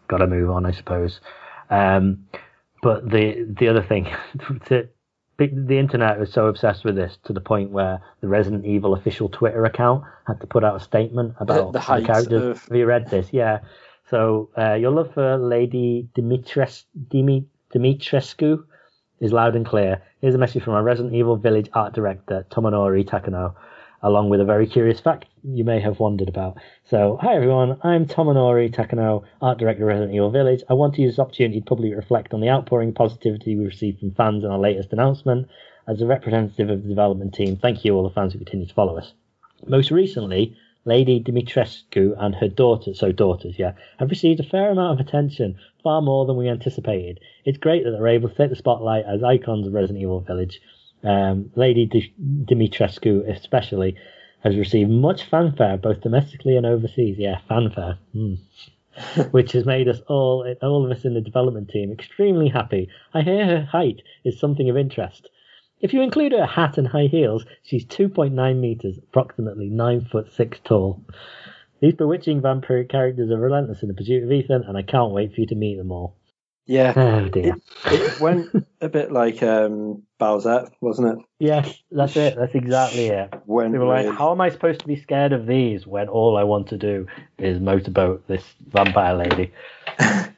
got 0.08 0.18
to 0.18 0.28
move 0.28 0.50
on, 0.50 0.66
I 0.66 0.72
suppose. 0.72 1.20
Um, 1.70 2.28
but 2.82 3.10
the 3.10 3.48
the 3.60 3.68
other 3.68 3.82
thing, 3.82 4.08
the, 4.68 4.90
the 5.38 5.80
internet 5.80 6.20
was 6.20 6.32
so 6.32 6.48
obsessed 6.48 6.84
with 6.84 6.96
this 6.96 7.18
to 7.26 7.34
the 7.34 7.42
point 7.42 7.72
where 7.72 8.02
the 8.22 8.28
Resident 8.28 8.66
Evil 8.66 8.94
official 8.94 9.30
Twitter 9.30 9.66
account 9.66 10.04
had 10.28 10.40
to 10.42 10.48
put 10.48 10.64
out 10.64 10.76
a 10.76 10.80
statement 10.80 11.36
about 11.40 11.72
the 11.72 11.80
the, 11.80 11.80
height 11.80 12.06
characters. 12.06 12.44
of- 12.44 12.64
Have 12.68 12.78
you 12.78 12.86
read 12.86 13.10
this? 13.10 13.30
Yeah. 13.32 13.60
So 14.10 14.50
uh, 14.58 14.74
your 14.74 14.92
love 14.92 15.14
for 15.14 15.38
Lady 15.38 16.08
Dimitres, 16.14 16.84
Dimi, 17.08 17.46
Dimitrescu 17.74 18.64
is 19.22 19.32
loud 19.32 19.56
and 19.56 19.66
clear. 19.66 20.02
Here's 20.20 20.36
a 20.36 20.38
message 20.38 20.64
from 20.64 20.74
our 20.74 20.84
Resident 20.84 21.16
Evil 21.16 21.38
Village 21.38 21.70
art 21.74 21.94
director 21.94 22.46
Tomonori 22.52 23.06
Takano, 23.06 23.56
along 24.02 24.30
with 24.30 24.42
a 24.42 24.46
very 24.46 24.68
curious 24.68 25.00
fact 25.00 25.26
you 25.44 25.64
may 25.64 25.80
have 25.80 26.00
wondered 26.00 26.30
about. 26.30 26.58
So, 26.86 27.18
hi 27.22 27.36
everyone, 27.36 27.78
I'm 27.84 28.06
Tomonori 28.06 28.74
Takano, 28.74 29.24
art 29.42 29.58
director 29.58 29.84
of 29.84 29.90
Resident 29.90 30.16
Evil 30.16 30.32
Village. 30.32 30.64
I 30.70 30.74
want 30.74 30.96
to 30.96 31.02
use 31.02 31.14
this 31.14 31.20
opportunity 31.20 31.60
to 31.60 31.66
publicly 31.66 31.94
reflect 31.94 32.34
on 32.34 32.40
the 32.40 32.50
outpouring 32.50 32.94
positivity 32.94 33.56
we 33.56 33.66
received 33.66 34.00
from 34.00 34.12
fans 34.12 34.44
in 34.44 34.52
our 34.52 34.60
latest 34.60 34.94
announcement. 34.94 35.50
As 35.88 36.02
a 36.02 36.06
representative 36.06 36.70
of 36.70 36.84
the 36.84 36.90
development 36.90 37.34
team, 37.34 37.58
thank 37.58 37.84
you 37.84 37.94
all 37.94 38.04
the 38.04 38.14
fans 38.14 38.32
who 38.32 38.40
continue 38.40 38.66
to 38.66 38.74
follow 38.74 38.98
us. 38.98 39.14
Most 39.68 39.92
recently, 39.92 40.56
Lady 40.86 41.22
Dimitrescu 41.22 42.16
and 42.18 42.36
her 42.36 42.48
daughter, 42.48 42.94
so 42.94 43.12
daughters, 43.12 43.60
yeah, 43.60 43.74
have 44.00 44.10
received 44.10 44.40
a 44.40 44.44
fair 44.44 44.72
amount 44.72 45.00
of 45.00 45.06
attention, 45.06 45.58
far 45.84 46.02
more 46.02 46.26
than 46.26 46.38
we 46.38 46.48
anticipated. 46.48 47.20
It's 47.44 47.58
great 47.58 47.84
that 47.84 47.92
they're 47.92 48.08
able 48.08 48.30
to 48.30 48.36
take 48.36 48.50
the 48.50 48.56
spotlight 48.56 49.06
as 49.06 49.24
icons 49.24 49.68
of 49.68 49.74
Resident 49.74 50.02
Evil 50.02 50.22
Village. 50.22 50.62
Um, 51.04 51.52
Lady 51.56 51.86
Di- 51.86 52.14
Dimitrescu, 52.46 53.30
especially, 53.30 53.98
has 54.44 54.58
received 54.58 54.90
much 54.90 55.24
fanfare, 55.24 55.78
both 55.78 56.02
domestically 56.02 56.58
and 56.58 56.66
overseas. 56.66 57.18
Yeah, 57.18 57.40
fanfare. 57.48 57.98
Hmm. 58.12 58.36
Which 59.32 59.54
has 59.54 59.66
made 59.66 59.88
us 59.88 60.02
all, 60.08 60.46
all 60.62 60.86
of 60.86 60.92
us 60.92 61.06
in 61.06 61.16
the 61.16 61.22
development 61.22 61.70
team, 61.70 61.92
extremely 61.92 62.50
happy. 62.50 62.90
I 63.14 63.22
hear 63.22 63.46
her 63.46 63.66
height 63.66 64.04
is 64.24 64.40
something 64.40 64.70
of 64.70 64.78
interest. 64.78 65.30
If 65.80 65.94
you 65.94 66.02
include 66.02 66.34
her 66.34 66.46
hat 66.46 66.78
and 66.78 66.88
high 66.88 67.08
heels, 67.08 67.46
she's 67.64 67.86
2.9 67.86 68.60
meters, 68.60 69.00
approximately 69.00 69.70
9 69.70 70.02
foot 70.06 70.32
6 70.32 70.60
tall. 70.64 71.02
These 71.82 71.96
bewitching 71.96 72.42
vampiric 72.42 72.90
characters 72.90 73.32
are 73.32 73.40
relentless 73.40 73.82
in 73.82 73.88
the 73.88 73.94
pursuit 73.94 74.24
of 74.24 74.32
Ethan, 74.32 74.64
and 74.64 74.78
I 74.78 74.84
can't 74.84 75.12
wait 75.12 75.34
for 75.34 75.42
you 75.42 75.48
to 75.48 75.56
meet 75.56 75.78
them 75.78 75.92
all. 75.92 76.16
Yeah. 76.66 76.94
Oh 76.96 77.28
dear. 77.30 77.56
It 77.86 78.20
went 78.20 78.50
a 78.82 78.90
bit 78.90 79.12
like 79.12 79.42
um, 79.44 80.04
Bowsette, 80.20 80.72
wasn't 80.82 81.20
it? 81.20 81.26
Yes, 81.40 81.82
that's 81.92 82.16
it. 82.16 82.36
That's 82.38 82.56
exactly 82.56 83.08
it. 83.08 83.34
When 83.46 83.72
They 83.72 83.78
were 83.78 83.86
like, 83.86 84.10
how 84.18 84.32
am 84.32 84.42
I 84.42 84.50
supposed 84.50 84.80
to 84.82 84.88
be 84.88 84.96
scared 85.02 85.34
of 85.34 85.46
these 85.46 85.86
when 85.86 86.08
all 86.10 86.38
I 86.38 86.44
want 86.44 86.68
to 86.70 86.78
do 86.78 87.08
is 87.38 87.60
motorboat 87.60 88.28
this 88.28 88.44
vampire 88.68 89.16
lady? 89.16 89.52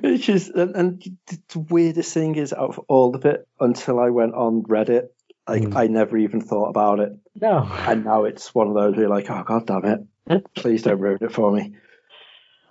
Which 0.00 0.28
is, 0.28 0.48
and, 0.48 0.74
and 0.74 1.18
the 1.48 1.58
weirdest 1.60 2.12
thing 2.14 2.34
is, 2.36 2.52
out 2.52 2.70
of 2.70 2.78
all 2.88 3.14
of 3.14 3.24
it, 3.24 3.46
until 3.60 4.00
I 4.00 4.10
went 4.10 4.34
on 4.34 4.62
Reddit, 4.64 5.08
like 5.48 5.62
Mm. 5.62 5.76
I 5.76 5.86
never 5.88 6.16
even 6.16 6.40
thought 6.40 6.68
about 6.68 7.00
it, 7.00 7.12
No. 7.40 7.68
and 7.70 8.04
now 8.04 8.24
it's 8.24 8.54
one 8.54 8.68
of 8.68 8.74
those 8.74 8.92
where 8.92 9.02
you're 9.02 9.10
like, 9.14 9.28
oh 9.30 9.42
god 9.44 9.66
damn 9.66 10.06
it, 10.28 10.54
please 10.54 10.82
don't 10.82 11.00
ruin 11.00 11.18
it 11.20 11.32
for 11.32 11.50
me. 11.52 11.74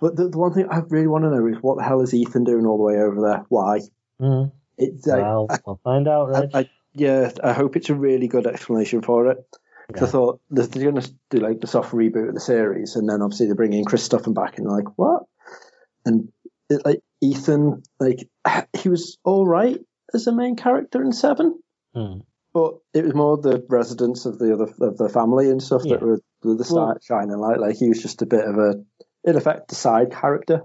But 0.02 0.16
the, 0.16 0.28
the 0.28 0.36
one 0.38 0.52
thing 0.52 0.66
I 0.68 0.80
really 0.88 1.06
want 1.06 1.22
to 1.24 1.30
know 1.30 1.46
is 1.46 1.56
what 1.62 1.78
the 1.78 1.84
hell 1.84 2.02
is 2.02 2.12
Ethan 2.12 2.42
doing 2.44 2.66
all 2.66 2.76
the 2.76 2.82
way 2.82 2.96
over 3.00 3.20
there? 3.22 3.44
Why? 3.48 3.80
Mm, 4.20 4.50
It's 4.76 5.06
like, 5.06 5.22
well, 5.22 5.46
I'll 5.66 5.80
find 5.84 6.08
out, 6.08 6.34
I, 6.34 6.40
Reg. 6.40 6.50
I, 6.54 6.70
yeah, 6.92 7.30
I 7.42 7.52
hope 7.52 7.76
it's 7.76 7.88
a 7.88 7.94
really 7.94 8.26
good 8.28 8.46
explanation 8.48 9.00
for 9.00 9.28
it. 9.30 9.38
'Cause 9.92 10.00
Yeah. 10.02 10.06
I 10.08 10.10
thought 10.10 10.40
they're, 10.50 10.66
they're 10.66 10.90
going 10.90 11.02
to 11.02 11.14
do 11.30 11.38
like 11.38 11.60
the 11.60 11.66
soft 11.68 11.92
reboot 11.92 12.28
of 12.28 12.34
the 12.34 12.40
series, 12.40 12.96
and 12.96 13.08
then 13.08 13.22
obviously 13.22 13.46
they're 13.46 13.54
bringing 13.54 13.84
Chris 13.84 14.08
Stuffen 14.08 14.34
back, 14.34 14.58
and 14.58 14.66
like 14.66 14.86
what? 14.96 15.22
And 16.04 16.32
it, 16.68 16.84
like 16.84 17.00
Ethan, 17.20 17.82
like 18.00 18.28
he 18.76 18.88
was 18.88 19.18
all 19.24 19.46
right 19.46 19.78
as 20.14 20.26
a 20.26 20.32
main 20.34 20.56
character 20.56 21.00
in 21.02 21.12
Seven, 21.12 21.58
Hmm. 21.94 22.20
but 22.54 22.78
it 22.94 23.04
was 23.04 23.14
more 23.14 23.36
the 23.36 23.64
residents 23.68 24.24
of 24.26 24.38
the 24.38 24.52
other 24.54 24.68
of 24.80 24.96
the 24.98 25.08
family 25.08 25.48
and 25.50 25.62
stuff 25.62 25.82
Yeah. 25.84 25.96
that 25.96 26.02
were 26.02 26.20
the, 26.42 26.48
the 26.50 26.54
Well- 26.56 26.64
start 26.64 27.04
shining 27.04 27.36
light. 27.38 27.60
Like 27.60 27.76
he 27.76 27.88
was 27.88 28.00
just 28.02 28.22
a 28.22 28.26
bit 28.26 28.44
of 28.44 28.56
a, 28.58 28.82
in 29.24 29.36
effect, 29.36 29.72
a 29.72 29.74
side 29.74 30.10
character. 30.12 30.62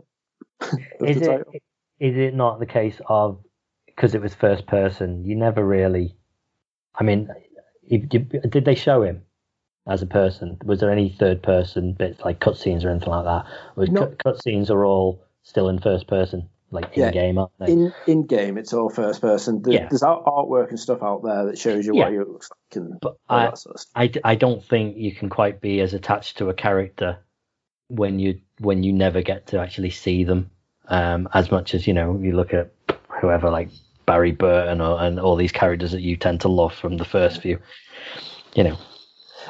Is 0.62 0.72
the 1.00 1.06
it 1.08 1.20
title. 1.26 1.54
is 2.00 2.18
it 2.18 2.34
not 2.34 2.60
the 2.60 2.66
case 2.66 3.00
of 3.08 3.40
because 3.86 4.16
it 4.16 4.22
was 4.22 4.34
first 4.34 4.66
person? 4.68 5.24
You 5.26 5.36
never 5.36 5.64
really. 5.66 6.16
I 6.96 7.04
mean, 7.04 7.30
you- 7.84 8.08
you- 8.12 8.20
did 8.20 8.66
they 8.66 8.76
show 8.76 9.04
him 9.04 9.22
as 9.88 10.02
a 10.02 10.08
person? 10.08 10.58
Was 10.66 10.80
there 10.80 10.92
any 10.92 11.10
third 11.10 11.44
person 11.44 11.94
bits 11.94 12.20
like 12.26 12.40
cutscenes 12.40 12.84
or 12.84 12.90
anything 12.90 13.10
like 13.10 13.26
that? 13.26 13.46
Was 13.76 13.90
No. 13.92 14.08
cut 14.08 14.18
cutscenes 14.18 14.70
are 14.72 14.84
all 14.86 15.22
still 15.44 15.70
in 15.70 15.80
first 15.80 16.08
person, 16.08 16.50
like 16.72 16.98
in 16.98 17.04
Yeah. 17.04 17.12
game, 17.12 17.38
aren't 17.38 17.52
they? 17.60 17.72
in 17.72 17.94
in 18.08 18.26
game, 18.26 18.58
it's 18.58 18.74
all 18.74 18.90
first 18.90 19.22
person. 19.22 19.62
There- 19.62 19.74
Yeah. 19.74 19.88
There's 19.90 20.02
artwork 20.02 20.70
and 20.70 20.80
stuff 20.80 21.04
out 21.04 21.24
there 21.24 21.46
that 21.46 21.58
shows 21.60 21.86
you 21.86 21.94
Yeah. 21.96 22.06
what 22.06 22.14
it 22.14 22.28
looks 22.28 22.50
like 22.50 22.84
and 22.84 23.00
But 23.00 23.18
I- 23.30 23.54
sort 23.54 23.76
of. 23.76 23.82
I, 23.96 24.12
I 24.24 24.36
don't 24.36 24.64
think 24.64 24.98
you 24.98 25.14
can 25.14 25.30
quite 25.30 25.62
be 25.62 25.80
as 25.82 25.94
attached 25.94 26.40
to 26.40 26.50
a 26.50 26.54
character 26.54 27.20
when 27.90 28.20
you 28.20 28.42
when 28.60 28.84
you 28.84 28.92
never 28.94 29.22
get 29.22 29.48
to 29.48 29.60
actually 29.60 29.92
see 29.92 30.24
them 30.24 30.50
um, 30.88 31.30
as 31.34 31.52
much 31.52 31.74
as 31.74 31.88
you 31.88 31.94
know 31.94 32.20
you 32.22 32.36
look 32.36 32.54
at 32.54 32.72
whoever 33.10 33.50
like 33.50 33.70
Barry 34.06 34.32
Burton 34.32 34.82
or, 34.82 35.02
and 35.02 35.20
all 35.20 35.36
these 35.36 35.52
characters 35.52 35.92
that 35.92 36.02
you 36.02 36.16
tend 36.16 36.42
to 36.42 36.48
love 36.48 36.74
from 36.74 36.98
the 36.98 37.06
first 37.06 37.42
few. 37.42 37.60
You 38.56 38.64
know, 38.64 38.78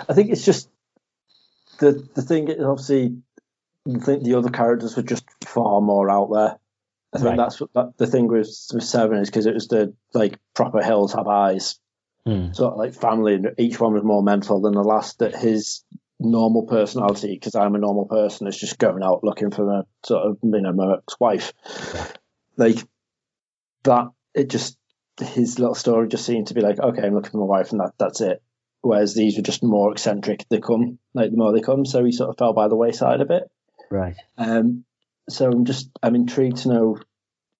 I 0.09 0.13
think 0.13 0.31
it's 0.31 0.45
just 0.45 0.69
the 1.79 2.07
the 2.15 2.21
thing 2.21 2.47
is 2.47 2.63
obviously 2.63 3.17
I 3.87 3.99
think 3.99 4.23
the 4.23 4.35
other 4.35 4.49
characters 4.49 4.95
were 4.95 5.03
just 5.03 5.25
far 5.45 5.79
more 5.81 6.09
out 6.09 6.29
there. 6.33 6.57
I 7.13 7.19
think 7.19 7.29
Right. 7.29 7.37
that's 7.37 7.61
what 7.61 7.73
that, 7.73 7.97
the 7.97 8.07
thing 8.07 8.27
with, 8.27 8.49
with 8.73 8.83
Seven 8.83 9.19
is 9.19 9.29
because 9.29 9.45
it 9.45 9.53
was 9.53 9.69
the 9.69 9.93
like 10.13 10.37
proper 10.53 10.83
hills 10.83 11.13
have 11.13 11.27
eyes 11.27 11.79
Hmm. 12.25 12.51
sort 12.51 12.73
of 12.73 12.79
like 12.79 12.93
family. 12.93 13.35
and 13.35 13.53
Each 13.57 13.79
one 13.79 13.93
was 13.93 14.03
more 14.03 14.21
mental 14.21 14.59
than 14.59 14.73
the 14.73 14.83
last. 14.83 15.19
That 15.19 15.33
his 15.33 15.85
normal 16.19 16.65
personality, 16.65 17.33
because 17.33 17.55
I'm 17.55 17.75
a 17.75 17.79
normal 17.79 18.05
person, 18.05 18.47
is 18.47 18.57
just 18.57 18.77
going 18.77 19.03
out 19.03 19.23
looking 19.23 19.51
for 19.51 19.69
a 19.71 19.85
sort 20.05 20.25
of 20.25 20.37
you 20.43 20.61
know 20.61 20.73
my 20.73 20.95
ex-wife. 20.95 21.53
Like 22.55 22.77
that, 23.83 24.07
it 24.33 24.49
just 24.49 24.77
his 25.19 25.59
little 25.59 25.75
story 25.75 26.07
just 26.07 26.25
seemed 26.25 26.47
to 26.47 26.53
be 26.53 26.61
like, 26.61 26.79
okay, 26.79 27.03
I'm 27.03 27.13
looking 27.13 27.31
for 27.31 27.37
my 27.37 27.45
wife, 27.45 27.71
and 27.71 27.79
that 27.79 27.93
that's 27.97 28.21
it. 28.21 28.41
Whereas 28.81 29.15
these 29.15 29.37
were 29.37 29.43
just 29.43 29.63
more 29.63 29.91
eccentric. 29.91 30.45
They 30.49 30.59
come 30.59 30.99
like 31.13 31.31
the 31.31 31.37
more 31.37 31.53
they 31.53 31.61
come, 31.61 31.85
so 31.85 32.03
he 32.03 32.11
sort 32.11 32.29
of 32.29 32.37
fell 32.37 32.53
by 32.53 32.67
the 32.67 32.75
wayside 32.75 33.21
a 33.21 33.25
bit. 33.25 33.49
Right. 33.89 34.15
Um, 34.37 34.85
so 35.29 35.49
I'm 35.49 35.65
just 35.65 35.89
I'm 36.01 36.15
intrigued 36.15 36.57
to 36.57 36.69
know 36.69 36.97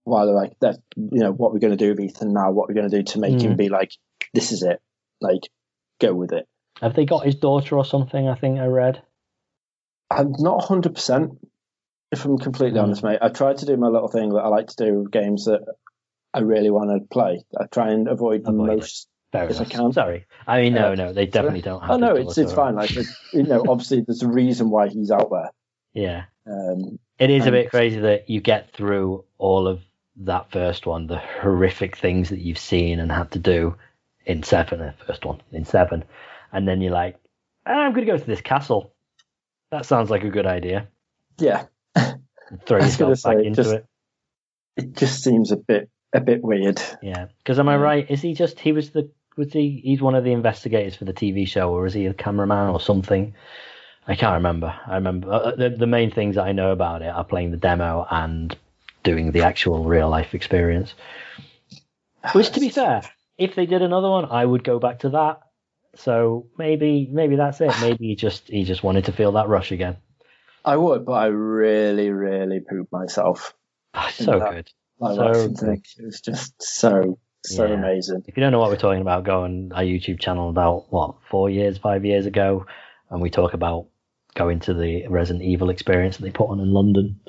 why 0.03 0.25
they're 0.25 0.34
like 0.34 0.57
that. 0.61 0.77
You 0.95 1.19
know 1.19 1.31
what 1.31 1.53
we're 1.53 1.59
going 1.59 1.77
to 1.77 1.84
do 1.84 1.89
with 1.89 1.99
Ethan 1.99 2.34
now. 2.34 2.51
What 2.51 2.69
we're 2.69 2.75
going 2.75 2.89
to 2.89 2.97
do 2.97 3.03
to 3.03 3.19
make 3.19 3.41
him 3.41 3.53
Mm. 3.53 3.57
be 3.57 3.69
like, 3.69 3.91
this 4.34 4.51
is 4.51 4.63
it. 4.63 4.79
Like, 5.19 5.41
go 5.99 6.13
with 6.13 6.31
it. 6.31 6.47
Have 6.81 6.93
they 6.95 7.05
got 7.05 7.25
his 7.25 7.35
daughter 7.35 7.77
or 7.77 7.85
something? 7.85 8.27
I 8.27 8.35
think 8.35 8.59
I 8.59 8.65
read. 8.65 9.01
I'm 10.09 10.31
not 10.37 10.57
100. 10.57 10.95
percent 10.95 11.39
If 12.11 12.23
I'm 12.23 12.37
completely 12.37 12.79
Mm. 12.79 12.83
honest, 12.83 13.03
mate, 13.03 13.19
I 13.21 13.27
try 13.29 13.53
to 13.53 13.65
do 13.65 13.75
my 13.75 13.87
little 13.87 14.07
thing 14.07 14.29
that 14.29 14.39
I 14.39 14.47
like 14.47 14.67
to 14.67 14.85
do 14.85 14.99
with 14.99 15.11
games 15.11 15.45
that 15.45 15.65
I 16.33 16.39
really 16.39 16.69
want 16.69 16.89
to 16.89 17.05
play. 17.07 17.43
I 17.59 17.65
try 17.65 17.91
and 17.91 18.07
avoid, 18.07 18.41
Avoid 18.47 18.55
most. 18.77 19.07
If 19.33 19.59
I 19.59 19.65
can. 19.65 19.91
Sorry. 19.91 20.25
I 20.47 20.61
mean, 20.61 20.73
no, 20.73 20.93
Uh, 20.93 20.95
no, 20.95 21.13
they 21.13 21.25
definitely 21.25 21.61
don't 21.61 21.81
have. 21.81 21.91
Oh 21.91 21.97
no, 21.97 22.15
it's 22.15 22.37
it's 22.37 22.53
fine. 22.53 22.75
Like 22.75 22.91
you 23.33 23.43
know, 23.43 23.65
obviously 23.67 24.01
there's 24.01 24.23
a 24.23 24.27
reason 24.29 24.69
why 24.69 24.87
he's 24.87 25.11
out 25.11 25.29
there. 25.29 25.51
Yeah. 25.93 26.23
Um, 26.45 26.97
It 27.19 27.29
is 27.29 27.45
a 27.45 27.51
bit 27.51 27.69
crazy 27.69 27.99
that 27.99 28.29
you 28.29 28.39
get 28.39 28.71
through 28.71 29.25
all 29.37 29.67
of 29.67 29.81
that 30.17 30.49
first 30.51 30.85
one, 30.85 31.07
the 31.07 31.17
horrific 31.19 31.97
things 31.97 32.29
that 32.29 32.39
you've 32.39 32.57
seen 32.57 32.99
and 32.99 33.11
had 33.11 33.31
to 33.31 33.39
do 33.39 33.75
in 34.25 34.43
seven, 34.43 34.79
the 34.79 34.93
first 35.05 35.25
one, 35.25 35.41
in 35.51 35.65
seven. 35.65 36.05
And 36.52 36.68
then 36.68 36.82
you're 36.82 36.91
like, 36.94 37.18
"Ah, 37.65 37.72
I'm 37.86 37.94
going 37.94 38.06
to 38.06 38.11
go 38.11 38.18
to 38.18 38.26
this 38.26 38.41
castle. 38.41 38.94
That 39.72 39.86
sounds 39.86 40.10
like 40.10 40.24
a 40.24 40.30
good 40.30 40.45
idea. 40.45 40.88
yeah, 41.40 41.65
throw 42.65 42.78
I 42.80 42.84
was 42.84 42.95
gonna 42.98 43.11
yourself 43.11 43.24
back 43.36 43.41
say, 43.41 43.45
into 43.48 43.64
just- 43.64 43.74
it. 43.76 43.86
it 44.78 44.94
just 44.94 45.24
seems 45.24 45.52
a 45.52 45.57
bit 45.57 45.90
a 46.14 46.22
bit 46.22 46.41
weird. 46.41 46.82
Yeah. 47.02 47.28
Because 47.40 47.60
am 47.60 47.68
I 47.68 47.76
right? 47.78 48.10
Is 48.10 48.22
he 48.22 48.34
just, 48.34 48.60
he 48.61 48.72
was 48.72 48.91
the, 48.91 49.11
was 49.36 49.52
he, 49.52 49.82
he's 49.84 50.02
one 50.02 50.15
of 50.15 50.24
the 50.24 50.32
investigators 50.32 50.95
for 50.95 51.03
the 51.03 51.14
TV 51.14 51.45
show 51.45 51.69
or 51.74 51.86
is 51.86 51.94
he 51.94 52.06
a 52.06 52.14
cameraman 52.14 52.69
or 52.69 52.80
something? 52.80 53.34
I 54.07 54.15
can't 54.15 54.36
remember. 54.36 54.74
I 54.88 54.95
remember 54.95 55.30
uh, 55.34 55.52
the, 55.56 55.69
the 55.69 55.86
main 55.86 56.11
things 56.11 56.36
that 56.36 56.44
I 56.45 56.53
know 56.53 56.72
about 56.72 57.02
it 57.02 57.10
are 57.10 57.26
playing 57.26 57.52
the 57.52 57.57
demo 57.57 58.07
and 58.10 58.56
doing 59.03 59.32
the 59.34 59.41
actual 59.41 59.84
real 59.84 60.10
life 60.10 60.34
experience. 60.34 60.94
Which, 62.34 62.52
to 62.52 62.61
be 62.61 62.69
fair, 62.80 63.02
if 63.38 63.53
they 63.56 63.65
did 63.65 63.82
another 63.82 64.10
one, 64.10 64.26
I 64.26 64.45
would 64.45 64.64
go 64.64 64.80
back 64.80 64.99
to 64.99 65.10
that. 65.10 65.41
So 65.98 66.48
maybe, 66.57 67.07
maybe 67.11 67.36
that's 67.36 67.60
it. 67.61 67.74
Maybe 67.82 68.07
he 68.07 68.15
just 68.15 68.48
he 68.48 68.64
just 68.64 68.84
wanted 68.84 69.06
to 69.06 69.11
feel 69.11 69.32
that 69.34 69.48
rush 69.48 69.72
again. 69.72 69.98
I 70.64 70.76
would, 70.76 71.06
but 71.06 71.14
I 71.14 71.26
really, 71.28 72.10
really 72.10 72.60
pooped 72.60 72.91
myself. 72.91 73.53
Ah, 73.94 74.10
so 74.14 74.40
that- 74.40 74.52
good. 74.53 74.69
Like 74.99 75.15
So 75.15 75.32
good. 75.48 75.57
things. 75.57 75.95
It 75.99 76.06
was 76.06 76.22
just 76.22 76.53
so 76.61 77.19
so 77.45 77.65
Yeah. 77.65 77.74
amazing. 77.76 78.24
If 78.28 78.36
you 78.36 78.41
don't 78.41 78.52
know 78.52 78.60
what 78.60 78.69
we're 78.72 78.78
talking 78.78 79.02
about, 79.02 79.24
go 79.24 79.44
on 79.44 79.72
our 79.72 79.84
YouTube 79.84 80.19
channel 80.19 80.49
about 80.49 80.91
what 80.91 81.15
four 81.30 81.49
years, 81.49 81.78
five 81.78 82.03
years 82.03 82.26
ago, 82.26 82.65
and 83.10 83.22
we 83.22 83.30
talk 83.30 83.53
about 83.53 83.88
going 84.36 84.60
to 84.61 84.74
the 84.74 85.07
Resident 85.07 85.44
Evil 85.45 85.69
experience 85.69 86.18
that 86.18 86.24
they 86.24 86.32
put 86.32 86.49
on 86.49 86.60
in 86.60 86.74
London. 86.74 87.19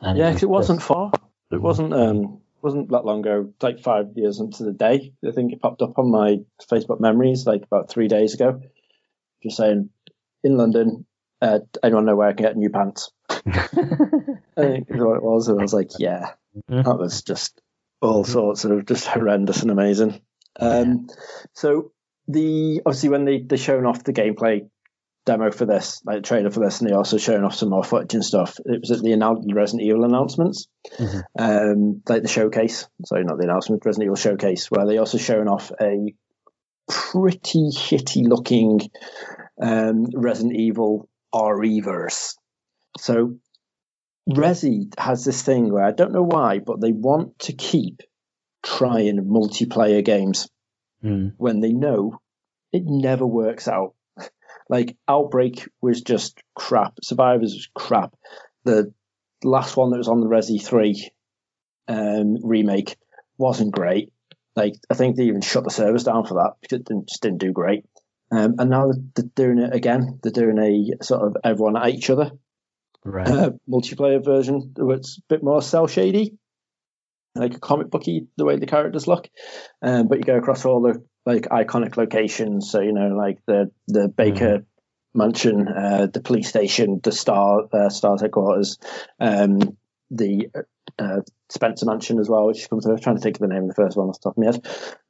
And 0.00 0.18
Yeah, 0.18 0.26
was 0.28 0.34
'cause 0.36 0.42
it 0.44 0.48
wasn't 0.50 0.78
just- 0.80 0.88
far. 0.88 1.12
It 1.50 1.60
wasn't 1.62 1.92
um 1.94 2.40
wasn't 2.64 2.90
that 2.90 3.04
long 3.04 3.20
ago. 3.20 3.52
Like 3.62 3.80
five 3.80 4.06
years 4.16 4.40
into 4.40 4.64
the 4.64 4.72
day, 4.72 5.12
I 5.26 5.30
think 5.30 5.52
it 5.52 5.60
popped 5.60 5.82
up 5.82 5.98
on 5.98 6.10
my 6.10 6.38
Facebook 6.62 6.98
memories 6.98 7.46
like 7.46 7.62
about 7.62 7.90
three 7.90 8.08
days 8.08 8.34
ago. 8.34 8.60
Just 9.42 9.58
saying, 9.58 9.90
in 10.42 10.56
London, 10.56 11.04
uh, 11.42 11.60
anyone 11.82 12.06
know 12.06 12.16
where 12.16 12.28
I 12.28 12.32
can 12.32 12.46
get 12.46 12.56
new 12.56 12.70
pants? 12.70 13.12
I 13.28 13.36
think 14.56 14.88
is 14.90 15.00
what 15.00 15.16
it 15.16 15.22
was, 15.22 15.48
and 15.48 15.60
I 15.60 15.62
was 15.62 15.74
like, 15.74 15.90
yeah, 15.98 16.32
that 16.68 16.98
was 16.98 17.22
just 17.22 17.60
all 18.00 18.24
sorts 18.24 18.64
of 18.64 18.86
just 18.86 19.06
horrendous 19.06 19.62
and 19.62 19.70
amazing. 19.70 20.20
Um, 20.58 21.08
so 21.52 21.92
the 22.26 22.80
obviously 22.86 23.10
when 23.10 23.24
they 23.26 23.40
they 23.40 23.56
shown 23.56 23.84
off 23.84 24.04
the 24.04 24.12
gameplay 24.12 24.68
demo 25.26 25.50
for 25.50 25.64
this, 25.66 26.02
like 26.04 26.22
trailer 26.22 26.50
for 26.50 26.60
this, 26.60 26.80
and 26.80 26.88
they 26.90 26.94
also 26.94 27.16
shown 27.18 27.44
off 27.44 27.54
some 27.54 27.70
more 27.70 27.84
footage 27.84 28.14
and 28.14 28.24
stuff. 28.24 28.58
It 28.64 28.80
was 28.80 28.90
at 28.90 29.02
the, 29.02 29.10
annou- 29.10 29.54
Resident 29.54 29.82
Evil 29.88 30.04
announcements, 30.04 30.66
Mhm. 30.98 31.22
um, 31.38 32.02
like 32.08 32.22
the 32.22 32.28
showcase. 32.28 32.86
Sorry, 33.06 33.24
not 33.24 33.38
the 33.38 33.44
announcement, 33.44 33.84
Resident 33.84 34.04
Evil 34.06 34.16
showcase, 34.16 34.70
where 34.70 34.86
they 34.86 34.98
also 34.98 35.18
shown 35.18 35.48
off 35.48 35.70
a 35.80 36.14
pretty 36.88 37.70
shitty 37.70 38.26
looking 38.28 38.80
um, 39.60 40.06
Resident 40.14 40.56
Evil 40.56 41.08
RE-verse. 41.34 42.36
So 42.98 43.36
Resi 44.28 44.92
has 44.98 45.24
this 45.24 45.42
thing 45.42 45.72
where 45.72 45.84
I 45.84 45.92
don't 45.92 46.12
know 46.12 46.22
why, 46.24 46.58
but 46.58 46.80
they 46.80 46.92
want 46.92 47.38
to 47.40 47.52
keep 47.52 48.00
trying 48.62 49.18
multiplayer 49.24 50.04
games 50.04 50.48
Mm. 51.02 51.34
when 51.36 51.60
they 51.60 51.72
know 51.74 52.18
it 52.72 52.84
never 52.86 53.26
works 53.26 53.68
out. 53.68 53.94
Like 54.68 54.96
Outbreak 55.08 55.68
was 55.80 56.00
just 56.02 56.42
crap. 56.54 56.94
Survivors 57.02 57.52
was 57.54 57.68
crap. 57.74 58.14
The 58.64 58.92
last 59.42 59.76
one 59.76 59.90
that 59.90 59.98
was 59.98 60.08
on 60.08 60.20
the 60.20 60.26
Resi 60.26 60.62
3 60.64 61.10
um, 61.88 62.36
remake 62.42 62.96
wasn't 63.36 63.74
great. 63.74 64.10
Like 64.56 64.74
I 64.90 64.94
think 64.94 65.16
they 65.16 65.24
even 65.24 65.42
shut 65.42 65.64
the 65.64 65.70
service 65.70 66.04
down 66.04 66.24
for 66.24 66.34
that 66.34 66.54
because 66.60 66.78
it 66.78 66.84
didn't, 66.86 67.08
just 67.08 67.22
didn't 67.22 67.38
do 67.40 67.52
great. 67.52 67.84
Um, 68.30 68.54
and 68.58 68.70
now 68.70 68.90
they're 69.14 69.24
doing 69.34 69.58
it 69.58 69.74
again. 69.74 70.18
They're 70.22 70.32
doing 70.32 70.58
a 70.58 71.04
sort 71.04 71.26
of 71.26 71.36
everyone 71.44 71.76
at 71.76 71.90
each 71.90 72.08
other 72.10 72.32
Right. 73.04 73.28
uh, 73.28 73.50
multiplayer 73.68 74.24
version 74.24 74.72
that's 74.74 75.18
a 75.18 75.22
bit 75.28 75.42
more 75.42 75.60
cell 75.60 75.86
shady, 75.86 76.38
like 77.34 77.54
a 77.54 77.60
comic 77.60 77.90
booky 77.90 78.28
the 78.38 78.46
way 78.46 78.56
the 78.56 78.66
characters 78.66 79.06
look. 79.06 79.28
Um, 79.82 80.08
but 80.08 80.18
you 80.18 80.24
go 80.24 80.36
across 80.38 80.64
all 80.64 80.80
the 80.80 81.04
like 81.26 81.44
iconic 81.44 81.96
locations, 81.96 82.70
so 82.70 82.80
you 82.80 82.92
know 82.92 83.08
like 83.08 83.38
the 83.46 83.70
the 83.88 84.08
Baker 84.08 84.64
Mansion, 85.14 85.68
uh, 85.68 86.06
the 86.12 86.20
police 86.20 86.48
station, 86.48 87.00
the 87.02 87.12
Star 87.12 87.62
uh, 87.72 87.88
Star's 87.88 88.20
headquarters, 88.20 88.78
um, 89.20 89.76
the 90.10 90.48
uh, 90.98 91.20
Spencer 91.48 91.86
Mansion 91.86 92.18
as 92.18 92.28
well, 92.28 92.46
which 92.46 92.68
comes. 92.68 92.86
I 92.86 92.92
was 92.92 93.00
trying 93.00 93.16
to 93.16 93.22
think 93.22 93.36
of 93.36 93.40
the 93.40 93.54
name 93.54 93.62
of 93.62 93.68
the 93.68 93.74
first 93.74 93.96
one 93.96 94.08
off 94.08 94.20
the 94.20 94.30
top 94.30 94.36
of 94.36 94.44
my 94.44 94.50
head. 94.50 94.66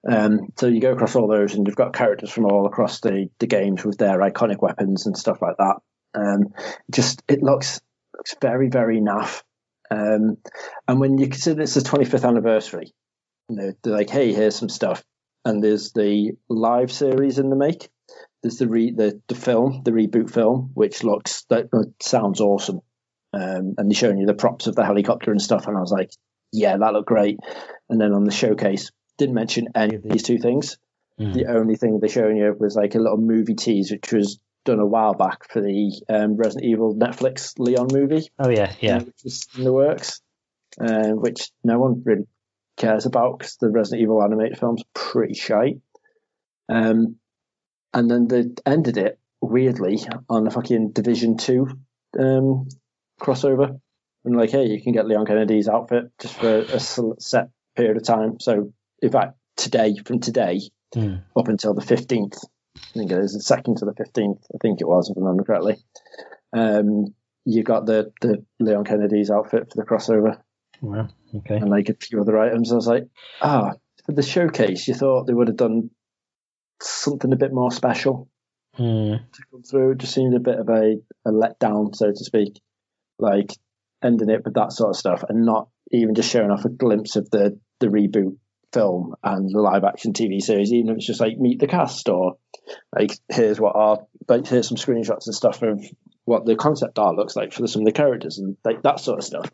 Um, 0.07 0.53
so 0.59 0.67
you 0.67 0.81
go 0.81 0.93
across 0.93 1.17
all 1.17 1.27
those, 1.27 1.55
and 1.55 1.67
you've 1.67 1.77
got 1.77 1.95
characters 1.95 2.31
from 2.31 2.47
all 2.47 2.67
across 2.67 3.01
the 3.01 3.29
the 3.39 3.47
games 3.47 3.85
with 3.85 3.99
their 3.99 4.19
iconic 4.19 4.61
weapons 4.61 5.07
and 5.07 5.17
stuff 5.17 5.41
like 5.43 5.57
that. 5.59 5.77
Um, 6.15 6.55
just 6.91 7.23
it 7.29 7.43
looks 7.43 7.81
looks 8.17 8.37
very 8.41 8.69
very 8.69 9.01
naff. 9.01 9.43
Um, 9.91 10.39
and 10.89 11.01
when 11.01 11.19
you 11.19 11.29
consider 11.29 11.63
it's 11.63 11.75
the 11.75 11.81
25th 11.81 12.27
anniversary, 12.27 12.93
you 13.49 13.57
know, 13.57 13.73
they're 13.83 13.93
like, 13.93 14.11
hey, 14.11 14.33
here's 14.33 14.57
some 14.57 14.69
stuff, 14.69 15.05
and 15.45 15.63
there's 15.63 15.93
the 15.93 16.33
live 16.49 16.93
series 16.93 17.39
in 17.39 17.51
the 17.51 17.57
make. 17.57 17.89
There's 18.43 18.59
the 18.59 18.69
re 18.69 18.91
the, 18.91 19.21
the 19.29 19.35
film, 19.35 19.83
the 19.85 19.93
reboot 19.93 20.31
film, 20.31 20.71
which 20.75 21.03
looks 21.03 21.45
that 21.51 21.71
sounds 22.01 22.41
awesome. 22.41 22.81
Um, 23.33 23.75
and 23.79 23.91
they're 23.91 23.97
showing 23.97 24.19
you 24.19 24.27
the 24.27 24.35
props 24.35 24.67
of 24.67 24.77
the 24.77 24.85
helicopter 24.85 25.31
and 25.33 25.43
stuff, 25.43 25.67
and 25.67 25.77
I 25.77 25.81
was 25.81 25.91
like, 25.91 26.11
yeah, 26.53 26.77
that 26.77 26.93
looked 26.93 27.09
great. 27.09 27.41
And 27.89 28.01
then 28.01 28.13
on 28.13 28.25
the 28.25 28.31
showcase, 28.31 28.93
didn't 29.19 29.35
mention 29.35 29.69
any 29.75 29.97
of 29.97 30.03
these 30.03 30.23
two 30.23 30.39
things. 30.39 30.79
Mm. 31.21 31.35
The 31.35 31.47
only 31.47 31.77
thing 31.77 31.99
they're 31.99 32.09
showing 32.09 32.37
you 32.37 32.55
was 32.59 32.77
like 32.77 32.95
a 32.95 32.99
little 32.99 33.19
movie 33.19 33.55
tease, 33.55 33.91
which 33.91 34.13
was 34.13 34.39
done 34.65 34.81
a 34.81 34.87
while 34.87 35.15
back 35.15 35.51
for 35.51 35.61
the 35.61 35.93
um, 36.09 36.37
Resident 36.37 36.65
Evil 36.65 36.95
Netflix 36.95 37.59
Leon 37.59 37.89
movie, 37.93 38.29
Oh 38.39 38.49
yeah, 38.49 38.73
yeah. 38.81 38.99
which 38.99 39.23
was 39.23 39.47
in 39.57 39.65
the 39.65 39.73
works, 39.73 40.21
uh, 40.81 41.11
which 41.11 41.51
no 41.63 41.79
one 41.79 42.03
really 42.05 42.27
cares 42.77 43.07
about 43.07 43.39
because 43.39 43.57
the 43.57 43.71
Resident 43.71 44.03
Evil 44.03 44.23
animated 44.23 44.59
film's 44.59 44.83
pretty 44.95 45.35
shite. 45.35 45.81
Um, 46.69 47.17
and 47.93 48.11
then 48.11 48.29
they 48.29 48.45
ended 48.67 48.97
it 48.97 49.19
weirdly 49.41 50.01
on 50.29 50.47
a 50.47 50.51
fucking 50.51 50.91
Division 50.91 51.37
Two 51.37 51.69
um, 52.19 52.69
crossover, 53.21 53.81
and 54.25 54.37
like, 54.37 54.51
hey, 54.51 54.67
you 54.67 54.83
can 54.83 54.93
get 54.93 55.07
Leon 55.07 55.27
Kennedy's 55.27 55.69
outfit 55.69 56.11
just 56.21 56.37
for 56.39 56.59
a 56.59 56.81
set 56.81 57.51
period 57.77 57.97
of 57.97 58.05
time. 58.05 58.41
So, 58.41 58.73
in 59.03 59.11
fact, 59.13 59.37
today 59.57 59.97
from 60.05 60.21
today 60.21 60.61
Mm. 60.95 61.25
up 61.37 61.49
until 61.49 61.75
the 61.75 61.81
fifteenth, 61.81 62.39
I 62.77 62.81
think 62.93 63.11
it 63.11 63.19
is 63.19 63.33
the 63.33 63.41
second 63.41 63.79
to 63.79 63.85
the 63.85 63.95
fifteenth. 63.95 64.47
I 64.55 64.59
think 64.63 64.81
it 64.81 64.87
was, 64.87 65.11
if 65.11 65.17
I 65.17 65.21
remember 65.21 65.43
correctly. 65.43 65.79
Um, 66.53 67.15
you 67.45 67.65
got 67.65 67.85
the 67.85 68.13
the 68.21 68.45
Leon 68.61 68.85
Kennedy's 68.85 69.29
outfit 69.29 69.73
for 69.73 69.77
the 69.77 69.83
crossover 69.83 70.39
Well, 70.81 71.11
okay. 71.39 71.57
and 71.57 71.71
like 71.71 71.89
a 71.89 71.95
few 71.95 72.21
other 72.21 72.39
items. 72.39 72.73
I 72.73 72.77
was 72.77 72.87
like, 72.87 73.05
ah, 73.41 73.73
for 74.07 74.13
the 74.13 74.23
showcase, 74.23 74.87
you 74.89 74.95
thought 74.95 75.27
they 75.27 75.33
would 75.35 75.49
have 75.49 75.57
done 75.57 75.91
something 76.81 77.33
a 77.33 77.37
bit 77.37 77.53
more 77.53 77.71
special 77.71 78.29
Mm. 78.79 79.21
to 79.33 79.43
come 79.53 79.63
through. 79.63 79.93
It 79.93 79.99
just 79.99 80.15
seemed 80.15 80.35
a 80.35 80.41
bit 80.41 80.59
of 80.59 80.69
a, 80.69 80.97
a 81.25 81.31
letdown, 81.31 81.95
so 81.95 82.11
to 82.11 82.25
speak. 82.25 82.61
Like 83.21 83.53
ending 84.03 84.31
it 84.31 84.45
with 84.45 84.55
that 84.55 84.73
sort 84.73 84.91
of 84.91 84.97
stuff 84.97 85.23
and 85.29 85.47
not 85.47 85.69
even 85.93 86.17
just 86.17 86.31
showing 86.31 86.51
off 86.51 86.65
a 86.65 86.69
glimpse 86.71 87.15
of 87.15 87.31
the, 87.31 87.59
the 87.79 87.87
reboot 87.87 88.37
film 88.73 89.15
and 89.23 89.49
the 89.49 89.61
live 89.61 89.85
action 89.85 90.13
TV 90.13 90.41
series, 90.43 90.73
even 90.73 90.91
if 90.91 90.97
it's 90.97 91.07
just 91.07 91.21
like 91.21 91.39
meet 91.39 91.61
the 91.61 91.69
cast 91.69 92.09
or 92.09 92.35
like 92.93 93.17
here's 93.29 93.61
what 93.61 93.77
our 93.77 93.99
like 94.29 94.47
here's 94.49 94.69
some 94.69 94.77
screenshots 94.77 95.27
and 95.27 95.35
stuff 95.35 95.63
of 95.63 95.81
what 96.25 96.45
the 96.45 96.57
concept 96.57 96.99
art 96.99 97.15
looks 97.15 97.37
like 97.37 97.53
for 97.53 97.67
some 97.69 97.83
of 97.83 97.87
the 97.87 97.93
characters 97.93 98.39
and 98.39 98.57
like 98.65 98.83
that 98.83 98.99
sort 98.99 99.21
of 99.21 99.25
stuff. 99.25 99.49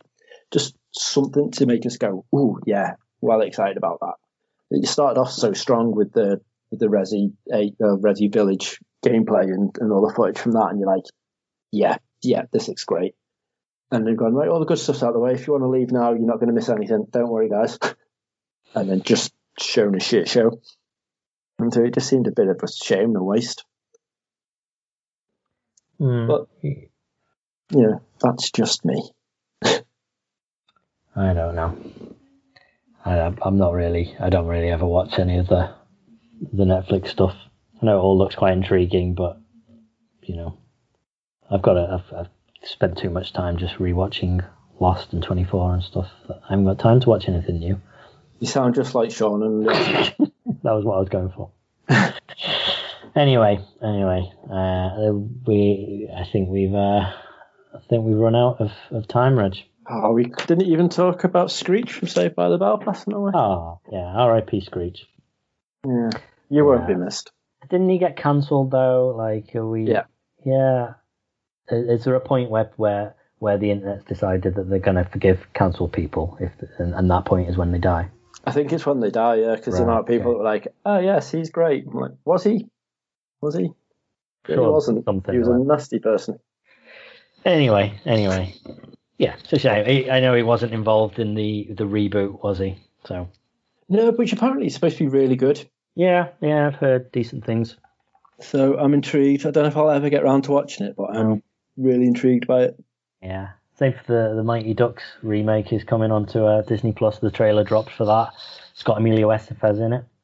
Just 0.51 0.74
something 0.92 1.50
to 1.52 1.66
make 1.66 1.86
us 1.86 1.96
go, 1.96 2.24
ooh, 2.34 2.58
yeah, 2.66 2.94
well 3.20 3.40
excited 3.40 3.76
about 3.76 4.00
that. 4.00 4.14
You 4.70 4.86
started 4.86 5.20
off 5.20 5.32
so 5.32 5.52
strong 5.52 5.94
with 5.94 6.12
the 6.12 6.40
with 6.70 6.80
the 6.80 6.86
Resi 6.86 7.32
eight 7.52 7.74
uh, 7.80 7.96
Resi 7.96 8.32
Village 8.32 8.78
gameplay 9.04 9.44
and, 9.44 9.74
and 9.80 9.92
all 9.92 10.06
the 10.06 10.14
footage 10.14 10.38
from 10.38 10.52
that, 10.52 10.68
and 10.70 10.78
you're 10.78 10.92
like, 10.92 11.04
yeah, 11.72 11.96
yeah, 12.22 12.42
this 12.52 12.68
looks 12.68 12.84
great. 12.84 13.14
And 13.90 14.06
then 14.06 14.14
going 14.14 14.34
right, 14.34 14.48
all 14.48 14.60
the 14.60 14.66
good 14.66 14.78
stuff's 14.78 15.02
out 15.02 15.08
of 15.08 15.14
the 15.14 15.20
way. 15.20 15.32
If 15.34 15.46
you 15.46 15.52
want 15.52 15.64
to 15.64 15.68
leave 15.68 15.90
now, 15.90 16.10
you're 16.12 16.20
not 16.20 16.36
going 16.36 16.48
to 16.48 16.54
miss 16.54 16.68
anything. 16.68 17.06
Don't 17.10 17.28
worry, 17.28 17.48
guys. 17.48 17.76
and 18.74 18.88
then 18.88 19.02
just 19.02 19.32
shown 19.58 19.96
a 19.96 20.00
shit 20.00 20.28
show. 20.28 20.60
And 21.58 21.74
so 21.74 21.82
it 21.82 21.94
just 21.94 22.08
seemed 22.08 22.28
a 22.28 22.32
bit 22.32 22.48
of 22.48 22.60
a 22.62 22.68
shame 22.72 23.16
and 23.16 23.26
waste. 23.26 23.64
Mm. 26.00 26.28
But 26.28 26.70
yeah, 27.70 27.98
that's 28.20 28.50
just 28.50 28.84
me. 28.84 29.10
I 31.16 31.32
don't 31.32 31.55
know. 31.55 31.77
I, 33.05 33.32
I'm 33.43 33.57
not 33.57 33.73
really. 33.73 34.15
I 34.20 34.31
don't 34.31 34.47
really 34.47 34.70
ever 34.70 34.87
watch 34.87 35.19
any 35.19 35.39
of 35.39 35.49
the 35.49 35.74
the 36.53 36.65
Netflix 36.65 37.09
stuff. 37.09 37.37
I 37.81 37.87
know 37.87 37.99
it 37.99 38.03
all 38.03 38.19
looks 38.19 38.35
quite 38.35 38.53
intriguing, 38.53 39.15
but 39.15 39.39
you 40.23 40.37
know, 40.37 40.59
I've 41.51 41.62
got 41.62 41.77
a, 41.77 42.01
I've, 42.01 42.16
I've 42.16 42.28
spent 42.62 42.99
too 42.99 43.11
much 43.11 43.32
time 43.32 43.57
just 43.59 43.74
rewatching 43.74 44.45
Lost 44.78 45.12
and 45.12 45.23
24 45.23 45.74
and 45.74 45.82
stuff. 45.82 46.11
I 46.28 46.51
haven't 46.51 46.65
got 46.65 46.78
time 46.78 47.01
to 47.01 47.09
watch 47.09 47.28
anything 47.28 47.59
new. 47.59 47.81
You 48.39 48.47
sound 48.47 48.74
just 48.74 48.95
like 48.95 49.11
Sean 49.11 49.43
and 49.43 49.66
that 49.69 50.24
was 50.62 50.85
what 50.85 50.97
I 50.97 51.01
was 51.01 51.09
going 51.11 51.31
for. 51.31 51.51
anyway, 53.15 53.61
anyway, 53.82 54.32
uh, 54.51 55.12
we 55.47 56.09
I 56.16 56.24
think 56.24 56.49
we've 56.49 56.74
uh, 56.74 57.12
I 57.74 57.78
think 57.89 58.05
we've 58.05 58.16
run 58.16 58.35
out 58.35 58.61
of, 58.61 58.73
of 58.91 59.07
time, 59.07 59.39
Reg. 59.39 59.57
Oh, 59.92 60.12
we 60.12 60.24
didn't 60.26 60.62
even 60.62 60.88
talk 60.88 61.24
about 61.24 61.50
Screech 61.50 61.92
from 61.92 62.06
Saved 62.08 62.36
by 62.36 62.48
the 62.48 62.58
Bell 62.58 62.80
last 62.86 63.08
night. 63.08 63.34
Oh, 63.34 63.80
yeah, 63.90 63.98
R.I.P. 63.98 64.60
Screech. 64.60 65.04
Yeah, 65.84 66.10
you 66.48 66.64
won't 66.64 66.82
Yeah. 66.88 66.94
be 66.94 67.04
missed. 67.04 67.32
Didn't 67.68 67.88
he 67.88 67.98
get 67.98 68.16
cancelled 68.16 68.70
though? 68.70 69.14
Like, 69.16 69.54
are 69.56 69.66
we? 69.66 69.84
Yeah. 69.90 70.04
Yeah. 70.44 70.94
Is 71.70 72.04
there 72.04 72.14
a 72.14 72.20
point 72.20 72.50
where 72.50 72.70
where 72.76 73.14
where 73.38 73.58
the 73.58 73.70
internet's 73.70 74.04
decided 74.04 74.54
that 74.54 74.68
they're 74.68 74.78
going 74.78 74.96
to 74.96 75.04
forgive 75.04 75.46
cancelled 75.54 75.92
people 75.92 76.36
if 76.40 76.52
and, 76.78 76.94
and 76.94 77.10
that 77.10 77.24
point 77.24 77.48
is 77.48 77.56
when 77.56 77.72
they 77.72 77.78
die? 77.78 78.08
I 78.44 78.52
think 78.52 78.72
it's 78.72 78.86
when 78.86 79.00
they 79.00 79.10
die, 79.10 79.36
yeah, 79.36 79.54
because 79.56 79.74
Right, 79.74 79.82
amount 79.82 80.00
of 80.00 80.06
people 80.06 80.34
okay. 80.36 80.42
like, 80.44 80.68
"Oh 80.84 80.98
yes, 80.98 81.30
he's 81.30 81.50
great." 81.50 81.86
I'm 81.86 81.92
like, 81.98 82.12
was 82.24 82.44
he? 82.44 82.68
Was 83.40 83.54
he? 83.54 83.70
He 84.46 84.56
wasn't. 84.56 85.04
something 85.04 85.34
He 85.34 85.38
was 85.38 85.48
a 85.48 85.58
nasty 85.58 85.98
person. 85.98 86.38
Anyway, 87.44 87.98
anyway, 88.04 88.54
yeah, 89.20 89.34
it's 89.38 89.52
a 89.52 89.59
shame. 89.59 89.84
He, 89.84 90.10
I 90.10 90.20
know 90.20 90.32
he 90.34 90.42
wasn't 90.42 90.72
involved 90.72 91.18
in 91.18 91.34
the 91.34 91.68
the 91.70 91.84
reboot, 91.84 92.42
was 92.42 92.59
he? 92.59 92.78
So 93.05 93.28
No, 93.86 94.12
which 94.12 94.32
apparently 94.32 94.66
is 94.66 94.74
supposed 94.74 94.97
to 94.97 95.05
be 95.05 95.10
really 95.10 95.36
good. 95.36 95.62
yeah, 95.94 96.28
yeah, 96.40 96.66
I've 96.68 96.76
heard 96.76 97.12
decent 97.12 97.44
things. 97.44 97.76
So 98.40 98.78
I'm 98.78 98.94
intrigued. 98.94 99.44
I 99.44 99.51
don't 99.51 99.64
know 99.64 99.68
if 99.68 99.76
I'll 99.76 99.90
ever 99.90 100.09
get 100.09 100.22
around 100.22 100.42
to 100.44 100.52
watching 100.52 100.86
it, 100.86 100.97
but 100.97 101.14
I'm 101.14 101.42
really 101.76 102.06
intrigued 102.06 102.47
by 102.47 102.62
it. 102.62 102.82
Yeah. 103.22 103.51
Same 103.74 103.92
for 103.92 104.10
the 104.10 104.34
the 104.36 104.42
Mighty 104.42 104.72
Ducks 104.72 105.02
remake 105.22 105.70
is 105.70 105.84
coming 105.84 106.10
onto 106.10 106.42
uh, 106.44 106.62
Disney 106.62 106.92
Plus. 106.92 107.18
The 107.18 107.30
trailer 107.30 107.62
dropped 107.62 107.90
for 107.90 108.06
that. 108.06 108.32
It's 108.72 108.82
got 108.82 108.97
Emilio 108.97 109.28
Estevez 109.28 109.84
in 109.84 109.92
it. 109.92 110.05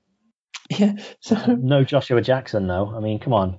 Yeah. 0.71 0.95
So 1.21 1.37
No 1.55 1.85
Joshua 1.85 2.23
Jackson 2.23 2.67
though. 2.67 2.93
I 2.97 3.01
mean, 3.01 3.19
come 3.19 3.35
on. 3.35 3.59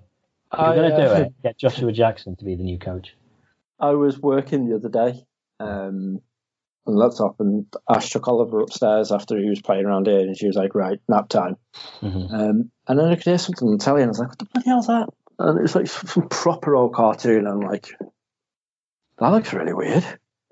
If 0.52 0.60
you're 0.60 0.76
gonna 0.76 0.98
do 0.98 1.10
uh, 1.14 1.20
it, 1.20 1.34
get 1.44 1.58
Joshua 1.58 1.92
Jackson 1.92 2.36
to 2.38 2.44
be 2.44 2.56
the 2.56 2.64
new 2.64 2.80
coach. 2.80 3.16
I 3.80 3.92
was 3.92 4.20
working 4.20 4.68
the 4.68 4.76
other 4.76 4.90
day 4.90 5.24
um, 5.60 6.20
on 6.86 6.94
the 6.94 7.00
laptop, 7.00 7.40
and 7.40 7.66
Ash 7.90 8.10
took 8.10 8.28
Oliver 8.28 8.62
upstairs 8.62 9.12
after 9.12 9.38
he 9.38 9.50
was 9.50 9.62
playing 9.62 9.86
around 9.86 10.08
here, 10.08 10.20
and 10.20 10.38
she 10.38 10.48
was 10.48 10.56
like, 10.56 10.74
"Right, 10.76 11.00
nap 11.08 11.30
time." 11.30 11.58
Mhm. 12.02 12.32
Um, 12.34 12.72
and 12.88 13.00
then 13.00 13.08
I 13.08 13.16
could 13.16 13.26
hear 13.26 13.38
something 13.38 13.68
on 13.68 13.78
the 13.78 13.84
telly, 13.84 14.02
and 14.02 14.10
I 14.10 14.12
was 14.12 14.20
like, 14.20 14.30
"What 14.30 14.40
the 14.40 14.46
bloody 14.46 14.70
hell's 14.70 14.88
that?" 14.88 15.10
And 15.40 15.60
it 15.60 15.62
was 15.62 15.76
like 15.76 15.88
some 15.88 16.28
proper 16.30 16.76
old 16.76 16.94
cartoon. 16.94 17.46
And 17.46 17.48
I'm 17.48 17.60
like, 17.60 17.90
"That 19.20 19.30
looks 19.30 19.54
really 19.54 19.74
weird. 19.74 20.04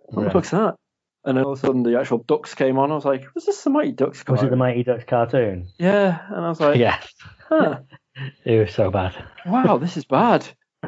What 0.08 0.26
the 0.26 0.32
fuck's 0.32 0.52
that?" 0.52 0.76
And 1.24 1.38
then 1.38 1.44
all 1.46 1.54
of 1.54 1.58
a 1.58 1.62
sudden, 1.66 1.82
the 1.82 2.00
actual 2.00 2.20
Ducks 2.20 2.54
came 2.54 2.78
on. 2.78 2.92
I 2.92 2.96
was 2.96 3.06
like, 3.06 3.26
"Was 3.34 3.46
this 3.48 3.64
the 3.64 3.72
Mighty 3.72 3.94
Ducks?" 3.94 4.24
Was 4.28 4.44
it 4.44 4.52
the? 4.52 4.56
Mighty 4.56 4.84
Ducks 4.84 5.06
cartoon? 5.06 5.68
Yeah, 5.80 6.20
and 6.30 6.46
I 6.46 6.50
was 6.50 6.62
like, 6.62 6.78
Yeah, 6.80 7.02
huh, 7.50 7.80
it 8.46 8.60
was 8.60 8.74
so 8.74 8.92
bad. 8.92 9.16
"Wow, 9.46 9.80
this 9.80 9.98
is 9.98 10.06
bad." 10.06 10.48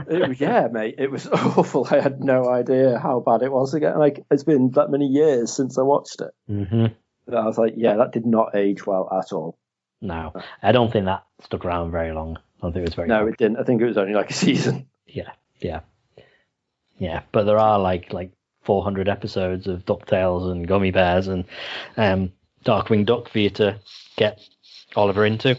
It, 0.09 0.27
was- 0.29 0.39
yeah, 0.39 0.67
mate, 0.71 0.95
it 0.97 1.11
was 1.11 1.27
awful. 1.31 1.87
I 1.89 1.99
had 1.99 2.23
no 2.23 2.49
idea 2.49 2.99
how 2.99 3.19
bad 3.19 3.41
it 3.41 3.51
was 3.51 3.73
again. 3.73 3.97
Like 3.97 4.25
it's 4.31 4.43
been 4.43 4.71
that 4.71 4.89
many 4.89 5.07
years 5.07 5.51
since 5.55 5.77
I 5.77 5.81
watched 5.83 6.21
it. 6.21 6.31
hmm 6.47 6.85
And 7.27 7.35
I 7.35 7.45
was 7.45 7.57
like, 7.57 7.73
yeah, 7.77 7.97
that 7.97 8.11
did 8.11 8.25
not 8.25 8.55
age 8.55 8.85
well 8.85 9.09
at 9.11 9.31
all. 9.33 9.57
No, 10.01 10.33
I 10.61 10.71
don't 10.71 10.91
think 10.91 11.05
that 11.05 11.25
stuck 11.43 11.65
around 11.65 11.91
very 11.91 12.11
long. 12.13 12.37
I 12.37 12.61
don't 12.61 12.73
think 12.73 12.83
it 12.83 12.89
was 12.89 12.95
very. 12.95 13.07
No, 13.07 13.19
long. 13.21 13.29
it 13.29 13.37
didn't. 13.37 13.57
I 13.57 13.63
think 13.63 13.81
it 13.81 13.85
was 13.85 13.97
only 13.97 14.13
like 14.13 14.29
a 14.29 14.33
season. 14.33 14.87
Yeah, 15.09 15.31
yeah, 15.59 15.79
yeah. 16.97 17.21
But 17.31 17.45
there 17.45 17.57
are 17.57 17.79
like 17.79 18.11
like 18.13 18.31
400 18.63 19.07
episodes 19.07 19.67
of 19.67 19.85
Ducktales 19.85 20.51
and 20.51 20.67
Gummi 20.67 20.93
Bears 20.93 21.27
and 21.27 21.45
um, 21.95 22.33
Darkwing 22.65 23.05
Duck 23.05 23.29
for 23.29 23.39
you 23.39 23.49
to 23.51 23.79
get 24.17 24.39
Oliver 24.95 25.25
into. 25.25 25.57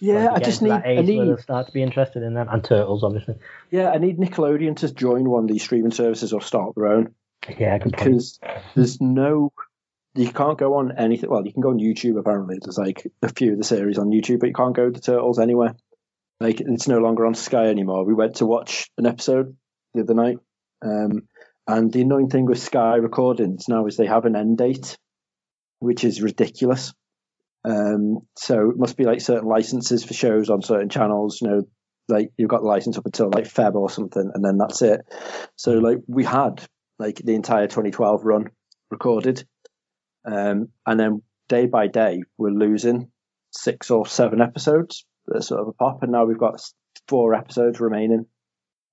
Yeah, 0.00 0.30
I 0.32 0.38
just 0.38 0.62
need, 0.62 0.70
I 0.70 0.82
age 0.84 1.08
where 1.08 1.26
need, 1.26 1.40
start 1.40 1.66
to 1.66 1.72
be 1.72 1.82
interested 1.82 2.22
in 2.22 2.34
them 2.34 2.48
and 2.48 2.62
turtles, 2.62 3.02
obviously. 3.02 3.34
yeah, 3.70 3.90
I 3.90 3.98
need 3.98 4.18
Nickelodeon 4.18 4.76
to 4.76 4.92
join 4.94 5.28
one 5.28 5.44
of 5.44 5.48
these 5.48 5.62
streaming 5.62 5.90
services 5.90 6.32
or 6.32 6.40
start 6.40 6.74
their 6.76 6.86
own 6.86 7.14
Yeah, 7.58 7.78
good 7.78 7.94
point. 7.94 8.04
because 8.04 8.38
there's 8.76 9.00
no, 9.00 9.52
you 10.14 10.30
can't 10.30 10.56
go 10.58 10.74
on 10.74 10.96
anything. 10.96 11.28
Well, 11.28 11.44
you 11.44 11.52
can 11.52 11.62
go 11.62 11.70
on 11.70 11.78
YouTube 11.78 12.18
apparently. 12.18 12.58
There's 12.60 12.78
like 12.78 13.10
a 13.22 13.28
few 13.28 13.52
of 13.52 13.58
the 13.58 13.64
series 13.64 13.98
on 13.98 14.10
YouTube, 14.10 14.40
but 14.40 14.48
you 14.48 14.54
can't 14.54 14.76
go 14.76 14.88
to 14.90 15.00
Turtles 15.00 15.38
anywhere. 15.38 15.74
Like 16.40 16.60
it's 16.60 16.86
no 16.86 16.98
longer 16.98 17.26
on 17.26 17.34
Sky 17.34 17.66
anymore. 17.66 18.04
We 18.04 18.14
went 18.14 18.36
to 18.36 18.46
watch 18.46 18.88
an 18.98 19.06
episode 19.06 19.56
the 19.94 20.02
other 20.02 20.14
night, 20.14 20.38
um, 20.82 21.26
and 21.66 21.92
the 21.92 22.02
annoying 22.02 22.30
thing 22.30 22.46
with 22.46 22.60
Sky 22.60 22.94
recordings 22.96 23.66
now 23.68 23.86
is 23.86 23.96
they 23.96 24.06
have 24.06 24.24
an 24.24 24.36
end 24.36 24.58
date, 24.58 24.96
which 25.80 26.04
is 26.04 26.22
ridiculous. 26.22 26.94
Um, 27.64 28.20
so 28.36 28.70
it 28.70 28.78
must 28.78 28.96
be 28.96 29.04
like 29.04 29.20
certain 29.20 29.48
licenses 29.48 30.04
for 30.04 30.14
shows 30.14 30.50
on 30.50 30.62
certain 30.62 30.88
channels. 30.88 31.40
You 31.40 31.48
know, 31.48 31.62
like 32.08 32.30
you've 32.36 32.48
got 32.48 32.62
the 32.62 32.68
license 32.68 32.96
up 32.96 33.06
until 33.06 33.30
like 33.32 33.44
Feb 33.44 33.74
or 33.74 33.90
something, 33.90 34.30
and 34.32 34.44
then 34.44 34.58
that's 34.58 34.82
it. 34.82 35.00
So 35.56 35.72
like 35.72 35.98
we 36.06 36.24
had 36.24 36.64
like 36.98 37.16
the 37.16 37.34
entire 37.34 37.66
2012 37.66 38.24
run 38.24 38.50
recorded, 38.90 39.44
um, 40.24 40.68
and 40.86 40.98
then 40.98 41.22
day 41.48 41.66
by 41.66 41.86
day 41.86 42.22
we're 42.36 42.50
losing 42.50 43.10
six 43.50 43.90
or 43.90 44.06
seven 44.06 44.40
episodes, 44.40 45.04
sort 45.40 45.60
of 45.60 45.68
a 45.68 45.72
pop, 45.72 46.02
and 46.02 46.12
now 46.12 46.24
we've 46.24 46.38
got 46.38 46.60
four 47.06 47.34
episodes 47.34 47.80
remaining 47.80 48.26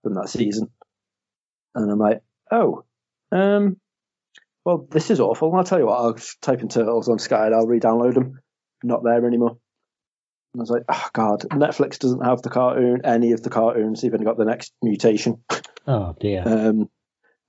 from 0.03 0.15
that 0.15 0.29
season, 0.29 0.69
and 1.73 1.91
I'm 1.91 1.99
like, 1.99 2.21
oh, 2.51 2.83
um, 3.31 3.77
well, 4.65 4.87
this 4.89 5.11
is 5.11 5.19
awful. 5.19 5.53
I'll 5.55 5.63
tell 5.63 5.79
you 5.79 5.85
what, 5.85 5.99
I'll 5.99 6.17
type 6.41 6.61
in 6.61 6.69
turtles 6.69 7.07
on 7.07 7.19
Sky 7.19 7.45
and 7.45 7.55
I'll 7.55 7.67
re-download 7.67 8.15
them. 8.15 8.39
Not 8.83 9.03
there 9.03 9.25
anymore. 9.25 9.57
And 10.53 10.61
I 10.61 10.63
was 10.63 10.69
like, 10.69 10.83
oh 10.87 11.07
god, 11.13 11.41
Netflix 11.51 11.99
doesn't 11.99 12.23
have 12.23 12.41
the 12.41 12.49
cartoon, 12.49 13.01
any 13.03 13.33
of 13.33 13.43
the 13.43 13.49
cartoons. 13.49 14.01
They've 14.01 14.13
only 14.13 14.25
got 14.25 14.37
the 14.37 14.45
next 14.45 14.73
mutation. 14.81 15.43
Oh 15.87 16.15
dear. 16.19 16.41
Um, 16.43 16.89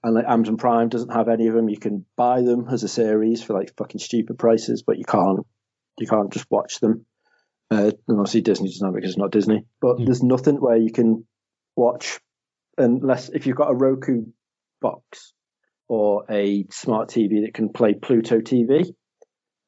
and 0.05 0.15
like 0.15 0.27
Amazon 0.29 0.59
Prime 0.59 0.91
doesn't 0.91 1.11
have 1.15 1.29
any 1.31 1.47
of 1.47 1.55
them. 1.55 1.71
You 1.71 1.79
can 1.79 2.05
buy 2.15 2.43
them 2.43 2.67
as 2.71 2.83
a 2.83 2.89
series 2.89 3.43
for 3.43 3.55
like 3.55 3.75
fucking 3.79 3.99
stupid 3.99 4.39
prices, 4.39 4.83
but 4.87 4.99
you 4.99 5.07
can't. 5.07 5.47
You 5.99 6.07
can't 6.07 6.31
just 6.31 6.45
watch 6.51 6.81
them. 6.81 7.07
Uh, 7.71 7.93
and 8.07 8.19
obviously 8.21 8.43
Disney 8.43 8.69
doesn't 8.69 8.87
have 8.87 8.93
it 8.95 8.97
because 8.97 9.13
it's 9.13 9.19
not 9.19 9.31
Disney. 9.33 9.65
But 9.81 9.97
Hmm. 9.97 10.05
there's 10.05 10.23
nothing 10.23 10.57
where 10.57 10.77
you 10.77 10.93
can 10.93 11.27
watch 11.77 12.21
unless 12.77 13.31
if 13.31 13.47
you've 13.47 13.57
got 13.57 13.71
a 13.71 13.75
Roku 13.75 14.27
box 14.83 15.33
or 15.89 16.27
a 16.31 16.67
smart 16.71 17.09
TV 17.09 17.47
that 17.47 17.55
can 17.55 17.71
play 17.71 17.95
Pluto 17.95 18.41
TV. 18.41 18.95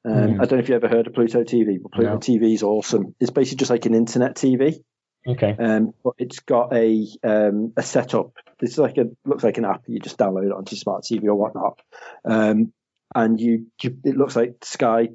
Um, 0.08 0.34
Hmm. 0.34 0.40
I 0.40 0.46
don't 0.46 0.52
know 0.52 0.62
if 0.62 0.68
you 0.68 0.74
ever 0.74 0.88
heard 0.88 1.06
of 1.06 1.12
Pluto 1.12 1.44
TV, 1.44 1.78
but 1.82 1.92
Pluto 1.92 2.14
No. 2.14 2.18
TV 2.18 2.54
is 2.54 2.62
awesome. 2.62 3.14
It's 3.20 3.30
basically 3.30 3.58
just 3.58 3.70
like 3.70 3.84
an 3.86 3.94
internet 3.94 4.36
TV. 4.36 4.82
Okay. 5.26 5.54
Um, 5.58 5.92
but 6.02 6.14
it's 6.16 6.38
got 6.40 6.72
a 6.74 7.06
um, 7.22 7.72
a 7.76 7.82
setup. 7.82 8.32
It's 8.60 8.78
like 8.78 8.96
a 8.96 9.04
looks 9.26 9.44
like 9.44 9.58
an 9.58 9.66
app. 9.66 9.82
You 9.86 10.00
just 10.00 10.16
download 10.16 10.46
it 10.46 10.52
onto 10.52 10.74
your 10.74 10.80
smart 10.80 11.04
TV 11.04 11.24
or 11.24 11.34
whatnot, 11.34 11.80
um, 12.24 12.72
and 13.14 13.38
you, 13.40 13.66
you 13.82 13.98
it 14.04 14.16
looks 14.16 14.36
like 14.36 14.64
Sky 14.64 15.08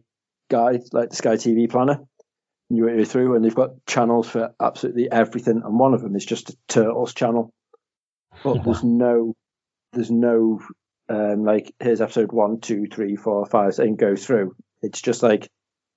Guide, 0.51 0.81
like 0.91 1.09
the 1.09 1.15
Sky 1.15 1.35
TV 1.35 1.69
planner. 1.69 2.01
You 2.69 2.87
go 2.87 3.03
through, 3.05 3.35
and 3.35 3.43
they've 3.43 3.55
got 3.55 3.85
channels 3.87 4.29
for 4.29 4.53
absolutely 4.61 5.11
everything, 5.11 5.61
and 5.63 5.79
one 5.79 5.93
of 5.93 6.01
them 6.01 6.15
is 6.15 6.25
just 6.25 6.51
a 6.51 6.57
Turtles 6.67 7.13
channel. 7.13 7.51
But 8.43 8.63
there's 8.63 8.83
no, 8.83 9.33
there's 9.93 10.11
no 10.11 10.59
um, 11.09 11.43
like 11.43 11.73
here's 11.79 12.01
episode 12.01 12.31
one, 12.31 12.59
two, 12.59 12.85
three, 12.91 13.15
four, 13.15 13.45
five, 13.45 13.79
and 13.79 13.97
goes 13.97 14.25
through. 14.25 14.55
It's 14.83 15.01
just 15.01 15.23
like 15.23 15.49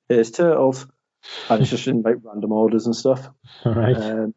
here's 0.08 0.30
Turtles, 0.30 0.86
and 1.50 1.60
it's 1.60 1.70
just 1.70 1.86
in 1.86 2.02
like 2.02 2.16
random 2.22 2.52
orders 2.52 2.86
and 2.86 2.96
stuff. 2.96 3.28
All 3.64 3.74
right. 3.74 3.96
Um, 3.96 4.34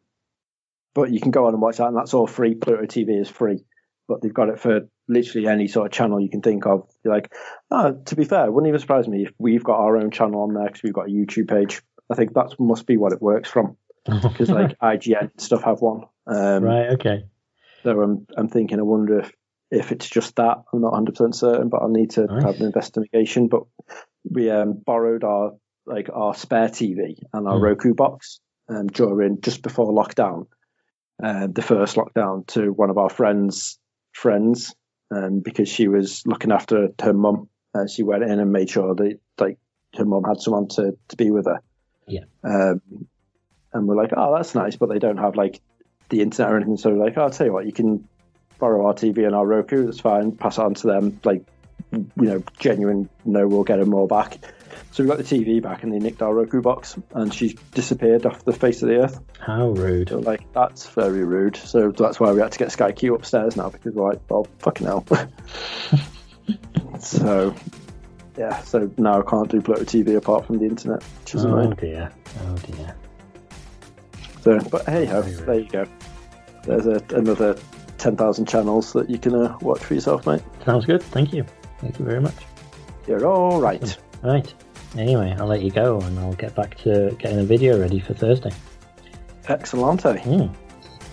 but 0.94 1.12
you 1.12 1.20
can 1.20 1.30
go 1.30 1.46
on 1.46 1.54
and 1.54 1.62
watch 1.62 1.76
that, 1.76 1.86
and 1.86 1.96
that's 1.96 2.14
all 2.14 2.26
free. 2.26 2.56
Pluto 2.56 2.82
TV 2.82 3.20
is 3.20 3.28
free, 3.28 3.64
but 4.08 4.20
they've 4.20 4.34
got 4.34 4.48
it 4.48 4.58
for 4.58 4.88
literally 5.08 5.46
any 5.46 5.68
sort 5.68 5.86
of 5.86 5.92
channel 5.92 6.20
you 6.20 6.28
can 6.28 6.42
think 6.42 6.66
of. 6.66 6.88
You're 7.04 7.14
like, 7.14 7.32
oh, 7.70 7.92
to 8.06 8.16
be 8.16 8.24
fair, 8.24 8.46
it 8.46 8.52
wouldn't 8.52 8.68
even 8.68 8.80
surprise 8.80 9.06
me 9.06 9.22
if 9.22 9.32
we've 9.38 9.62
got 9.62 9.78
our 9.78 9.96
own 9.96 10.10
channel 10.10 10.42
on 10.42 10.52
there 10.54 10.66
because 10.66 10.82
we've 10.82 10.92
got 10.92 11.06
a 11.06 11.12
YouTube 11.12 11.48
page. 11.48 11.80
I 12.10 12.16
think 12.16 12.34
that 12.34 12.56
must 12.58 12.86
be 12.86 12.96
what 12.96 13.12
it 13.12 13.22
works 13.22 13.48
from 13.48 13.76
because 14.04 14.50
like 14.50 14.76
IGN 14.80 15.40
stuff 15.40 15.62
have 15.62 15.80
one. 15.80 16.02
Um, 16.26 16.64
right. 16.64 16.90
Okay. 16.94 17.24
So 17.84 18.00
I'm 18.00 18.26
I'm 18.36 18.48
thinking. 18.48 18.78
I 18.80 18.82
wonder 18.82 19.20
if 19.20 19.32
if 19.70 19.92
it's 19.92 20.08
just 20.08 20.36
that. 20.36 20.64
I'm 20.72 20.80
not 20.80 20.92
100 20.92 21.14
percent 21.14 21.36
certain, 21.36 21.68
but 21.68 21.82
I'll 21.82 21.88
need 21.88 22.10
to 22.12 22.26
Nice. 22.26 22.42
have 22.42 22.56
an 22.56 22.66
investigation. 22.66 23.46
But 23.46 23.62
we 24.28 24.50
um, 24.50 24.74
borrowed 24.74 25.24
our 25.24 25.52
like 25.86 26.08
our 26.12 26.34
spare 26.34 26.68
TV 26.68 27.18
and 27.32 27.48
our 27.48 27.58
Hmm. 27.58 27.64
Roku 27.64 27.94
box 27.94 28.40
um, 28.68 28.86
during 28.88 29.40
just 29.40 29.62
before 29.62 29.92
lockdown, 29.92 30.46
uh, 31.22 31.48
the 31.50 31.62
first 31.62 31.96
lockdown, 31.96 32.46
to 32.48 32.72
one 32.72 32.90
of 32.90 32.98
our 32.98 33.10
friends' 33.10 33.78
friends, 34.12 34.74
um, 35.10 35.40
because 35.40 35.68
she 35.68 35.88
was 35.88 36.22
looking 36.26 36.52
after 36.52 36.88
her 37.00 37.12
mum. 37.12 37.48
Uh, 37.74 37.86
she 37.86 38.02
went 38.02 38.22
in 38.22 38.38
and 38.38 38.52
made 38.52 38.70
sure 38.70 38.94
that 38.94 39.18
like 39.38 39.58
her 39.96 40.04
mum 40.04 40.24
had 40.24 40.40
someone 40.40 40.68
to 40.68 40.96
to 41.08 41.16
be 41.16 41.30
with 41.30 41.46
her. 41.46 41.60
Yeah. 42.06 42.24
Um, 42.44 42.80
and 43.72 43.86
we're 43.86 43.96
like, 43.96 44.12
oh, 44.16 44.34
that's 44.36 44.54
nice, 44.54 44.76
but 44.76 44.88
they 44.88 44.98
don't 44.98 45.18
have 45.18 45.36
like 45.36 45.60
the 46.08 46.22
internet 46.22 46.52
or 46.52 46.56
anything. 46.56 46.76
So 46.76 46.90
we're 46.90 47.04
like, 47.04 47.16
oh, 47.16 47.22
I'll 47.22 47.30
tell 47.30 47.46
you 47.46 47.52
what, 47.52 47.66
you 47.66 47.72
can 47.72 48.08
borrow 48.58 48.86
our 48.86 48.94
TV 48.94 49.24
and 49.26 49.34
our 49.34 49.46
Roku. 49.46 49.84
That's 49.84 50.00
fine. 50.00 50.32
Pass 50.32 50.58
it 50.58 50.62
on 50.62 50.74
to 50.74 50.86
them. 50.88 51.20
Like, 51.24 51.44
you 51.92 52.06
know, 52.16 52.42
genuine. 52.58 53.08
No, 53.24 53.46
we'll 53.48 53.64
get 53.64 53.78
them 53.78 53.94
all 53.94 54.06
back. 54.06 54.38
So 54.92 55.02
we 55.04 55.08
got 55.08 55.18
the 55.18 55.24
TV 55.24 55.62
back, 55.62 55.82
and 55.84 55.92
they 55.92 55.98
nicked 55.98 56.20
our 56.22 56.34
Roku 56.34 56.60
box, 56.60 56.96
and 57.14 57.32
she's 57.32 57.54
disappeared 57.74 58.26
off 58.26 58.44
the 58.44 58.52
face 58.52 58.82
of 58.82 58.88
the 58.88 58.96
earth. 59.02 59.20
How 59.38 59.68
rude. 59.70 60.08
So 60.08 60.18
like, 60.18 60.52
that's 60.52 60.88
very 60.90 61.24
rude. 61.24 61.56
So 61.56 61.90
that's 61.92 62.18
why 62.18 62.32
we 62.32 62.40
had 62.40 62.52
to 62.52 62.58
get 62.58 62.72
Sky 62.72 62.90
Q 62.92 63.14
upstairs 63.14 63.56
now 63.56 63.68
because 63.70 63.94
we're 63.94 64.08
like, 64.10 64.20
well, 64.28 64.46
fucking 64.58 64.86
hell. 64.86 65.04
so. 67.00 67.54
Yeah, 68.38 68.60
so 68.62 68.90
now 68.96 69.20
I 69.20 69.22
can't 69.28 69.50
do 69.50 69.60
Pluto 69.60 69.82
TV 69.82 70.16
apart 70.16 70.46
from 70.46 70.58
the 70.58 70.64
internet, 70.64 71.02
which 71.20 71.34
is 71.34 71.44
Oh 71.44 71.48
annoying. 71.48 71.72
dear. 71.72 72.10
Oh 72.42 72.54
dear. 72.56 72.96
So, 74.40 74.58
but 74.70 74.86
hey 74.88 75.04
ho, 75.04 75.20
there 75.20 75.58
you 75.60 75.68
go. 75.68 75.84
There's 76.64 76.86
a, 76.86 77.02
another 77.14 77.58
10,000 77.98 78.46
channels 78.48 78.92
that 78.94 79.10
you 79.10 79.18
can 79.18 79.34
uh, 79.34 79.58
watch 79.60 79.80
for 79.80 79.92
yourself, 79.94 80.26
mate. 80.26 80.40
Sounds 80.64 80.86
good. 80.86 81.02
Thank 81.02 81.34
you. 81.34 81.44
Thank 81.80 81.98
you 81.98 82.04
very 82.04 82.20
much. 82.20 82.34
You're 83.06 83.26
all 83.26 83.60
right. 83.60 83.98
Right. 84.22 84.52
Anyway, 84.96 85.34
I'll 85.38 85.46
let 85.46 85.62
you 85.62 85.70
go 85.70 86.00
and 86.00 86.18
I'll 86.18 86.34
get 86.34 86.54
back 86.54 86.76
to 86.78 87.16
getting 87.18 87.38
the 87.38 87.44
video 87.44 87.80
ready 87.80 88.00
for 88.00 88.14
Thursday. 88.14 88.52
Excellente. 89.44 90.20
Hmm. 90.20 90.54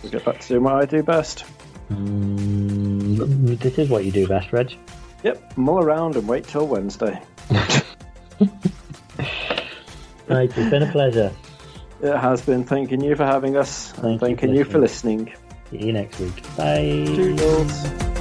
We'll 0.01 0.11
get 0.11 0.25
back 0.25 0.39
to 0.39 0.47
doing 0.47 0.63
what 0.63 0.75
I 0.75 0.85
do 0.85 1.03
best. 1.03 1.45
Mm, 1.89 3.57
this 3.59 3.77
is 3.77 3.89
what 3.89 4.03
you 4.03 4.11
do 4.11 4.27
best, 4.27 4.51
Reg. 4.51 4.77
Yep, 5.23 5.57
mull 5.57 5.79
around 5.79 6.15
and 6.15 6.27
wait 6.27 6.43
till 6.43 6.67
Wednesday. 6.67 7.21
Right, 10.27 10.49
it's 10.55 10.69
been 10.69 10.83
a 10.83 10.91
pleasure. 10.91 11.31
It 12.01 12.15
has 12.15 12.41
been. 12.41 12.65
Thanking 12.65 13.01
you 13.01 13.15
for 13.15 13.25
having 13.25 13.55
us. 13.55 13.91
Thank 13.93 14.03
and 14.03 14.11
you 14.11 14.17
for 14.17 14.25
thanking 14.25 14.55
you 14.55 14.63
for 14.65 14.79
listening. 14.79 15.33
See 15.71 15.85
you 15.85 15.93
next 15.93 16.19
week. 16.19 16.43
Bye. 16.57 17.05
Toodles. 17.07 18.16